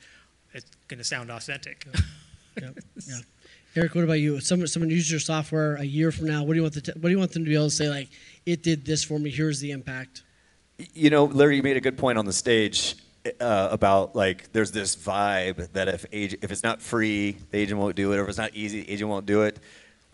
it's 0.54 0.66
going 0.88 0.98
to 0.98 1.04
sound 1.04 1.30
authentic. 1.30 1.86
Yep. 2.60 2.80
Yeah. 3.08 3.20
Eric, 3.76 3.94
what 3.94 4.04
about 4.06 4.14
you? 4.14 4.40
Someone 4.40 4.68
someone 4.68 4.90
used 4.90 5.12
your 5.12 5.20
software 5.20 5.76
a 5.76 5.84
year 5.84 6.12
from 6.12 6.26
now. 6.26 6.42
What 6.42 6.54
do 6.54 6.56
you 6.56 6.64
want 6.64 6.74
the 6.74 6.82
t- 6.82 6.94
what 6.96 7.04
do 7.04 7.10
you 7.10 7.20
want 7.20 7.32
them 7.34 7.44
to 7.44 7.50
be 7.50 7.56
able 7.56 7.66
to 7.66 7.70
say 7.70 7.90
like, 7.90 8.10
"It 8.48 8.64
did 8.64 8.84
this 8.84 9.04
for 9.04 9.20
me. 9.20 9.30
Here's 9.30 9.60
the 9.60 9.70
impact." 9.70 10.24
You 10.96 11.12
know, 11.12 11.26
Larry, 11.26 11.58
you 11.58 11.64
made 11.64 11.78
a 11.78 11.82
good 11.82 11.98
point 11.98 12.18
on 12.18 12.26
the 12.26 12.34
stage 12.34 12.96
uh, 13.40 13.70
about 13.72 14.16
like 14.16 14.52
there's 14.54 14.72
this 14.72 14.96
vibe 14.96 15.72
that 15.74 15.88
if 15.88 16.06
ag- 16.12 16.40
if 16.42 16.52
it's 16.52 16.64
not 16.64 16.82
free, 16.82 17.38
the 17.52 17.60
agent 17.60 17.80
won't 17.80 17.96
do 17.96 18.14
it, 18.14 18.18
or 18.18 18.24
if 18.24 18.30
it's 18.30 18.38
not 18.40 18.56
easy, 18.56 18.82
the 18.82 18.90
agent 18.90 19.12
won't 19.12 19.28
do 19.28 19.44
it. 19.44 19.60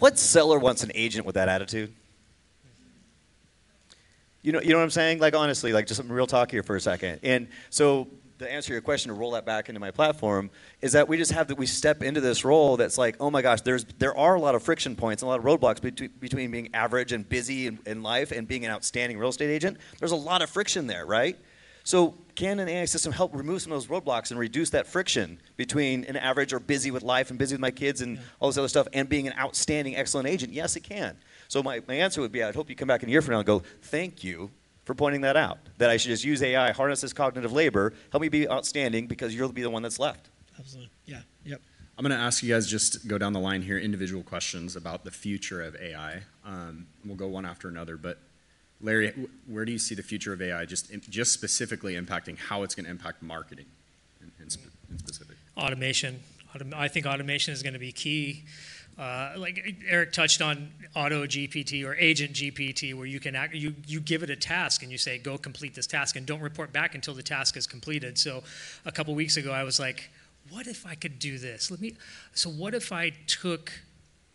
What 0.03 0.19
seller 0.19 0.59
wants 0.59 0.83
an 0.83 0.91
agent 0.95 1.25
with 1.25 1.35
that 1.35 1.47
attitude? 1.47 1.93
You 4.41 4.51
know, 4.51 4.59
you 4.59 4.71
know 4.71 4.75
what 4.75 4.83
I'm 4.83 4.89
saying? 4.89 5.19
Like 5.19 5.33
honestly, 5.33 5.71
like 5.71 5.87
just 5.87 5.97
some 5.97 6.11
real 6.11 6.27
talk 6.27 6.51
here 6.51 6.61
for 6.61 6.75
a 6.75 6.81
second. 6.81 7.21
And 7.23 7.47
so 7.69 8.09
to 8.39 8.51
answer 8.51 8.73
your 8.73 8.81
question 8.81 9.13
to 9.13 9.13
roll 9.13 9.31
that 9.31 9.45
back 9.45 9.69
into 9.69 9.79
my 9.79 9.91
platform 9.91 10.49
is 10.81 10.91
that 10.91 11.07
we 11.07 11.15
just 11.15 11.31
have 11.31 11.47
that 11.47 11.57
we 11.57 11.65
step 11.65 12.03
into 12.03 12.19
this 12.19 12.43
role 12.43 12.75
that's 12.75 12.97
like, 12.97 13.15
oh 13.21 13.31
my 13.31 13.41
gosh, 13.41 13.61
there's 13.61 13.85
there 13.97 14.13
are 14.17 14.35
a 14.35 14.41
lot 14.41 14.55
of 14.55 14.63
friction 14.63 14.97
points 14.97 15.23
and 15.23 15.27
a 15.27 15.29
lot 15.29 15.39
of 15.39 15.45
roadblocks 15.45 15.79
between, 15.79 16.09
between 16.19 16.51
being 16.51 16.69
average 16.73 17.13
and 17.13 17.29
busy 17.29 17.67
in, 17.67 17.79
in 17.85 18.03
life 18.03 18.33
and 18.33 18.45
being 18.45 18.65
an 18.65 18.71
outstanding 18.71 19.17
real 19.17 19.29
estate 19.29 19.51
agent. 19.51 19.77
There's 19.99 20.11
a 20.11 20.17
lot 20.17 20.41
of 20.41 20.49
friction 20.49 20.85
there, 20.85 21.05
right? 21.05 21.39
So 21.85 22.13
can 22.35 22.59
an 22.59 22.69
AI 22.69 22.85
system 22.85 23.11
help 23.11 23.35
remove 23.35 23.61
some 23.61 23.71
of 23.71 23.81
those 23.81 23.87
roadblocks 23.87 24.31
and 24.31 24.39
reduce 24.39 24.69
that 24.71 24.87
friction 24.87 25.39
between 25.57 26.03
an 26.05 26.15
average 26.15 26.53
or 26.53 26.59
busy 26.59 26.91
with 26.91 27.03
life 27.03 27.29
and 27.29 27.39
busy 27.39 27.55
with 27.55 27.61
my 27.61 27.71
kids 27.71 28.01
and 28.01 28.19
all 28.39 28.49
this 28.49 28.57
other 28.57 28.67
stuff 28.67 28.87
and 28.93 29.07
being 29.09 29.27
an 29.27 29.33
outstanding, 29.37 29.95
excellent 29.95 30.27
agent? 30.27 30.53
Yes, 30.53 30.75
it 30.75 30.81
can. 30.81 31.15
So 31.47 31.61
my, 31.61 31.81
my 31.87 31.95
answer 31.95 32.21
would 32.21 32.31
be 32.31 32.43
I'd 32.43 32.55
hope 32.55 32.69
you 32.69 32.75
come 32.75 32.87
back 32.87 33.03
in 33.03 33.09
a 33.09 33.11
year 33.11 33.21
from 33.21 33.33
now 33.33 33.39
and 33.39 33.45
go, 33.45 33.63
thank 33.81 34.23
you 34.23 34.49
for 34.85 34.95
pointing 34.95 35.21
that 35.21 35.37
out. 35.37 35.59
That 35.77 35.89
I 35.89 35.97
should 35.97 36.09
just 36.09 36.23
use 36.23 36.41
AI, 36.41 36.71
harness 36.71 37.01
this 37.01 37.13
cognitive 37.13 37.51
labor, 37.51 37.93
help 38.11 38.21
me 38.21 38.29
be 38.29 38.49
outstanding 38.49 39.07
because 39.07 39.35
you'll 39.35 39.51
be 39.51 39.61
the 39.61 39.69
one 39.69 39.83
that's 39.83 39.99
left. 39.99 40.29
Absolutely. 40.57 40.91
Yeah. 41.05 41.21
Yep. 41.45 41.61
I'm 41.97 42.03
going 42.03 42.17
to 42.17 42.23
ask 42.23 42.41
you 42.41 42.53
guys 42.53 42.67
just 42.67 43.07
go 43.07 43.17
down 43.17 43.33
the 43.33 43.39
line 43.39 43.61
here, 43.61 43.77
individual 43.77 44.23
questions 44.23 44.75
about 44.75 45.03
the 45.03 45.11
future 45.11 45.61
of 45.61 45.75
AI. 45.75 46.23
Um, 46.43 46.87
we'll 47.05 47.15
go 47.15 47.27
one 47.27 47.45
after 47.45 47.67
another, 47.67 47.97
but 47.97 48.17
Larry, 48.83 49.13
where 49.47 49.65
do 49.65 49.71
you 49.71 49.79
see 49.79 49.95
the 49.95 50.03
future 50.03 50.33
of 50.33 50.41
AI 50.41 50.65
just 50.65 50.91
just 51.09 51.31
specifically 51.31 51.95
impacting 51.95 52.37
how 52.37 52.63
it's 52.63 52.75
going 52.75 52.85
to 52.85 52.91
impact 52.91 53.23
marketing 53.23 53.65
in, 54.21 54.31
in, 54.39 54.49
in 54.91 54.99
specific? 54.99 55.37
automation. 55.57 56.19
Autom- 56.53 56.73
I 56.73 56.87
think 56.87 57.05
automation 57.05 57.53
is 57.53 57.63
going 57.63 57.73
to 57.73 57.79
be 57.79 57.91
key. 57.91 58.43
Uh, 58.97 59.33
like 59.37 59.75
Eric 59.87 60.13
touched 60.13 60.39
on 60.39 60.69
auto 60.95 61.25
GPT 61.25 61.83
or 61.83 61.95
agent 61.95 62.33
GPT, 62.33 62.93
where 62.93 63.07
you 63.07 63.19
can 63.19 63.35
act, 63.35 63.55
you 63.55 63.73
you 63.87 63.99
give 63.99 64.21
it 64.21 64.29
a 64.29 64.35
task 64.35 64.83
and 64.83 64.91
you 64.91 64.99
say 64.99 65.17
go 65.17 65.35
complete 65.35 65.73
this 65.73 65.87
task 65.87 66.15
and 66.15 66.27
don't 66.27 66.41
report 66.41 66.71
back 66.71 66.93
until 66.93 67.15
the 67.15 67.23
task 67.23 67.57
is 67.57 67.65
completed. 67.65 68.19
So, 68.19 68.43
a 68.85 68.91
couple 68.91 69.15
weeks 69.15 69.35
ago, 69.35 69.51
I 69.51 69.63
was 69.63 69.79
like, 69.79 70.11
what 70.51 70.67
if 70.67 70.85
I 70.85 70.93
could 70.93 71.17
do 71.17 71.39
this? 71.39 71.71
Let 71.71 71.81
me. 71.81 71.95
So, 72.33 72.51
what 72.51 72.75
if 72.75 72.91
I 72.91 73.13
took 73.25 73.71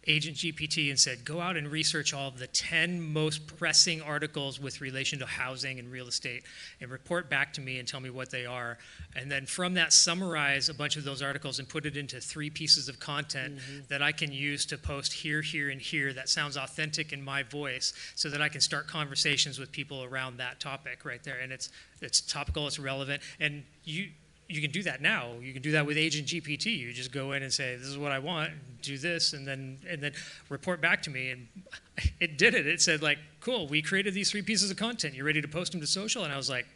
Agent 0.08 0.36
GPT 0.36 0.88
and 0.88 0.98
said, 0.98 1.22
go 1.24 1.40
out 1.40 1.56
and 1.58 1.70
research 1.70 2.14
all 2.14 2.28
of 2.28 2.38
the 2.38 2.46
10 2.46 3.00
most 3.12 3.46
pressing 3.58 4.00
articles 4.00 4.58
with 4.58 4.80
relation 4.80 5.18
to 5.18 5.26
housing 5.26 5.78
and 5.78 5.92
real 5.92 6.08
estate 6.08 6.44
and 6.80 6.90
report 6.90 7.28
back 7.28 7.52
to 7.52 7.60
me 7.60 7.78
and 7.78 7.86
tell 7.86 8.00
me 8.00 8.08
what 8.08 8.30
they 8.30 8.46
are. 8.46 8.78
And 9.14 9.30
then 9.30 9.44
from 9.44 9.74
that, 9.74 9.92
summarize 9.92 10.70
a 10.70 10.74
bunch 10.74 10.96
of 10.96 11.04
those 11.04 11.20
articles 11.20 11.58
and 11.58 11.68
put 11.68 11.84
it 11.84 11.96
into 11.96 12.20
three 12.20 12.48
pieces 12.48 12.88
of 12.88 12.98
content 12.98 13.56
mm-hmm. 13.56 13.80
that 13.88 14.02
I 14.02 14.12
can 14.12 14.32
use 14.32 14.64
to 14.66 14.78
post 14.78 15.12
here, 15.12 15.42
here, 15.42 15.68
and 15.68 15.80
here 15.80 16.14
that 16.14 16.30
sounds 16.30 16.56
authentic 16.56 17.12
in 17.12 17.22
my 17.22 17.42
voice 17.42 17.92
so 18.14 18.30
that 18.30 18.40
I 18.40 18.48
can 18.48 18.62
start 18.62 18.88
conversations 18.88 19.58
with 19.58 19.70
people 19.70 20.04
around 20.04 20.38
that 20.38 20.58
topic 20.58 21.04
right 21.04 21.22
there. 21.22 21.38
And 21.38 21.52
it's, 21.52 21.68
it's 22.00 22.22
topical, 22.22 22.66
it's 22.66 22.78
relevant. 22.78 23.22
And 23.40 23.64
you, 23.84 24.08
you 24.48 24.62
can 24.62 24.70
do 24.70 24.82
that 24.84 25.02
now. 25.02 25.32
You 25.42 25.52
can 25.52 25.60
do 25.60 25.72
that 25.72 25.84
with 25.84 25.98
Agent 25.98 26.28
GPT. 26.28 26.78
You 26.78 26.92
just 26.92 27.12
go 27.12 27.32
in 27.32 27.42
and 27.42 27.52
say, 27.52 27.76
"This 27.76 27.86
is 27.86 27.98
what 27.98 28.12
I 28.12 28.18
want. 28.18 28.52
Do 28.80 28.96
this," 28.96 29.34
and 29.34 29.46
then 29.46 29.78
and 29.86 30.02
then 30.02 30.12
report 30.48 30.80
back 30.80 31.02
to 31.02 31.10
me. 31.10 31.30
And 31.30 31.48
it 32.20 32.38
did 32.38 32.54
it. 32.54 32.66
It 32.66 32.80
said 32.80 33.02
like, 33.02 33.18
"Cool. 33.40 33.68
We 33.68 33.82
created 33.82 34.14
these 34.14 34.30
three 34.30 34.42
pieces 34.42 34.70
of 34.70 34.78
content. 34.78 35.14
You're 35.14 35.26
ready 35.26 35.42
to 35.42 35.48
post 35.48 35.72
them 35.72 35.80
to 35.82 35.86
social?" 35.86 36.24
And 36.24 36.32
I 36.32 36.36
was 36.36 36.48
like, 36.48 36.66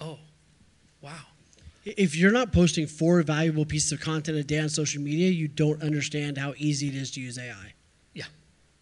"Oh, 0.00 0.18
wow." 1.02 1.20
If 1.84 2.16
you're 2.16 2.32
not 2.32 2.50
posting 2.52 2.86
four 2.86 3.22
valuable 3.22 3.66
pieces 3.66 3.92
of 3.92 4.00
content 4.00 4.38
a 4.38 4.44
day 4.44 4.58
on 4.58 4.70
social 4.70 5.02
media, 5.02 5.28
you 5.28 5.48
don't 5.48 5.82
understand 5.82 6.38
how 6.38 6.54
easy 6.56 6.88
it 6.88 6.94
is 6.94 7.10
to 7.12 7.20
use 7.20 7.38
AI. 7.38 7.74
Yeah, 8.14 8.24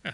yeah. 0.04 0.12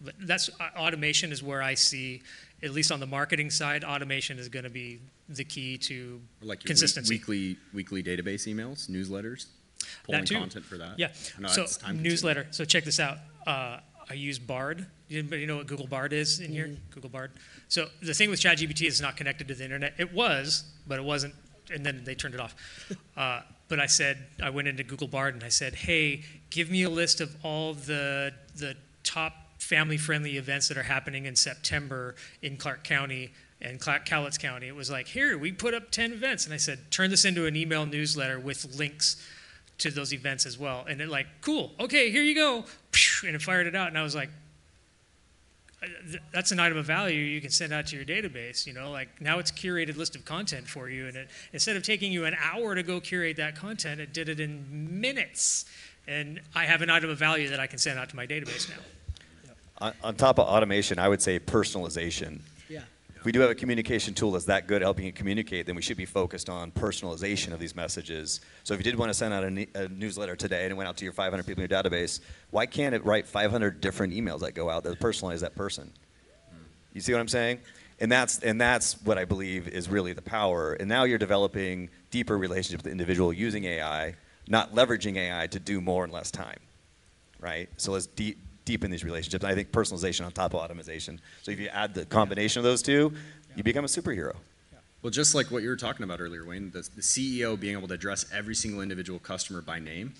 But 0.00 0.14
that's 0.20 0.48
uh, 0.60 0.78
automation 0.78 1.32
is 1.32 1.42
where 1.42 1.60
I 1.60 1.74
see, 1.74 2.22
at 2.62 2.70
least 2.72 2.92
on 2.92 3.00
the 3.00 3.06
marketing 3.06 3.50
side, 3.50 3.84
automation 3.84 4.38
is 4.38 4.48
going 4.48 4.64
to 4.64 4.70
be 4.70 5.00
the 5.28 5.44
key 5.44 5.78
to 5.78 6.20
like 6.42 6.62
your 6.62 6.68
consistency. 6.68 7.14
week- 7.14 7.28
weekly 7.28 7.56
weekly 7.72 8.02
database 8.02 8.46
emails, 8.52 8.88
newsletters, 8.88 9.46
pulling 10.04 10.20
That 10.22 10.26
too. 10.28 10.34
content 10.36 10.64
for 10.64 10.78
that. 10.78 10.98
Yeah. 10.98 11.08
I 11.38 11.40
know 11.42 11.48
so 11.48 11.60
that's 11.62 11.76
time-consuming. 11.76 12.02
newsletter. 12.10 12.46
So 12.50 12.64
check 12.64 12.84
this 12.84 13.00
out. 13.00 13.18
Uh, 13.46 13.78
I 14.10 14.14
use 14.14 14.38
Bard. 14.38 14.86
Anybody 15.10 15.46
know 15.46 15.56
what 15.56 15.66
Google 15.66 15.86
Bard 15.86 16.12
is 16.12 16.40
in 16.40 16.50
here? 16.52 16.70
Google 16.90 17.10
Bard. 17.10 17.32
So 17.68 17.88
the 18.02 18.14
thing 18.14 18.30
with 18.30 18.40
ChatGPT 18.40 18.82
is 18.86 18.94
it's 18.94 19.00
not 19.00 19.16
connected 19.16 19.48
to 19.48 19.54
the 19.54 19.64
internet. 19.64 19.94
It 19.98 20.12
was, 20.12 20.64
but 20.86 20.98
it 20.98 21.04
wasn't, 21.04 21.34
and 21.72 21.84
then 21.84 22.02
they 22.04 22.14
turned 22.14 22.34
it 22.34 22.40
off. 22.40 22.54
Uh, 23.16 23.42
but 23.68 23.78
I 23.78 23.86
said 23.86 24.18
I 24.42 24.48
went 24.50 24.68
into 24.68 24.82
Google 24.84 25.06
Bard 25.06 25.34
and 25.34 25.44
I 25.44 25.48
said, 25.50 25.74
"Hey, 25.74 26.22
give 26.50 26.70
me 26.70 26.82
a 26.82 26.88
list 26.90 27.20
of 27.20 27.34
all 27.42 27.74
the 27.74 28.32
the 28.56 28.74
top 29.04 29.34
family-friendly 29.62 30.36
events 30.36 30.68
that 30.68 30.76
are 30.76 30.82
happening 30.82 31.26
in 31.26 31.36
September 31.36 32.14
in 32.42 32.56
Clark 32.56 32.84
County." 32.84 33.32
And 33.64 33.80
Cowlitz 33.80 34.38
County, 34.40 34.66
it 34.66 34.74
was 34.74 34.90
like, 34.90 35.06
here, 35.06 35.38
we 35.38 35.52
put 35.52 35.72
up 35.72 35.92
10 35.92 36.14
events. 36.14 36.46
And 36.46 36.52
I 36.52 36.56
said, 36.56 36.90
turn 36.90 37.10
this 37.10 37.24
into 37.24 37.46
an 37.46 37.54
email 37.54 37.86
newsletter 37.86 38.40
with 38.40 38.76
links 38.76 39.24
to 39.78 39.90
those 39.92 40.12
events 40.12 40.46
as 40.46 40.58
well. 40.58 40.84
And 40.88 41.00
it 41.00 41.08
like, 41.08 41.28
cool, 41.42 41.70
okay, 41.78 42.10
here 42.10 42.24
you 42.24 42.34
go. 42.34 42.64
And 43.24 43.36
it 43.36 43.40
fired 43.40 43.68
it 43.68 43.76
out. 43.76 43.86
And 43.86 43.96
I 43.96 44.02
was 44.02 44.16
like, 44.16 44.30
that's 46.32 46.50
an 46.50 46.58
item 46.58 46.76
of 46.76 46.86
value 46.86 47.20
you 47.20 47.40
can 47.40 47.50
send 47.50 47.72
out 47.72 47.86
to 47.86 47.96
your 47.96 48.04
database. 48.04 48.66
You 48.66 48.72
know, 48.72 48.90
like 48.90 49.20
now 49.20 49.38
it's 49.38 49.52
curated 49.52 49.96
list 49.96 50.16
of 50.16 50.24
content 50.24 50.66
for 50.66 50.88
you. 50.88 51.06
And 51.06 51.16
it, 51.16 51.28
instead 51.52 51.76
of 51.76 51.84
taking 51.84 52.12
you 52.12 52.24
an 52.24 52.34
hour 52.40 52.74
to 52.74 52.82
go 52.82 53.00
curate 53.00 53.36
that 53.36 53.54
content, 53.54 54.00
it 54.00 54.12
did 54.12 54.28
it 54.28 54.40
in 54.40 55.00
minutes. 55.00 55.66
And 56.08 56.40
I 56.52 56.64
have 56.64 56.82
an 56.82 56.90
item 56.90 57.10
of 57.10 57.18
value 57.18 57.48
that 57.50 57.60
I 57.60 57.68
can 57.68 57.78
send 57.78 57.96
out 57.98 58.08
to 58.08 58.16
my 58.16 58.26
database 58.26 58.68
now. 58.68 58.82
On, 59.82 59.92
on 60.04 60.14
top 60.14 60.38
of 60.38 60.46
automation, 60.46 61.00
I 61.00 61.08
would 61.08 61.20
say 61.20 61.40
personalization. 61.40 62.38
Yeah. 62.68 62.82
If 63.16 63.24
we 63.24 63.32
do 63.32 63.40
have 63.40 63.50
a 63.50 63.54
communication 63.56 64.14
tool 64.14 64.30
that's 64.30 64.44
that 64.44 64.68
good 64.68 64.76
at 64.76 64.82
helping 64.82 65.04
you 65.04 65.12
communicate, 65.12 65.66
then 65.66 65.74
we 65.74 65.82
should 65.82 65.96
be 65.96 66.04
focused 66.04 66.48
on 66.48 66.70
personalization 66.70 67.52
of 67.52 67.58
these 67.58 67.74
messages. 67.74 68.40
So 68.62 68.74
if 68.74 68.78
you 68.78 68.84
did 68.84 68.96
want 68.96 69.10
to 69.10 69.14
send 69.14 69.34
out 69.34 69.42
a, 69.42 69.84
a 69.84 69.88
newsletter 69.88 70.36
today 70.36 70.62
and 70.62 70.70
it 70.70 70.76
went 70.76 70.88
out 70.88 70.96
to 70.98 71.04
your 71.04 71.12
500 71.12 71.44
people 71.44 71.64
in 71.64 71.68
your 71.68 71.82
database, 71.82 72.20
why 72.52 72.64
can't 72.64 72.94
it 72.94 73.04
write 73.04 73.26
500 73.26 73.80
different 73.80 74.14
emails 74.14 74.38
that 74.40 74.52
go 74.52 74.70
out 74.70 74.84
that 74.84 75.00
personalize 75.00 75.40
that 75.40 75.56
person? 75.56 75.92
Hmm. 76.50 76.62
You 76.92 77.00
see 77.00 77.12
what 77.12 77.20
I'm 77.20 77.26
saying? 77.26 77.58
And 77.98 78.10
that's 78.10 78.38
and 78.38 78.60
that's 78.60 79.02
what 79.02 79.18
I 79.18 79.24
believe 79.24 79.66
is 79.66 79.88
really 79.88 80.12
the 80.12 80.22
power. 80.22 80.74
And 80.74 80.88
now 80.88 81.02
you're 81.02 81.18
developing 81.18 81.90
deeper 82.12 82.38
relationships 82.38 82.84
with 82.84 82.84
the 82.84 82.90
individual 82.92 83.32
using 83.32 83.64
AI, 83.64 84.14
not 84.46 84.76
leveraging 84.76 85.16
AI 85.16 85.48
to 85.48 85.58
do 85.58 85.80
more 85.80 86.04
in 86.04 86.12
less 86.12 86.30
time. 86.30 86.60
Right? 87.40 87.68
So 87.78 87.90
let's 87.90 88.06
deep 88.06 88.38
deepen 88.64 88.90
these 88.90 89.04
relationships. 89.04 89.44
And 89.44 89.52
I 89.52 89.54
think 89.54 89.72
personalization 89.72 90.24
on 90.24 90.32
top 90.32 90.54
of 90.54 90.60
automation. 90.60 91.20
So 91.42 91.50
if 91.50 91.58
you 91.58 91.68
add 91.68 91.94
the 91.94 92.04
combination 92.04 92.60
of 92.60 92.64
those 92.64 92.82
two, 92.82 93.12
you 93.56 93.62
become 93.62 93.84
a 93.84 93.88
superhero. 93.88 94.36
Well, 95.02 95.10
just 95.10 95.34
like 95.34 95.50
what 95.50 95.64
you 95.64 95.68
were 95.68 95.76
talking 95.76 96.04
about 96.04 96.20
earlier, 96.20 96.44
Wayne, 96.44 96.70
the, 96.70 96.88
the 96.94 97.02
CEO 97.02 97.58
being 97.58 97.76
able 97.76 97.88
to 97.88 97.94
address 97.94 98.24
every 98.32 98.54
single 98.54 98.82
individual 98.82 99.18
customer 99.18 99.60
by 99.60 99.80
name. 99.80 100.14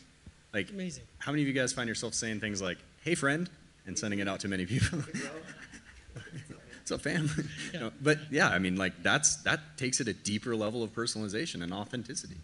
Like, 0.52 0.70
Amazing. 0.70 1.05
how 1.18 1.31
many 1.31 1.42
of 1.42 1.48
you 1.48 1.55
guys 1.55 1.72
find 1.72 1.88
yourself 1.88 2.14
saying 2.14 2.40
things 2.40 2.61
like, 2.61 2.78
hey, 3.05 3.14
friend, 3.14 3.48
and 3.87 3.96
sending 3.96 4.18
it 4.18 4.28
out 4.28 4.40
to 4.40 4.48
many 4.48 4.66
people? 4.66 4.98
What's 4.98 6.90
up, 6.90 7.00
fam? 7.02 7.31
You 7.72 7.81
know, 7.81 7.92
but 8.02 8.18
yeah, 8.31 8.48
I 8.48 8.59
mean, 8.59 8.76
like, 8.76 9.02
that's 9.05 9.37
that 9.44 9.61
takes 9.78 10.00
it 10.00 10.09
a 10.09 10.12
deeper 10.12 10.57
level 10.57 10.83
of 10.83 10.92
personalization 10.92 11.62
and 11.62 11.72
authenticity. 11.72 12.37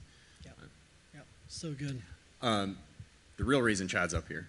Yep. 0.45 1.27
So 1.49 1.73
good. 1.73 2.01
Um, 2.41 2.79
the 3.37 3.45
real 3.45 3.61
reason 3.61 3.89
Chad's 3.89 4.15
up 4.15 4.29
here, 4.29 4.47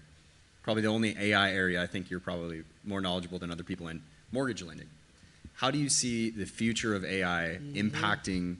probably 0.63 0.82
the 0.82 0.89
only 0.89 1.15
AI 1.19 1.52
area 1.52 1.82
I 1.82 1.88
think 1.88 2.10
you're 2.10 2.19
probably 2.19 2.63
more 2.84 3.02
knowledgeable 3.02 3.39
than 3.39 3.52
other 3.52 3.63
people 3.63 3.88
in 3.88 4.02
mortgage 4.32 4.62
lending. 4.62 4.88
How 5.56 5.72
do 5.72 5.78
you 5.78 5.89
see 5.89 6.30
the 6.30 6.45
future 6.45 6.95
of 6.95 7.04
AI 7.04 7.60
impacting 7.74 8.56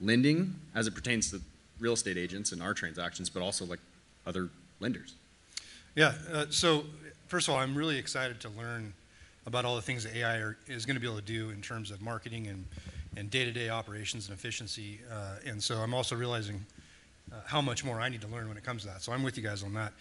lending 0.00 0.54
as 0.74 0.86
it 0.86 0.94
pertains 0.94 1.30
to 1.30 1.40
real 1.78 1.92
estate 1.92 2.16
agents 2.16 2.52
and 2.52 2.62
our 2.62 2.74
transactions, 2.74 3.28
but 3.28 3.42
also 3.42 3.64
like 3.64 3.80
other 4.26 4.48
lenders? 4.80 5.14
Yeah, 5.94 6.14
uh, 6.32 6.46
so 6.50 6.84
first 7.28 7.48
of 7.48 7.54
all, 7.54 7.60
I'm 7.60 7.74
really 7.74 7.98
excited 7.98 8.40
to 8.40 8.48
learn 8.50 8.94
about 9.46 9.64
all 9.64 9.76
the 9.76 9.82
things 9.82 10.04
that 10.04 10.14
AI 10.14 10.36
are, 10.38 10.56
is 10.66 10.86
going 10.86 10.96
to 10.96 11.00
be 11.00 11.06
able 11.06 11.18
to 11.18 11.24
do 11.24 11.50
in 11.50 11.60
terms 11.60 11.90
of 11.90 12.00
marketing 12.00 12.46
and, 12.46 12.64
and 13.16 13.30
day-to-day 13.30 13.68
operations 13.68 14.28
and 14.28 14.38
efficiency. 14.38 15.00
Uh, 15.10 15.36
and 15.46 15.62
so 15.62 15.76
I'm 15.76 15.94
also 15.94 16.14
realizing 16.14 16.64
uh, 17.32 17.36
how 17.46 17.60
much 17.60 17.84
more 17.84 18.00
I 18.00 18.08
need 18.08 18.20
to 18.20 18.28
learn 18.28 18.48
when 18.48 18.56
it 18.56 18.64
comes 18.64 18.82
to 18.82 18.88
that. 18.88 19.02
So 19.02 19.12
I'm 19.12 19.22
with 19.22 19.36
you 19.36 19.42
guys 19.42 19.62
on 19.62 19.74
that. 19.74 19.92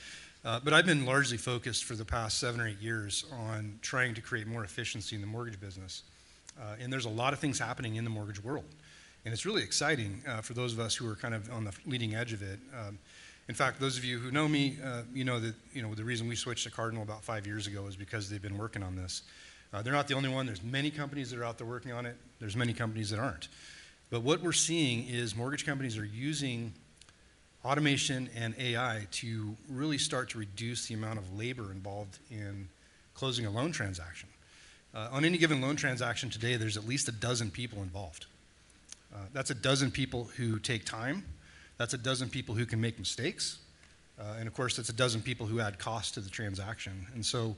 Uh, 0.45 0.59
but 0.63 0.73
I've 0.73 0.85
been 0.85 1.05
largely 1.05 1.37
focused 1.37 1.83
for 1.83 1.95
the 1.95 2.05
past 2.05 2.39
seven 2.39 2.61
or 2.61 2.67
eight 2.67 2.81
years 2.81 3.25
on 3.31 3.77
trying 3.81 4.13
to 4.13 4.21
create 4.21 4.47
more 4.47 4.63
efficiency 4.63 5.15
in 5.15 5.21
the 5.21 5.27
mortgage 5.27 5.59
business. 5.59 6.03
Uh, 6.59 6.75
and 6.79 6.91
there's 6.91 7.05
a 7.05 7.09
lot 7.09 7.33
of 7.33 7.39
things 7.39 7.59
happening 7.59 7.95
in 7.95 8.03
the 8.05 8.09
mortgage 8.09 8.41
world. 8.41 8.65
And 9.25 9.33
it's 9.33 9.45
really 9.45 9.63
exciting 9.63 10.21
uh, 10.27 10.41
for 10.41 10.53
those 10.53 10.73
of 10.73 10.79
us 10.79 10.95
who 10.95 11.09
are 11.09 11.15
kind 11.15 11.33
of 11.33 11.51
on 11.51 11.65
the 11.65 11.73
leading 11.85 12.15
edge 12.15 12.31
of 12.31 12.41
it. 12.41 12.59
Um, 12.77 12.97
in 13.49 13.55
fact, 13.55 13.79
those 13.79 13.97
of 13.97 14.05
you 14.05 14.17
who 14.17 14.31
know 14.31 14.47
me, 14.47 14.77
uh, 14.83 15.01
you 15.13 15.25
know 15.25 15.39
that 15.39 15.55
you 15.73 15.81
know 15.81 15.93
the 15.93 16.03
reason 16.03 16.27
we 16.27 16.35
switched 16.35 16.63
to 16.65 16.71
Cardinal 16.71 17.03
about 17.03 17.23
five 17.23 17.45
years 17.45 17.67
ago 17.67 17.87
is 17.87 17.95
because 17.95 18.29
they've 18.29 18.41
been 18.41 18.57
working 18.57 18.83
on 18.83 18.95
this. 18.95 19.23
Uh, 19.73 19.81
they're 19.81 19.93
not 19.93 20.07
the 20.07 20.13
only 20.13 20.29
one. 20.29 20.45
There's 20.45 20.63
many 20.63 20.89
companies 20.89 21.31
that 21.31 21.39
are 21.39 21.43
out 21.43 21.57
there 21.57 21.67
working 21.67 21.91
on 21.91 22.05
it. 22.05 22.15
There's 22.39 22.55
many 22.55 22.73
companies 22.73 23.09
that 23.09 23.19
aren't. 23.19 23.49
But 24.09 24.21
what 24.21 24.41
we're 24.41 24.51
seeing 24.51 25.07
is 25.07 25.35
mortgage 25.35 25.65
companies 25.65 25.97
are 25.97 26.05
using 26.05 26.73
automation 27.65 28.29
and 28.35 28.55
AI 28.57 29.07
to 29.11 29.55
really 29.69 29.97
start 29.97 30.29
to 30.29 30.37
reduce 30.37 30.87
the 30.87 30.93
amount 30.93 31.19
of 31.19 31.37
labor 31.37 31.71
involved 31.71 32.17
in 32.31 32.67
closing 33.13 33.45
a 33.45 33.51
loan 33.51 33.71
transaction. 33.71 34.29
Uh, 34.93 35.09
on 35.11 35.25
any 35.25 35.37
given 35.37 35.61
loan 35.61 35.75
transaction 35.75 36.29
today, 36.29 36.55
there's 36.55 36.77
at 36.77 36.87
least 36.87 37.07
a 37.07 37.11
dozen 37.11 37.51
people 37.51 37.81
involved. 37.81 38.25
Uh, 39.13 39.17
that's 39.33 39.49
a 39.49 39.55
dozen 39.55 39.91
people 39.91 40.29
who 40.37 40.57
take 40.59 40.85
time. 40.85 41.23
That's 41.77 41.93
a 41.93 41.97
dozen 41.97 42.29
people 42.29 42.55
who 42.55 42.65
can 42.65 42.79
make 42.79 42.97
mistakes. 42.97 43.59
Uh, 44.19 44.35
and 44.37 44.47
of 44.47 44.53
course, 44.53 44.75
that's 44.75 44.89
a 44.89 44.93
dozen 44.93 45.21
people 45.21 45.45
who 45.45 45.59
add 45.59 45.79
cost 45.79 46.13
to 46.15 46.21
the 46.21 46.29
transaction. 46.29 47.05
And 47.13 47.25
so, 47.25 47.55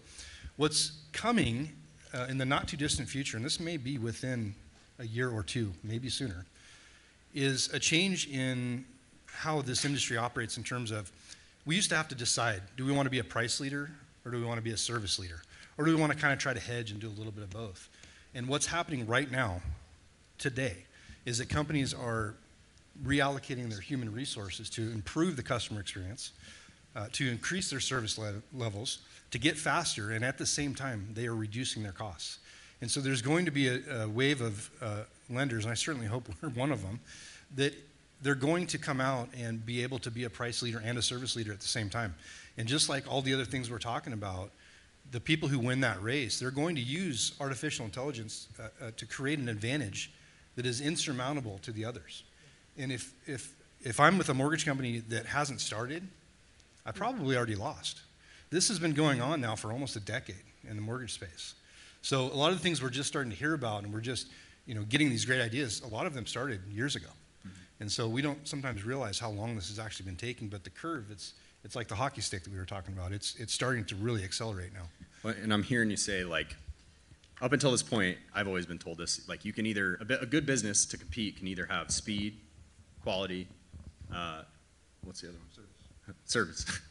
what's 0.58 0.92
coming 1.12 1.72
uh, 2.14 2.28
in 2.30 2.38
the 2.38 2.46
not 2.46 2.68
too 2.68 2.78
distant 2.78 3.08
future, 3.08 3.38
and 3.38 3.46
this 3.46 3.60
may 3.60 3.78
be 3.78 3.98
within 3.98 4.54
a 5.00 5.06
year 5.06 5.30
or 5.30 5.44
two, 5.44 5.72
maybe 5.84 6.10
sooner, 6.10 6.46
is 7.34 7.70
a 7.74 7.80
change 7.80 8.28
in 8.28 8.86
how 9.34 9.62
this 9.62 9.86
industry 9.86 10.18
operates 10.18 10.58
in 10.58 10.64
terms 10.64 10.92
of 10.92 11.12
we 11.66 11.76
used 11.76 11.90
to 11.90 11.96
have 11.96 12.08
to 12.10 12.16
decide 12.16 12.62
do 12.76 12.86
we 12.86 12.92
want 12.92 13.06
to 13.06 13.12
be 13.12 13.20
a 13.20 13.24
price 13.24 13.60
leader 13.60 13.92
or 14.26 14.32
do 14.32 14.38
we 14.38 14.44
want 14.46 14.58
to 14.58 14.64
be 14.64 14.72
a 14.72 14.78
service 14.78 15.20
leader? 15.20 15.42
Or 15.78 15.86
do 15.86 15.96
we 15.96 16.00
want 16.00 16.14
to 16.14 16.18
kind 16.18 16.34
of 16.34 16.40
try 16.40 16.54
to 16.54 16.60
hedge 16.60 16.92
and 16.92 17.00
do 17.00 17.08
a 17.08 17.16
little 17.18 17.32
bit 17.32 17.44
of 17.44 17.50
both? 17.50 17.90
And 18.36 18.48
what's 18.48 18.68
happening 18.68 19.08
right 19.08 19.30
now, 19.32 19.62
today, 20.38 20.78
is 21.26 21.38
that 21.40 21.50
companies 21.50 21.94
are 21.94 22.36
reallocating 23.04 23.70
their 23.70 23.80
human 23.80 24.12
resources 24.12 24.70
to 24.72 24.92
improve 24.92 25.36
the 25.36 25.44
customer 25.44 25.80
experience, 25.80 26.32
uh, 26.96 27.08
to 27.14 27.30
increase 27.30 27.70
their 27.70 27.80
service 27.80 28.18
le- 28.18 28.42
levels, 28.54 29.00
to 29.32 29.40
get 29.40 29.58
faster, 29.58 30.12
and 30.12 30.26
at 30.26 30.38
the 30.38 30.46
same 30.46 30.76
time, 30.76 31.08
they 31.14 31.26
are 31.26 31.36
reducing 31.36 31.84
their 31.84 31.94
costs. 31.94 32.40
And 32.82 32.90
so 32.90 33.00
there's 33.00 33.22
going 33.22 33.46
to 33.46 33.52
be 33.52 33.68
a, 33.68 34.04
a 34.04 34.10
wave 34.10 34.42
of 34.42 34.70
uh, 34.82 35.04
lenders, 35.30 35.66
and 35.66 35.72
I 35.72 35.76
certainly 35.76 36.08
hope 36.08 36.28
we're 36.42 36.50
one 36.50 36.72
of 36.72 36.82
them, 36.82 37.00
that 37.56 37.74
they're 38.22 38.36
going 38.36 38.68
to 38.68 38.78
come 38.78 39.02
out 39.02 39.30
and 39.38 39.66
be 39.66 39.84
able 39.84 40.00
to 40.00 40.12
be 40.12 40.26
a 40.26 40.30
price 40.30 40.62
leader 40.62 40.82
and 40.84 40.98
a 40.98 41.02
service 41.02 41.36
leader 41.36 41.52
at 41.52 41.60
the 41.60 41.68
same 41.68 41.90
time. 41.90 42.16
And 42.58 42.68
just 42.68 42.90
like 42.90 43.12
all 43.12 43.22
the 43.22 43.34
other 43.34 43.46
things 43.46 43.72
we're 43.72 43.80
talking 43.80 44.14
about, 44.14 44.52
the 45.12 45.20
people 45.20 45.50
who 45.50 45.60
win 45.60 45.82
that 45.82 46.02
race, 46.02 46.40
they're 46.40 46.52
going 46.52 46.76
to 46.76 46.82
use 46.82 47.34
artificial 47.40 47.86
intelligence 47.86 48.48
uh, 48.60 48.86
uh, 48.86 48.92
to 48.98 49.06
create 49.06 49.40
an 49.40 49.50
advantage 49.50 50.12
that 50.56 50.66
is 50.66 50.82
insurmountable 50.82 51.60
to 51.64 51.72
the 51.72 51.84
others. 51.86 52.24
And 52.78 52.92
if, 52.92 53.14
if, 53.26 53.54
if 53.84 54.00
I'm 54.00 54.18
with 54.18 54.30
a 54.30 54.34
mortgage 54.34 54.66
company 54.66 55.00
that 55.10 55.26
hasn't 55.26 55.60
started, 55.60 56.04
I 56.86 56.92
probably 56.92 57.36
already 57.36 57.56
lost. 57.56 58.02
This 58.50 58.68
has 58.68 58.80
been 58.80 58.94
going 58.94 59.22
on 59.22 59.42
now 59.42 59.56
for 59.56 59.72
almost 59.72 59.96
a 59.96 60.00
decade 60.00 60.36
in 60.70 60.76
the 60.76 60.82
mortgage 60.82 61.14
space. 61.14 61.56
So 62.02 62.26
a 62.26 62.36
lot 62.36 62.52
of 62.52 62.58
the 62.58 62.64
things 62.64 62.82
we're 62.82 62.90
just 62.90 63.08
starting 63.08 63.32
to 63.32 63.38
hear 63.38 63.54
about 63.54 63.84
and 63.84 63.94
we're 63.94 64.02
just, 64.02 64.28
you 64.66 64.76
know, 64.76 64.84
getting 64.84 65.10
these 65.10 65.26
great 65.26 65.42
ideas, 65.42 65.82
a 65.82 65.88
lot 65.88 66.06
of 66.06 66.14
them 66.14 66.26
started 66.26 66.62
years 66.70 66.96
ago. 66.96 67.08
And 67.82 67.92
so 67.92 68.08
we 68.08 68.22
don't 68.22 68.48
sometimes 68.48 68.86
realize 68.86 69.18
how 69.18 69.32
long 69.32 69.56
this 69.56 69.70
has 69.70 69.80
actually 69.80 70.06
been 70.06 70.16
taking, 70.16 70.50
but 70.50 70.64
the 70.64 70.70
curve, 70.70 71.08
it's, 71.10 71.34
it's 71.64 71.76
like 71.76 71.88
the 71.88 71.96
hockey 71.96 72.22
stick 72.22 72.44
that 72.44 72.54
we 72.54 72.60
were 72.60 72.66
talking 72.66 72.94
about. 72.94 73.12
It's, 73.12 73.36
it's 73.38 73.54
starting 73.54 73.86
to 73.86 73.96
really 73.96 74.24
accelerate 74.24 74.72
now. 74.72 74.84
Well, 75.24 75.34
And 75.42 75.52
I'm 75.52 75.64
hearing 75.64 75.90
you 75.90 75.98
say 75.98 76.24
like, 76.24 76.56
up 77.42 77.54
until 77.54 77.72
this 77.72 77.82
point, 77.82 78.20
I've 78.36 78.48
always 78.48 78.68
been 78.68 78.78
told 78.78 79.00
this. 79.00 79.28
Like, 79.28 79.44
you 79.44 79.52
can 79.52 79.66
either 79.66 79.98
a, 80.00 80.06
bit, 80.06 80.22
a 80.22 80.28
good 80.28 80.46
business 80.46 80.86
to 80.86 80.98
compete 80.98 81.38
can 81.38 81.48
either 81.48 81.66
have 81.66 81.90
speed, 81.90 82.38
quality, 83.02 83.48
uh, 84.14 84.44
what's 85.04 85.22
the 85.22 85.30
other 85.30 85.38
one? 85.40 86.16
Service. 86.26 86.66
Service. 86.70 86.82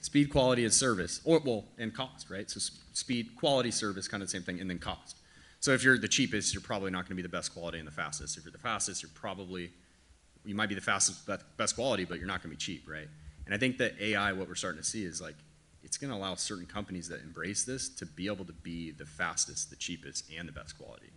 speed, 0.00 0.30
quality, 0.30 0.62
and 0.62 0.72
service, 0.72 1.20
or 1.24 1.40
well, 1.40 1.64
and 1.76 1.92
cost, 1.92 2.30
right? 2.30 2.48
So 2.48 2.60
speed, 2.92 3.34
quality, 3.34 3.72
service, 3.72 4.06
kind 4.06 4.22
of 4.22 4.28
the 4.28 4.30
same 4.30 4.42
thing, 4.42 4.60
and 4.60 4.70
then 4.70 4.78
cost. 4.78 5.16
So 5.58 5.72
if 5.72 5.82
you're 5.82 5.98
the 5.98 6.06
cheapest, 6.06 6.54
you're 6.54 6.62
probably 6.62 6.92
not 6.92 6.98
going 6.98 7.08
to 7.08 7.14
be 7.16 7.22
the 7.22 7.28
best 7.28 7.52
quality 7.52 7.78
and 7.78 7.86
the 7.86 7.92
fastest. 7.92 8.38
If 8.38 8.44
you're 8.44 8.52
the 8.52 8.58
fastest, 8.58 9.02
you're 9.02 9.10
probably 9.12 9.72
you 10.44 10.54
might 10.54 10.68
be 10.68 10.74
the 10.74 10.80
fastest, 10.80 11.26
be- 11.26 11.34
best 11.56 11.74
quality, 11.74 12.04
but 12.04 12.18
you're 12.18 12.26
not 12.26 12.42
going 12.42 12.54
to 12.54 12.56
be 12.56 12.56
cheap, 12.56 12.88
right? 12.88 13.08
And 13.46 13.54
I 13.54 13.58
think 13.58 13.78
that 13.78 13.94
AI, 14.00 14.32
what 14.32 14.48
we're 14.48 14.54
starting 14.54 14.80
to 14.80 14.86
see 14.86 15.04
is 15.04 15.20
like 15.20 15.36
it's 15.82 15.96
going 15.96 16.10
to 16.10 16.16
allow 16.16 16.34
certain 16.34 16.66
companies 16.66 17.08
that 17.08 17.22
embrace 17.22 17.64
this 17.64 17.88
to 17.88 18.06
be 18.06 18.26
able 18.26 18.44
to 18.44 18.52
be 18.52 18.90
the 18.90 19.06
fastest, 19.06 19.70
the 19.70 19.76
cheapest, 19.76 20.30
and 20.36 20.48
the 20.48 20.52
best 20.52 20.76
quality. 20.76 21.10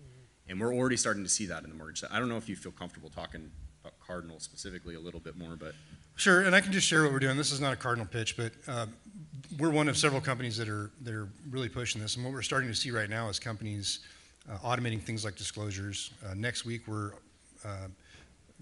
And 0.47 0.59
we're 0.59 0.73
already 0.73 0.97
starting 0.97 1.23
to 1.23 1.29
see 1.29 1.45
that 1.47 1.63
in 1.63 1.69
the 1.69 1.75
mortgage. 1.75 2.03
I 2.09 2.19
don't 2.19 2.29
know 2.29 2.37
if 2.37 2.49
you 2.49 2.55
feel 2.55 2.71
comfortable 2.71 3.09
talking 3.09 3.51
about 3.83 3.93
Cardinal 4.05 4.39
specifically 4.39 4.95
a 4.95 4.99
little 4.99 5.19
bit 5.19 5.37
more, 5.37 5.55
but 5.55 5.73
Sure, 6.15 6.41
and 6.41 6.55
I 6.55 6.61
can 6.61 6.71
just 6.71 6.85
share 6.85 7.03
what 7.03 7.11
we're 7.13 7.19
doing. 7.19 7.37
This 7.37 7.51
is 7.51 7.59
not 7.59 7.73
a 7.73 7.75
cardinal 7.75 8.05
pitch, 8.05 8.37
but 8.37 8.51
um, 8.67 8.93
we're 9.57 9.71
one 9.71 9.87
of 9.87 9.97
several 9.97 10.21
companies 10.21 10.57
that 10.57 10.69
are 10.69 10.91
that 11.01 11.13
are 11.13 11.29
really 11.49 11.69
pushing 11.69 12.01
this. 12.01 12.15
And 12.15 12.23
what 12.23 12.33
we're 12.33 12.41
starting 12.41 12.69
to 12.69 12.75
see 12.75 12.91
right 12.91 13.09
now 13.09 13.29
is 13.29 13.39
companies 13.39 14.01
uh, 14.47 14.57
automating 14.57 15.01
things 15.01 15.25
like 15.25 15.35
disclosures. 15.35 16.11
Uh, 16.23 16.33
next 16.35 16.65
week, 16.65 16.87
we're 16.87 17.13
uh, 17.65 17.87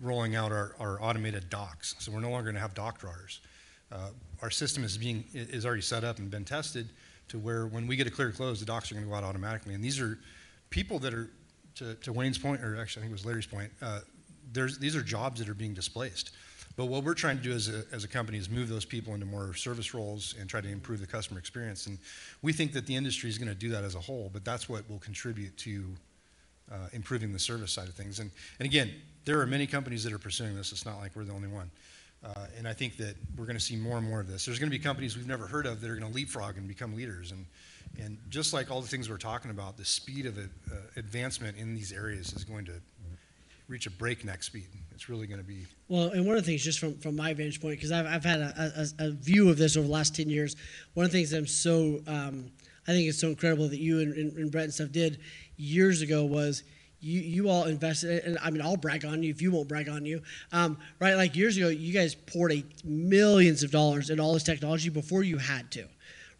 rolling 0.01 0.35
out 0.35 0.51
our, 0.51 0.75
our 0.79 1.01
automated 1.01 1.49
docs. 1.49 1.95
so 1.99 2.11
we're 2.11 2.19
no 2.19 2.29
longer 2.29 2.45
going 2.45 2.55
to 2.55 2.61
have 2.61 2.73
doc 2.73 2.99
drawers. 2.99 3.41
Uh, 3.91 4.09
our 4.41 4.51
system 4.51 4.83
is 4.83 4.97
being 4.97 5.23
is 5.33 5.65
already 5.65 5.81
set 5.81 6.03
up 6.03 6.19
and 6.19 6.29
been 6.29 6.45
tested 6.45 6.89
to 7.27 7.39
where 7.39 7.67
when 7.67 7.87
we 7.87 7.95
get 7.95 8.07
a 8.07 8.11
clear 8.11 8.31
close, 8.31 8.59
the 8.59 8.65
docs 8.65 8.91
are 8.91 8.95
going 8.95 9.05
to 9.05 9.09
go 9.09 9.15
out 9.15 9.23
automatically. 9.23 9.73
And 9.73 9.83
these 9.83 9.99
are 9.99 10.19
people 10.69 10.99
that 10.99 11.13
are 11.13 11.29
to, 11.75 11.95
to 11.95 12.13
Wayne's 12.13 12.37
point, 12.37 12.61
or 12.61 12.79
actually 12.79 13.01
I 13.01 13.03
think 13.03 13.11
it 13.11 13.13
was 13.13 13.25
Larry's 13.25 13.45
point. 13.45 13.71
Uh, 13.81 14.01
there's 14.51 14.77
these 14.77 14.95
are 14.95 15.01
jobs 15.01 15.39
that 15.39 15.49
are 15.49 15.53
being 15.55 15.73
displaced. 15.73 16.31
But 16.75 16.85
what 16.85 17.03
we're 17.03 17.13
trying 17.13 17.37
to 17.37 17.43
do 17.43 17.51
as 17.51 17.67
a, 17.67 17.83
as 17.91 18.05
a 18.05 18.07
company 18.07 18.37
is 18.37 18.49
move 18.49 18.69
those 18.69 18.85
people 18.85 19.13
into 19.13 19.25
more 19.25 19.53
service 19.53 19.93
roles 19.93 20.35
and 20.39 20.49
try 20.49 20.61
to 20.61 20.69
improve 20.69 21.01
the 21.01 21.07
customer 21.07 21.37
experience. 21.37 21.87
And 21.87 21.97
we 22.41 22.53
think 22.53 22.71
that 22.71 22.85
the 22.85 22.95
industry 22.95 23.29
is 23.29 23.37
going 23.37 23.49
to 23.49 23.55
do 23.55 23.69
that 23.69 23.83
as 23.83 23.95
a 23.95 23.99
whole, 23.99 24.29
but 24.31 24.45
that's 24.45 24.69
what 24.69 24.89
will 24.89 24.99
contribute 24.99 25.57
to 25.57 25.93
uh, 26.71 26.75
improving 26.93 27.31
the 27.33 27.39
service 27.39 27.71
side 27.71 27.87
of 27.87 27.93
things. 27.93 28.19
And, 28.19 28.31
and 28.59 28.65
again, 28.65 28.91
there 29.25 29.39
are 29.39 29.45
many 29.47 29.67
companies 29.67 30.03
that 30.03 30.13
are 30.13 30.19
pursuing 30.19 30.55
this. 30.55 30.71
It's 30.71 30.85
not 30.85 30.99
like 30.99 31.15
we're 31.15 31.23
the 31.23 31.33
only 31.33 31.47
one. 31.47 31.69
Uh, 32.23 32.47
and 32.57 32.67
I 32.67 32.73
think 32.73 32.97
that 32.97 33.15
we're 33.37 33.45
going 33.45 33.57
to 33.57 33.63
see 33.63 33.75
more 33.75 33.97
and 33.97 34.07
more 34.07 34.19
of 34.19 34.27
this. 34.27 34.45
There's 34.45 34.59
going 34.59 34.69
to 34.69 34.77
be 34.77 34.83
companies 34.83 35.15
we've 35.15 35.27
never 35.27 35.47
heard 35.47 35.65
of 35.65 35.81
that 35.81 35.89
are 35.89 35.95
going 35.95 36.09
to 36.09 36.15
leapfrog 36.15 36.57
and 36.57 36.67
become 36.67 36.95
leaders. 36.95 37.31
And, 37.31 37.45
and 37.97 38.17
just 38.29 38.53
like 38.53 38.69
all 38.69 38.81
the 38.81 38.87
things 38.87 39.09
we're 39.09 39.17
talking 39.17 39.51
about, 39.51 39.77
the 39.77 39.85
speed 39.85 40.25
of 40.25 40.37
uh, 40.37 40.41
advancement 40.97 41.57
in 41.57 41.75
these 41.75 41.93
areas 41.93 42.33
is 42.33 42.43
going 42.43 42.65
to 42.65 42.73
reach 43.69 43.85
a 43.85 43.91
breakneck 43.91 44.43
speed. 44.43 44.67
It's 44.91 45.07
really 45.07 45.27
going 45.27 45.39
to 45.39 45.45
be 45.45 45.65
Well, 45.87 46.09
and 46.09 46.25
one 46.25 46.35
of 46.35 46.43
the 46.43 46.51
things, 46.51 46.63
just 46.63 46.79
from, 46.79 46.97
from 46.97 47.15
my 47.15 47.33
vantage 47.33 47.61
point, 47.61 47.77
because 47.77 47.91
I've, 47.91 48.07
I've 48.07 48.25
had 48.25 48.41
a, 48.41 48.89
a, 48.99 49.07
a 49.07 49.11
view 49.11 49.49
of 49.49 49.57
this 49.57 49.77
over 49.77 49.85
the 49.85 49.93
last 49.93 50.15
10 50.15 50.29
years, 50.29 50.55
one 50.95 51.05
of 51.05 51.11
the 51.11 51.17
things 51.17 51.29
that 51.29 51.37
I'm 51.37 51.47
so, 51.47 52.01
um, 52.07 52.51
I 52.89 52.91
think 52.91 53.07
it's 53.07 53.19
so 53.19 53.27
incredible 53.27 53.69
that 53.69 53.79
you 53.79 53.99
and, 53.99 54.13
and, 54.13 54.33
and 54.35 54.51
Brett 54.51 54.63
and 54.63 54.73
stuff 54.73 54.91
did 54.91 55.19
years 55.57 56.01
ago 56.01 56.25
was 56.25 56.63
you, 57.01 57.21
you 57.21 57.47
all 57.47 57.65
invested, 57.65 58.23
and 58.25 58.37
I 58.41 58.49
mean, 58.49 58.63
I'll 58.63 58.77
brag 58.77 59.05
on 59.05 59.21
you 59.21 59.29
if 59.29 59.43
you 59.43 59.51
won't 59.51 59.67
brag 59.69 59.87
on 59.87 60.05
you, 60.05 60.23
um, 60.51 60.75
right? 60.99 61.13
Like 61.13 61.35
years 61.35 61.55
ago, 61.55 61.69
you 61.69 61.93
guys 61.93 62.15
poured 62.15 62.51
a 62.51 62.63
millions 62.83 63.61
of 63.61 63.69
dollars 63.69 64.09
in 64.09 64.19
all 64.19 64.33
this 64.33 64.43
technology 64.43 64.89
before 64.89 65.21
you 65.21 65.37
had 65.37 65.69
to. 65.71 65.85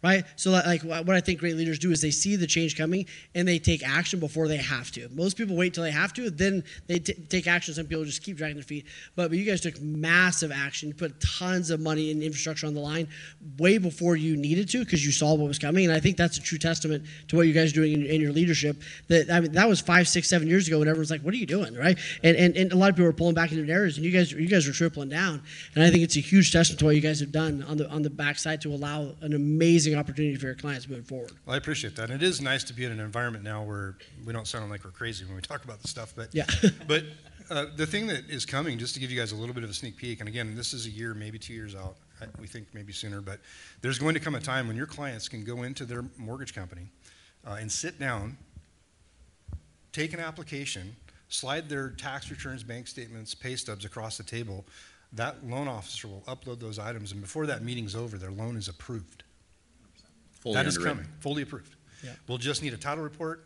Right, 0.02 0.24
so 0.36 0.50
like 0.50 0.82
what 0.82 1.10
I 1.10 1.20
think 1.20 1.40
great 1.40 1.56
leaders 1.56 1.78
do 1.78 1.90
is 1.90 2.00
they 2.00 2.10
see 2.10 2.34
the 2.36 2.46
change 2.46 2.76
coming 2.76 3.04
and 3.34 3.46
they 3.46 3.58
take 3.58 3.86
action 3.86 4.18
before 4.18 4.48
they 4.48 4.56
have 4.56 4.90
to. 4.92 5.08
Most 5.10 5.36
people 5.36 5.56
wait 5.56 5.74
till 5.74 5.84
they 5.84 5.90
have 5.90 6.14
to, 6.14 6.30
then 6.30 6.64
they 6.86 7.00
t- 7.00 7.12
take 7.28 7.46
action. 7.46 7.74
Some 7.74 7.86
people 7.86 8.04
just 8.04 8.22
keep 8.22 8.38
dragging 8.38 8.56
their 8.56 8.64
feet. 8.64 8.86
But, 9.14 9.28
but 9.28 9.36
you 9.36 9.44
guys 9.44 9.60
took 9.60 9.78
massive 9.80 10.52
action. 10.52 10.88
You 10.88 10.94
put 10.94 11.20
tons 11.20 11.68
of 11.68 11.80
money 11.80 12.10
and 12.10 12.22
infrastructure 12.22 12.66
on 12.66 12.72
the 12.72 12.80
line 12.80 13.08
way 13.58 13.76
before 13.76 14.16
you 14.16 14.36
needed 14.36 14.70
to 14.70 14.84
because 14.84 15.04
you 15.04 15.12
saw 15.12 15.34
what 15.34 15.46
was 15.46 15.58
coming. 15.58 15.84
And 15.84 15.94
I 15.94 16.00
think 16.00 16.16
that's 16.16 16.38
a 16.38 16.42
true 16.42 16.58
testament 16.58 17.04
to 17.28 17.36
what 17.36 17.46
you 17.46 17.52
guys 17.52 17.72
are 17.72 17.74
doing 17.74 17.92
in, 17.92 18.06
in 18.06 18.20
your 18.22 18.32
leadership. 18.32 18.82
That 19.08 19.30
I 19.30 19.40
mean, 19.40 19.52
that 19.52 19.68
was 19.68 19.80
five, 19.80 20.08
six, 20.08 20.28
seven 20.28 20.48
years 20.48 20.66
ago 20.66 20.78
when 20.78 20.88
everyone's 20.88 21.10
like, 21.10 21.20
"What 21.22 21.34
are 21.34 21.36
you 21.36 21.46
doing?" 21.46 21.74
Right? 21.74 21.98
And, 22.22 22.36
and 22.36 22.56
and 22.56 22.72
a 22.72 22.76
lot 22.76 22.90
of 22.90 22.96
people 22.96 23.08
are 23.08 23.12
pulling 23.12 23.34
back 23.34 23.52
in 23.52 23.58
into 23.58 23.72
areas, 23.72 23.96
and 23.96 24.04
you 24.04 24.12
guys 24.12 24.32
you 24.32 24.48
guys 24.48 24.66
are 24.66 24.72
tripling 24.72 25.08
down. 25.08 25.42
And 25.74 25.84
I 25.84 25.90
think 25.90 26.02
it's 26.02 26.16
a 26.16 26.20
huge 26.20 26.52
testament 26.52 26.78
to 26.80 26.84
what 26.86 26.94
you 26.94 27.00
guys 27.00 27.20
have 27.20 27.32
done 27.32 27.64
on 27.68 27.76
the 27.76 27.88
on 27.90 28.02
the 28.02 28.10
backside 28.10 28.60
to 28.62 28.72
allow 28.72 29.12
an 29.20 29.34
amazing 29.34 29.89
opportunity 29.96 30.36
for 30.36 30.46
your 30.46 30.54
clients 30.54 30.88
moving 30.88 31.04
forward. 31.04 31.32
Well, 31.46 31.54
I 31.54 31.58
appreciate 31.58 31.96
that. 31.96 32.10
And 32.10 32.22
it 32.22 32.26
is 32.26 32.40
nice 32.40 32.64
to 32.64 32.72
be 32.72 32.84
in 32.84 32.92
an 32.92 33.00
environment 33.00 33.44
now 33.44 33.62
where 33.62 33.96
we 34.24 34.32
don't 34.32 34.46
sound 34.46 34.70
like 34.70 34.84
we're 34.84 34.90
crazy 34.90 35.24
when 35.24 35.34
we 35.34 35.42
talk 35.42 35.64
about 35.64 35.80
this 35.80 35.90
stuff. 35.90 36.12
But 36.14 36.28
Yeah. 36.32 36.46
but 36.86 37.04
uh, 37.50 37.66
the 37.76 37.86
thing 37.86 38.06
that 38.06 38.30
is 38.30 38.46
coming, 38.46 38.78
just 38.78 38.94
to 38.94 39.00
give 39.00 39.10
you 39.10 39.18
guys 39.18 39.32
a 39.32 39.36
little 39.36 39.54
bit 39.54 39.64
of 39.64 39.70
a 39.70 39.74
sneak 39.74 39.96
peek, 39.96 40.20
and 40.20 40.28
again, 40.28 40.54
this 40.54 40.72
is 40.72 40.86
a 40.86 40.90
year, 40.90 41.14
maybe 41.14 41.38
two 41.38 41.52
years 41.52 41.74
out. 41.74 41.96
I, 42.20 42.26
we 42.40 42.46
think 42.46 42.68
maybe 42.72 42.92
sooner, 42.92 43.20
but 43.20 43.40
there's 43.82 43.98
going 43.98 44.14
to 44.14 44.20
come 44.20 44.36
a 44.36 44.40
time 44.40 44.68
when 44.68 44.76
your 44.76 44.86
clients 44.86 45.28
can 45.28 45.42
go 45.42 45.64
into 45.64 45.84
their 45.84 46.04
mortgage 46.16 46.54
company 46.54 46.82
uh, 47.46 47.56
and 47.60 47.70
sit 47.70 47.98
down, 47.98 48.36
take 49.92 50.12
an 50.12 50.20
application, 50.20 50.94
slide 51.28 51.68
their 51.68 51.90
tax 51.90 52.30
returns, 52.30 52.62
bank 52.62 52.86
statements, 52.86 53.34
pay 53.34 53.56
stubs 53.56 53.84
across 53.84 54.16
the 54.16 54.22
table. 54.22 54.64
That 55.12 55.44
loan 55.44 55.66
officer 55.66 56.06
will 56.06 56.22
upload 56.28 56.60
those 56.60 56.78
items, 56.78 57.10
and 57.10 57.20
before 57.20 57.46
that 57.46 57.64
meeting's 57.64 57.96
over, 57.96 58.16
their 58.16 58.30
loan 58.30 58.56
is 58.56 58.68
approved. 58.68 59.24
Fully 60.40 60.54
That 60.54 60.66
is 60.66 60.76
underwritten. 60.76 61.04
coming, 61.04 61.12
fully 61.20 61.42
approved. 61.42 61.74
Yeah. 62.02 62.10
We'll 62.26 62.38
just 62.38 62.62
need 62.62 62.72
a 62.72 62.78
title 62.78 63.04
report, 63.04 63.44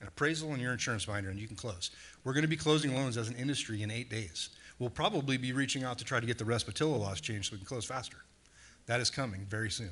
an 0.00 0.08
appraisal, 0.08 0.52
and 0.52 0.60
your 0.60 0.72
insurance 0.72 1.04
binder, 1.04 1.30
and 1.30 1.38
you 1.38 1.46
can 1.46 1.56
close. 1.56 1.90
We're 2.24 2.32
going 2.32 2.42
to 2.42 2.48
be 2.48 2.56
closing 2.56 2.94
loans 2.94 3.16
as 3.16 3.28
an 3.28 3.36
industry 3.36 3.82
in 3.82 3.90
eight 3.90 4.10
days. 4.10 4.50
We'll 4.78 4.90
probably 4.90 5.36
be 5.36 5.52
reaching 5.52 5.84
out 5.84 5.98
to 5.98 6.04
try 6.04 6.18
to 6.18 6.26
get 6.26 6.38
the 6.38 6.44
RESPA-TILA 6.44 6.96
laws 6.96 7.20
changed 7.20 7.50
so 7.50 7.52
we 7.54 7.58
can 7.58 7.66
close 7.66 7.84
faster. 7.84 8.16
That 8.86 9.00
is 9.00 9.10
coming 9.10 9.46
very 9.48 9.70
soon. 9.70 9.90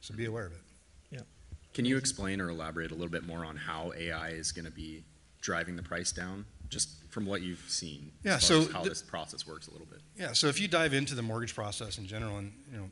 So 0.00 0.14
be 0.14 0.26
aware 0.26 0.46
of 0.46 0.52
it. 0.52 0.58
Can 1.74 1.84
you 1.84 1.98
explain 1.98 2.40
or 2.40 2.48
elaborate 2.48 2.90
a 2.90 2.94
little 2.94 3.10
bit 3.10 3.26
more 3.26 3.44
on 3.44 3.54
how 3.54 3.92
AI 3.98 4.30
is 4.30 4.50
going 4.50 4.64
to 4.64 4.70
be 4.70 5.04
driving 5.42 5.76
the 5.76 5.82
price 5.82 6.10
down, 6.10 6.46
just 6.70 6.88
from 7.10 7.26
what 7.26 7.42
you've 7.42 7.62
seen? 7.68 8.10
Yeah, 8.24 8.36
as 8.36 8.48
far 8.48 8.62
so 8.62 8.68
as 8.68 8.72
how 8.72 8.82
the- 8.82 8.88
this 8.88 9.02
process 9.02 9.46
works 9.46 9.68
a 9.68 9.72
little 9.72 9.86
bit. 9.86 10.00
Yeah, 10.16 10.32
so 10.32 10.46
if 10.46 10.58
you 10.58 10.68
dive 10.68 10.94
into 10.94 11.14
the 11.14 11.20
mortgage 11.20 11.54
process 11.54 11.98
in 11.98 12.06
general, 12.06 12.38
and 12.38 12.50
you 12.72 12.78
know, 12.78 12.90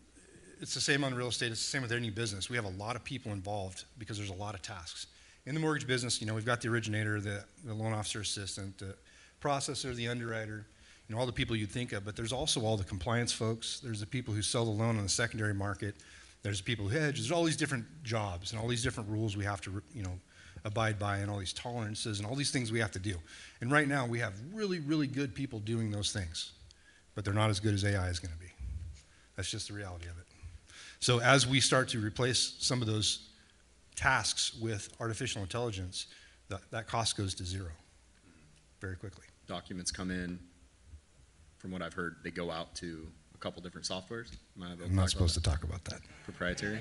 it's 0.60 0.74
the 0.74 0.80
same 0.80 1.04
on 1.04 1.14
real 1.14 1.28
estate. 1.28 1.52
It's 1.52 1.60
the 1.60 1.70
same 1.70 1.82
with 1.82 1.92
any 1.92 2.10
business. 2.10 2.48
We 2.48 2.56
have 2.56 2.64
a 2.64 2.76
lot 2.82 2.96
of 2.96 3.04
people 3.04 3.32
involved 3.32 3.84
because 3.98 4.16
there's 4.16 4.30
a 4.30 4.34
lot 4.34 4.54
of 4.54 4.62
tasks. 4.62 5.06
In 5.46 5.54
the 5.54 5.60
mortgage 5.60 5.86
business, 5.86 6.20
you 6.20 6.26
know, 6.26 6.34
we've 6.34 6.46
got 6.46 6.60
the 6.60 6.68
originator, 6.68 7.20
the, 7.20 7.44
the 7.64 7.74
loan 7.74 7.92
officer 7.92 8.20
assistant, 8.20 8.78
the 8.78 8.94
processor, 9.42 9.94
the 9.94 10.08
underwriter, 10.08 10.66
you 11.08 11.14
know, 11.14 11.20
all 11.20 11.26
the 11.26 11.32
people 11.32 11.54
you'd 11.54 11.70
think 11.70 11.92
of, 11.92 12.04
but 12.04 12.16
there's 12.16 12.32
also 12.32 12.62
all 12.62 12.76
the 12.76 12.84
compliance 12.84 13.32
folks. 13.32 13.80
There's 13.80 14.00
the 14.00 14.06
people 14.06 14.32
who 14.32 14.40
sell 14.40 14.64
the 14.64 14.70
loan 14.70 14.96
on 14.96 15.02
the 15.02 15.08
secondary 15.08 15.52
market. 15.52 15.94
There's 16.42 16.58
the 16.58 16.64
people 16.64 16.88
who 16.88 16.96
hedge. 16.96 17.18
There's 17.18 17.32
all 17.32 17.44
these 17.44 17.56
different 17.56 17.84
jobs 18.02 18.52
and 18.52 18.60
all 18.60 18.68
these 18.68 18.82
different 18.82 19.10
rules 19.10 19.36
we 19.36 19.44
have 19.44 19.60
to, 19.62 19.82
you 19.94 20.02
know, 20.02 20.18
abide 20.64 20.98
by 20.98 21.18
and 21.18 21.30
all 21.30 21.38
these 21.38 21.52
tolerances 21.52 22.20
and 22.20 22.28
all 22.28 22.34
these 22.34 22.50
things 22.50 22.72
we 22.72 22.80
have 22.80 22.92
to 22.92 22.98
do. 22.98 23.16
And 23.60 23.70
right 23.70 23.86
now 23.86 24.06
we 24.06 24.18
have 24.20 24.32
really, 24.52 24.80
really 24.80 25.06
good 25.06 25.34
people 25.34 25.58
doing 25.58 25.90
those 25.90 26.10
things, 26.10 26.52
but 27.14 27.24
they're 27.24 27.34
not 27.34 27.50
as 27.50 27.60
good 27.60 27.74
as 27.74 27.84
AI 27.84 28.08
is 28.08 28.18
going 28.18 28.32
to 28.32 28.40
be. 28.40 28.50
That's 29.36 29.50
just 29.50 29.68
the 29.68 29.74
reality 29.74 30.06
of 30.06 30.18
it. 30.18 30.24
So 31.04 31.20
as 31.20 31.46
we 31.46 31.60
start 31.60 31.90
to 31.90 31.98
replace 31.98 32.54
some 32.60 32.80
of 32.80 32.88
those 32.88 33.28
tasks 33.94 34.54
with 34.58 34.88
artificial 34.98 35.42
intelligence, 35.42 36.06
that, 36.48 36.62
that 36.70 36.86
cost 36.86 37.14
goes 37.14 37.34
to 37.34 37.44
zero 37.44 37.68
very 38.80 38.96
quickly. 38.96 39.26
Documents 39.46 39.90
come 39.90 40.10
in, 40.10 40.38
from 41.58 41.72
what 41.72 41.82
I've 41.82 41.92
heard, 41.92 42.16
they 42.24 42.30
go 42.30 42.50
out 42.50 42.74
to 42.76 43.06
a 43.34 43.38
couple 43.38 43.60
different 43.60 43.86
softwares. 43.86 44.30
I'm 44.58 44.96
not 44.96 45.10
supposed 45.10 45.34
to 45.34 45.42
talk 45.42 45.62
about 45.62 45.84
that. 45.84 46.00
Proprietary? 46.24 46.78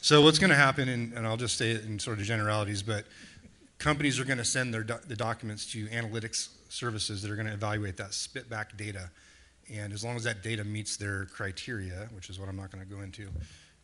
So 0.00 0.20
what's 0.20 0.40
going 0.40 0.50
to 0.50 0.56
happen, 0.56 0.88
and, 0.88 1.12
and 1.12 1.24
I'll 1.24 1.36
just 1.36 1.56
say 1.56 1.70
it 1.70 1.84
in 1.84 2.00
sort 2.00 2.18
of 2.18 2.24
generalities, 2.24 2.82
but 2.82 3.04
companies 3.78 4.18
are 4.18 4.24
going 4.24 4.38
to 4.38 4.44
send 4.44 4.74
their 4.74 4.82
do- 4.82 4.98
the 5.06 5.14
documents 5.14 5.70
to 5.70 5.86
analytics 5.86 6.48
services 6.68 7.22
that 7.22 7.30
are 7.30 7.36
going 7.36 7.46
to 7.46 7.54
evaluate 7.54 7.96
that 7.98 8.12
spit 8.12 8.50
back 8.50 8.76
data, 8.76 9.08
and 9.74 9.92
as 9.92 10.04
long 10.04 10.16
as 10.16 10.24
that 10.24 10.42
data 10.42 10.64
meets 10.64 10.96
their 10.96 11.26
criteria, 11.26 12.08
which 12.14 12.30
is 12.30 12.38
what 12.38 12.48
I'm 12.48 12.56
not 12.56 12.70
going 12.70 12.84
to 12.84 12.90
go 12.90 13.00
into, 13.02 13.28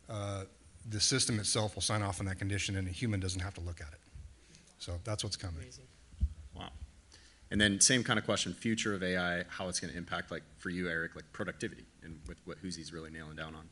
uh, 0.09 0.43
the 0.89 0.99
system 0.99 1.39
itself 1.39 1.75
will 1.75 1.81
sign 1.81 2.01
off 2.01 2.19
on 2.19 2.25
that 2.27 2.39
condition, 2.39 2.75
and 2.77 2.87
a 2.87 2.91
human 2.91 3.19
doesn't 3.19 3.41
have 3.41 3.53
to 3.55 3.61
look 3.61 3.81
at 3.81 3.87
it. 3.87 3.99
So 4.79 4.93
that's 5.03 5.23
what's 5.23 5.35
coming. 5.35 5.65
Wow. 6.55 6.69
And 7.51 7.59
then 7.59 7.79
same 7.79 8.03
kind 8.03 8.19
of 8.19 8.25
question, 8.25 8.53
future 8.53 8.93
of 8.93 9.03
AI, 9.03 9.43
how 9.47 9.67
it's 9.67 9.79
going 9.79 9.91
to 9.91 9.97
impact, 9.97 10.31
like 10.31 10.43
for 10.57 10.69
you, 10.69 10.89
Eric, 10.89 11.15
like 11.15 11.25
productivity, 11.31 11.85
and 12.03 12.19
with 12.27 12.37
what 12.45 12.57
Who's 12.59 12.91
really 12.91 13.09
nailing 13.09 13.35
down 13.35 13.55
on. 13.55 13.69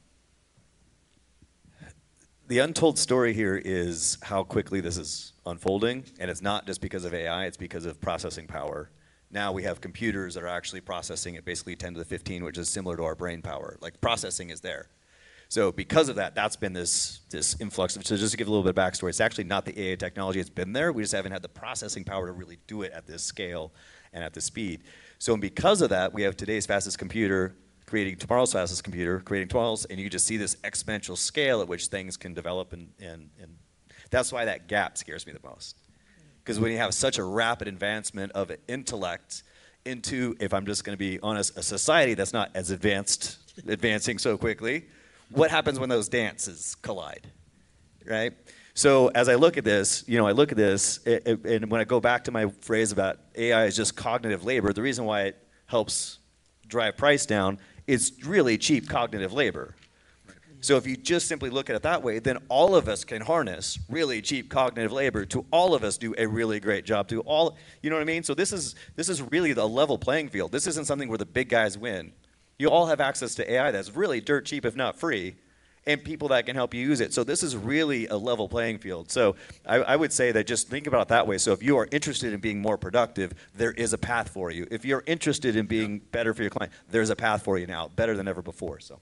the 2.48 2.60
untold 2.60 3.00
story 3.00 3.34
here 3.34 3.62
is 3.64 4.18
how 4.22 4.44
quickly 4.44 4.82
this 4.82 4.98
is 4.98 5.34
unfolding, 5.46 6.04
and 6.20 6.30
it's 6.30 6.42
not 6.42 6.66
just 6.66 6.82
because 6.82 7.06
of 7.06 7.14
AI, 7.14 7.46
it's 7.46 7.58
because 7.58 7.86
of 7.86 8.00
processing 8.02 8.48
power. 8.48 8.90
Now 9.34 9.52
we 9.52 9.64
have 9.64 9.82
computers 9.82 10.36
that 10.36 10.44
are 10.44 10.48
actually 10.48 10.82
processing 10.82 11.36
at 11.38 11.44
basically 11.44 11.76
10 11.76 11.94
to 11.94 12.00
the 12.00 12.06
15, 12.06 12.44
which 12.44 12.58
is 12.58 12.70
similar 12.70 12.96
to 12.98 13.04
our 13.04 13.16
brain 13.16 13.42
power. 13.42 13.78
Like 13.82 14.00
processing 14.00 14.52
is 14.52 14.62
there. 14.62 14.90
So 15.50 15.72
because 15.72 16.08
of 16.08 16.16
that, 16.18 16.36
that's 16.36 16.56
been 16.56 16.74
this 16.74 17.22
this 17.30 17.60
influx. 17.60 17.96
Of, 17.96 18.06
so 18.06 18.16
just 18.16 18.32
to 18.32 18.38
give 18.38 18.48
a 18.48 18.52
little 18.52 18.64
bit 18.64 18.70
of 18.70 18.76
backstory, 18.76 19.10
it's 19.10 19.22
actually 19.22 19.44
not 19.46 19.66
the 19.66 19.80
AI 19.80 19.96
technology; 19.96 20.40
it's 20.40 20.50
been 20.50 20.72
there. 20.74 20.92
We 20.92 21.04
just 21.04 21.14
haven't 21.14 21.32
had 21.32 21.42
the 21.42 21.50
processing 21.50 22.04
power 22.04 22.28
to 22.28 22.34
really 22.34 22.60
do 22.68 22.84
it 22.84 22.92
at 22.92 23.06
this 23.06 23.24
scale 23.24 23.72
and 24.14 24.24
at 24.24 24.34
this 24.34 24.46
speed. 24.46 24.84
So 25.20 25.36
because 25.36 25.82
of 25.82 25.90
that, 25.90 26.14
we 26.14 26.22
have 26.24 26.38
today's 26.38 26.66
fastest 26.66 26.98
computer 26.98 27.56
creating 27.86 28.18
tomorrow's 28.18 28.54
fastest 28.54 28.84
computer, 28.84 29.20
creating 29.20 29.48
tomorrow's, 29.48 29.86
and 29.86 30.00
you 30.00 30.10
just 30.10 30.26
see 30.26 30.38
this 30.38 30.56
exponential 30.64 31.16
scale 31.16 31.62
at 31.62 31.68
which 31.68 31.88
things 31.88 32.18
can 32.18 32.34
develop, 32.34 32.74
and 32.74 32.90
and, 33.00 33.30
and 33.40 33.56
that's 34.10 34.32
why 34.32 34.46
that 34.46 34.68
gap 34.68 34.98
scares 34.98 35.28
me 35.28 35.34
the 35.34 35.48
most. 35.48 35.83
Because 36.44 36.60
when 36.60 36.72
you 36.72 36.78
have 36.78 36.94
such 36.94 37.18
a 37.18 37.24
rapid 37.24 37.68
advancement 37.68 38.34
of 38.34 38.52
intellect 38.68 39.44
into, 39.86 40.36
if 40.40 40.54
I'm 40.54 40.66
just 40.66 40.84
going 40.84 40.94
to 40.94 41.00
be 41.00 41.20
honest, 41.22 41.58
a 41.58 41.64
society 41.64 42.14
that's 42.16 42.34
not 42.34 42.52
as 42.54 42.70
advanced, 42.70 43.38
advancing 43.68 44.18
so 44.18 44.38
quickly, 44.38 44.86
what 45.30 45.50
happens 45.50 45.80
when 45.80 45.90
those 45.90 46.10
dances 46.10 46.76
collide, 46.76 47.28
right? 48.06 48.34
So 48.74 49.10
as 49.10 49.30
I 49.30 49.36
look 49.36 49.58
at 49.58 49.64
this, 49.64 50.04
you 50.08 50.18
know, 50.18 50.28
I 50.28 50.32
look 50.32 50.52
at 50.52 50.58
this, 50.58 51.00
it, 51.06 51.28
it, 51.28 51.46
and 51.46 51.72
when 51.72 51.80
I 51.80 51.84
go 51.86 52.00
back 52.00 52.24
to 52.26 52.32
my 52.32 52.48
phrase 52.62 52.92
about 52.92 53.20
AI 53.36 53.66
is 53.66 53.76
just 53.76 53.96
cognitive 53.96 54.44
labor, 54.44 54.74
the 54.74 54.82
reason 54.82 55.06
why 55.06 55.24
it 55.24 55.48
helps 55.68 56.20
drive 56.68 56.98
price 56.98 57.26
down 57.26 57.60
is 57.88 58.14
really 58.26 58.58
cheap 58.58 58.90
cognitive 58.90 59.32
labor. 59.32 59.76
So 60.64 60.78
if 60.78 60.88
you 60.88 60.96
just 60.96 61.28
simply 61.28 61.50
look 61.50 61.70
at 61.70 61.76
it 61.76 61.82
that 61.82 62.02
way, 62.02 62.20
then 62.20 62.38
all 62.48 62.74
of 62.74 62.88
us 62.88 63.04
can 63.04 63.22
harness 63.22 63.78
really 63.90 64.22
cheap 64.22 64.50
cognitive 64.50 64.94
labor 64.94 65.26
to 65.26 65.46
all 65.52 65.76
of 65.76 65.84
us 65.84 65.98
do 65.98 66.16
a 66.18 66.26
really 66.26 66.62
great 66.62 66.86
job 66.86 67.10
to 67.10 67.20
all 67.22 67.58
you 67.82 67.90
know 67.90 67.98
what 67.98 68.02
I 68.02 68.06
mean? 68.06 68.24
So 68.24 68.34
this 68.34 68.54
is 68.54 68.74
this 68.96 69.10
is 69.10 69.22
really 69.22 69.52
the 69.52 69.68
level 69.68 69.98
playing 69.98 70.30
field. 70.30 70.54
This 70.54 70.66
isn't 70.68 70.86
something 70.86 71.10
where 71.10 71.18
the 71.18 71.26
big 71.26 71.50
guys 71.50 71.78
win. 71.78 72.14
You 72.58 72.70
all 72.70 72.86
have 72.86 73.02
access 73.02 73.36
to 73.36 73.52
AI 73.52 73.72
that's 73.72 73.94
really 73.94 74.22
dirt 74.22 74.46
cheap 74.46 74.64
if 74.64 74.74
not 74.74 74.98
free 74.98 75.36
and 75.86 76.02
people 76.02 76.30
that 76.30 76.46
can 76.46 76.56
help 76.56 76.74
you 76.74 76.80
use 76.80 77.02
it. 77.02 77.14
So 77.14 77.26
this 77.26 77.44
is 77.44 77.58
really 77.58 78.08
a 78.08 78.16
level 78.16 78.48
playing 78.48 78.78
field. 78.78 79.12
So 79.12 79.36
I, 79.66 79.80
I, 79.80 79.96
would 79.98 80.14
say 80.14 80.32
that 80.32 80.48
just 80.48 80.70
think 80.70 80.88
about 80.88 81.02
it 81.02 81.08
that 81.10 81.28
way. 81.28 81.38
So 81.40 81.52
if 81.52 81.62
you 81.62 81.78
are 81.78 81.90
interested 81.92 82.32
in 82.32 82.40
being 82.40 82.62
more 82.62 82.78
productive, 82.78 83.34
there 83.54 83.74
is 83.74 83.92
a 83.92 83.98
path 83.98 84.30
for 84.30 84.50
you. 84.50 84.66
If 84.72 84.86
you're 84.86 85.04
interested 85.08 85.58
in 85.58 85.66
being 85.66 86.00
better 86.00 86.34
for 86.34 86.42
your 86.42 86.52
client, 86.52 86.72
there's 86.90 87.10
a 87.10 87.18
path 87.18 87.44
for 87.44 87.58
you 87.58 87.68
now, 87.68 87.90
better 87.90 88.16
than 88.16 88.30
ever 88.30 88.42
before. 88.42 88.80
So 88.80 89.02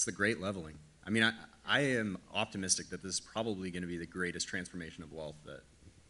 it's 0.00 0.06
the 0.06 0.12
great 0.12 0.40
leveling. 0.40 0.78
I 1.06 1.10
mean, 1.10 1.22
I, 1.22 1.32
I 1.66 1.80
am 1.80 2.16
optimistic 2.32 2.88
that 2.88 3.02
this 3.02 3.12
is 3.12 3.20
probably 3.20 3.70
going 3.70 3.82
to 3.82 3.86
be 3.86 3.98
the 3.98 4.06
greatest 4.06 4.48
transformation 4.48 5.02
of 5.02 5.12
wealth 5.12 5.36
that 5.44 5.60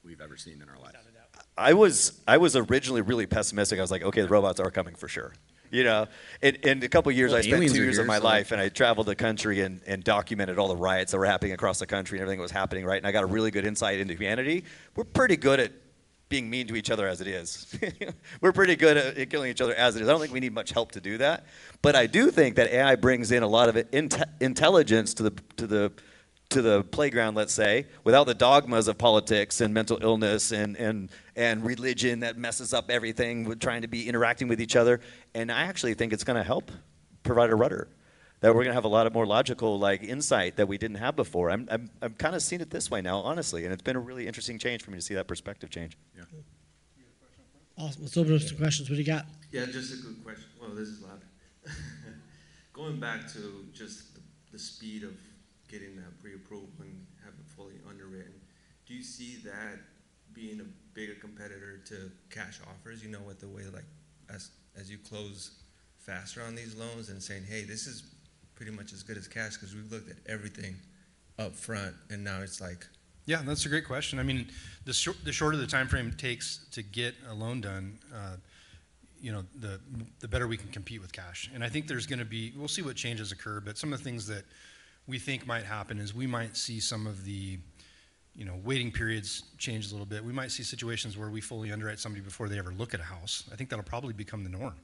we've 0.05 0.21
ever 0.21 0.37
seen 0.37 0.63
in 0.63 0.69
our 0.69 0.79
lives. 0.79 0.97
I 1.59 1.73
was 1.73 2.21
I 2.29 2.37
was 2.37 2.55
originally 2.55 3.01
really 3.01 3.27
pessimistic. 3.27 3.81
I 3.81 3.83
was 3.83 3.91
like, 3.91 4.05
okay, 4.05 4.21
the 4.21 4.29
robots 4.29 4.61
are 4.61 4.71
coming 4.71 4.95
for 4.95 5.09
sure. 5.09 5.33
You 5.73 5.83
know, 5.83 6.07
in, 6.41 6.55
in 6.63 6.85
a 6.85 6.89
couple 6.89 7.11
years, 7.11 7.33
Well, 7.33 7.41
I 7.41 7.43
spent 7.43 7.67
two 7.67 7.81
are 7.81 7.85
years 7.85 7.99
of 7.99 8.07
my 8.07 8.19
so- 8.19 8.25
life, 8.25 8.53
and 8.53 8.61
I 8.61 8.69
traveled 8.69 9.09
the 9.09 9.17
country 9.17 9.61
and, 9.63 9.81
and 9.89 10.05
documented 10.05 10.57
all 10.57 10.69
the 10.69 10.77
riots 10.77 11.11
that 11.11 11.19
were 11.19 11.27
happening 11.27 11.53
across 11.53 11.81
the 11.81 11.87
country 11.87 12.19
and 12.19 12.23
everything 12.23 12.39
that 12.39 12.43
was 12.43 12.53
happening. 12.53 12.85
Right, 12.85 12.99
and 12.99 13.07
I 13.09 13.11
got 13.11 13.25
a 13.25 13.27
really 13.27 13.51
good 13.51 13.67
insight 13.67 13.99
into 13.99 14.15
humanity. 14.15 14.63
We're 14.95 15.03
pretty 15.03 15.37
good 15.37 15.59
at 15.59 15.73
being 16.31 16.49
mean 16.49 16.67
to 16.69 16.77
each 16.77 16.91
other 16.91 17.07
as 17.07 17.21
it 17.21 17.27
is. 17.27 17.67
We're 18.41 18.53
pretty 18.53 18.77
good 18.77 18.97
at, 18.97 19.29
killing 19.29 19.51
each 19.51 19.61
other 19.61 19.75
as 19.75 19.97
it 19.97 20.03
is. 20.03 20.09
I 20.09 20.13
don't 20.13 20.21
think 20.21 20.33
we 20.33 20.41
need 20.41 20.55
much 20.55 20.71
help 20.71 20.93
to 20.93 21.01
do 21.01 21.19
that, 21.19 21.45
but 21.83 21.95
I 21.95 22.07
do 22.07 22.31
think 22.31 22.57
that 22.57 22.73
AI 22.73 22.97
brings 22.97 23.33
in 23.33 23.43
a 23.43 23.49
lot 23.49 23.69
of 23.69 23.75
inte- 23.75 24.31
intelligence 24.41 25.13
to 25.15 25.25
the 25.25 25.33
to 25.59 25.67
the 25.67 25.93
to 26.51 26.63
the 26.63 26.83
playground, 26.85 27.37
let's 27.37 27.53
say, 27.53 27.87
without 28.03 28.27
the 28.27 28.35
dogmas 28.35 28.89
of 28.89 28.99
politics 28.99 29.61
and 29.61 29.73
mental 29.73 29.99
illness 30.03 30.51
and, 30.51 30.77
and, 30.77 31.09
and 31.37 31.65
religion 31.65 32.19
that 32.21 32.37
messes 32.37 32.75
up 32.75 32.91
everything 32.91 33.45
with 33.45 33.61
trying 33.61 33.83
to 33.83 33.89
be 33.89 34.09
interacting 34.09 34.49
with 34.49 34.61
each 34.61 34.75
other. 34.75 35.01
And 35.33 35.53
I 35.53 35.63
actually 35.63 35.95
think 35.95 36.13
it's 36.13 36.25
going 36.25 36.37
to 36.37 36.43
help 36.43 36.73
provide 37.23 37.51
a 37.51 37.55
rudder. 37.55 37.87
That 38.41 38.55
we're 38.55 38.65
going 38.65 38.69
to 38.69 38.75
have 38.75 38.85
a 38.85 38.89
lot 38.89 39.07
of 39.07 39.13
more 39.13 39.27
logical 39.27 39.79
like 39.79 40.03
insight 40.03 40.57
that 40.57 40.67
we 40.67 40.79
didn't 40.79 40.97
have 40.97 41.15
before. 41.15 41.51
I'm, 41.51 41.69
I'm, 41.71 41.91
I'm 42.01 42.15
kind 42.15 42.35
of 42.35 42.43
seeing 42.43 42.63
it 42.63 42.71
this 42.71 42.91
way 42.91 43.03
now, 43.03 43.19
honestly, 43.19 43.65
and 43.65 43.73
it's 43.73 43.83
been 43.83 43.97
a 43.97 44.01
really 44.01 44.27
interesting 44.27 44.59
change 44.59 44.83
for 44.83 44.91
me 44.91 44.97
to 44.97 45.03
see 45.03 45.15
that 45.15 45.29
perspective 45.29 45.69
change. 45.69 45.99
Yeah. 46.17 46.25
Awesome. 47.77 48.03
Let's 48.03 48.17
open 48.17 48.35
up 48.35 48.43
some 48.43 48.59
questions. 48.59 48.89
What 48.89 48.97
do 48.97 49.03
you 49.03 49.07
got? 49.07 49.27
Yeah, 49.51 49.67
just 49.67 49.93
a 49.93 49.97
good 50.07 50.23
question. 50.25 50.45
Well, 50.61 50.71
this 50.71 50.89
is 50.89 51.03
loud. 51.03 51.21
Going 52.73 53.01
back 53.01 53.27
to 53.33 53.67
just 53.73 54.15
the, 54.15 54.21
the 54.53 54.59
speed 54.59 55.03
of 55.03 55.17
getting 55.69 55.97
that 55.97 56.21
pre-approval 56.21 56.69
and 56.81 57.07
have 57.25 57.35
it 57.35 57.47
fully 57.57 57.75
underwritten, 57.89 58.35
do 58.87 58.95
you 58.95 59.03
see 59.03 59.37
that 59.45 59.79
being 60.35 60.61
a 60.61 60.65
bigger 60.95 61.15
competitor 61.15 61.79
to 61.87 62.11
cash 62.29 62.61
offers? 62.71 63.03
You 63.03 63.11
know, 63.11 63.21
with 63.27 63.41
the 63.41 63.49
way 63.49 63.63
like 63.73 63.85
as 64.29 64.51
as 64.79 64.91
you 64.91 64.99
close 64.99 65.63
faster 65.97 66.43
on 66.43 66.55
these 66.55 66.75
loans 66.75 67.09
and 67.09 67.23
saying, 67.23 67.45
hey, 67.49 67.63
this 67.63 67.87
is 67.87 68.03
pretty 68.61 68.77
much 68.77 68.93
as 68.93 69.03
good 69.03 69.17
as 69.17 69.27
cash 69.27 69.55
because 69.55 69.75
we've 69.75 69.91
looked 69.91 70.11
at 70.11 70.19
everything 70.27 70.77
up 71.39 71.57
front 71.57 71.95
and 72.11 72.23
now 72.23 72.43
it's 72.43 72.61
like 72.61 72.87
Yeah, 73.25 73.41
that's 73.43 73.65
a 73.65 73.71
great 73.71 73.87
question. 73.87 74.19
I 74.19 74.23
mean, 74.23 74.49
the, 74.85 74.93
shor- 74.93 75.15
the 75.25 75.33
shorter 75.33 75.57
the 75.57 75.67
time 75.67 75.89
frame 75.89 76.13
takes 76.13 76.67
to 76.73 76.83
get 76.83 77.15
a 77.31 77.33
loan 77.33 77.63
done, 77.63 77.99
uh, 78.15 78.37
you 79.19 79.33
know, 79.33 79.45
the 79.59 79.81
the 80.19 80.29
better 80.29 80.47
we 80.47 80.59
can 80.59 80.69
compete 80.69 81.01
with 81.01 81.11
cash. 81.11 81.51
And 81.55 81.65
I 81.65 81.71
think 81.71 81.87
there's 81.87 82.07
going 82.07 82.19
to 82.19 82.27
be 82.27 82.53
we'll 82.55 82.69
see 82.69 82.83
what 82.83 82.97
changes 82.97 83.33
occur, 83.33 83.61
but 83.61 83.79
some 83.79 83.95
of 83.95 83.99
the 83.99 84.05
things 84.05 84.27
that 84.27 84.45
we 85.07 85.19
think 85.19 85.47
might 85.47 85.65
happen 85.65 85.99
is 85.99 86.15
we 86.15 86.27
might 86.27 86.55
see 86.55 86.81
some 86.81 87.07
of 87.07 87.25
the 87.25 87.59
you 88.35 88.45
know 88.45 88.61
waiting 88.63 88.93
periods 88.93 89.45
change 89.57 89.89
a 89.89 89.93
little 89.93 90.05
bit. 90.05 90.23
We 90.23 90.35
might 90.35 90.51
see 90.51 90.65
situations 90.65 91.17
where 91.17 91.31
we 91.31 91.41
fully 91.41 91.73
underwrite 91.73 91.99
somebody 91.99 92.23
before 92.23 92.51
they 92.51 92.59
ever 92.59 92.73
look 92.73 92.93
at 92.93 93.01
a 93.01 93.05
house. 93.05 93.45
I 93.51 93.57
think 93.57 93.71
that'll 93.71 93.85
probably 93.87 94.13
become 94.13 94.45
the 94.45 94.51
norm. 94.51 94.75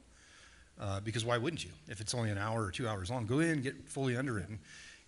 Uh, 0.79 1.01
because 1.01 1.25
why 1.25 1.39
wouldn't 1.39 1.65
you? 1.65 1.71
If 1.89 2.01
it's 2.01 2.15
only 2.15 2.31
an 2.31 2.39
hour 2.39 2.63
or 2.63 2.71
two 2.71 2.87
hours 2.87 3.11
long, 3.11 3.27
go 3.27 3.41
in 3.41 3.63
get 3.63 3.89
fully 3.89 4.17
underwritten. 4.17 4.59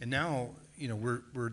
And 0.00 0.10
now, 0.10 0.50
you 0.76 0.88
know, 0.88 0.96
we're 0.96 1.22
we're 1.34 1.52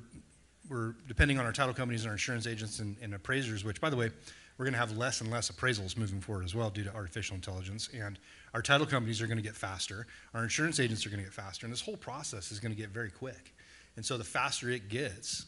we're 0.69 0.95
depending 1.07 1.37
on 1.37 1.45
our 1.45 1.51
title 1.51 1.73
companies 1.73 2.01
and 2.01 2.09
our 2.09 2.13
insurance 2.13 2.47
agents 2.47 2.79
and, 2.79 2.95
and 3.01 3.13
appraisers, 3.13 3.63
which, 3.63 3.81
by 3.81 3.89
the 3.89 3.95
way, 3.95 4.09
we're 4.57 4.65
going 4.65 4.73
to 4.73 4.79
have 4.79 4.95
less 4.97 5.21
and 5.21 5.29
less 5.29 5.51
appraisals 5.51 5.97
moving 5.97 6.21
forward 6.21 6.45
as 6.45 6.55
well 6.55 6.69
due 6.69 6.83
to 6.83 6.93
artificial 6.93 7.35
intelligence. 7.35 7.89
And 7.93 8.17
our 8.53 8.61
title 8.61 8.87
companies 8.87 9.21
are 9.21 9.27
going 9.27 9.37
to 9.37 9.43
get 9.43 9.55
faster. 9.55 10.07
Our 10.33 10.43
insurance 10.43 10.79
agents 10.79 11.05
are 11.05 11.09
going 11.09 11.19
to 11.19 11.25
get 11.25 11.33
faster. 11.33 11.65
And 11.65 11.73
this 11.73 11.81
whole 11.81 11.97
process 11.97 12.51
is 12.51 12.59
going 12.59 12.73
to 12.73 12.77
get 12.81 12.89
very 12.89 13.11
quick. 13.11 13.53
And 13.97 14.05
so 14.05 14.17
the 14.17 14.23
faster 14.23 14.69
it 14.69 14.87
gets, 14.87 15.45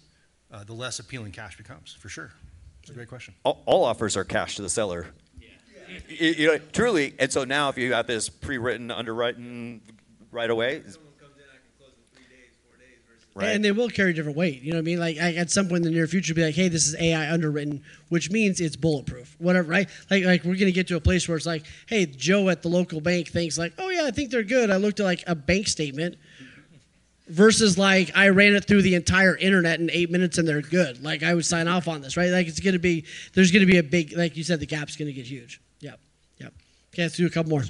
uh, 0.51 0.63
the 0.65 0.74
less 0.74 0.99
appealing 0.99 1.32
cash 1.32 1.57
becomes, 1.57 1.93
for 1.93 2.09
sure. 2.09 2.32
It's 2.82 2.91
a 2.91 2.93
great 2.93 3.07
question. 3.09 3.34
All, 3.43 3.63
all 3.65 3.84
offers 3.86 4.18
are 4.18 4.24
cash 4.24 4.55
to 4.57 4.61
the 4.61 4.70
seller. 4.70 5.07
You, 6.09 6.27
you 6.27 6.47
know, 6.47 6.57
truly. 6.73 7.13
And 7.19 7.31
so 7.31 7.43
now, 7.43 7.69
if 7.69 7.77
you 7.77 7.93
have 7.93 8.07
this 8.07 8.29
pre-written 8.29 8.91
underwritten 8.91 9.81
right 10.31 10.49
away, 10.49 10.83
right? 13.38 13.55
And 13.55 13.63
they 13.63 13.71
will 13.71 13.89
carry 13.89 14.13
different 14.13 14.38
weight. 14.38 14.61
You 14.61 14.71
know 14.71 14.77
what 14.77 14.81
I 14.81 14.85
mean? 14.85 14.99
Like 14.99 15.17
I, 15.17 15.35
at 15.35 15.51
some 15.51 15.67
point 15.67 15.85
in 15.85 15.91
the 15.91 15.91
near 15.91 16.07
future, 16.07 16.33
be 16.33 16.43
like, 16.43 16.55
hey, 16.55 16.67
this 16.69 16.88
is 16.88 16.95
AI 16.99 17.31
underwritten, 17.31 17.83
which 18.09 18.31
means 18.31 18.59
it's 18.59 18.75
bulletproof. 18.75 19.35
Whatever, 19.39 19.69
right? 19.69 19.88
Like 20.09 20.25
like 20.25 20.43
we're 20.43 20.55
gonna 20.55 20.71
get 20.71 20.88
to 20.88 20.95
a 20.95 21.01
place 21.01 21.27
where 21.27 21.38
it's 21.38 21.45
like, 21.45 21.65
hey, 21.88 22.05
Joe 22.05 22.49
at 22.49 22.63
the 22.63 22.69
local 22.69 22.99
bank 22.99 23.29
thinks 23.29 23.57
like, 23.57 23.73
oh 23.77 23.89
yeah, 23.89 24.05
I 24.05 24.11
think 24.11 24.31
they're 24.31 24.43
good. 24.43 24.71
I 24.71 24.77
looked 24.77 24.99
at 24.99 25.05
like 25.05 25.23
a 25.27 25.35
bank 25.35 25.67
statement. 25.67 26.17
Versus 27.29 27.77
like 27.77 28.09
I 28.15 28.29
ran 28.29 28.55
it 28.55 28.63
through 28.63 28.83
the 28.83 28.95
entire 28.95 29.35
internet 29.35 29.81
in 29.81 29.91
eight 29.91 30.09
minutes 30.09 30.38
and 30.38 30.47
they're 30.47 30.61
good. 30.61 31.03
Like 31.03 31.23
I 31.23 31.33
would 31.33 31.45
sign 31.45 31.67
off 31.67 31.89
on 31.89 31.99
this, 31.99 32.15
right? 32.15 32.29
Like 32.29 32.47
it's 32.47 32.61
gonna 32.61 32.79
be 32.79 33.03
there's 33.33 33.51
gonna 33.51 33.65
be 33.65 33.79
a 33.79 33.83
big 33.83 34.15
like 34.15 34.38
you 34.38 34.45
said 34.45 34.61
the 34.61 34.65
gap's 34.65 34.95
gonna 34.95 35.11
get 35.11 35.25
huge. 35.25 35.59
Okay, 36.98 37.04
let's 37.04 37.16
do 37.16 37.28
a 37.28 37.30
couple 37.30 37.52
more. 37.52 37.64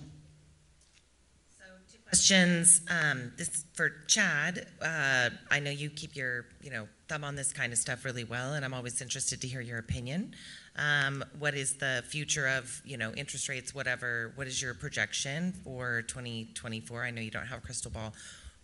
questions. 2.06 2.80
Um, 2.90 3.34
this 3.38 3.66
for 3.74 3.92
Chad. 4.08 4.68
Uh, 4.82 5.32
I 5.52 5.60
know 5.60 5.70
you 5.70 5.90
keep 5.90 6.16
your, 6.16 6.46
you 6.62 6.72
know, 6.72 6.88
thumb 7.10 7.26
on 7.26 7.36
this 7.36 7.52
kind 7.52 7.74
of 7.74 7.78
stuff 7.78 8.06
really 8.06 8.24
well, 8.24 8.54
and 8.54 8.64
I'm 8.64 8.74
always 8.74 9.02
interested 9.02 9.42
to 9.42 9.48
hear 9.50 9.60
your 9.60 9.80
opinion. 9.80 10.34
Um, 10.78 11.26
what 11.40 11.56
is 11.56 11.76
the 11.76 12.06
future 12.08 12.48
of, 12.48 12.82
you 12.86 12.96
know, 12.96 13.12
interest 13.16 13.50
rates, 13.50 13.76
whatever? 13.76 14.32
What 14.36 14.48
is 14.48 14.62
your 14.62 14.74
projection 14.74 15.52
for 15.66 16.04
2024? 16.04 17.04
I 17.04 17.12
know 17.12 17.20
you 17.20 17.30
don't 17.30 17.48
have 17.48 17.58
a 17.58 17.62
crystal 17.62 17.92
ball. 17.92 18.14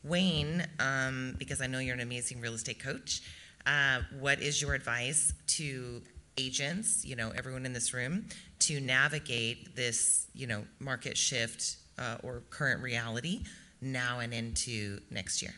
Wayne, 0.01 0.65
um, 0.79 1.35
because 1.39 1.59
I 1.59 1.67
know 1.67 1.79
you're 1.79 1.95
an 1.95 1.99
amazing 1.99 2.39
real 2.39 2.53
estate 2.53 2.81
coach. 2.81 3.21
Uh, 3.65 3.99
what 4.17 4.41
is 4.41 4.61
your 4.61 4.75
advice 4.75 5.33
to 5.47 6.01
agents, 6.37 7.03
you 7.05 7.15
know, 7.15 7.31
everyone 7.35 7.65
in 7.65 7.73
this 7.73 7.93
room, 7.93 8.25
to 8.59 8.79
navigate 8.79 9.75
this, 9.75 10.27
you 10.33 10.47
know, 10.47 10.63
market 10.79 11.17
shift 11.17 11.77
uh, 11.97 12.17
or 12.23 12.43
current 12.49 12.81
reality 12.81 13.43
now 13.81 14.19
and 14.19 14.33
into 14.33 14.99
next 15.11 15.41
year? 15.41 15.53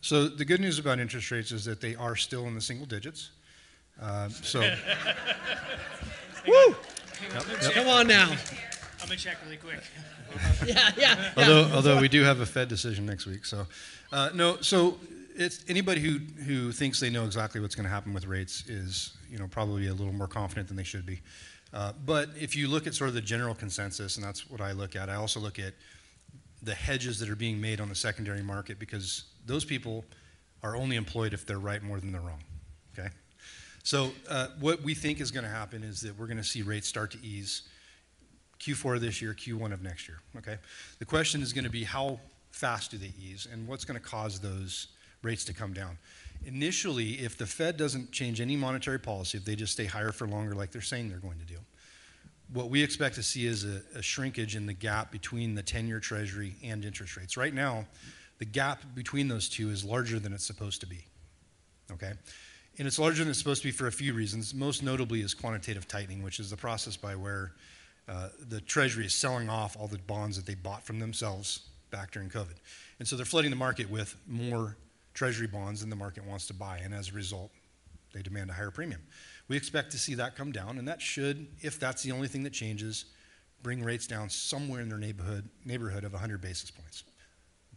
So 0.00 0.28
the 0.28 0.44
good 0.44 0.60
news 0.60 0.78
about 0.78 0.98
interest 0.98 1.30
rates 1.30 1.50
is 1.50 1.64
that 1.64 1.80
they 1.80 1.94
are 1.96 2.14
still 2.16 2.46
in 2.46 2.54
the 2.54 2.60
single 2.60 2.86
digits. 2.86 3.30
Uh, 4.00 4.28
so, 4.28 4.60
Woo! 6.46 6.54
Yep, 6.54 6.76
Yep. 7.32 7.44
yep. 7.62 7.72
Come 7.72 7.88
on 7.88 8.06
now. 8.06 8.30
I'm 9.00 9.08
gonna 9.08 9.16
check 9.16 9.36
really 9.44 9.56
quick. 9.56 9.80
Yeah, 10.66 10.90
yeah. 10.96 11.30
although 11.36 11.70
although 11.72 12.00
we 12.00 12.08
do 12.08 12.22
have 12.24 12.40
a 12.40 12.46
Fed 12.46 12.66
decision 12.68 13.06
next 13.06 13.24
week, 13.24 13.44
so 13.44 13.66
uh, 14.12 14.30
no. 14.34 14.56
So 14.62 14.98
it's 15.34 15.64
anybody 15.68 16.00
who 16.00 16.18
who 16.44 16.72
thinks 16.72 17.00
they 17.00 17.10
know 17.10 17.24
exactly 17.24 17.60
what's 17.60 17.74
going 17.74 17.84
to 17.84 17.90
happen 17.90 18.14
with 18.14 18.26
rates 18.26 18.66
is 18.68 19.16
you 19.28 19.38
know 19.38 19.46
probably 19.48 19.88
a 19.88 19.94
little 19.94 20.12
more 20.12 20.28
confident 20.28 20.68
than 20.68 20.76
they 20.76 20.84
should 20.84 21.04
be. 21.04 21.20
Uh, 21.72 21.92
but 22.04 22.28
if 22.40 22.54
you 22.54 22.68
look 22.68 22.86
at 22.86 22.94
sort 22.94 23.08
of 23.08 23.14
the 23.14 23.20
general 23.20 23.54
consensus, 23.54 24.16
and 24.16 24.24
that's 24.24 24.48
what 24.48 24.60
I 24.60 24.72
look 24.72 24.94
at, 24.94 25.08
I 25.08 25.16
also 25.16 25.40
look 25.40 25.58
at 25.58 25.74
the 26.62 26.74
hedges 26.74 27.18
that 27.18 27.28
are 27.28 27.36
being 27.36 27.60
made 27.60 27.80
on 27.80 27.88
the 27.88 27.94
secondary 27.94 28.42
market 28.42 28.78
because 28.78 29.24
those 29.44 29.64
people 29.64 30.04
are 30.62 30.76
only 30.76 30.96
employed 30.96 31.34
if 31.34 31.44
they're 31.44 31.58
right 31.58 31.82
more 31.82 31.98
than 31.98 32.12
they're 32.12 32.20
wrong. 32.20 32.42
Okay. 32.96 33.08
So 33.82 34.12
uh, 34.30 34.48
what 34.60 34.82
we 34.82 34.94
think 34.94 35.20
is 35.20 35.30
going 35.30 35.44
to 35.44 35.50
happen 35.50 35.82
is 35.82 36.00
that 36.02 36.16
we're 36.18 36.26
going 36.26 36.38
to 36.38 36.44
see 36.44 36.62
rates 36.62 36.88
start 36.88 37.10
to 37.10 37.18
ease. 37.22 37.62
Q4 38.60 38.94
of 38.94 39.00
this 39.02 39.20
year, 39.20 39.34
Q1 39.34 39.72
of 39.72 39.82
next 39.82 40.08
year. 40.08 40.20
Okay. 40.38 40.56
The 41.00 41.04
question 41.04 41.42
is 41.42 41.52
going 41.52 41.64
to 41.64 41.70
be 41.70 41.84
how 41.84 42.20
fast 42.50 42.92
do 42.92 42.98
they 42.98 43.12
ease, 43.20 43.48
and 43.52 43.66
what's 43.66 43.84
going 43.84 44.00
to 44.00 44.06
cause 44.06 44.38
those 44.38 44.93
rates 45.24 45.44
to 45.46 45.54
come 45.54 45.72
down. 45.72 45.98
Initially, 46.46 47.12
if 47.14 47.38
the 47.38 47.46
Fed 47.46 47.76
doesn't 47.76 48.12
change 48.12 48.40
any 48.40 48.56
monetary 48.56 49.00
policy, 49.00 49.38
if 49.38 49.44
they 49.44 49.56
just 49.56 49.72
stay 49.72 49.86
higher 49.86 50.12
for 50.12 50.26
longer, 50.26 50.54
like 50.54 50.70
they're 50.70 50.82
saying 50.82 51.08
they're 51.08 51.18
going 51.18 51.38
to 51.38 51.46
do, 51.46 51.58
what 52.52 52.68
we 52.68 52.82
expect 52.82 53.14
to 53.14 53.22
see 53.22 53.46
is 53.46 53.64
a, 53.64 53.80
a 53.98 54.02
shrinkage 54.02 54.54
in 54.54 54.66
the 54.66 54.74
gap 54.74 55.10
between 55.10 55.54
the 55.54 55.62
10-year 55.62 56.00
Treasury 56.00 56.54
and 56.62 56.84
interest 56.84 57.16
rates. 57.16 57.36
Right 57.36 57.54
now, 57.54 57.86
the 58.38 58.44
gap 58.44 58.82
between 58.94 59.28
those 59.28 59.48
two 59.48 59.70
is 59.70 59.84
larger 59.84 60.18
than 60.18 60.32
it's 60.32 60.46
supposed 60.46 60.80
to 60.82 60.86
be. 60.86 61.04
Okay. 61.92 62.12
And 62.78 62.86
it's 62.86 62.98
larger 62.98 63.22
than 63.22 63.30
it's 63.30 63.38
supposed 63.38 63.62
to 63.62 63.68
be 63.68 63.72
for 63.72 63.86
a 63.86 63.92
few 63.92 64.12
reasons. 64.12 64.52
Most 64.52 64.82
notably 64.82 65.20
is 65.20 65.32
quantitative 65.32 65.86
tightening, 65.86 66.22
which 66.22 66.40
is 66.40 66.50
the 66.50 66.56
process 66.56 66.96
by 66.96 67.14
where 67.14 67.52
uh, 68.08 68.28
the 68.48 68.60
Treasury 68.60 69.06
is 69.06 69.14
selling 69.14 69.48
off 69.48 69.76
all 69.78 69.86
the 69.86 69.98
bonds 69.98 70.36
that 70.36 70.44
they 70.44 70.54
bought 70.54 70.82
from 70.82 70.98
themselves 70.98 71.60
back 71.90 72.10
during 72.10 72.28
COVID. 72.28 72.56
And 72.98 73.06
so 73.06 73.16
they're 73.16 73.24
flooding 73.24 73.50
the 73.50 73.56
market 73.56 73.88
with 73.88 74.16
more 74.26 74.76
Treasury 75.14 75.46
bonds 75.46 75.80
than 75.80 75.90
the 75.90 75.96
market 75.96 76.24
wants 76.24 76.46
to 76.48 76.54
buy. 76.54 76.78
And 76.78 76.92
as 76.92 77.10
a 77.10 77.12
result, 77.12 77.50
they 78.12 78.22
demand 78.22 78.50
a 78.50 78.52
higher 78.52 78.70
premium. 78.70 79.02
We 79.48 79.56
expect 79.56 79.92
to 79.92 79.98
see 79.98 80.14
that 80.14 80.36
come 80.36 80.52
down, 80.52 80.78
and 80.78 80.88
that 80.88 81.00
should, 81.00 81.46
if 81.60 81.78
that's 81.78 82.02
the 82.02 82.12
only 82.12 82.28
thing 82.28 82.42
that 82.44 82.52
changes, 82.52 83.06
bring 83.62 83.82
rates 83.82 84.06
down 84.06 84.30
somewhere 84.30 84.80
in 84.80 84.88
their 84.88 84.98
neighborhood, 84.98 85.48
neighborhood 85.64 86.04
of 86.04 86.12
100 86.12 86.40
basis 86.40 86.70
points. 86.70 87.04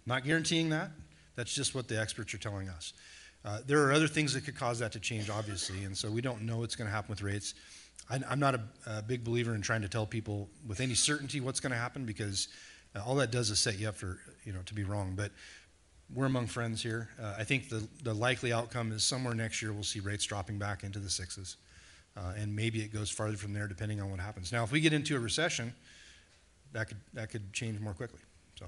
Not 0.06 0.24
guaranteeing 0.24 0.70
that. 0.70 0.92
That's 1.36 1.54
just 1.54 1.76
what 1.76 1.88
the 1.88 2.00
experts 2.00 2.34
are 2.34 2.38
telling 2.40 2.70
us. 2.70 2.94
Uh, 3.44 3.60
there 3.66 3.84
are 3.84 3.94
other 3.94 4.08
things 4.08 4.34
that 4.34 4.44
could 4.46 4.56
cause 4.56 4.80
that 4.80 4.92
to 4.94 5.00
change, 5.00 5.30
obviously, 5.30 5.84
and 5.84 5.96
so 5.98 6.10
we 6.10 6.22
don't 6.22 6.42
know 6.42 6.58
what's 6.58 6.76
going 6.76 6.88
to 6.88 6.94
happen 6.94 7.10
with 7.10 7.22
rates. 7.22 7.54
I, 8.10 8.20
I'm 8.30 8.40
not 8.40 8.56
a, 8.56 8.62
a, 8.86 9.02
big 9.02 9.24
believer 9.24 9.54
in 9.54 9.62
trying 9.62 9.82
to 9.82 9.90
tell 9.90 10.06
people 10.06 10.50
with 10.66 10.80
any 10.80 10.96
certainty 10.96 11.40
what's 11.40 11.60
going 11.60 11.72
to 11.72 11.78
happen 11.78 12.06
because 12.06 12.48
uh, 12.96 13.04
all 13.06 13.16
that 13.16 13.32
does 13.32 13.50
is 13.50 13.60
set 13.60 13.80
you 13.80 13.88
up 13.88 13.96
for 13.96 14.20
you 14.44 14.54
know 14.54 14.60
to 14.66 14.74
be 14.74 14.84
wrong. 14.84 15.14
But 15.16 15.32
we're 16.14 16.26
among 16.26 16.48
friends 16.48 16.82
here. 16.82 17.10
Uh, 17.22 17.36
I 17.38 17.44
think 17.44 17.70
the 17.70 17.88
the 18.04 18.14
likely 18.14 18.54
outcome 18.54 18.92
is 18.92 19.04
somewhere 19.04 19.34
next 19.34 19.62
year 19.62 19.74
we'll 19.74 19.84
see 19.84 20.00
rates 20.00 20.26
dropping 20.26 20.58
back 20.58 20.84
into 20.84 21.00
the 21.00 21.10
sixes, 21.10 21.58
uh, 22.16 22.34
and 22.38 22.56
maybe 22.56 22.82
it 22.82 22.94
goes 22.94 23.10
farther 23.10 23.38
from 23.38 23.54
there 23.54 23.68
depending 23.68 24.02
on 24.02 24.10
what 24.10 24.20
happens. 24.20 24.52
Now, 24.52 24.64
if 24.64 24.72
we 24.72 24.80
get 24.80 24.94
into 24.94 25.16
a 25.16 25.20
recession, 25.20 25.74
that 26.74 26.88
could 26.88 26.98
that 27.14 27.30
could 27.30 27.52
change 27.54 27.80
more 27.80 27.94
quickly. 27.94 28.20
So. 28.58 28.66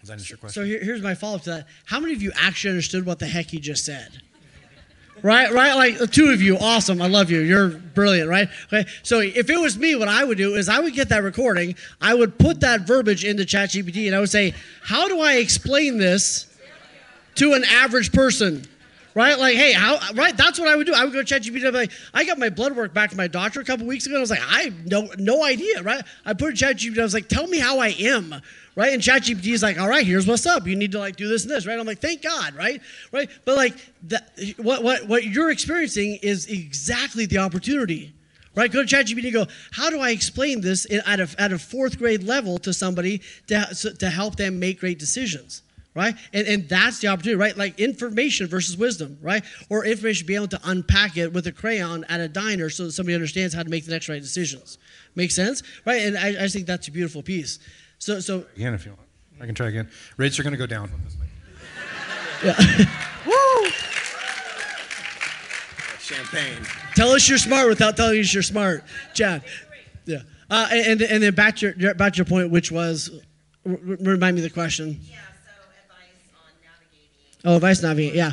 Does 0.00 0.08
that 0.08 0.14
answer 0.14 0.32
your 0.32 0.38
question? 0.38 0.62
So 0.62 0.66
here, 0.66 0.80
here's 0.82 1.00
my 1.00 1.14
follow 1.14 1.36
up 1.36 1.42
to 1.42 1.50
that. 1.50 1.68
How 1.84 2.00
many 2.00 2.12
of 2.12 2.20
you 2.22 2.32
actually 2.34 2.70
understood 2.70 3.06
what 3.06 3.20
the 3.20 3.26
heck 3.26 3.46
he 3.46 3.60
just 3.60 3.84
said? 3.84 4.20
Right, 5.20 5.52
right. 5.52 5.74
Like 5.74 5.98
the 5.98 6.06
two 6.06 6.30
of 6.30 6.42
you, 6.42 6.58
awesome. 6.58 7.00
I 7.00 7.06
love 7.06 7.30
you. 7.30 7.40
You're 7.40 7.68
brilliant, 7.68 8.28
right? 8.28 8.48
Okay. 8.72 8.88
So 9.02 9.20
if 9.20 9.50
it 9.50 9.60
was 9.60 9.78
me, 9.78 9.94
what 9.94 10.08
I 10.08 10.24
would 10.24 10.38
do 10.38 10.54
is 10.54 10.68
I 10.68 10.80
would 10.80 10.94
get 10.94 11.10
that 11.10 11.22
recording. 11.22 11.76
I 12.00 12.14
would 12.14 12.38
put 12.38 12.60
that 12.60 12.82
verbiage 12.82 13.24
into 13.24 13.44
ChatGPT, 13.44 14.06
and 14.06 14.16
I 14.16 14.20
would 14.20 14.30
say, 14.30 14.54
"How 14.82 15.08
do 15.08 15.20
I 15.20 15.34
explain 15.34 15.98
this 15.98 16.46
to 17.36 17.52
an 17.52 17.64
average 17.64 18.12
person?" 18.12 18.66
Right, 19.14 19.38
like, 19.38 19.56
hey, 19.56 19.72
how? 19.72 19.98
Right, 20.14 20.36
that's 20.36 20.58
what 20.58 20.68
I 20.68 20.76
would 20.76 20.86
do. 20.86 20.94
I 20.94 21.04
would 21.04 21.12
go 21.12 21.22
to 21.22 21.34
ChatGPT. 21.34 21.66
I'd 21.66 21.72
be 21.72 21.78
like, 21.78 21.92
I 22.14 22.24
got 22.24 22.38
my 22.38 22.48
blood 22.48 22.74
work 22.74 22.94
back 22.94 23.10
to 23.10 23.16
my 23.16 23.26
doctor 23.26 23.60
a 23.60 23.64
couple 23.64 23.86
weeks 23.86 24.06
ago. 24.06 24.14
And 24.14 24.20
I 24.20 24.22
was 24.22 24.30
like, 24.30 24.42
I 24.48 24.62
have 24.62 24.86
no 24.86 25.08
no 25.18 25.44
idea. 25.44 25.82
Right, 25.82 26.02
I 26.24 26.32
put 26.32 26.54
ChatGPT. 26.54 26.98
I 26.98 27.02
was 27.02 27.14
like, 27.14 27.28
tell 27.28 27.46
me 27.46 27.58
how 27.58 27.78
I 27.78 27.88
am 27.98 28.40
right? 28.76 28.92
And 28.92 29.02
ChatGPT 29.02 29.52
is 29.52 29.62
like, 29.62 29.78
all 29.78 29.88
right, 29.88 30.06
here's 30.06 30.26
what's 30.26 30.46
up. 30.46 30.66
You 30.66 30.76
need 30.76 30.92
to 30.92 30.98
like 30.98 31.16
do 31.16 31.28
this 31.28 31.42
and 31.42 31.50
this, 31.50 31.66
right? 31.66 31.78
I'm 31.78 31.86
like, 31.86 32.00
thank 32.00 32.22
God, 32.22 32.54
right? 32.54 32.80
Right? 33.10 33.28
But 33.44 33.56
like 33.56 33.74
that, 34.04 34.30
what 34.56 34.82
what 34.82 35.06
what 35.08 35.24
you're 35.24 35.50
experiencing 35.50 36.18
is 36.22 36.46
exactly 36.46 37.26
the 37.26 37.38
opportunity. 37.38 38.14
Right? 38.54 38.70
Go 38.70 38.84
to 38.84 38.96
ChatGPT 38.96 39.24
and 39.24 39.32
go, 39.32 39.46
how 39.70 39.88
do 39.88 40.00
I 40.00 40.10
explain 40.10 40.60
this 40.60 40.86
at 41.06 41.20
a, 41.20 41.28
at 41.38 41.54
a 41.54 41.58
fourth 41.58 41.96
grade 41.96 42.22
level 42.22 42.58
to 42.58 42.74
somebody 42.74 43.22
to, 43.46 43.94
to 43.98 44.10
help 44.10 44.36
them 44.36 44.58
make 44.58 44.78
great 44.78 44.98
decisions? 44.98 45.62
Right? 45.94 46.14
And, 46.32 46.46
and 46.46 46.68
that's 46.68 47.00
the 47.00 47.08
opportunity, 47.08 47.36
right? 47.38 47.56
Like 47.56 47.78
information 47.78 48.46
versus 48.46 48.78
wisdom, 48.78 49.18
right? 49.20 49.44
Or 49.68 49.84
information 49.84 50.26
be 50.26 50.34
able 50.34 50.48
to 50.48 50.60
unpack 50.64 51.18
it 51.18 51.34
with 51.34 51.46
a 51.46 51.52
crayon 51.52 52.04
at 52.08 52.18
a 52.18 52.28
diner 52.28 52.70
so 52.70 52.84
that 52.86 52.92
somebody 52.92 53.14
understands 53.14 53.54
how 53.54 53.62
to 53.62 53.68
make 53.68 53.84
the 53.84 53.90
next 53.92 54.08
right 54.08 54.22
decisions. 54.22 54.78
Make 55.14 55.30
sense? 55.30 55.62
Right? 55.84 56.02
And 56.02 56.16
I, 56.16 56.28
I 56.28 56.32
just 56.32 56.54
think 56.54 56.66
that's 56.66 56.88
a 56.88 56.92
beautiful 56.92 57.22
piece. 57.22 57.58
So, 57.98 58.20
so 58.20 58.46
again, 58.56 58.72
if 58.72 58.86
you 58.86 58.92
want, 58.92 59.08
I 59.40 59.46
can 59.46 59.54
try 59.54 59.68
again. 59.68 59.90
Rates 60.16 60.38
are 60.38 60.42
going 60.42 60.54
to 60.54 60.58
go 60.58 60.66
down. 60.66 60.90
Yeah. 62.44 62.56
Woo! 63.26 63.68
Champagne. 66.00 66.58
Tell 66.96 67.10
us 67.10 67.28
you're 67.28 67.38
smart 67.38 67.68
without 67.68 67.96
telling 67.96 68.18
us 68.18 68.34
you're 68.34 68.42
smart, 68.42 68.82
Chad. 69.14 69.44
Yeah. 70.06 70.22
Uh, 70.50 70.66
and 70.72 71.00
and 71.02 71.22
then 71.22 71.34
back 71.34 71.56
to 71.56 71.72
your 71.78 71.94
back 71.94 72.14
to 72.14 72.16
your 72.16 72.24
point, 72.24 72.50
which 72.50 72.72
was, 72.72 73.10
remind 73.64 74.34
me 74.36 74.40
of 74.40 74.42
the 74.42 74.50
question. 74.50 74.98
Yeah. 75.02 75.18
So 75.18 75.52
advice 75.70 76.08
on 76.34 76.50
navigating. 76.60 77.31
Oh, 77.44 77.56
advice 77.56 77.82
navigating. 77.82 78.16
Yeah. 78.16 78.32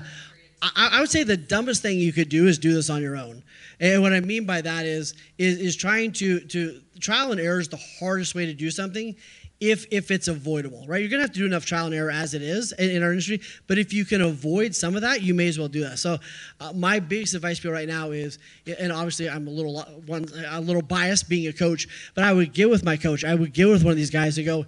I, 0.61 0.89
I 0.93 0.99
would 0.99 1.09
say 1.09 1.23
the 1.23 1.37
dumbest 1.37 1.81
thing 1.81 1.99
you 1.99 2.11
could 2.11 2.29
do 2.29 2.47
is 2.47 2.57
do 2.57 2.73
this 2.73 2.89
on 2.89 3.01
your 3.01 3.15
own. 3.15 3.43
And 3.79 4.01
what 4.01 4.13
I 4.13 4.19
mean 4.19 4.45
by 4.45 4.61
that 4.61 4.85
is 4.85 5.13
is, 5.37 5.57
is 5.59 5.75
trying 5.75 6.11
to 6.13 6.41
to 6.41 6.81
trial 6.99 7.31
and 7.31 7.39
error 7.39 7.59
is 7.59 7.69
the 7.69 7.79
hardest 7.99 8.35
way 8.35 8.45
to 8.45 8.53
do 8.53 8.69
something 8.69 9.15
if 9.59 9.85
if 9.91 10.11
it's 10.11 10.27
avoidable, 10.27 10.85
right? 10.87 11.01
You're 11.01 11.09
gonna 11.09 11.23
have 11.23 11.33
to 11.33 11.39
do 11.39 11.45
enough 11.45 11.65
trial 11.65 11.85
and 11.85 11.95
error 11.95 12.11
as 12.11 12.33
it 12.33 12.41
is 12.41 12.71
in, 12.73 12.91
in 12.91 13.03
our 13.03 13.11
industry, 13.11 13.41
but 13.67 13.77
if 13.77 13.93
you 13.93 14.05
can 14.05 14.21
avoid 14.21 14.73
some 14.73 14.95
of 14.95 15.01
that, 15.01 15.21
you 15.21 15.33
may 15.33 15.47
as 15.47 15.59
well 15.59 15.67
do 15.67 15.81
that. 15.81 15.99
So, 15.99 16.17
uh, 16.59 16.73
my 16.73 16.99
biggest 16.99 17.33
advice 17.33 17.59
to 17.59 17.67
you 17.67 17.73
right 17.73 17.87
now 17.87 18.11
is, 18.11 18.39
and 18.79 18.91
obviously 18.91 19.29
I'm 19.29 19.47
a 19.47 19.51
little 19.51 19.81
one 20.05 20.27
a 20.49 20.61
little 20.61 20.81
biased 20.81 21.27
being 21.27 21.47
a 21.47 21.53
coach, 21.53 21.87
but 22.15 22.23
I 22.23 22.33
would 22.33 22.53
get 22.53 22.69
with 22.69 22.83
my 22.83 22.95
coach. 22.95 23.23
I 23.25 23.35
would 23.35 23.53
get 23.53 23.67
with 23.67 23.83
one 23.83 23.91
of 23.91 23.97
these 23.97 24.11
guys 24.11 24.37
and 24.37 24.45
go, 24.47 24.65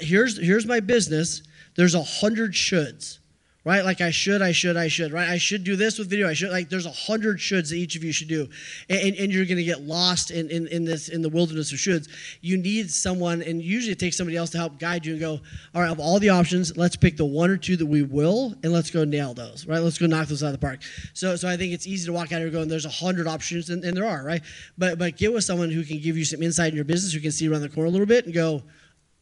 here's 0.00 0.38
here's 0.38 0.66
my 0.66 0.80
business. 0.80 1.42
There's 1.76 1.94
a 1.94 2.02
hundred 2.02 2.52
shoulds, 2.52 3.18
right? 3.64 3.84
Like 3.84 4.00
I 4.00 4.10
should, 4.10 4.40
I 4.40 4.52
should, 4.52 4.76
I 4.76 4.88
should, 4.88 5.12
right? 5.12 5.28
I 5.28 5.38
should 5.38 5.64
do 5.64 5.76
this 5.76 5.98
with 5.98 6.08
video. 6.08 6.28
I 6.28 6.32
should 6.32 6.50
like 6.50 6.68
there's 6.68 6.86
a 6.86 6.90
hundred 6.90 7.38
shoulds 7.38 7.70
that 7.70 7.76
each 7.76 7.96
of 7.96 8.04
you 8.04 8.12
should 8.12 8.28
do, 8.28 8.48
and, 8.88 9.00
and, 9.00 9.16
and 9.16 9.32
you're 9.32 9.44
to 9.44 9.64
get 9.64 9.82
lost 9.82 10.30
in, 10.30 10.48
in 10.50 10.66
in 10.68 10.84
this 10.84 11.08
in 11.08 11.22
the 11.22 11.28
wilderness 11.28 11.72
of 11.72 11.78
shoulds. 11.78 12.08
You 12.40 12.56
need 12.56 12.90
someone, 12.90 13.42
and 13.42 13.60
usually 13.60 13.92
it 13.92 13.98
takes 13.98 14.16
somebody 14.16 14.36
else 14.36 14.50
to 14.50 14.58
help 14.58 14.78
guide 14.78 15.04
you 15.04 15.12
and 15.12 15.20
go, 15.20 15.40
all 15.74 15.82
right, 15.82 15.90
of 15.90 16.00
all 16.00 16.18
the 16.18 16.28
options, 16.28 16.76
let's 16.76 16.96
pick 16.96 17.16
the 17.16 17.24
one 17.24 17.50
or 17.50 17.56
two 17.56 17.76
that 17.76 17.86
we 17.86 18.02
will, 18.02 18.54
and 18.62 18.72
let's 18.72 18.90
go 18.90 19.04
nail 19.04 19.34
those, 19.34 19.66
right? 19.66 19.80
Let's 19.80 19.98
go 19.98 20.06
knock 20.06 20.28
those 20.28 20.42
out 20.42 20.48
of 20.48 20.52
the 20.52 20.66
park. 20.66 20.80
So 21.14 21.36
so 21.36 21.48
I 21.48 21.56
think 21.56 21.72
it's 21.72 21.86
easy 21.86 22.06
to 22.06 22.12
walk 22.12 22.32
out 22.32 22.40
here 22.40 22.50
going, 22.50 22.68
there's 22.68 22.86
a 22.86 22.90
hundred 22.90 23.26
options, 23.26 23.70
and, 23.70 23.84
and 23.84 23.96
there 23.96 24.06
are, 24.06 24.24
right? 24.24 24.42
But 24.76 24.98
but 24.98 25.16
get 25.16 25.32
with 25.32 25.44
someone 25.44 25.70
who 25.70 25.84
can 25.84 25.98
give 25.98 26.16
you 26.16 26.24
some 26.24 26.42
insight 26.42 26.70
in 26.70 26.76
your 26.76 26.84
business, 26.84 27.12
who 27.12 27.20
can 27.20 27.32
see 27.32 27.48
around 27.48 27.62
the 27.62 27.68
corner 27.68 27.88
a 27.88 27.90
little 27.90 28.06
bit, 28.06 28.24
and 28.24 28.34
go 28.34 28.62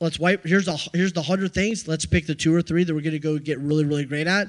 let's 0.01 0.19
wipe 0.19 0.45
here's 0.45 0.67
the 0.67 0.77
here's 0.93 1.13
the 1.13 1.23
hundred 1.23 1.53
things. 1.55 1.87
Let's 1.89 2.07
pick 2.07 2.27
the 2.27 2.35
two 2.35 2.55
or 2.55 2.63
three 2.63 2.85
that 2.85 2.95
we're 2.95 3.01
going 3.01 3.13
to 3.13 3.19
go 3.19 3.39
get 3.39 3.59
really 3.59 3.85
really 3.85 4.05
great 4.05 4.27
at 4.27 4.49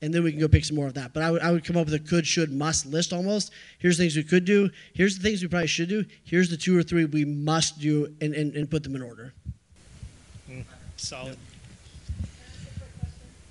and 0.00 0.14
then 0.14 0.22
we 0.22 0.30
can 0.30 0.38
go 0.38 0.46
pick 0.46 0.64
some 0.64 0.76
more 0.76 0.86
of 0.86 0.94
that. 0.94 1.12
But 1.12 1.24
I 1.24 1.30
would, 1.32 1.42
I 1.42 1.50
would 1.50 1.64
come 1.64 1.76
up 1.76 1.86
with 1.86 1.94
a 1.94 1.98
could 1.98 2.24
should 2.24 2.52
must 2.52 2.86
list 2.86 3.12
almost. 3.12 3.50
Here's 3.80 3.96
things 3.98 4.14
we 4.16 4.22
could 4.22 4.44
do. 4.44 4.70
Here's 4.94 5.16
the 5.18 5.22
things 5.24 5.42
we 5.42 5.48
probably 5.48 5.66
should 5.66 5.88
do. 5.88 6.04
Here's 6.22 6.48
the 6.50 6.56
two 6.56 6.78
or 6.78 6.84
three 6.84 7.04
we 7.04 7.24
must 7.24 7.80
do 7.80 8.14
and, 8.20 8.32
and, 8.32 8.54
and 8.54 8.70
put 8.70 8.84
them 8.84 8.94
in 8.94 9.02
order. 9.02 9.34
Mm, 10.48 10.62
solid. 10.96 11.36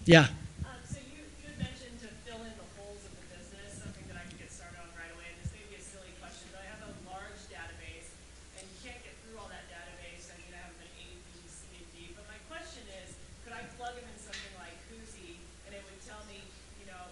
yeah 0.05 0.27
Um, 0.63 0.71
so 0.87 0.97
you, 1.03 1.19
you 1.19 1.51
had 1.51 1.59
mentioned 1.59 1.99
to 1.99 2.07
fill 2.23 2.39
in 2.47 2.53
the 2.55 2.67
holes 2.79 3.03
of 3.03 3.11
the 3.11 3.27
business, 3.35 3.83
something 3.83 4.07
that 4.07 4.15
I 4.15 4.23
could 4.31 4.39
get 4.39 4.47
started 4.47 4.79
on 4.79 4.87
right 4.95 5.11
away. 5.19 5.27
And 5.35 5.43
this 5.43 5.51
may 5.51 5.67
be 5.67 5.75
a 5.75 5.83
silly 5.83 6.15
question, 6.23 6.47
but 6.55 6.63
I 6.63 6.67
have 6.71 6.79
a 6.87 6.93
large 7.11 7.43
database, 7.51 8.07
and 8.55 8.63
you 8.63 8.77
can't 8.87 9.03
get 9.03 9.19
through 9.27 9.35
all 9.35 9.51
that 9.51 9.67
database. 9.67 10.31
I 10.31 10.39
mean, 10.47 10.55
I 10.55 10.63
have 10.63 10.71
them 10.79 10.87
in 10.95 10.95
A, 10.95 11.07
B, 11.27 11.43
C, 11.51 11.67
and 11.75 11.87
D. 11.91 12.15
But 12.15 12.23
my 12.31 12.39
question 12.47 12.87
is, 13.03 13.19
could 13.43 13.51
I 13.51 13.67
plug 13.75 13.99
them 13.99 14.07
in 14.07 14.15
something 14.15 14.53
like 14.55 14.73
Koozie, 14.87 15.35
and 15.67 15.75
it 15.75 15.83
would 15.85 15.99
tell 16.07 16.23
me, 16.31 16.39
you 16.81 16.87
know, 16.87 17.03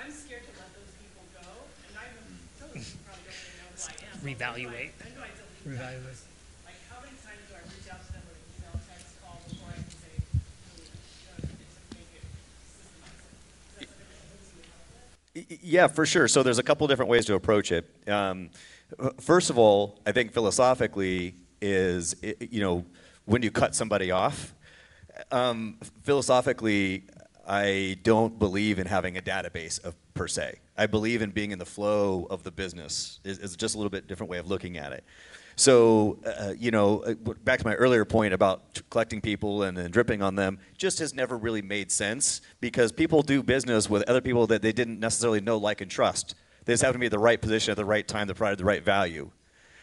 I'm 0.00 0.08
scared 0.08 0.46
to 0.48 0.52
let 0.56 0.70
those 0.72 0.92
people 1.02 1.24
go, 1.34 1.44
and 1.90 1.92
I 1.98 2.08
even 2.14 2.24
some 2.56 2.70
of 2.72 2.78
them 2.78 3.00
probably 3.04 3.26
don't 3.26 3.42
even 3.42 3.58
know 3.58 3.68
who 3.74 3.84
I 3.84 3.94
am. 4.00 4.00
but 4.00 4.00
when 4.00 4.08
do 4.08 4.13
I- 4.13 4.13
Reevaluate. 4.24 4.96
When 4.96 5.12
do 5.12 5.20
I 5.20 5.28
delete? 5.36 5.78
Reevaluate. 5.78 6.20
Like, 6.64 6.80
how 6.88 7.00
many 7.04 7.12
times 7.20 7.44
do 7.48 7.54
I 7.54 7.60
reach 7.68 7.88
out 7.92 8.00
to 8.06 8.12
them 8.12 8.22
with 8.24 8.40
email, 8.56 8.80
text, 8.88 9.20
call 9.22 9.36
before 9.48 9.68
I 9.68 9.74
can 9.74 9.90
say, 9.90 10.16
delete 10.72 10.88
it? 10.88 10.98
You 11.20 11.44
know, 11.44 11.52
it's 11.60 11.76
to 11.76 11.94
make 11.94 12.08
it 12.16 12.24
systemized. 12.72 13.20
Is 13.20 13.76
that 13.76 13.88
something 13.88 14.08
that 14.08 14.24
Koozie 14.32 14.56
would 14.56 14.68
help 14.72 14.88
with? 15.36 15.50
Y- 15.52 15.58
Yeah, 15.62 15.86
for 15.88 16.06
sure. 16.06 16.26
So 16.28 16.42
there's 16.42 16.58
a 16.58 16.62
couple 16.62 16.86
different 16.86 17.10
ways 17.10 17.26
to 17.26 17.34
approach 17.34 17.70
it. 17.70 17.84
Um, 18.08 18.48
first 19.20 19.50
of 19.50 19.58
all, 19.58 19.98
I 20.06 20.12
think 20.12 20.32
philosophically 20.32 21.34
is 21.60 22.14
you 22.40 22.60
know 22.60 22.84
when 23.26 23.42
you 23.42 23.50
cut 23.50 23.74
somebody 23.74 24.10
off. 24.10 24.54
Um, 25.30 25.78
philosophically, 26.02 27.04
I 27.46 27.98
don't 28.02 28.38
believe 28.38 28.78
in 28.78 28.86
having 28.86 29.16
a 29.16 29.22
database 29.22 29.82
of 29.84 29.94
per 30.14 30.28
se. 30.28 30.58
I 30.76 30.86
believe 30.86 31.22
in 31.22 31.30
being 31.30 31.50
in 31.50 31.58
the 31.58 31.66
flow 31.66 32.26
of 32.30 32.42
the 32.42 32.50
business. 32.50 33.20
Is, 33.24 33.38
is 33.38 33.56
just 33.56 33.74
a 33.74 33.78
little 33.78 33.90
bit 33.90 34.06
different 34.06 34.30
way 34.30 34.38
of 34.38 34.48
looking 34.48 34.76
at 34.76 34.92
it. 34.92 35.04
So, 35.56 36.18
uh, 36.26 36.54
you 36.58 36.70
know, 36.70 37.00
uh, 37.00 37.14
back 37.44 37.60
to 37.60 37.66
my 37.66 37.74
earlier 37.74 38.04
point 38.04 38.34
about 38.34 38.80
collecting 38.90 39.20
people 39.20 39.62
and 39.62 39.76
then 39.76 39.90
dripping 39.90 40.20
on 40.20 40.34
them, 40.34 40.58
just 40.76 40.98
has 40.98 41.14
never 41.14 41.36
really 41.36 41.62
made 41.62 41.92
sense 41.92 42.40
because 42.60 42.90
people 42.90 43.22
do 43.22 43.42
business 43.42 43.88
with 43.88 44.02
other 44.08 44.20
people 44.20 44.48
that 44.48 44.62
they 44.62 44.72
didn't 44.72 44.98
necessarily 44.98 45.40
know, 45.40 45.56
like, 45.56 45.80
and 45.80 45.90
trust. 45.90 46.34
They 46.64 46.72
just 46.72 46.82
happen 46.82 46.94
to 46.94 46.98
be 46.98 47.06
at 47.06 47.12
the 47.12 47.18
right 47.18 47.40
position 47.40 47.70
at 47.70 47.76
the 47.76 47.84
right 47.84 48.06
time 48.06 48.26
to 48.28 48.34
provide 48.34 48.58
the 48.58 48.64
right 48.64 48.82
value. 48.82 49.30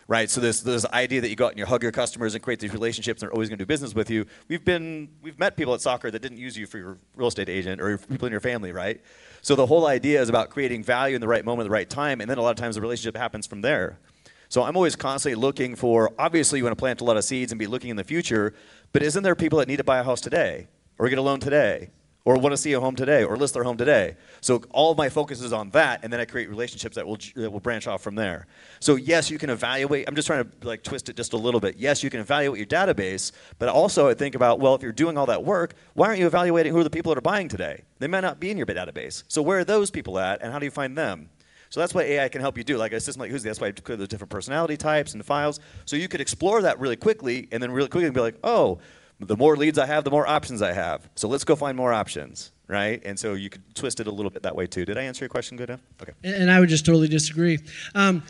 Right, 0.08 0.30
so 0.30 0.42
this 0.42 0.62
this 0.62 0.86
idea 0.88 1.22
that 1.22 1.30
you 1.30 1.36
go 1.36 1.46
out 1.46 1.52
and 1.52 1.60
you 1.60 1.66
hug 1.66 1.84
your 1.84 1.92
customers 1.92 2.34
and 2.34 2.44
create 2.44 2.60
these 2.60 2.74
relationships 2.74 3.22
and 3.22 3.28
they're 3.28 3.34
always 3.34 3.50
going 3.50 3.60
to 3.60 3.64
do 3.64 3.68
business 3.68 3.94
with 3.94 4.10
you. 4.10 4.26
We've 4.50 4.66
been 4.66 5.10
we've 5.22 5.40
met 5.40 5.56
people 5.56 5.74
at 5.74 5.82
soccer 5.82 6.12
that 6.12 6.22
didn't 6.22 6.38
use 6.38 6.58
you 6.58 6.66
for 6.66 6.78
your 6.80 6.98
real 7.16 7.30
estate 7.30 7.50
agent 7.50 7.80
or 7.80 7.98
people 7.98 8.26
in 8.26 8.32
your 8.32 8.42
family, 8.42 8.72
right? 8.72 9.02
So 9.42 9.56
the 9.56 9.66
whole 9.66 9.88
idea 9.88 10.22
is 10.22 10.28
about 10.28 10.50
creating 10.50 10.84
value 10.84 11.16
in 11.16 11.22
the 11.22 11.28
right 11.28 11.46
moment, 11.46 11.68
the 11.68 11.74
right 11.74 11.90
time, 11.90 12.20
and 12.20 12.30
then 12.30 12.38
a 12.38 12.42
lot 12.42 12.50
of 12.50 12.58
times 12.58 12.76
the 12.76 12.82
relationship 12.82 13.16
happens 13.16 13.48
from 13.48 13.62
there. 13.62 14.00
So 14.50 14.64
I'm 14.64 14.76
always 14.76 14.98
constantly 14.98 15.40
looking 15.40 15.76
for. 15.76 16.12
Obviously, 16.20 16.60
you 16.60 16.66
want 16.66 16.78
to 16.78 16.82
plant 16.82 17.00
a 17.00 17.06
lot 17.06 17.16
of 17.16 17.24
seeds 17.24 17.54
and 17.54 17.60
be 17.60 17.68
looking 17.68 17.90
in 17.90 17.96
the 17.96 18.04
future, 18.04 18.54
but 18.92 19.02
isn't 19.02 19.24
there 19.24 19.36
people 19.36 19.60
that 19.60 19.68
need 19.70 19.78
to 19.78 19.84
buy 19.84 20.00
a 20.00 20.04
house 20.04 20.20
today, 20.20 20.68
or 21.00 21.08
get 21.08 21.20
a 21.20 21.22
loan 21.22 21.40
today, 21.40 21.92
or 22.24 22.38
want 22.38 22.54
to 22.54 22.58
see 22.58 22.74
a 22.74 22.80
home 22.80 22.96
today, 22.96 23.24
or 23.24 23.36
list 23.36 23.54
their 23.54 23.64
home 23.64 23.78
today? 23.78 24.16
So 24.42 24.62
all 24.72 24.96
my 24.96 25.10
focus 25.10 25.42
is 25.42 25.54
on 25.54 25.70
that, 25.72 26.04
and 26.04 26.12
then 26.12 26.20
I 26.20 26.26
create 26.26 26.50
relationships 26.50 26.96
that 26.96 27.06
will 27.06 27.18
that 27.36 27.52
will 27.52 27.60
branch 27.60 27.88
off 27.88 28.02
from 28.02 28.16
there. 28.16 28.48
So 28.80 28.96
yes, 28.96 29.30
you 29.30 29.38
can 29.38 29.50
evaluate. 29.50 30.08
I'm 30.08 30.16
just 30.16 30.28
trying 30.28 30.44
to 30.44 30.68
like 30.68 30.84
twist 30.84 31.10
it 31.10 31.16
just 31.16 31.34
a 31.34 31.38
little 31.38 31.60
bit. 31.60 31.78
Yes, 31.78 32.04
you 32.04 32.10
can 32.10 32.20
evaluate 32.20 32.58
your 32.58 32.68
database, 32.68 33.32
but 33.60 33.70
also 33.70 34.08
I 34.08 34.14
think 34.14 34.36
about 34.36 34.60
well, 34.60 34.76
if 34.76 34.82
you're 34.82 34.92
doing 34.92 35.18
all 35.18 35.26
that 35.28 35.44
work, 35.44 35.74
why 35.94 36.08
aren't 36.08 36.20
you 36.20 36.28
evaluating 36.28 36.74
who 36.74 36.80
are 36.80 36.84
the 36.84 36.90
people 36.90 37.12
that 37.12 37.18
are 37.18 37.22
buying 37.22 37.48
today? 37.48 37.84
They 38.00 38.08
might 38.08 38.22
not 38.22 38.40
be 38.40 38.52
in 38.52 38.58
your 38.58 38.66
database. 38.66 39.24
So 39.28 39.42
where 39.42 39.60
are 39.60 39.64
those 39.64 39.92
people 39.92 40.20
at, 40.20 40.42
and 40.42 40.52
how 40.52 40.60
do 40.60 40.66
you 40.66 40.72
find 40.72 40.98
them? 40.98 41.30
So 41.72 41.80
that's 41.80 41.96
what 41.96 42.06
AI 42.06 42.28
can 42.28 42.42
help 42.42 42.58
you 42.58 42.66
do. 42.66 42.78
Like 42.78 42.92
a 42.92 43.00
system 43.00 43.22
like 43.22 43.32
Who's 43.32 43.44
that's 43.44 43.62
why 43.62 43.68
I 43.68 43.72
declare 43.72 43.98
those 43.98 44.10
different 44.10 44.30
personality 44.30 44.76
types 44.76 45.14
and 45.14 45.26
files. 45.26 45.62
So 45.86 45.96
you 45.96 46.10
could 46.10 46.20
explore 46.20 46.62
that 46.64 46.80
really 46.80 46.98
quickly, 46.98 47.48
and 47.52 47.64
then 47.64 47.72
really 47.72 47.88
quickly 47.88 48.10
be 48.12 48.20
like, 48.20 48.38
oh, 48.44 48.80
the 49.22 49.38
more 49.38 49.56
leads 49.56 49.78
I 49.78 49.86
have, 49.86 50.04
the 50.04 50.12
more 50.12 50.28
options 50.28 50.62
I 50.62 50.74
have. 50.74 51.08
So 51.16 51.28
let's 51.28 51.44
go 51.44 51.56
find 51.56 51.78
more 51.78 51.94
options, 51.94 52.52
right? 52.68 53.02
And 53.06 53.18
so 53.18 53.34
you 53.34 53.50
could 53.50 53.64
twist 53.76 54.00
it 54.00 54.08
a 54.08 54.12
little 54.12 54.32
bit 54.32 54.44
that 54.44 54.56
way 54.56 54.68
too. 54.68 54.86
Did 54.86 54.98
I 54.98 55.04
answer 55.04 55.24
your 55.24 55.30
question 55.30 55.58
good 55.58 55.70
enough? 55.70 55.82
Okay. 56.02 56.14
and, 56.24 56.52
i 56.52 56.60
would 56.60 56.70
just 56.70 56.86
totally 56.86 57.08
disagree 57.08 57.60
um, 57.96 58.24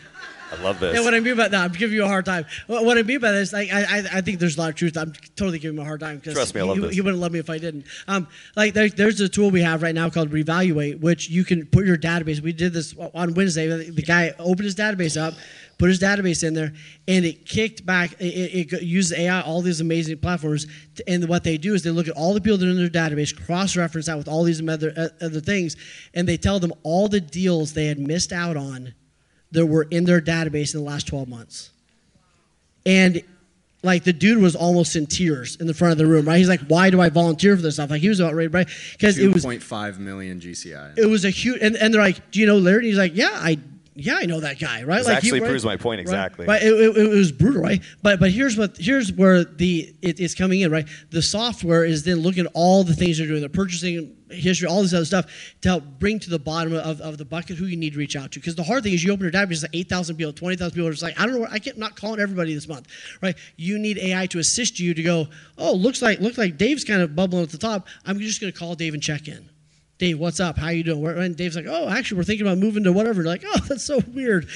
I 0.51 0.61
love 0.61 0.79
this. 0.79 0.95
And 0.95 1.05
what 1.05 1.13
I 1.13 1.19
mean 1.19 1.37
by 1.37 1.47
that, 1.47 1.63
I'm 1.63 1.71
giving 1.71 1.95
you 1.95 2.03
a 2.03 2.07
hard 2.07 2.25
time. 2.25 2.45
What, 2.67 2.97
I 2.97 3.03
mean 3.03 3.19
by 3.19 3.31
this, 3.31 3.53
like, 3.53 3.71
I, 3.71 3.83
I, 3.83 4.03
I 4.15 4.21
think 4.21 4.39
there's 4.39 4.57
a 4.57 4.59
lot 4.59 4.69
of 4.69 4.75
truth. 4.75 4.97
I'm 4.97 5.13
totally 5.35 5.59
giving 5.59 5.77
him 5.77 5.81
a 5.81 5.85
hard 5.85 6.01
time 6.01 6.17
because 6.17 6.33
Trust 6.33 6.53
me, 6.53 6.61
I 6.61 6.65
love 6.65 6.77
he, 6.77 6.83
this. 6.83 6.95
he 6.95 7.01
wouldn't 7.01 7.21
love 7.21 7.31
me 7.31 7.39
if 7.39 7.49
I 7.49 7.57
didn't. 7.57 7.85
Um, 8.07 8.27
like, 8.55 8.73
there, 8.73 8.89
there's 8.89 9.21
a 9.21 9.29
tool 9.29 9.49
we 9.49 9.61
have 9.61 9.81
right 9.81 9.95
now 9.95 10.09
called 10.09 10.29
Revaluate, 10.29 10.99
which 10.99 11.29
you 11.29 11.45
can 11.45 11.65
put 11.67 11.85
your 11.85 11.97
database. 11.97 12.41
We 12.41 12.51
did 12.51 12.73
this 12.73 12.93
on 13.13 13.33
Wednesday. 13.33 13.67
The 13.89 14.01
guy 14.01 14.33
opened 14.39 14.65
his 14.65 14.75
database 14.75 15.19
up, 15.19 15.35
put 15.81 15.89
his 15.89 15.99
database 15.99 16.47
in 16.47 16.53
there, 16.53 16.71
and 17.07 17.25
it 17.25 17.43
kicked 17.43 17.83
back. 17.87 18.11
It, 18.19 18.71
it, 18.71 18.81
uses 18.83 19.17
AI, 19.17 19.41
all 19.41 19.63
these 19.63 19.81
amazing 19.81 20.19
platforms, 20.19 20.67
and 21.07 21.27
what 21.27 21.43
they 21.43 21.57
do 21.57 21.73
is 21.73 21.81
they 21.81 21.89
look 21.89 22.07
at 22.07 22.15
all 22.15 22.35
the 22.35 22.39
people 22.39 22.59
that 22.59 22.67
are 22.67 22.69
in 22.69 22.77
their 22.77 22.87
database, 22.87 23.35
cross-reference 23.35 24.05
that 24.05 24.15
with 24.15 24.27
all 24.27 24.43
these 24.43 24.61
other 24.69 24.93
uh, 24.95 25.07
other 25.25 25.39
things, 25.39 25.75
and 26.13 26.29
they 26.29 26.37
tell 26.37 26.59
them 26.59 26.71
all 26.83 27.07
the 27.07 27.19
deals 27.19 27.73
they 27.73 27.87
had 27.87 27.97
missed 27.97 28.31
out 28.31 28.57
on 28.57 28.93
that 29.53 29.65
were 29.65 29.87
in 29.89 30.05
their 30.05 30.21
database 30.21 30.75
in 30.75 30.81
the 30.81 30.85
last 30.85 31.07
12 31.07 31.27
months. 31.27 31.71
And 32.85 33.23
like 33.81 34.03
the 34.03 34.13
dude 34.13 34.37
was 34.37 34.55
almost 34.55 34.95
in 34.95 35.07
tears 35.07 35.55
in 35.55 35.65
the 35.65 35.73
front 35.73 35.93
of 35.93 35.97
the 35.97 36.05
room, 36.05 36.27
right? 36.27 36.37
He's 36.37 36.47
like, 36.47 36.61
"Why 36.67 36.91
do 36.91 37.01
I 37.01 37.09
volunteer 37.09 37.55
for 37.55 37.63
this 37.63 37.73
stuff?" 37.73 37.89
Like 37.89 38.01
he 38.01 38.09
was 38.09 38.19
about 38.19 38.35
ready, 38.35 38.49
right? 38.49 38.67
Because 38.91 39.17
it 39.17 39.33
was 39.33 39.43
2.5 39.43 39.97
million 39.97 40.39
GCI. 40.39 40.99
it 40.99 41.07
was 41.07 41.25
a 41.25 41.31
huge, 41.31 41.59
and, 41.59 41.75
and 41.75 41.91
they're 41.91 42.01
like, 42.01 42.29
"Do 42.29 42.39
you 42.39 42.45
know 42.45 42.59
Larry?" 42.59 42.77
And 42.77 42.85
he's 42.85 42.99
like, 42.99 43.15
"Yeah, 43.15 43.31
I." 43.33 43.57
Yeah, 44.01 44.15
I 44.17 44.25
know 44.25 44.39
that 44.39 44.59
guy, 44.59 44.83
right? 44.83 44.97
This 44.97 45.07
like 45.07 45.17
actually 45.17 45.41
right? 45.41 45.47
proves 45.49 45.65
my 45.65 45.77
point 45.77 46.01
exactly. 46.01 46.45
Right, 46.45 46.61
It, 46.61 46.73
it- 46.73 46.97
it 46.97 47.09
was 47.09 47.31
brutal, 47.31 47.61
right? 47.61 47.81
But 48.01 48.19
but 48.19 48.31
here's 48.31 48.57
what 48.57 48.77
here's 48.77 49.11
where 49.11 49.43
the 49.43 49.93
it, 50.01 50.19
it's 50.19 50.35
coming 50.35 50.61
in, 50.61 50.71
right? 50.71 50.87
The 51.11 51.21
software 51.21 51.85
is 51.85 52.03
then 52.03 52.17
looking 52.17 52.45
at 52.45 52.51
all 52.53 52.83
the 52.83 52.93
things 52.95 53.17
they're 53.17 53.27
doing, 53.27 53.41
the 53.41 53.49
purchasing 53.49 54.15
history, 54.29 54.65
all 54.67 54.81
this 54.81 54.93
other 54.93 55.03
stuff 55.05 55.25
to 55.61 55.67
help 55.69 55.83
bring 55.99 56.17
to 56.17 56.29
the 56.29 56.39
bottom 56.39 56.73
of, 56.73 57.01
of 57.01 57.17
the 57.17 57.25
bucket 57.25 57.57
who 57.57 57.65
you 57.65 57.75
need 57.75 57.91
to 57.91 57.99
reach 57.99 58.15
out 58.15 58.31
to. 58.31 58.39
Because 58.39 58.55
the 58.55 58.63
hard 58.63 58.81
thing 58.83 58.93
is 58.93 59.03
you 59.03 59.11
open 59.11 59.23
your 59.23 59.31
database, 59.31 59.51
it's 59.51 59.61
like 59.63 59.75
eight 59.75 59.89
thousand 59.89 60.15
people, 60.15 60.31
twenty 60.33 60.55
thousand 60.55 60.75
people. 60.75 60.89
It's 60.89 61.01
like 61.01 61.19
I 61.19 61.25
don't 61.25 61.33
know, 61.35 61.41
where, 61.41 61.49
I 61.51 61.59
can't 61.59 61.77
not 61.77 61.95
calling 61.95 62.19
everybody 62.19 62.53
this 62.53 62.67
month, 62.67 62.87
right? 63.21 63.35
You 63.57 63.77
need 63.77 63.97
AI 63.97 64.25
to 64.27 64.39
assist 64.39 64.79
you 64.79 64.93
to 64.93 65.03
go. 65.03 65.27
Oh, 65.57 65.73
looks 65.73 66.01
like 66.01 66.19
looks 66.19 66.37
like 66.37 66.57
Dave's 66.57 66.83
kind 66.83 67.01
of 67.01 67.15
bubbling 67.15 67.43
at 67.43 67.49
the 67.49 67.57
top. 67.57 67.87
I'm 68.05 68.19
just 68.19 68.39
going 68.41 68.51
to 68.51 68.57
call 68.57 68.75
Dave 68.75 68.93
and 68.93 69.03
check 69.03 69.27
in. 69.27 69.49
Dave, 70.01 70.17
what's 70.17 70.39
up? 70.39 70.57
How 70.57 70.69
you 70.69 70.83
doing? 70.83 71.05
And 71.15 71.37
Dave's 71.37 71.55
like, 71.55 71.67
oh, 71.67 71.87
actually, 71.87 72.17
we're 72.17 72.23
thinking 72.23 72.47
about 72.47 72.57
moving 72.57 72.83
to 72.85 72.91
whatever. 72.91 73.21
You're 73.21 73.29
like, 73.29 73.43
oh, 73.45 73.59
that's 73.69 73.83
so 73.83 73.99
weird. 74.15 74.47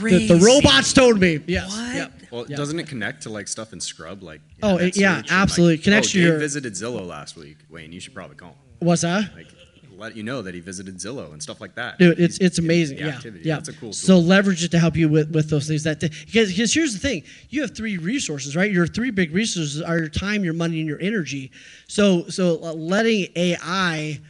The, 0.00 0.28
the 0.28 0.36
robots 0.40 0.92
told 0.92 1.18
me. 1.18 1.40
Yes. 1.48 1.76
Yep. 1.76 2.12
Well, 2.30 2.46
Yeah. 2.48 2.56
doesn't 2.56 2.78
it 2.78 2.86
connect 2.86 3.24
to 3.24 3.30
like 3.30 3.48
stuff 3.48 3.72
in 3.72 3.80
Scrub? 3.80 4.22
Like 4.22 4.40
Oh, 4.62 4.76
it- 4.76 4.96
yeah, 4.96 5.22
absolutely. 5.28 5.78
Like, 5.78 5.82
Connects 5.84 6.10
oh, 6.10 6.12
to 6.12 6.18
Dave 6.18 6.26
your- 6.28 6.38
visited 6.38 6.74
Zillow 6.74 7.04
last 7.04 7.36
week. 7.36 7.56
Wayne, 7.70 7.90
you 7.90 7.98
should 7.98 8.14
probably 8.14 8.36
call 8.36 8.50
him. 8.50 8.56
What's 8.78 9.02
that? 9.02 9.34
Like, 9.34 9.48
let 9.96 10.16
you 10.16 10.22
know 10.22 10.42
that 10.42 10.54
he 10.54 10.60
visited 10.60 10.98
Zillow 10.98 11.32
and 11.32 11.42
stuff 11.42 11.60
like 11.60 11.74
that. 11.74 11.98
Dude, 11.98 12.20
it's 12.20 12.38
it's 12.38 12.60
amazing. 12.60 12.98
Yeah, 12.98 13.08
activity. 13.08 13.48
yeah. 13.48 13.56
That's 13.56 13.70
a 13.70 13.72
cool. 13.72 13.92
So 13.92 14.20
leverage 14.20 14.62
it 14.62 14.70
to 14.70 14.78
help 14.78 14.94
you 14.94 15.08
with, 15.08 15.34
with 15.34 15.50
those 15.50 15.66
things. 15.66 15.82
That 15.82 15.98
because 15.98 16.50
because 16.52 16.72
here's 16.72 16.92
the 16.92 17.00
thing: 17.00 17.24
you 17.50 17.62
have 17.62 17.74
three 17.76 17.96
resources, 17.96 18.54
right? 18.54 18.70
Your 18.70 18.86
three 18.86 19.10
big 19.10 19.32
resources 19.34 19.82
are 19.82 19.98
your 19.98 20.08
time, 20.08 20.44
your 20.44 20.54
money, 20.54 20.78
and 20.78 20.88
your 20.88 21.00
energy. 21.00 21.50
So 21.88 22.28
so 22.28 22.60
uh, 22.62 22.72
letting 22.74 23.26
AI 23.34 24.20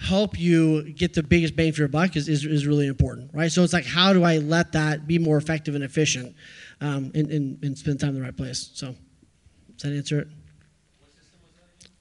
help 0.00 0.38
you 0.38 0.92
get 0.94 1.12
the 1.12 1.22
biggest 1.22 1.54
bang 1.56 1.72
for 1.72 1.80
your 1.82 1.88
buck 1.88 2.16
is, 2.16 2.26
is, 2.28 2.44
is 2.46 2.66
really 2.66 2.86
important, 2.86 3.30
right? 3.34 3.52
So 3.52 3.62
it's 3.62 3.72
like, 3.74 3.84
how 3.84 4.12
do 4.14 4.22
I 4.24 4.38
let 4.38 4.72
that 4.72 5.06
be 5.06 5.18
more 5.18 5.36
effective 5.36 5.74
and 5.74 5.84
efficient, 5.84 6.34
um, 6.80 7.12
and, 7.14 7.30
and 7.30 7.62
and 7.62 7.76
spend 7.78 8.00
time 8.00 8.10
in 8.10 8.14
the 8.16 8.22
right 8.22 8.36
place? 8.36 8.70
So 8.74 8.94
does 9.76 9.82
that 9.90 9.92
answer 9.96 10.20
it? 10.20 10.28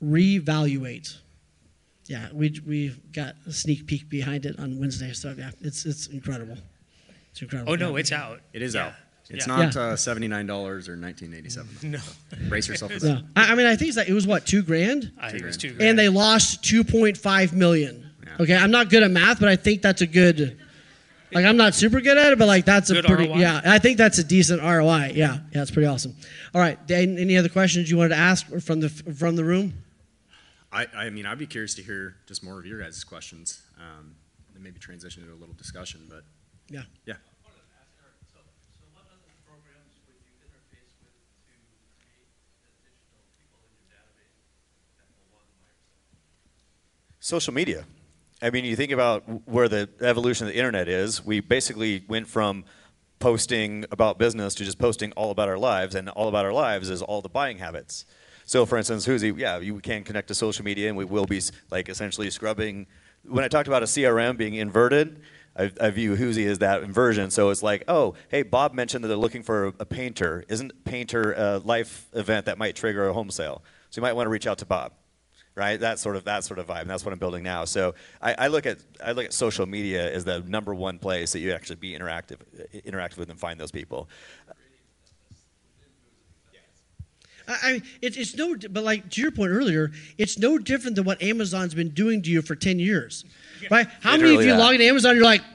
Revaluate. 0.02 1.18
Yeah, 2.06 2.30
we 2.34 2.60
we 2.66 2.95
got 3.12 3.36
a 3.45 3.52
sneak 3.52 3.86
peek 3.86 4.10
behind 4.10 4.45
it 4.45 4.58
on 4.60 4.80
Wednesday, 4.80 5.12
so 5.14 5.36
yeah, 5.38 5.52
it's 5.62 5.86
it's 5.86 6.08
incredible. 6.08 6.58
It's 7.32 7.41
incredible. 7.41 7.74
Oh 7.74 7.76
no, 7.76 7.91
Yeah. 7.91 8.00
it's 8.00 8.12
out. 8.12 8.41
It 8.54 8.62
is 8.62 8.74
Yeah. 8.76 8.88
out. 8.88 8.93
It's 9.30 9.45
Yeah. 9.47 9.55
not 9.55 9.75
Yeah. 9.75 9.82
uh, 9.82 9.95
seventy-nine 9.95 10.47
dollars 10.47 10.89
or 10.89 10.95
nineteen 10.95 11.34
eighty-seven. 11.34 11.69
No. 11.91 11.99
brace 12.49 12.67
yourself 12.67 12.91
for 12.93 12.99
No. 13.05 13.15
that. 13.15 13.23
I, 13.36 13.51
I 13.51 13.55
mean, 13.55 13.65
I 13.67 13.75
think 13.75 13.89
it's 13.89 13.97
like, 13.97 14.09
it 14.09 14.13
was 14.13 14.25
what, 14.27 14.45
two 14.45 14.63
grand? 14.63 15.11
I 15.19 15.30
think 15.30 15.43
it 15.43 15.45
was 15.45 15.57
two 15.57 15.69
grand. 15.73 15.82
And 15.89 15.99
they 15.99 16.09
lost 16.09 16.63
2.5 16.63 17.53
million. 17.53 18.09
Okay, 18.39 18.55
I'm 18.55 18.71
not 18.71 18.89
good 18.89 19.03
at 19.03 19.11
math, 19.11 19.39
but 19.39 19.49
I 19.49 19.55
think 19.55 19.82
that's 19.82 20.01
a 20.01 20.07
good. 20.07 20.57
Like 21.32 21.45
I'm 21.45 21.57
not 21.57 21.75
super 21.75 22.01
good 22.01 22.17
at 22.17 22.32
it, 22.32 22.39
but 22.39 22.47
like 22.47 22.65
that's 22.65 22.89
a 22.89 22.95
Good 22.95 23.05
pretty 23.05 23.27
ROI? 23.27 23.38
yeah. 23.38 23.61
I 23.63 23.77
think 23.77 23.97
that's 23.99 24.17
a 24.17 24.23
decent 24.23 24.61
ROI. 24.63 25.11
Yeah, 25.13 25.39
yeah, 25.53 25.61
it's 25.61 25.69
pretty 25.69 25.86
awesome. 25.88 26.15
All 26.55 26.61
right, 26.61 26.84
Dan, 26.88 27.19
any 27.19 27.38
other 27.38 27.49
questions 27.49 27.91
you 27.91 27.97
wanted 27.97 28.09
to 28.09 28.15
ask 28.15 28.47
from 28.61 28.80
the 28.80 28.89
from 28.89 29.36
the 29.36 29.43
room? 29.43 29.73
I, 30.71 30.88
I 30.95 31.09
mean, 31.11 31.25
I'd 31.27 31.38
be 31.38 31.45
curious 31.47 31.75
to 31.75 31.84
hear 31.84 32.15
just 32.27 32.43
more 32.43 32.57
of 32.59 32.65
your 32.65 32.82
guys' 32.82 33.03
questions, 33.03 33.61
um, 33.77 34.15
and 34.55 34.63
maybe 34.63 34.80
transition 34.80 35.23
to 35.25 35.32
a 35.32 35.36
little 35.38 35.53
discussion. 35.55 36.01
But 36.09 36.23
Yeah. 36.69 36.84
yeah. 37.05 37.15
Social 47.30 47.53
media. 47.53 47.86
I 48.41 48.49
mean, 48.49 48.65
you 48.65 48.75
think 48.75 48.91
about 48.91 49.47
where 49.47 49.69
the 49.69 49.88
evolution 50.01 50.47
of 50.47 50.53
the 50.53 50.57
internet 50.57 50.88
is. 50.88 51.23
We 51.23 51.41
basically 51.41 52.03
went 52.07 52.27
from 52.27 52.65
posting 53.19 53.86
about 53.91 54.17
business 54.17 54.55
to 54.55 54.65
just 54.65 54.80
posting 54.80 55.11
all 55.11 55.30
about 55.30 55.47
our 55.47 55.59
lives, 55.59 55.93
and 55.93 56.09
all 56.09 56.27
about 56.27 56.43
our 56.43 56.51
lives 56.51 56.89
is 56.89 57.03
all 57.03 57.21
the 57.21 57.30
buying 57.30 57.59
habits. 57.59 58.05
So, 58.45 58.65
for 58.65 58.80
instance, 58.80 59.05
Whoosy, 59.05 59.38
yeah, 59.38 59.59
you 59.59 59.80
can 59.80 60.03
connect 60.03 60.30
to 60.30 60.34
social 60.34 60.65
media, 60.65 60.88
and 60.88 60.97
we 60.97 61.05
will 61.05 61.27
be 61.27 61.39
like 61.69 61.88
essentially 61.88 62.32
scrubbing. 62.32 62.88
When 63.23 63.43
I 63.43 63.47
talked 63.47 63.67
about 63.67 63.84
a 63.84 63.86
CRM 63.86 64.36
being 64.36 64.55
inverted, 64.55 65.21
I, 65.55 65.71
I 65.80 65.91
view 65.91 66.15
Whoosy 66.15 66.47
as 66.47 66.57
that 66.57 66.82
inversion. 66.82 67.30
So 67.30 67.51
it's 67.51 67.61
like, 67.61 67.84
oh, 67.88 68.15
hey, 68.30 68.41
Bob 68.41 68.73
mentioned 68.73 69.03
that 69.03 69.07
they're 69.07 69.17
looking 69.17 69.43
for 69.43 69.67
a, 69.67 69.73
a 69.82 69.86
painter. 69.86 70.45
Isn't 70.49 70.84
painter 70.84 71.34
a 71.34 71.59
life 71.59 72.07
event 72.13 72.47
that 72.47 72.57
might 72.57 72.75
trigger 72.75 73.07
a 73.07 73.13
home 73.13 73.30
sale? 73.30 73.61
So 73.91 73.99
you 73.99 74.01
might 74.01 74.13
want 74.13 74.25
to 74.25 74.32
reach 74.32 74.47
out 74.47 74.57
to 74.57 74.65
Bob 74.65 74.93
right? 75.56 75.80
That 75.80 76.00
sort 76.00 76.16
of 76.16 76.24
that 76.26 76.43
sort 76.43 76.60
of 76.60 76.68
vibe. 76.68 76.82
And 76.82 76.89
that's 76.89 77.04
what 77.04 77.12
I'm 77.12 77.20
building 77.20 77.43
now. 77.43 77.66
So 77.66 77.95
I, 78.22 78.36
I 78.38 78.47
look 78.47 78.66
at 78.66 78.80
I 79.04 79.12
look 79.12 79.26
at 79.26 79.34
social 79.34 79.66
media 79.66 80.12
as 80.12 80.26
the 80.26 80.39
number 80.41 80.74
one 80.74 81.00
place 81.00 81.32
that 81.34 81.39
you 81.39 81.52
actually 81.52 81.78
be 81.78 81.93
interactive 81.93 82.38
interactive 82.74 83.18
with 83.18 83.30
and 83.30 83.39
find 83.39 83.60
those 83.60 83.72
people. 83.72 84.10
I, 87.50 87.58
I 87.64 87.74
mean, 87.74 87.84
it's 88.02 88.18
it's 88.18 88.36
no, 88.36 88.56
but 88.70 88.84
like 88.84 89.10
to 89.10 89.22
your 89.22 89.32
point 89.32 89.52
earlier, 89.52 89.91
it's 90.18 90.38
no 90.38 90.58
different 90.58 90.95
than 90.95 91.06
what 91.06 91.22
Amazon's 91.22 91.74
been 91.74 91.89
doing 91.89 92.22
to 92.22 92.30
you 92.30 92.41
for 92.41 92.56
ten 92.56 92.80
years, 92.80 93.26
right? 93.70 93.88
How 94.02 94.18
many 94.18 94.36
of 94.36 94.41
you 94.41 94.52
that. 94.52 94.60
log 94.60 94.76
into 94.76 94.86
Amazon? 94.86 95.16
You're 95.16 95.24
like, 95.26 95.41
like, 95.41 95.50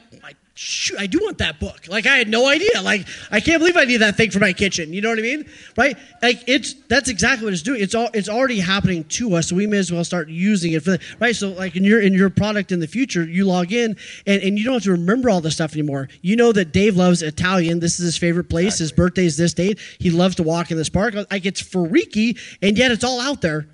shoot, 0.55 0.99
I 0.99 1.07
do 1.07 1.19
want 1.23 1.39
that 1.39 1.59
book. 1.59 1.89
Like 1.89 2.07
I 2.07 2.17
had 2.17 2.29
no 2.29 2.49
idea. 2.49 2.81
Like 2.83 3.07
I 3.31 3.41
can't 3.41 3.61
believe 3.61 3.77
I 3.77 3.85
need 3.85 3.99
that 3.99 4.17
thing 4.17 4.31
for 4.31 4.39
my 4.39 4.53
kitchen. 4.53 4.93
You 4.93 5.01
know 5.01 5.11
what 5.11 5.19
I 5.19 5.23
mean, 5.23 5.49
right? 5.77 5.97
Like 6.23 6.45
it's 6.47 6.75
that's 6.89 7.09
exactly 7.09 7.45
what 7.45 7.53
it's 7.53 7.63
doing. 7.63 7.83
It's 7.83 7.95
all 7.95 8.09
it's 8.15 8.29
already 8.29 8.61
happening 8.61 9.05
to 9.05 9.35
us, 9.35 9.49
so 9.49 9.57
we 9.57 9.67
may 9.67 9.79
as 9.79 9.93
well 9.93 10.05
start 10.05 10.29
using 10.29 10.73
it 10.73 10.83
for 10.83 10.93
the, 10.93 11.01
right. 11.21 11.35
So 11.35 11.51
like 11.51 11.77
in 11.77 11.85
your 11.85 12.01
in 12.01 12.15
your 12.15 12.31
product 12.31 12.73
in 12.73 12.81
the 12.81 12.87
future, 12.87 13.25
you 13.25 13.45
log 13.45 13.73
in 13.73 13.97
and, 14.27 14.43
and 14.43 14.59
you 14.59 14.65
don't 14.65 14.75
have 14.75 14.85
to 14.85 14.93
remember 14.93 15.29
all 15.29 15.41
this 15.41 15.55
stuff 15.55 15.73
anymore. 15.73 16.09
You 16.23 16.37
know 16.37 16.53
that 16.53 16.73
Dave 16.73 16.97
loves 16.97 17.23
Italian. 17.23 17.81
This 17.81 17.99
is 17.99 18.07
his 18.07 18.17
favorite 18.17 18.49
place. 18.49 18.79
His 18.79 18.93
birthday 18.93 19.27
is 19.27 19.37
this 19.37 19.55
date. 19.55 19.79
He 19.99 20.11
loves 20.11 20.37
to 20.37 20.43
walk 20.43 20.71
in 20.71 20.77
this 20.77 20.89
park. 20.89 21.15
Like 21.15 21.47
it's 21.47 21.61
freaky, 21.61 22.39
and 22.63 22.79
yet 22.79 22.91
it's 22.91 23.05
all 23.05 23.21
out 23.21 23.41
there 23.41 23.69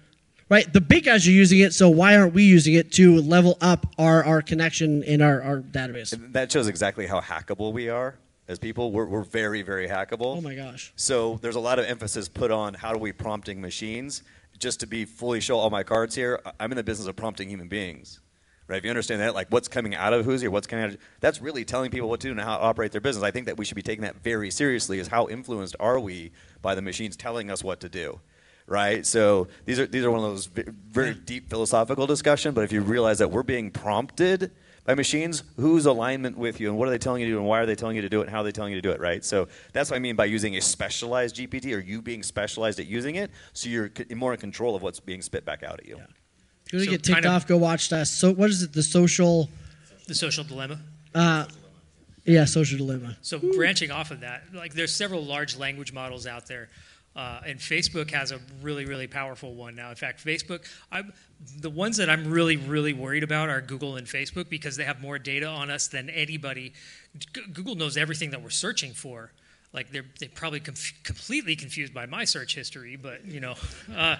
right? 0.50 0.70
The 0.70 0.80
big 0.82 1.04
guys 1.04 1.26
are 1.26 1.30
using 1.30 1.60
it, 1.60 1.72
so 1.72 1.88
why 1.88 2.16
aren't 2.16 2.34
we 2.34 2.42
using 2.42 2.74
it 2.74 2.92
to 2.92 3.22
level 3.22 3.56
up 3.62 3.86
our, 3.96 4.22
our 4.24 4.42
connection 4.42 5.02
in 5.04 5.22
our, 5.22 5.40
our 5.40 5.60
database? 5.60 6.32
That 6.32 6.52
shows 6.52 6.68
exactly 6.68 7.06
how 7.06 7.20
hackable 7.20 7.72
we 7.72 7.88
are 7.88 8.18
as 8.48 8.58
people. 8.58 8.92
We're, 8.92 9.06
we're 9.06 9.22
very 9.22 9.62
very 9.62 9.88
hackable. 9.88 10.36
Oh 10.36 10.40
my 10.42 10.54
gosh. 10.54 10.92
So 10.96 11.38
there's 11.40 11.56
a 11.56 11.60
lot 11.60 11.78
of 11.78 11.86
emphasis 11.86 12.28
put 12.28 12.50
on 12.50 12.74
how 12.74 12.92
do 12.92 12.98
we 12.98 13.12
prompting 13.12 13.60
machines. 13.62 14.22
Just 14.58 14.80
to 14.80 14.86
be 14.86 15.06
fully 15.06 15.40
show 15.40 15.56
all 15.56 15.70
my 15.70 15.82
cards 15.82 16.14
here, 16.14 16.38
I'm 16.58 16.70
in 16.70 16.76
the 16.76 16.84
business 16.84 17.08
of 17.08 17.16
prompting 17.16 17.48
human 17.48 17.68
beings. 17.68 18.20
Right? 18.66 18.76
If 18.76 18.84
you 18.84 18.90
understand 18.90 19.20
that, 19.20 19.34
like 19.34 19.48
what's 19.48 19.68
coming 19.68 19.94
out 19.94 20.12
of 20.12 20.24
Who's 20.24 20.44
or 20.44 20.50
what's 20.50 20.66
coming 20.66 20.84
out 20.84 20.90
of, 20.92 20.98
that's 21.18 21.40
really 21.40 21.64
telling 21.64 21.90
people 21.90 22.08
what 22.08 22.20
to 22.20 22.28
do 22.28 22.32
and 22.32 22.40
how 22.40 22.58
to 22.58 22.62
operate 22.62 22.92
their 22.92 23.00
business. 23.00 23.24
I 23.24 23.30
think 23.30 23.46
that 23.46 23.56
we 23.56 23.64
should 23.64 23.74
be 23.74 23.82
taking 23.82 24.02
that 24.02 24.22
very 24.22 24.50
seriously 24.50 25.00
is 25.00 25.08
how 25.08 25.28
influenced 25.28 25.74
are 25.80 25.98
we 25.98 26.30
by 26.62 26.74
the 26.74 26.82
machines 26.82 27.16
telling 27.16 27.50
us 27.50 27.64
what 27.64 27.80
to 27.80 27.88
do. 27.88 28.20
Right? 28.70 29.04
So 29.04 29.48
these 29.66 29.80
are 29.80 29.86
these 29.86 30.04
are 30.04 30.10
one 30.12 30.20
of 30.24 30.30
those 30.30 30.46
very 30.46 31.12
deep 31.12 31.50
philosophical 31.50 32.06
discussion, 32.06 32.54
but 32.54 32.62
if 32.62 32.70
you 32.72 32.80
realize 32.82 33.18
that 33.18 33.28
we're 33.28 33.42
being 33.42 33.72
prompted 33.72 34.52
by 34.86 34.94
machines, 34.94 35.42
whose 35.56 35.86
alignment 35.86 36.38
with 36.38 36.60
you 36.60 36.68
and 36.68 36.78
what 36.78 36.86
are 36.86 36.92
they 36.92 36.96
telling 36.98 37.20
you 37.20 37.26
to 37.26 37.32
do 37.32 37.38
and 37.38 37.46
why 37.48 37.58
are 37.58 37.66
they 37.66 37.74
telling 37.74 37.96
you 37.96 38.02
to 38.02 38.08
do 38.08 38.20
it 38.20 38.24
and 38.24 38.30
how 38.30 38.40
are 38.42 38.44
they 38.44 38.52
telling 38.52 38.72
you 38.72 38.80
to 38.80 38.88
do 38.88 38.92
it, 38.92 39.00
right? 39.00 39.24
So 39.24 39.48
that's 39.72 39.90
what 39.90 39.96
I 39.96 39.98
mean 39.98 40.14
by 40.14 40.26
using 40.26 40.54
a 40.56 40.60
specialized 40.60 41.34
GPT 41.36 41.74
or 41.76 41.80
you 41.80 42.00
being 42.00 42.22
specialized 42.22 42.78
at 42.78 42.86
using 42.86 43.16
it 43.16 43.32
so 43.52 43.68
you're 43.68 43.90
c- 43.96 44.14
more 44.14 44.32
in 44.34 44.38
control 44.38 44.76
of 44.76 44.82
what's 44.82 45.00
being 45.00 45.20
spit 45.20 45.44
back 45.44 45.64
out 45.64 45.80
at 45.80 45.86
you. 45.86 45.96
If 46.66 46.72
you 46.72 46.78
want 46.78 46.84
to 46.84 46.84
So 46.84 46.90
get 46.92 47.02
ticked 47.02 47.14
kind 47.14 47.26
of- 47.26 47.32
off, 47.32 47.46
go 47.48 47.56
watch 47.56 47.88
that. 47.88 48.06
So 48.06 48.32
what 48.32 48.50
is 48.50 48.62
it? 48.62 48.72
The 48.72 48.84
social, 48.84 49.50
The 50.06 50.14
social 50.14 50.44
dilemma. 50.44 50.78
uh, 51.14 51.46
yeah, 52.24 52.44
social 52.44 52.78
dilemma. 52.78 53.16
So 53.20 53.40
branching 53.40 53.90
off 53.90 54.12
of 54.12 54.20
that, 54.20 54.44
like 54.54 54.74
there's 54.74 54.94
several 54.94 55.24
large 55.24 55.56
language 55.56 55.92
models 55.92 56.26
out 56.28 56.46
there, 56.46 56.68
uh, 57.16 57.40
and 57.44 57.58
Facebook 57.58 58.10
has 58.12 58.30
a 58.30 58.40
really 58.62 58.84
really 58.84 59.06
powerful 59.06 59.54
one 59.54 59.74
now. 59.74 59.90
In 59.90 59.96
fact, 59.96 60.24
Facebook, 60.24 60.64
I'm, 60.92 61.12
the 61.58 61.70
ones 61.70 61.96
that 61.96 62.08
I'm 62.08 62.30
really 62.30 62.56
really 62.56 62.92
worried 62.92 63.22
about 63.22 63.48
are 63.48 63.60
Google 63.60 63.96
and 63.96 64.06
Facebook 64.06 64.48
because 64.48 64.76
they 64.76 64.84
have 64.84 65.00
more 65.00 65.18
data 65.18 65.46
on 65.46 65.70
us 65.70 65.88
than 65.88 66.08
anybody. 66.10 66.72
G- 67.18 67.42
Google 67.52 67.74
knows 67.74 67.96
everything 67.96 68.30
that 68.30 68.42
we're 68.42 68.50
searching 68.50 68.92
for. 68.92 69.32
Like 69.72 69.90
they're 69.90 70.06
they're 70.18 70.28
probably 70.28 70.60
conf- 70.60 71.02
completely 71.02 71.56
confused 71.56 71.92
by 71.92 72.06
my 72.06 72.24
search 72.24 72.54
history, 72.54 72.96
but 72.96 73.24
you 73.24 73.40
know, 73.40 73.54
uh, 73.96 74.16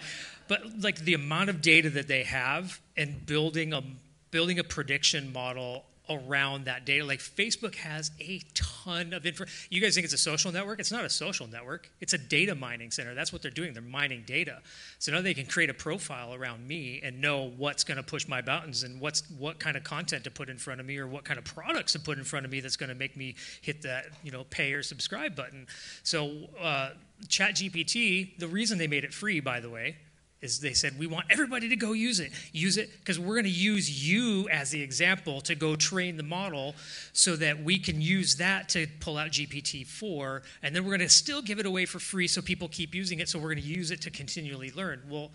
but 0.48 0.62
like 0.80 0.98
the 1.00 1.14
amount 1.14 1.50
of 1.50 1.60
data 1.60 1.90
that 1.90 2.08
they 2.08 2.24
have 2.24 2.80
and 2.96 3.24
building 3.26 3.72
a 3.72 3.82
building 4.30 4.58
a 4.58 4.64
prediction 4.64 5.32
model 5.32 5.84
around 6.10 6.64
that 6.64 6.84
data. 6.84 7.04
Like 7.04 7.20
Facebook 7.20 7.76
has 7.76 8.10
a 8.20 8.40
ton 8.54 9.12
of 9.12 9.24
info. 9.24 9.44
You 9.70 9.80
guys 9.80 9.94
think 9.94 10.04
it's 10.04 10.12
a 10.12 10.18
social 10.18 10.52
network? 10.52 10.80
It's 10.80 10.92
not 10.92 11.04
a 11.04 11.10
social 11.10 11.46
network. 11.46 11.90
It's 12.00 12.12
a 12.12 12.18
data 12.18 12.54
mining 12.54 12.90
center. 12.90 13.14
That's 13.14 13.32
what 13.32 13.42
they're 13.42 13.50
doing. 13.50 13.72
They're 13.72 13.82
mining 13.82 14.24
data. 14.26 14.60
So 14.98 15.12
now 15.12 15.22
they 15.22 15.34
can 15.34 15.46
create 15.46 15.70
a 15.70 15.74
profile 15.74 16.34
around 16.34 16.66
me 16.66 17.00
and 17.02 17.20
know 17.20 17.52
what's 17.56 17.84
going 17.84 17.96
to 17.96 18.02
push 18.02 18.26
my 18.26 18.42
buttons 18.42 18.82
and 18.82 19.00
what's 19.00 19.22
what 19.38 19.58
kind 19.58 19.76
of 19.76 19.84
content 19.84 20.24
to 20.24 20.30
put 20.30 20.50
in 20.50 20.58
front 20.58 20.80
of 20.80 20.86
me 20.86 20.98
or 20.98 21.06
what 21.06 21.24
kind 21.24 21.38
of 21.38 21.44
products 21.44 21.92
to 21.92 22.00
put 22.00 22.18
in 22.18 22.24
front 22.24 22.44
of 22.44 22.52
me 22.52 22.60
that's 22.60 22.76
going 22.76 22.90
to 22.90 22.94
make 22.96 23.16
me 23.16 23.36
hit 23.62 23.82
that 23.82 24.06
you 24.24 24.32
know 24.32 24.44
pay 24.50 24.72
or 24.72 24.82
subscribe 24.82 25.36
button. 25.36 25.66
So 26.02 26.48
uh, 26.60 26.90
ChatGPT, 27.26 28.38
the 28.38 28.48
reason 28.48 28.78
they 28.78 28.88
made 28.88 29.04
it 29.04 29.14
free, 29.14 29.40
by 29.40 29.60
the 29.60 29.70
way, 29.70 29.96
is 30.42 30.60
they 30.60 30.72
said 30.72 30.98
we 30.98 31.06
want 31.06 31.26
everybody 31.30 31.68
to 31.68 31.76
go 31.76 31.92
use 31.92 32.20
it 32.20 32.32
use 32.52 32.76
it 32.76 32.90
because 32.98 33.18
we're 33.18 33.34
going 33.34 33.44
to 33.44 33.50
use 33.50 34.08
you 34.08 34.48
as 34.48 34.70
the 34.70 34.82
example 34.82 35.40
to 35.40 35.54
go 35.54 35.76
train 35.76 36.16
the 36.16 36.22
model 36.22 36.74
so 37.12 37.36
that 37.36 37.62
we 37.62 37.78
can 37.78 38.00
use 38.00 38.36
that 38.36 38.68
to 38.68 38.86
pull 39.00 39.18
out 39.18 39.30
gpt-4 39.30 40.42
and 40.62 40.74
then 40.74 40.84
we're 40.84 40.96
going 40.96 41.00
to 41.00 41.08
still 41.08 41.42
give 41.42 41.58
it 41.58 41.66
away 41.66 41.84
for 41.84 41.98
free 41.98 42.26
so 42.26 42.40
people 42.40 42.68
keep 42.68 42.94
using 42.94 43.20
it 43.20 43.28
so 43.28 43.38
we're 43.38 43.52
going 43.52 43.62
to 43.62 43.68
use 43.68 43.90
it 43.90 44.00
to 44.00 44.10
continually 44.10 44.70
learn. 44.70 45.02
Well 45.08 45.30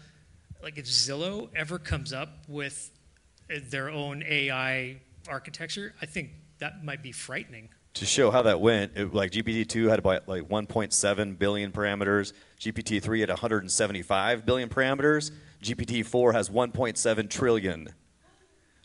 like 0.63 0.77
if 0.77 0.85
zillow 0.85 1.49
ever 1.55 1.77
comes 1.77 2.11
up 2.13 2.29
with 2.47 2.91
their 3.69 3.89
own 3.89 4.23
ai 4.23 4.97
architecture 5.27 5.93
i 6.01 6.05
think 6.05 6.31
that 6.59 6.83
might 6.83 7.03
be 7.03 7.11
frightening 7.11 7.69
to 7.95 8.05
show 8.05 8.29
how 8.29 8.41
that 8.43 8.61
went, 8.61 8.91
it, 8.95 9.13
like 9.13 9.31
GPT-2 9.31 9.89
had 9.89 9.99
about 9.99 10.27
like 10.27 10.47
1.7 10.47 11.39
billion 11.39 11.71
parameters. 11.71 12.33
GPT-3 12.59 13.21
had 13.21 13.29
175 13.29 14.45
billion 14.45 14.69
parameters. 14.69 15.31
GPT-4 15.63 16.33
has 16.33 16.49
1.7 16.49 17.29
trillion. 17.29 17.89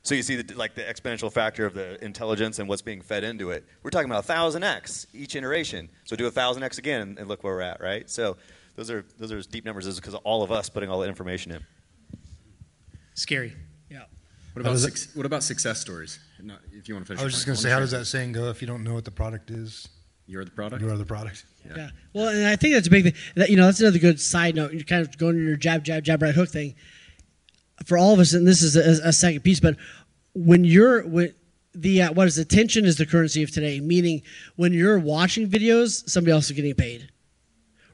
So 0.02 0.14
you 0.14 0.22
see 0.22 0.40
the, 0.40 0.54
like 0.54 0.74
the 0.74 0.82
exponential 0.82 1.30
factor 1.30 1.66
of 1.66 1.74
the 1.74 2.02
intelligence 2.02 2.58
and 2.58 2.68
what's 2.68 2.82
being 2.82 3.02
fed 3.02 3.22
into 3.22 3.50
it. 3.50 3.66
We're 3.82 3.90
talking 3.90 4.10
about 4.10 4.26
1,000x 4.26 5.06
each 5.12 5.36
iteration. 5.36 5.90
So 6.04 6.16
do 6.16 6.30
1,000x 6.30 6.78
again 6.78 7.16
and 7.18 7.28
look 7.28 7.44
where 7.44 7.54
we're 7.54 7.60
at, 7.60 7.80
right? 7.80 8.08
So 8.08 8.36
those 8.76 8.90
are 8.90 9.04
those 9.18 9.32
are 9.32 9.42
deep 9.42 9.64
numbers. 9.64 9.84
This 9.84 9.94
is 9.94 10.00
because 10.00 10.14
of 10.14 10.20
all 10.24 10.42
of 10.42 10.50
us 10.50 10.70
putting 10.70 10.88
all 10.88 11.00
the 11.00 11.08
information 11.08 11.52
in. 11.52 11.62
scary 13.14 13.54
yeah 13.90 14.04
What 14.60 14.72
about 14.72 14.80
does 14.80 15.02
suc 15.02 15.16
what 15.16 15.26
about 15.26 15.42
success 15.42 15.80
stories? 15.80 16.18
Not, 16.42 16.60
if 16.72 16.88
you 16.88 16.94
want 16.94 17.06
to 17.06 17.08
finish. 17.08 17.22
I 17.22 17.24
was 17.24 17.34
just 17.34 17.46
going 17.46 17.56
to 17.56 17.62
say, 17.62 17.70
how 17.70 17.80
does 17.80 17.90
that 17.90 18.04
saying 18.06 18.32
go? 18.32 18.50
If 18.50 18.60
you 18.60 18.66
don't 18.66 18.84
know 18.84 18.94
what 18.94 19.04
the 19.04 19.10
product 19.10 19.50
is, 19.50 19.88
You're 20.26 20.44
the 20.44 20.50
product. 20.50 20.82
you 20.82 20.90
are 20.90 20.96
the 20.96 21.04
product. 21.04 21.44
Yeah. 21.64 21.90
Well, 22.12 22.28
and 22.28 22.46
I 22.46 22.56
think 22.56 22.74
that's 22.74 22.86
a 22.86 22.90
big 22.90 23.04
thing. 23.04 23.14
That 23.36 23.50
you 23.50 23.56
know, 23.56 23.66
that's 23.66 23.80
another 23.80 23.98
good 23.98 24.20
side 24.20 24.54
note. 24.54 24.72
You're 24.72 24.82
kind 24.84 25.06
of 25.06 25.16
going 25.18 25.36
to 25.36 25.42
your 25.42 25.56
jab, 25.56 25.84
jab, 25.84 26.04
jab, 26.04 26.22
right 26.22 26.34
hook 26.34 26.48
thing. 26.48 26.74
For 27.86 27.96
all 27.96 28.12
of 28.12 28.20
us, 28.20 28.34
and 28.34 28.46
this 28.46 28.62
is 28.62 28.76
a, 28.76 29.08
a 29.08 29.12
second 29.12 29.40
piece, 29.40 29.60
but 29.60 29.76
when 30.34 30.64
you're 30.64 31.06
when 31.06 31.34
the 31.74 32.02
uh, 32.02 32.12
what 32.12 32.26
is 32.26 32.38
attention 32.38 32.84
is 32.84 32.96
the 32.96 33.06
currency 33.06 33.42
of 33.42 33.50
today. 33.50 33.80
Meaning, 33.80 34.22
when 34.56 34.72
you're 34.72 34.98
watching 34.98 35.48
videos, 35.48 36.08
somebody 36.08 36.32
else 36.32 36.46
is 36.46 36.52
getting 36.52 36.74
paid. 36.74 37.10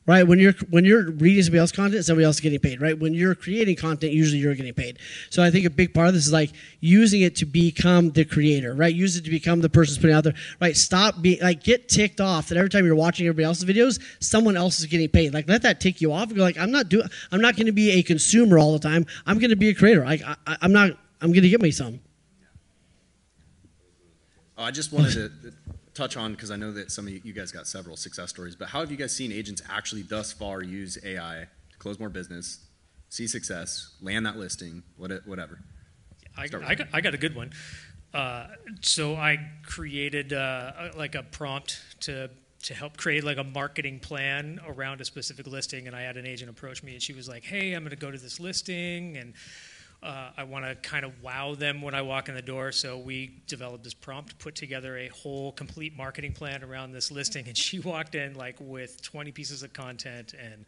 Right? 0.06 0.26
When 0.26 0.38
you're 0.38 0.54
when 0.70 0.84
you're 0.84 1.10
reading 1.10 1.42
somebody 1.42 1.58
else's 1.58 1.76
content, 1.76 2.04
somebody 2.04 2.24
else 2.24 2.36
is 2.36 2.40
getting 2.40 2.60
paid, 2.60 2.80
right? 2.80 2.98
When 2.98 3.12
you're 3.12 3.34
creating 3.34 3.76
content, 3.76 4.12
usually 4.12 4.38
you're 4.38 4.54
getting 4.54 4.74
paid. 4.74 4.98
So 5.30 5.42
I 5.42 5.50
think 5.50 5.66
a 5.66 5.70
big 5.70 5.92
part 5.92 6.08
of 6.08 6.14
this 6.14 6.26
is 6.26 6.32
like 6.32 6.52
using 6.80 7.22
it 7.22 7.36
to 7.36 7.46
become 7.46 8.10
the 8.10 8.24
creator, 8.24 8.74
right? 8.74 8.94
Use 8.94 9.16
it 9.16 9.24
to 9.24 9.30
become 9.30 9.60
the 9.60 9.68
person 9.68 9.92
who's 9.94 9.98
putting 9.98 10.16
out 10.16 10.24
there, 10.24 10.34
right? 10.60 10.76
Stop 10.76 11.20
being 11.22 11.40
like 11.40 11.62
get 11.62 11.88
ticked 11.88 12.20
off 12.20 12.48
that 12.48 12.58
every 12.58 12.70
time 12.70 12.84
you're 12.84 12.94
watching 12.94 13.26
everybody 13.26 13.44
else's 13.44 13.64
videos, 13.64 14.00
someone 14.20 14.56
else 14.56 14.78
is 14.78 14.86
getting 14.86 15.08
paid. 15.08 15.34
Like 15.34 15.48
let 15.48 15.62
that 15.62 15.80
tick 15.80 16.00
you 16.00 16.12
off. 16.12 16.32
Go 16.32 16.42
like 16.42 16.58
I'm 16.58 16.70
not 16.70 16.88
doing. 16.88 17.08
I'm 17.32 17.40
not 17.40 17.56
going 17.56 17.66
to 17.66 17.72
be 17.72 17.90
a 17.92 18.02
consumer 18.02 18.58
all 18.58 18.72
the 18.72 18.78
time. 18.78 19.06
I'm 19.26 19.38
going 19.38 19.50
to 19.50 19.56
be 19.56 19.70
a 19.70 19.74
creator. 19.74 20.04
Like 20.04 20.22
I, 20.22 20.36
I, 20.46 20.56
I'm 20.62 20.72
not. 20.72 20.92
I'm 21.20 21.32
going 21.32 21.42
to 21.42 21.48
get 21.48 21.62
me 21.62 21.70
some. 21.70 22.00
Oh, 24.58 24.64
I 24.64 24.70
just 24.70 24.92
wanted 24.92 25.12
to 25.12 25.52
touch 25.96 26.16
on 26.16 26.32
because 26.32 26.50
I 26.50 26.56
know 26.56 26.72
that 26.72 26.90
some 26.90 27.06
of 27.06 27.24
you, 27.24 27.32
guys 27.32 27.50
got 27.50 27.66
several 27.66 27.96
success 27.96 28.30
stories, 28.30 28.54
but 28.54 28.68
how 28.68 28.80
have 28.80 28.90
you 28.90 28.96
guys 28.96 29.14
seen 29.14 29.32
agents 29.32 29.62
actually 29.68 30.02
thus 30.02 30.32
far 30.32 30.62
use 30.62 30.98
AI 31.04 31.46
to 31.70 31.78
close 31.78 31.98
more 31.98 32.08
business, 32.08 32.64
see 33.08 33.26
success, 33.26 33.96
land 34.00 34.26
that 34.26 34.36
listing, 34.36 34.82
whatever? 34.96 35.58
I, 36.36 36.44
I, 36.44 36.74
got, 36.74 36.88
I 36.92 37.00
got 37.00 37.14
a 37.14 37.18
good 37.18 37.34
one. 37.34 37.52
Uh, 38.12 38.48
so 38.82 39.14
I 39.14 39.38
created 39.64 40.32
uh, 40.32 40.90
like 40.96 41.14
a 41.14 41.22
prompt 41.22 41.80
to 42.00 42.30
to 42.62 42.74
help 42.74 42.96
create 42.96 43.22
like 43.22 43.36
a 43.36 43.44
marketing 43.44 44.00
plan 44.00 44.58
around 44.66 45.00
a 45.00 45.04
specific 45.04 45.46
listing, 45.46 45.86
and 45.86 45.94
I 45.94 46.02
had 46.02 46.16
an 46.16 46.26
agent 46.26 46.50
approach 46.50 46.82
me, 46.82 46.94
and 46.94 47.02
she 47.02 47.12
was 47.12 47.28
like, 47.28 47.44
"Hey, 47.44 47.74
I'm 47.74 47.82
going 47.82 47.90
to 47.90 47.96
go 47.96 48.10
to 48.10 48.18
this 48.18 48.40
listing, 48.40 49.16
and 49.18 49.34
uh, 50.06 50.30
I 50.36 50.44
want 50.44 50.64
to 50.64 50.74
kind 50.76 51.04
of 51.04 51.22
wow 51.22 51.54
them 51.54 51.82
when 51.82 51.94
I 51.94 52.02
walk 52.02 52.28
in 52.28 52.34
the 52.34 52.42
door." 52.42 52.72
So 52.72 52.96
we 52.98 53.42
developed 53.46 53.84
this 53.84 53.94
prompt, 53.94 54.38
put 54.38 54.54
together 54.54 54.96
a 54.96 55.08
whole 55.08 55.52
complete 55.52 55.96
marketing 55.96 56.32
plan 56.32 56.62
around 56.62 56.92
this 56.92 57.10
listing, 57.10 57.46
and 57.48 57.56
she 57.66 57.80
walked 57.80 58.14
in 58.14 58.34
like 58.34 58.56
with 58.60 59.02
20 59.02 59.32
pieces 59.32 59.62
of 59.62 59.72
content 59.72 60.34
and 60.40 60.64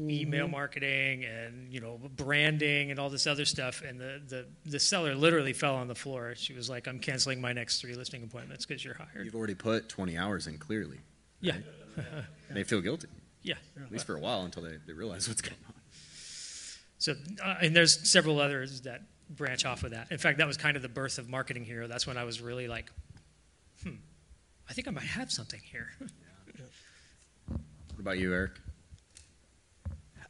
email 0.00 0.46
Mhm. 0.48 0.50
marketing 0.52 1.24
and 1.24 1.72
you 1.72 1.80
know 1.80 2.00
branding 2.16 2.90
and 2.90 2.98
all 2.98 3.10
this 3.10 3.26
other 3.26 3.44
stuff 3.44 3.82
and 3.86 4.00
the, 4.00 4.20
the, 4.26 4.46
the 4.64 4.80
seller 4.80 5.14
literally 5.14 5.52
fell 5.52 5.76
on 5.76 5.86
the 5.86 5.94
floor 5.94 6.32
she 6.34 6.54
was 6.54 6.68
like 6.70 6.88
i'm 6.88 6.98
canceling 6.98 7.40
my 7.42 7.52
next 7.52 7.80
three 7.82 7.94
listing 7.94 8.22
appointments 8.22 8.64
because 8.66 8.82
you're 8.84 8.94
hired 8.94 9.24
You've 9.24 9.34
already 9.36 9.54
put 9.54 9.88
20 9.90 10.16
hours 10.16 10.46
in 10.46 10.56
clearly. 10.58 10.98
Yeah. 11.40 11.56
right? 11.96 12.04
they 12.50 12.64
feel 12.64 12.80
guilty. 12.80 13.06
Yeah. 13.42 13.56
At 13.76 13.92
least 13.92 14.06
for 14.06 14.16
a 14.16 14.20
while 14.20 14.42
until 14.44 14.62
they, 14.62 14.78
they 14.86 14.92
realize 14.94 15.28
what's 15.28 15.42
going 15.42 15.56
on. 15.68 15.71
So 17.02 17.14
uh, 17.44 17.54
and 17.60 17.74
there's 17.74 18.08
several 18.08 18.40
others 18.40 18.82
that 18.82 19.02
branch 19.30 19.64
off 19.64 19.82
of 19.82 19.90
that 19.92 20.10
in 20.10 20.18
fact 20.18 20.38
that 20.38 20.46
was 20.46 20.56
kind 20.56 20.76
of 20.76 20.82
the 20.82 20.88
birth 20.88 21.18
of 21.18 21.28
marketing 21.28 21.64
hero 21.64 21.86
that's 21.86 22.06
when 22.06 22.16
i 22.16 22.24
was 22.24 22.40
really 22.40 22.68
like 22.68 22.90
hmm 23.82 23.94
i 24.68 24.72
think 24.72 24.86
i 24.86 24.90
might 24.90 25.04
have 25.04 25.30
something 25.30 25.60
here 25.70 25.88
What 27.94 28.00
about 28.00 28.18
you, 28.18 28.32
Eric? 28.32 28.52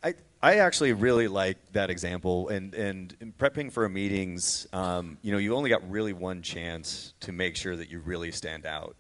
I, 0.02 0.14
I 0.42 0.56
actually 0.56 0.92
really 0.92 1.28
like 1.28 1.56
that 1.72 1.90
example. 1.90 2.48
And, 2.48 2.74
and 2.74 3.16
in 3.20 3.32
prepping 3.32 3.70
for 3.70 3.88
meetings, 3.88 4.66
um, 4.72 5.16
you 5.22 5.30
know, 5.30 5.38
you 5.38 5.54
only 5.54 5.70
got 5.70 5.88
really 5.88 6.12
one 6.12 6.42
chance 6.42 7.14
to 7.20 7.32
make 7.32 7.56
sure 7.56 7.76
that 7.76 7.88
you 7.88 8.00
really 8.00 8.32
stand 8.32 8.66
out. 8.66 8.96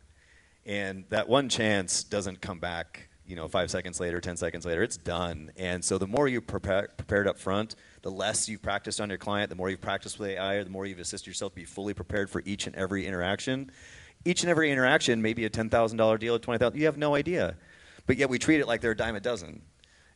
And 0.64 1.04
that 1.10 1.28
one 1.28 1.48
chance 1.48 2.04
doesn't 2.04 2.40
come 2.40 2.60
back, 2.60 3.08
you 3.32 3.36
know, 3.36 3.48
five 3.48 3.70
seconds 3.70 3.98
later, 3.98 4.20
10 4.20 4.36
seconds 4.36 4.66
later. 4.66 4.82
It's 4.82 4.98
done. 4.98 5.52
And 5.56 5.82
so 5.82 5.96
the 5.96 6.06
more 6.06 6.28
you 6.28 6.42
prepare, 6.42 6.90
prepared 6.98 7.26
up 7.26 7.38
front, 7.38 7.76
the 8.02 8.10
less 8.10 8.46
you've 8.46 8.60
practiced 8.60 9.00
on 9.00 9.08
your 9.08 9.16
client, 9.16 9.48
the 9.48 9.56
more 9.56 9.70
you've 9.70 9.80
practiced 9.80 10.18
with 10.18 10.28
AI, 10.28 10.56
or 10.56 10.64
the 10.64 10.70
more 10.70 10.84
you've 10.84 10.98
assisted 10.98 11.28
yourself 11.28 11.52
to 11.52 11.56
be 11.56 11.64
fully 11.64 11.94
prepared 11.94 12.28
for 12.28 12.42
each 12.44 12.66
and 12.66 12.76
every 12.76 13.06
interaction. 13.06 13.70
Each 14.26 14.42
and 14.42 14.50
every 14.50 14.70
interaction 14.70 15.22
may 15.22 15.32
be 15.32 15.46
a 15.46 15.50
$10,000 15.50 16.18
deal, 16.18 16.34
a 16.34 16.38
20000 16.38 16.78
You 16.78 16.84
have 16.84 16.98
no 16.98 17.14
idea. 17.14 17.56
But 18.06 18.18
yet 18.18 18.28
we 18.28 18.38
treat 18.38 18.60
it 18.60 18.68
like 18.68 18.82
they're 18.82 18.90
a 18.90 18.96
dime 18.96 19.16
a 19.16 19.20
dozen. 19.20 19.62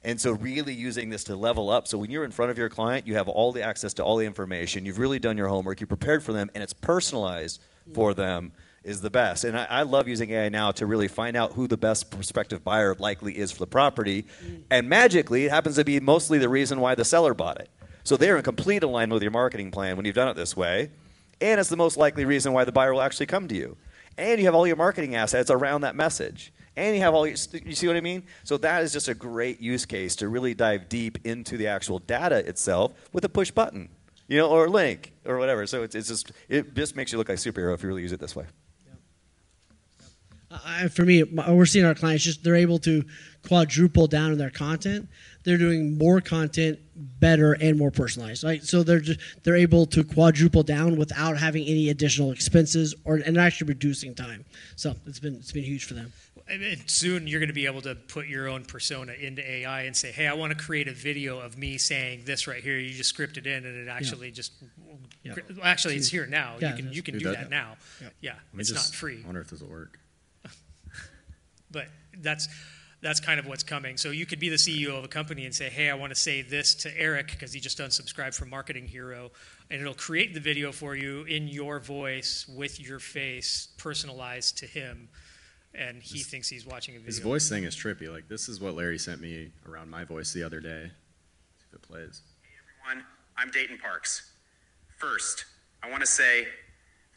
And 0.04 0.20
so, 0.20 0.32
really 0.32 0.74
using 0.74 1.08
this 1.08 1.24
to 1.24 1.36
level 1.36 1.70
up. 1.70 1.88
So, 1.88 1.96
when 1.96 2.10
you're 2.10 2.24
in 2.24 2.32
front 2.32 2.50
of 2.50 2.58
your 2.58 2.68
client, 2.68 3.06
you 3.06 3.14
have 3.14 3.28
all 3.28 3.50
the 3.50 3.62
access 3.62 3.94
to 3.94 4.04
all 4.04 4.18
the 4.18 4.26
information. 4.26 4.84
You've 4.84 4.98
really 4.98 5.18
done 5.18 5.38
your 5.38 5.48
homework. 5.48 5.80
You 5.80 5.86
prepared 5.86 6.22
for 6.22 6.34
them, 6.34 6.50
and 6.54 6.62
it's 6.62 6.74
personalized 6.74 7.62
for 7.94 8.12
them. 8.12 8.52
Is 8.86 9.00
the 9.00 9.10
best. 9.10 9.42
And 9.42 9.58
I, 9.58 9.64
I 9.64 9.82
love 9.82 10.06
using 10.06 10.30
AI 10.30 10.48
now 10.48 10.70
to 10.70 10.86
really 10.86 11.08
find 11.08 11.36
out 11.36 11.54
who 11.54 11.66
the 11.66 11.76
best 11.76 12.08
prospective 12.08 12.62
buyer 12.62 12.94
likely 12.94 13.36
is 13.36 13.50
for 13.50 13.58
the 13.58 13.66
property. 13.66 14.26
Mm. 14.44 14.62
And 14.70 14.88
magically, 14.88 15.46
it 15.46 15.50
happens 15.50 15.74
to 15.74 15.84
be 15.84 15.98
mostly 15.98 16.38
the 16.38 16.48
reason 16.48 16.78
why 16.78 16.94
the 16.94 17.04
seller 17.04 17.34
bought 17.34 17.58
it. 17.58 17.68
So 18.04 18.16
they're 18.16 18.36
in 18.36 18.44
complete 18.44 18.84
alignment 18.84 19.14
with 19.14 19.24
your 19.24 19.32
marketing 19.32 19.72
plan 19.72 19.96
when 19.96 20.06
you've 20.06 20.14
done 20.14 20.28
it 20.28 20.36
this 20.36 20.56
way. 20.56 20.92
And 21.40 21.58
it's 21.58 21.68
the 21.68 21.76
most 21.76 21.96
likely 21.96 22.24
reason 22.24 22.52
why 22.52 22.62
the 22.62 22.70
buyer 22.70 22.94
will 22.94 23.02
actually 23.02 23.26
come 23.26 23.48
to 23.48 23.56
you. 23.56 23.76
And 24.16 24.38
you 24.38 24.46
have 24.46 24.54
all 24.54 24.68
your 24.68 24.76
marketing 24.76 25.16
assets 25.16 25.50
around 25.50 25.80
that 25.80 25.96
message. 25.96 26.52
And 26.76 26.94
you 26.94 27.02
have 27.02 27.12
all 27.12 27.26
your, 27.26 27.36
you 27.64 27.74
see 27.74 27.88
what 27.88 27.96
I 27.96 28.00
mean? 28.00 28.22
So 28.44 28.56
that 28.58 28.84
is 28.84 28.92
just 28.92 29.08
a 29.08 29.14
great 29.14 29.60
use 29.60 29.84
case 29.84 30.14
to 30.16 30.28
really 30.28 30.54
dive 30.54 30.88
deep 30.88 31.18
into 31.26 31.56
the 31.56 31.66
actual 31.66 31.98
data 31.98 32.48
itself 32.48 32.92
with 33.12 33.24
a 33.24 33.28
push 33.28 33.50
button, 33.50 33.88
you 34.28 34.38
know, 34.38 34.48
or 34.48 34.66
a 34.66 34.70
link 34.70 35.12
or 35.24 35.38
whatever. 35.38 35.66
So 35.66 35.82
it's, 35.82 35.96
it's 35.96 36.06
just, 36.06 36.30
it 36.48 36.72
just 36.76 36.94
makes 36.94 37.10
you 37.10 37.18
look 37.18 37.28
like 37.28 37.38
a 37.38 37.40
superhero 37.40 37.74
if 37.74 37.82
you 37.82 37.88
really 37.88 38.02
use 38.02 38.12
it 38.12 38.20
this 38.20 38.36
way. 38.36 38.44
I, 40.50 40.88
for 40.88 41.02
me, 41.04 41.22
we're 41.24 41.66
seeing 41.66 41.84
our 41.84 41.94
clients 41.94 42.24
just 42.24 42.44
they're 42.44 42.54
able 42.56 42.78
to 42.80 43.04
quadruple 43.46 44.06
down 44.06 44.32
on 44.32 44.38
their 44.38 44.50
content. 44.50 45.08
They're 45.44 45.58
doing 45.58 45.98
more 45.98 46.20
content 46.20 46.78
better 46.94 47.52
and 47.54 47.78
more 47.78 47.90
personalized. 47.90 48.44
Right, 48.44 48.62
so 48.62 48.82
they're 48.82 49.00
just, 49.00 49.20
they're 49.42 49.56
able 49.56 49.86
to 49.86 50.04
quadruple 50.04 50.62
down 50.62 50.96
without 50.96 51.36
having 51.38 51.64
any 51.66 51.88
additional 51.90 52.32
expenses 52.32 52.94
or 53.04 53.16
and 53.16 53.36
actually 53.38 53.68
reducing 53.68 54.14
time. 54.14 54.44
So 54.76 54.94
it's 55.06 55.18
been 55.20 55.34
it's 55.36 55.52
been 55.52 55.64
huge 55.64 55.84
for 55.84 55.94
them. 55.94 56.12
And 56.48 56.62
and 56.62 56.88
soon 56.88 57.26
you're 57.26 57.40
going 57.40 57.48
to 57.48 57.54
be 57.54 57.66
able 57.66 57.82
to 57.82 57.96
put 57.96 58.28
your 58.28 58.48
own 58.48 58.64
persona 58.64 59.12
into 59.14 59.48
AI 59.48 59.82
and 59.82 59.96
say, 59.96 60.12
"Hey, 60.12 60.28
I 60.28 60.34
want 60.34 60.56
to 60.56 60.64
create 60.64 60.86
a 60.86 60.92
video 60.92 61.40
of 61.40 61.58
me 61.58 61.76
saying 61.76 62.22
this 62.24 62.46
right 62.46 62.62
here." 62.62 62.78
You 62.78 62.94
just 62.94 63.10
script 63.10 63.36
it 63.36 63.46
in, 63.48 63.66
and 63.66 63.76
it 63.76 63.90
actually 63.90 64.30
just 64.30 64.52
yeah. 65.24 65.34
actually 65.62 65.96
it's 65.96 66.08
here 66.08 66.26
now. 66.26 66.54
Yeah, 66.60 66.70
you 66.70 66.76
can 66.82 66.92
you 66.92 67.02
can 67.02 67.14
Do 67.14 67.20
do 67.20 67.24
that 67.30 67.38
that, 67.38 67.50
now. 67.50 67.70
now. 67.70 67.76
Yep. 68.02 68.14
Yeah, 68.20 68.30
Let 68.32 68.54
me 68.54 68.60
it's 68.60 68.70
just- 68.70 68.92
not 68.92 68.96
free, 68.96 69.22
I 69.22 69.26
wonder 69.26 69.40
if 69.40 69.50
this 69.50 69.60
will 69.60 69.70
work. 69.70 69.98
But 71.70 71.88
that's 72.18 72.48
that's 73.02 73.20
kind 73.20 73.38
of 73.38 73.46
what's 73.46 73.62
coming. 73.62 73.96
So 73.96 74.10
you 74.10 74.26
could 74.26 74.40
be 74.40 74.48
the 74.48 74.56
CEO 74.56 74.96
of 74.98 75.04
a 75.04 75.08
company 75.08 75.44
and 75.44 75.54
say, 75.54 75.68
"Hey, 75.68 75.90
I 75.90 75.94
want 75.94 76.10
to 76.10 76.18
say 76.18 76.42
this 76.42 76.74
to 76.76 76.98
Eric 76.98 77.30
because 77.30 77.52
he 77.52 77.60
just 77.60 77.78
unsubscribed 77.78 78.34
from 78.34 78.50
Marketing 78.50 78.86
Hero," 78.86 79.30
and 79.70 79.80
it'll 79.80 79.94
create 79.94 80.34
the 80.34 80.40
video 80.40 80.72
for 80.72 80.96
you 80.96 81.22
in 81.24 81.46
your 81.48 81.78
voice 81.78 82.46
with 82.48 82.80
your 82.80 82.98
face, 82.98 83.68
personalized 83.76 84.58
to 84.58 84.66
him, 84.66 85.08
and 85.74 86.02
he 86.02 86.20
thinks 86.20 86.48
he's 86.48 86.66
watching 86.66 86.94
a 86.94 86.98
video. 86.98 87.06
His 87.06 87.18
voice 87.18 87.48
thing 87.48 87.64
is 87.64 87.76
trippy. 87.76 88.10
Like, 88.10 88.28
this 88.28 88.48
is 88.48 88.60
what 88.60 88.74
Larry 88.74 88.98
sent 88.98 89.20
me 89.20 89.52
around 89.68 89.90
my 89.90 90.04
voice 90.04 90.32
the 90.32 90.42
other 90.42 90.60
day. 90.60 90.90
See 91.58 91.66
if 91.68 91.74
it 91.74 91.82
plays. 91.82 92.22
Hey 92.42 92.54
everyone. 92.88 93.06
I'm 93.36 93.50
Dayton 93.50 93.78
Parks. 93.78 94.32
First, 94.96 95.44
I 95.82 95.90
want 95.90 96.00
to 96.00 96.06
say 96.06 96.48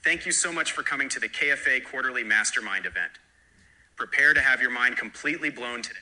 thank 0.04 0.26
you 0.26 0.34
so 0.34 0.52
much 0.52 0.74
for 0.74 0.84
coming 0.84 1.08
to 1.10 1.20
the 1.20 1.30
KFA 1.30 1.84
Quarterly 1.86 2.24
Mastermind 2.24 2.86
event. 2.86 3.14
Prepare 4.00 4.34
to 4.34 4.42
have 4.42 4.62
your 4.62 4.72
mind 4.72 4.98
completely 4.98 5.50
blown 5.50 5.82
today. 5.82 6.00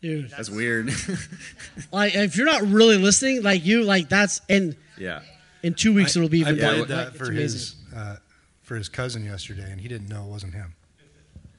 Dude, 0.00 0.30
That's 0.30 0.48
weird. 0.48 0.92
like 1.92 2.14
if 2.14 2.36
you're 2.36 2.46
not 2.46 2.62
really 2.62 2.96
listening, 2.96 3.42
like 3.42 3.64
you, 3.64 3.82
like 3.82 4.08
that's 4.08 4.40
and 4.48 4.76
yeah. 4.96 5.22
in 5.64 5.74
two 5.74 5.92
weeks 5.92 6.14
it'll 6.14 6.28
be 6.28 6.44
I 6.44 6.50
even 6.50 6.58
played 6.58 6.70
better. 6.70 6.84
that 6.84 7.06
Like, 7.08 7.16
for 7.16 7.32
his 7.32 7.74
uh, 7.96 8.16
for 8.62 8.76
his 8.76 8.88
cousin 8.88 9.24
yesterday, 9.24 9.68
and 9.68 9.80
he 9.80 9.88
didn't 9.88 10.08
know 10.08 10.22
it 10.22 10.28
wasn't 10.28 10.54
him. 10.54 10.74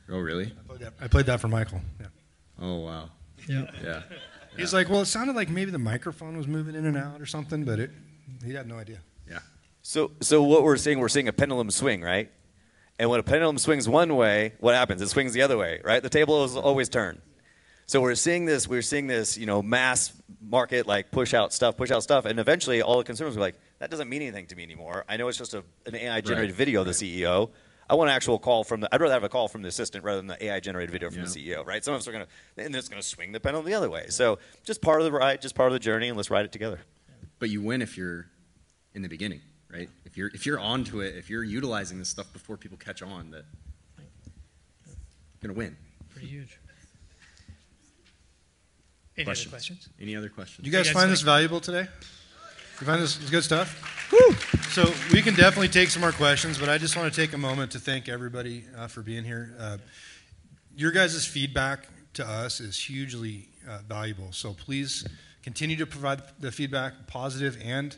Oh, 0.10 0.20
really? 0.20 0.54
I 0.58 0.68
played 0.68 0.80
that, 0.80 0.94
I 1.02 1.08
played 1.08 1.26
that 1.26 1.42
for 1.42 1.50
Michael. 1.50 1.82
Yeah. 2.00 2.08
Oh, 2.62 2.78
wow. 2.78 3.10
Yeah. 3.48 3.66
Yeah. 3.84 4.02
He's 4.58 4.74
like, 4.74 4.90
well, 4.90 5.02
it 5.02 5.06
sounded 5.06 5.36
like 5.36 5.50
maybe 5.50 5.72
the 5.72 5.78
microphone 5.78 6.38
was 6.38 6.48
moving 6.48 6.76
in 6.76 6.86
and 6.86 6.98
out 6.98 7.22
or 7.22 7.26
something, 7.26 7.66
but 7.66 7.80
it 7.80 7.92
he 8.46 8.54
had 8.54 8.68
no 8.68 8.78
idea. 8.78 9.00
Yeah. 9.30 9.40
So, 9.82 10.12
so 10.22 10.44
what 10.44 10.64
we're 10.64 10.78
seeing, 10.78 11.00
we're 11.00 11.10
seeing 11.10 11.28
a 11.28 11.34
pendulum 11.34 11.72
swing, 11.72 12.02
right? 12.02 12.32
And 13.00 13.10
when 13.10 13.20
a 13.20 13.24
pendulum 13.24 13.58
swings 13.58 13.88
one 13.88 14.16
way, 14.18 14.54
what 14.60 14.76
happens? 14.76 15.02
It 15.02 15.08
swings 15.08 15.32
the 15.34 15.42
other 15.42 15.58
way, 15.58 15.80
right? 15.84 16.04
The 16.04 16.10
table 16.10 16.44
is 16.44 16.56
always 16.58 16.90
turned. 16.90 17.22
So 17.86 18.02
we're 18.02 18.14
seeing 18.16 18.46
this, 18.46 18.68
we're 18.68 18.82
seeing 18.84 19.08
this, 19.08 19.38
you 19.38 19.46
know, 19.46 19.62
mass 19.64 20.12
market 20.42 20.86
like 20.86 21.10
push 21.10 21.34
out 21.34 21.54
stuff, 21.54 21.78
push 21.78 21.90
out 21.92 22.04
stuff, 22.04 22.26
and 22.26 22.40
eventually 22.40 22.82
all 22.82 22.98
the 22.98 23.04
consumers 23.06 23.36
are 23.38 23.40
like, 23.40 23.56
that 23.80 23.90
doesn't 23.90 24.10
mean 24.10 24.22
anything 24.22 24.46
to 24.48 24.56
me 24.56 24.64
anymore. 24.64 25.06
I 25.08 25.16
know 25.18 25.28
it's 25.30 25.38
just 25.38 25.54
a, 25.54 25.64
an 25.86 25.96
AI 25.96 26.22
generated 26.22 26.52
Right. 26.52 26.58
video 26.58 26.82
of 26.82 26.88
the 26.88 26.92
CEO. 26.94 27.50
I 27.90 27.96
want 27.96 28.12
an 28.12 28.16
actual 28.16 28.38
call 28.38 28.64
from 28.64 28.82
the. 28.82 28.94
I'd 28.94 29.02
rather 29.02 29.14
have 29.16 29.24
a 29.24 29.30
call 29.30 29.48
from 29.48 29.64
the 29.64 29.70
assistant 29.70 30.04
rather 30.04 30.18
than 30.20 30.28
the 30.28 30.44
AI 30.46 30.60
generated 30.60 30.92
video 30.92 31.10
from 31.10 31.20
Yeah. 31.22 31.26
the 31.26 31.32
CEO, 31.32 31.66
right? 31.66 31.84
Some 31.84 31.96
of 31.96 32.02
us 32.02 32.08
are 32.08 32.12
gonna, 32.12 32.28
and 32.58 32.76
it's 32.76 32.88
gonna 32.90 33.02
swing 33.02 33.32
the 33.32 33.40
pendulum 33.40 33.66
the 33.66 33.74
other 33.74 33.90
way. 33.90 34.06
So 34.10 34.38
just 34.64 34.82
part 34.82 35.02
of 35.02 35.06
the 35.06 35.12
ride, 35.12 35.42
just 35.42 35.56
part 35.56 35.70
of 35.70 35.74
the 35.74 35.80
journey, 35.80 36.10
and 36.10 36.16
let's 36.18 36.30
ride 36.30 36.46
it 36.46 36.52
together. 36.52 36.82
But 37.40 37.50
you 37.50 37.62
win 37.64 37.82
if 37.82 37.98
you're 37.98 38.28
in 38.94 39.02
the 39.02 39.10
beginning, 39.10 39.42
right? 39.72 39.90
If 40.06 40.18
you're 40.18 40.30
if 40.34 40.46
you're 40.46 40.60
onto 40.60 41.02
it, 41.02 41.16
if 41.16 41.30
you're 41.30 41.44
utilizing 41.44 42.00
this 42.00 42.10
stuff 42.10 42.32
before 42.34 42.58
people 42.58 42.78
catch 42.78 43.02
on, 43.02 43.32
that 43.32 43.46
you're 44.88 44.96
gonna 45.42 45.54
win. 45.54 45.76
pretty 46.10 46.28
huge. 46.28 46.60
Any 49.18 49.26
questions? 49.26 49.48
other 49.48 49.52
questions? 49.52 49.90
Any 50.02 50.16
other 50.16 50.30
questions? 50.30 50.64
Do 50.64 50.70
you 50.70 50.76
guys 50.76 50.88
guys 50.88 50.94
find 50.94 51.10
like- 51.10 51.12
this 51.12 51.22
valuable 51.22 51.60
today? 51.60 51.88
You 52.80 52.88
find 52.88 53.02
this 53.02 53.18
good 53.30 53.44
stuff? 53.44 54.10
Woo! 54.10 54.34
So 54.70 54.90
we 55.12 55.22
can 55.22 55.36
definitely 55.36 55.68
take 55.68 55.90
some 55.90 56.00
more 56.00 56.14
questions, 56.14 56.58
but 56.58 56.70
I 56.70 56.78
just 56.78 56.96
want 56.96 57.14
to 57.14 57.22
take 57.22 57.34
a 57.34 57.38
moment 57.38 57.72
to 57.72 57.80
thank 57.80 58.08
everybody 58.08 58.64
uh, 58.78 58.88
for 58.88 59.02
being 59.02 59.26
here. 59.26 59.54
Uh, 59.60 59.78
your 60.78 60.92
guys' 60.92 61.26
feedback 61.26 61.90
to 62.14 62.26
us 62.26 62.62
is 62.62 62.80
hugely 62.80 63.50
uh, 63.68 63.80
valuable. 63.86 64.32
So 64.32 64.54
please 64.54 65.06
continue 65.44 65.76
to 65.76 65.86
provide 65.86 66.22
the 66.40 66.54
feedback, 66.54 66.94
positive 67.08 67.58
and 67.62 67.98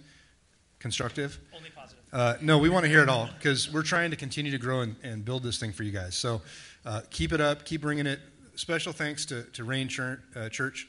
constructive. 0.81 1.39
Only 1.55 1.69
positive. 1.69 2.03
Uh, 2.11 2.35
no, 2.41 2.57
we 2.57 2.69
want 2.69 2.83
to 2.83 2.89
hear 2.89 3.03
it 3.03 3.09
all 3.09 3.29
because 3.37 3.71
we're 3.71 3.83
trying 3.83 4.11
to 4.11 4.17
continue 4.17 4.51
to 4.51 4.57
grow 4.57 4.81
and, 4.81 4.95
and 5.03 5.23
build 5.23 5.43
this 5.43 5.57
thing 5.57 5.71
for 5.71 5.83
you 5.83 5.91
guys. 5.91 6.15
So 6.15 6.41
uh, 6.85 7.01
keep 7.09 7.31
it 7.31 7.39
up, 7.39 7.63
keep 7.63 7.81
bringing 7.81 8.05
it. 8.05 8.19
Special 8.55 8.91
thanks 8.91 9.25
to, 9.27 9.43
to 9.43 9.63
Rain 9.63 9.87
Church, 9.87 10.19
uh, 10.35 10.49
Church 10.49 10.87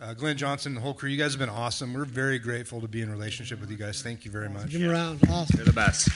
uh, 0.00 0.14
Glenn 0.14 0.36
Johnson, 0.36 0.74
the 0.74 0.80
whole 0.80 0.94
crew. 0.94 1.10
You 1.10 1.18
guys 1.18 1.32
have 1.32 1.38
been 1.38 1.48
awesome. 1.48 1.92
We're 1.92 2.04
very 2.04 2.38
grateful 2.38 2.80
to 2.80 2.88
be 2.88 3.02
in 3.02 3.10
relationship 3.10 3.60
with 3.60 3.70
you 3.70 3.76
guys. 3.76 4.02
Thank 4.02 4.24
you 4.24 4.30
very 4.30 4.48
much. 4.48 4.70
Give 4.70 4.80
them 4.80 4.90
a 4.90 4.94
round. 4.94 5.20
Awesome. 5.30 5.56
They're 5.56 5.66
the 5.66 5.72
best. 5.72 6.08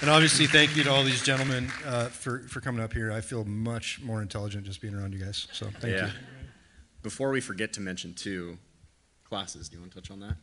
And 0.00 0.10
obviously, 0.10 0.46
thank 0.46 0.76
you 0.76 0.82
to 0.84 0.90
all 0.90 1.04
these 1.04 1.22
gentlemen 1.22 1.70
uh, 1.86 2.06
for, 2.06 2.40
for 2.40 2.60
coming 2.60 2.82
up 2.82 2.92
here. 2.92 3.12
I 3.12 3.20
feel 3.20 3.44
much 3.44 4.00
more 4.02 4.22
intelligent 4.22 4.64
just 4.64 4.80
being 4.80 4.94
around 4.94 5.12
you 5.12 5.24
guys. 5.24 5.46
So 5.52 5.66
thank 5.80 5.94
yeah. 5.94 6.06
you. 6.06 6.12
Before 7.02 7.30
we 7.30 7.40
forget 7.40 7.72
to 7.74 7.80
mention 7.80 8.14
too, 8.14 8.58
classes. 9.24 9.68
Do 9.68 9.76
you 9.76 9.82
want 9.82 9.92
to 9.92 10.00
touch 10.00 10.10
on 10.10 10.20
that? 10.20 10.36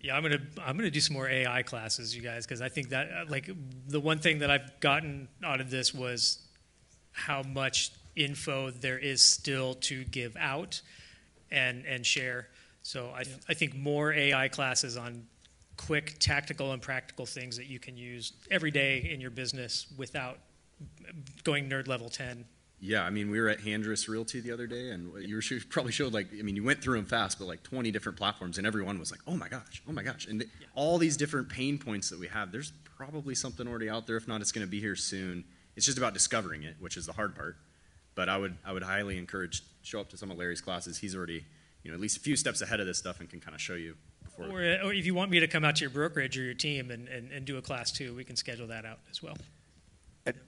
Yeah, 0.00 0.16
I'm 0.16 0.22
gonna 0.22 0.40
I'm 0.64 0.76
gonna 0.76 0.90
do 0.90 1.00
some 1.00 1.14
more 1.14 1.28
AI 1.28 1.62
classes, 1.62 2.14
you 2.14 2.22
guys, 2.22 2.46
because 2.46 2.62
I 2.62 2.68
think 2.68 2.90
that 2.90 3.08
uh, 3.10 3.24
like 3.28 3.50
the 3.88 3.98
one 4.00 4.18
thing 4.18 4.38
that 4.38 4.50
I've 4.50 4.78
gotten 4.80 5.28
out 5.42 5.60
of 5.60 5.70
this 5.70 5.92
was 5.92 6.38
how 7.12 7.42
much 7.42 7.90
info 8.14 8.70
there 8.70 8.98
is 8.98 9.20
still 9.20 9.74
to 9.74 10.04
give 10.04 10.36
out 10.36 10.80
and 11.50 11.84
and 11.84 12.06
share. 12.06 12.48
So 12.82 13.12
I 13.14 13.24
th- 13.24 13.38
I 13.48 13.54
think 13.54 13.74
more 13.74 14.12
AI 14.12 14.48
classes 14.48 14.96
on 14.96 15.26
quick 15.76 16.16
tactical 16.18 16.72
and 16.72 16.82
practical 16.82 17.26
things 17.26 17.56
that 17.56 17.66
you 17.66 17.78
can 17.78 17.96
use 17.96 18.32
every 18.50 18.70
day 18.70 19.08
in 19.12 19.20
your 19.20 19.30
business 19.30 19.86
without 19.96 20.38
going 21.44 21.68
nerd 21.68 21.88
level 21.88 22.08
10 22.08 22.44
Yeah, 22.80 23.02
I 23.02 23.10
mean, 23.10 23.30
we 23.30 23.40
were 23.40 23.48
at 23.48 23.60
Handress 23.60 24.08
Realty 24.08 24.40
the 24.40 24.52
other 24.52 24.68
day, 24.68 24.90
and 24.90 25.12
you 25.26 25.34
were, 25.34 25.42
you 25.42 25.60
probably 25.68 25.90
showed 25.90 26.12
like, 26.12 26.28
I 26.38 26.42
mean, 26.42 26.54
you 26.54 26.62
went 26.62 26.80
through 26.80 26.96
them 26.96 27.06
fast, 27.06 27.38
but 27.38 27.46
like 27.48 27.62
20 27.64 27.90
different 27.90 28.16
platforms, 28.16 28.56
and 28.56 28.66
everyone 28.66 28.98
was 29.00 29.10
like, 29.10 29.20
oh 29.26 29.36
my 29.36 29.48
gosh, 29.48 29.82
oh 29.88 29.92
my 29.92 30.02
gosh. 30.04 30.26
And 30.28 30.40
th- 30.40 30.52
all 30.76 30.96
these 30.96 31.16
different 31.16 31.48
pain 31.48 31.78
points 31.78 32.08
that 32.10 32.20
we 32.20 32.28
have, 32.28 32.52
there's 32.52 32.72
probably 32.96 33.34
something 33.34 33.66
already 33.66 33.90
out 33.90 34.06
there. 34.06 34.16
If 34.16 34.28
not, 34.28 34.40
it's 34.40 34.52
going 34.52 34.64
to 34.66 34.70
be 34.70 34.80
here 34.80 34.94
soon. 34.94 35.44
It's 35.74 35.86
just 35.86 35.98
about 35.98 36.14
discovering 36.14 36.62
it, 36.62 36.76
which 36.78 36.96
is 36.96 37.06
the 37.06 37.12
hard 37.12 37.34
part. 37.34 37.56
But 38.14 38.28
I 38.28 38.36
would, 38.38 38.56
I 38.64 38.72
would 38.72 38.82
highly 38.84 39.18
encourage 39.18 39.62
show 39.82 40.00
up 40.00 40.08
to 40.10 40.16
some 40.16 40.30
of 40.30 40.38
Larry's 40.38 40.60
classes. 40.60 40.98
He's 40.98 41.16
already, 41.16 41.44
you 41.82 41.90
know, 41.90 41.94
at 41.94 42.00
least 42.00 42.16
a 42.16 42.20
few 42.20 42.36
steps 42.36 42.60
ahead 42.60 42.78
of 42.78 42.86
this 42.86 42.98
stuff 42.98 43.18
and 43.18 43.28
can 43.28 43.40
kind 43.40 43.54
of 43.56 43.60
show 43.60 43.74
you 43.74 43.96
before. 44.22 44.46
or, 44.46 44.60
or 44.84 44.92
if 44.92 45.04
you 45.06 45.14
want 45.14 45.30
me 45.32 45.40
to 45.40 45.48
come 45.48 45.64
out 45.64 45.76
to 45.76 45.80
your 45.82 45.90
brokerage 45.90 46.38
or 46.38 46.42
your 46.42 46.54
team 46.54 46.90
and, 46.92 47.08
and, 47.08 47.32
and 47.32 47.44
do 47.44 47.56
a 47.58 47.62
class 47.62 47.90
too 47.90 48.14
we 48.14 48.24
can 48.24 48.36
schedule 48.36 48.66
that 48.68 48.84
out 48.84 48.98
as 49.10 49.22
well 49.22 49.34
Uh, 49.34 49.42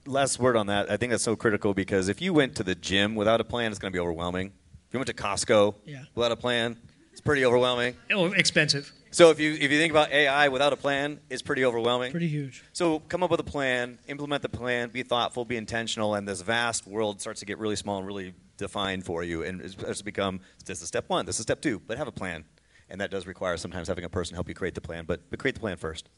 Last 0.07 0.39
word 0.39 0.57
on 0.57 0.67
that. 0.69 0.91
I 0.91 0.97
think 0.97 1.11
that's 1.11 1.23
so 1.23 1.37
critical 1.37 1.75
because 1.75 2.09
if 2.09 2.21
you 2.21 2.33
went 2.33 2.57
to 2.57 2.63
the 2.65 2.75
gym 2.75 3.15
without 3.15 3.41
a 3.41 3.45
plan, 3.45 3.71
it's 3.71 3.79
going 3.79 3.93
to 3.93 3.97
be 3.97 4.01
overwhelming. 4.01 4.49
If 4.89 4.95
you 4.95 4.99
went 4.99 5.07
to 5.09 5.15
Costco 5.15 5.75
Yeah. 5.85 6.05
without 6.15 6.33
a 6.33 6.37
plan, 6.37 6.77
it's 7.13 7.21
pretty 7.21 7.45
overwhelming. 7.45 7.95
oh 8.11 8.27
expensive 8.33 8.93
So 9.13 9.31
if 9.31 9.39
you 9.41 9.53
if 9.53 9.71
you 9.71 9.79
think 9.79 9.91
about 9.93 10.11
AI 10.11 10.49
without 10.49 10.73
a 10.73 10.77
plan, 10.77 11.21
it's 11.31 11.43
pretty 11.43 11.65
overwhelming. 11.65 12.11
Pretty 12.11 12.29
huge. 12.29 12.65
So 12.73 13.01
come 13.01 13.23
up 13.23 13.31
with 13.31 13.41
a 13.41 13.45
plan, 13.45 13.99
implement 14.09 14.43
the 14.43 14.49
plan, 14.49 14.89
be 14.91 15.03
thoughtful, 15.03 15.45
be 15.45 15.57
intentional, 15.57 16.15
and 16.15 16.27
this 16.29 16.41
vast 16.43 16.87
world 16.87 17.21
starts 17.21 17.41
to 17.41 17.47
get 17.47 17.59
really 17.59 17.77
small 17.77 17.99
and 17.99 18.07
really 18.07 18.35
defined 18.57 19.05
for 19.05 19.25
you, 19.25 19.43
and 19.43 19.61
it 19.61 19.71
starts 19.73 19.99
to 19.99 20.05
become 20.05 20.41
this 20.67 20.83
is 20.83 20.89
step 20.89 21.05
one, 21.09 21.27
this 21.27 21.39
is 21.39 21.43
step 21.43 21.61
two, 21.63 21.81
but 21.87 21.97
have 21.99 22.07
a 22.09 22.13
plan, 22.13 22.45
and 22.89 23.01
that 23.01 23.11
does 23.11 23.27
require 23.27 23.57
sometimes 23.57 23.89
having 23.89 24.05
a 24.05 24.09
person 24.09 24.35
help 24.35 24.49
you 24.49 24.55
create 24.55 24.75
the 24.75 24.81
plan, 24.81 25.05
but, 25.07 25.21
but 25.31 25.39
create 25.39 25.55
the 25.55 25.61
plan 25.61 25.77
first. 25.77 26.09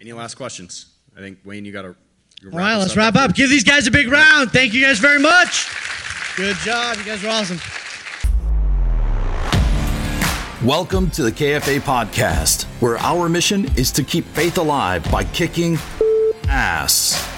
Any 0.00 0.12
last 0.12 0.34
questions? 0.34 0.92
I 1.16 1.20
think, 1.20 1.38
Wayne, 1.44 1.64
you 1.64 1.72
got 1.72 1.82
to. 1.82 1.96
All 2.44 2.58
right, 2.58 2.76
let's 2.76 2.94
wrap 2.96 3.14
up. 3.14 3.34
Give 3.34 3.48
these 3.48 3.64
guys 3.64 3.86
a 3.86 3.90
big 3.90 4.08
round. 4.08 4.52
Thank 4.52 4.74
you 4.74 4.84
guys 4.84 4.98
very 4.98 5.18
much. 5.18 5.68
Good 6.36 6.56
job. 6.56 6.98
You 6.98 7.04
guys 7.04 7.24
are 7.24 7.28
awesome. 7.28 7.58
Welcome 10.66 11.10
to 11.12 11.22
the 11.22 11.32
KFA 11.32 11.80
podcast, 11.80 12.64
where 12.80 12.98
our 12.98 13.30
mission 13.30 13.64
is 13.76 13.90
to 13.92 14.02
keep 14.02 14.26
faith 14.26 14.58
alive 14.58 15.10
by 15.10 15.24
kicking 15.24 15.78
ass. 16.48 17.35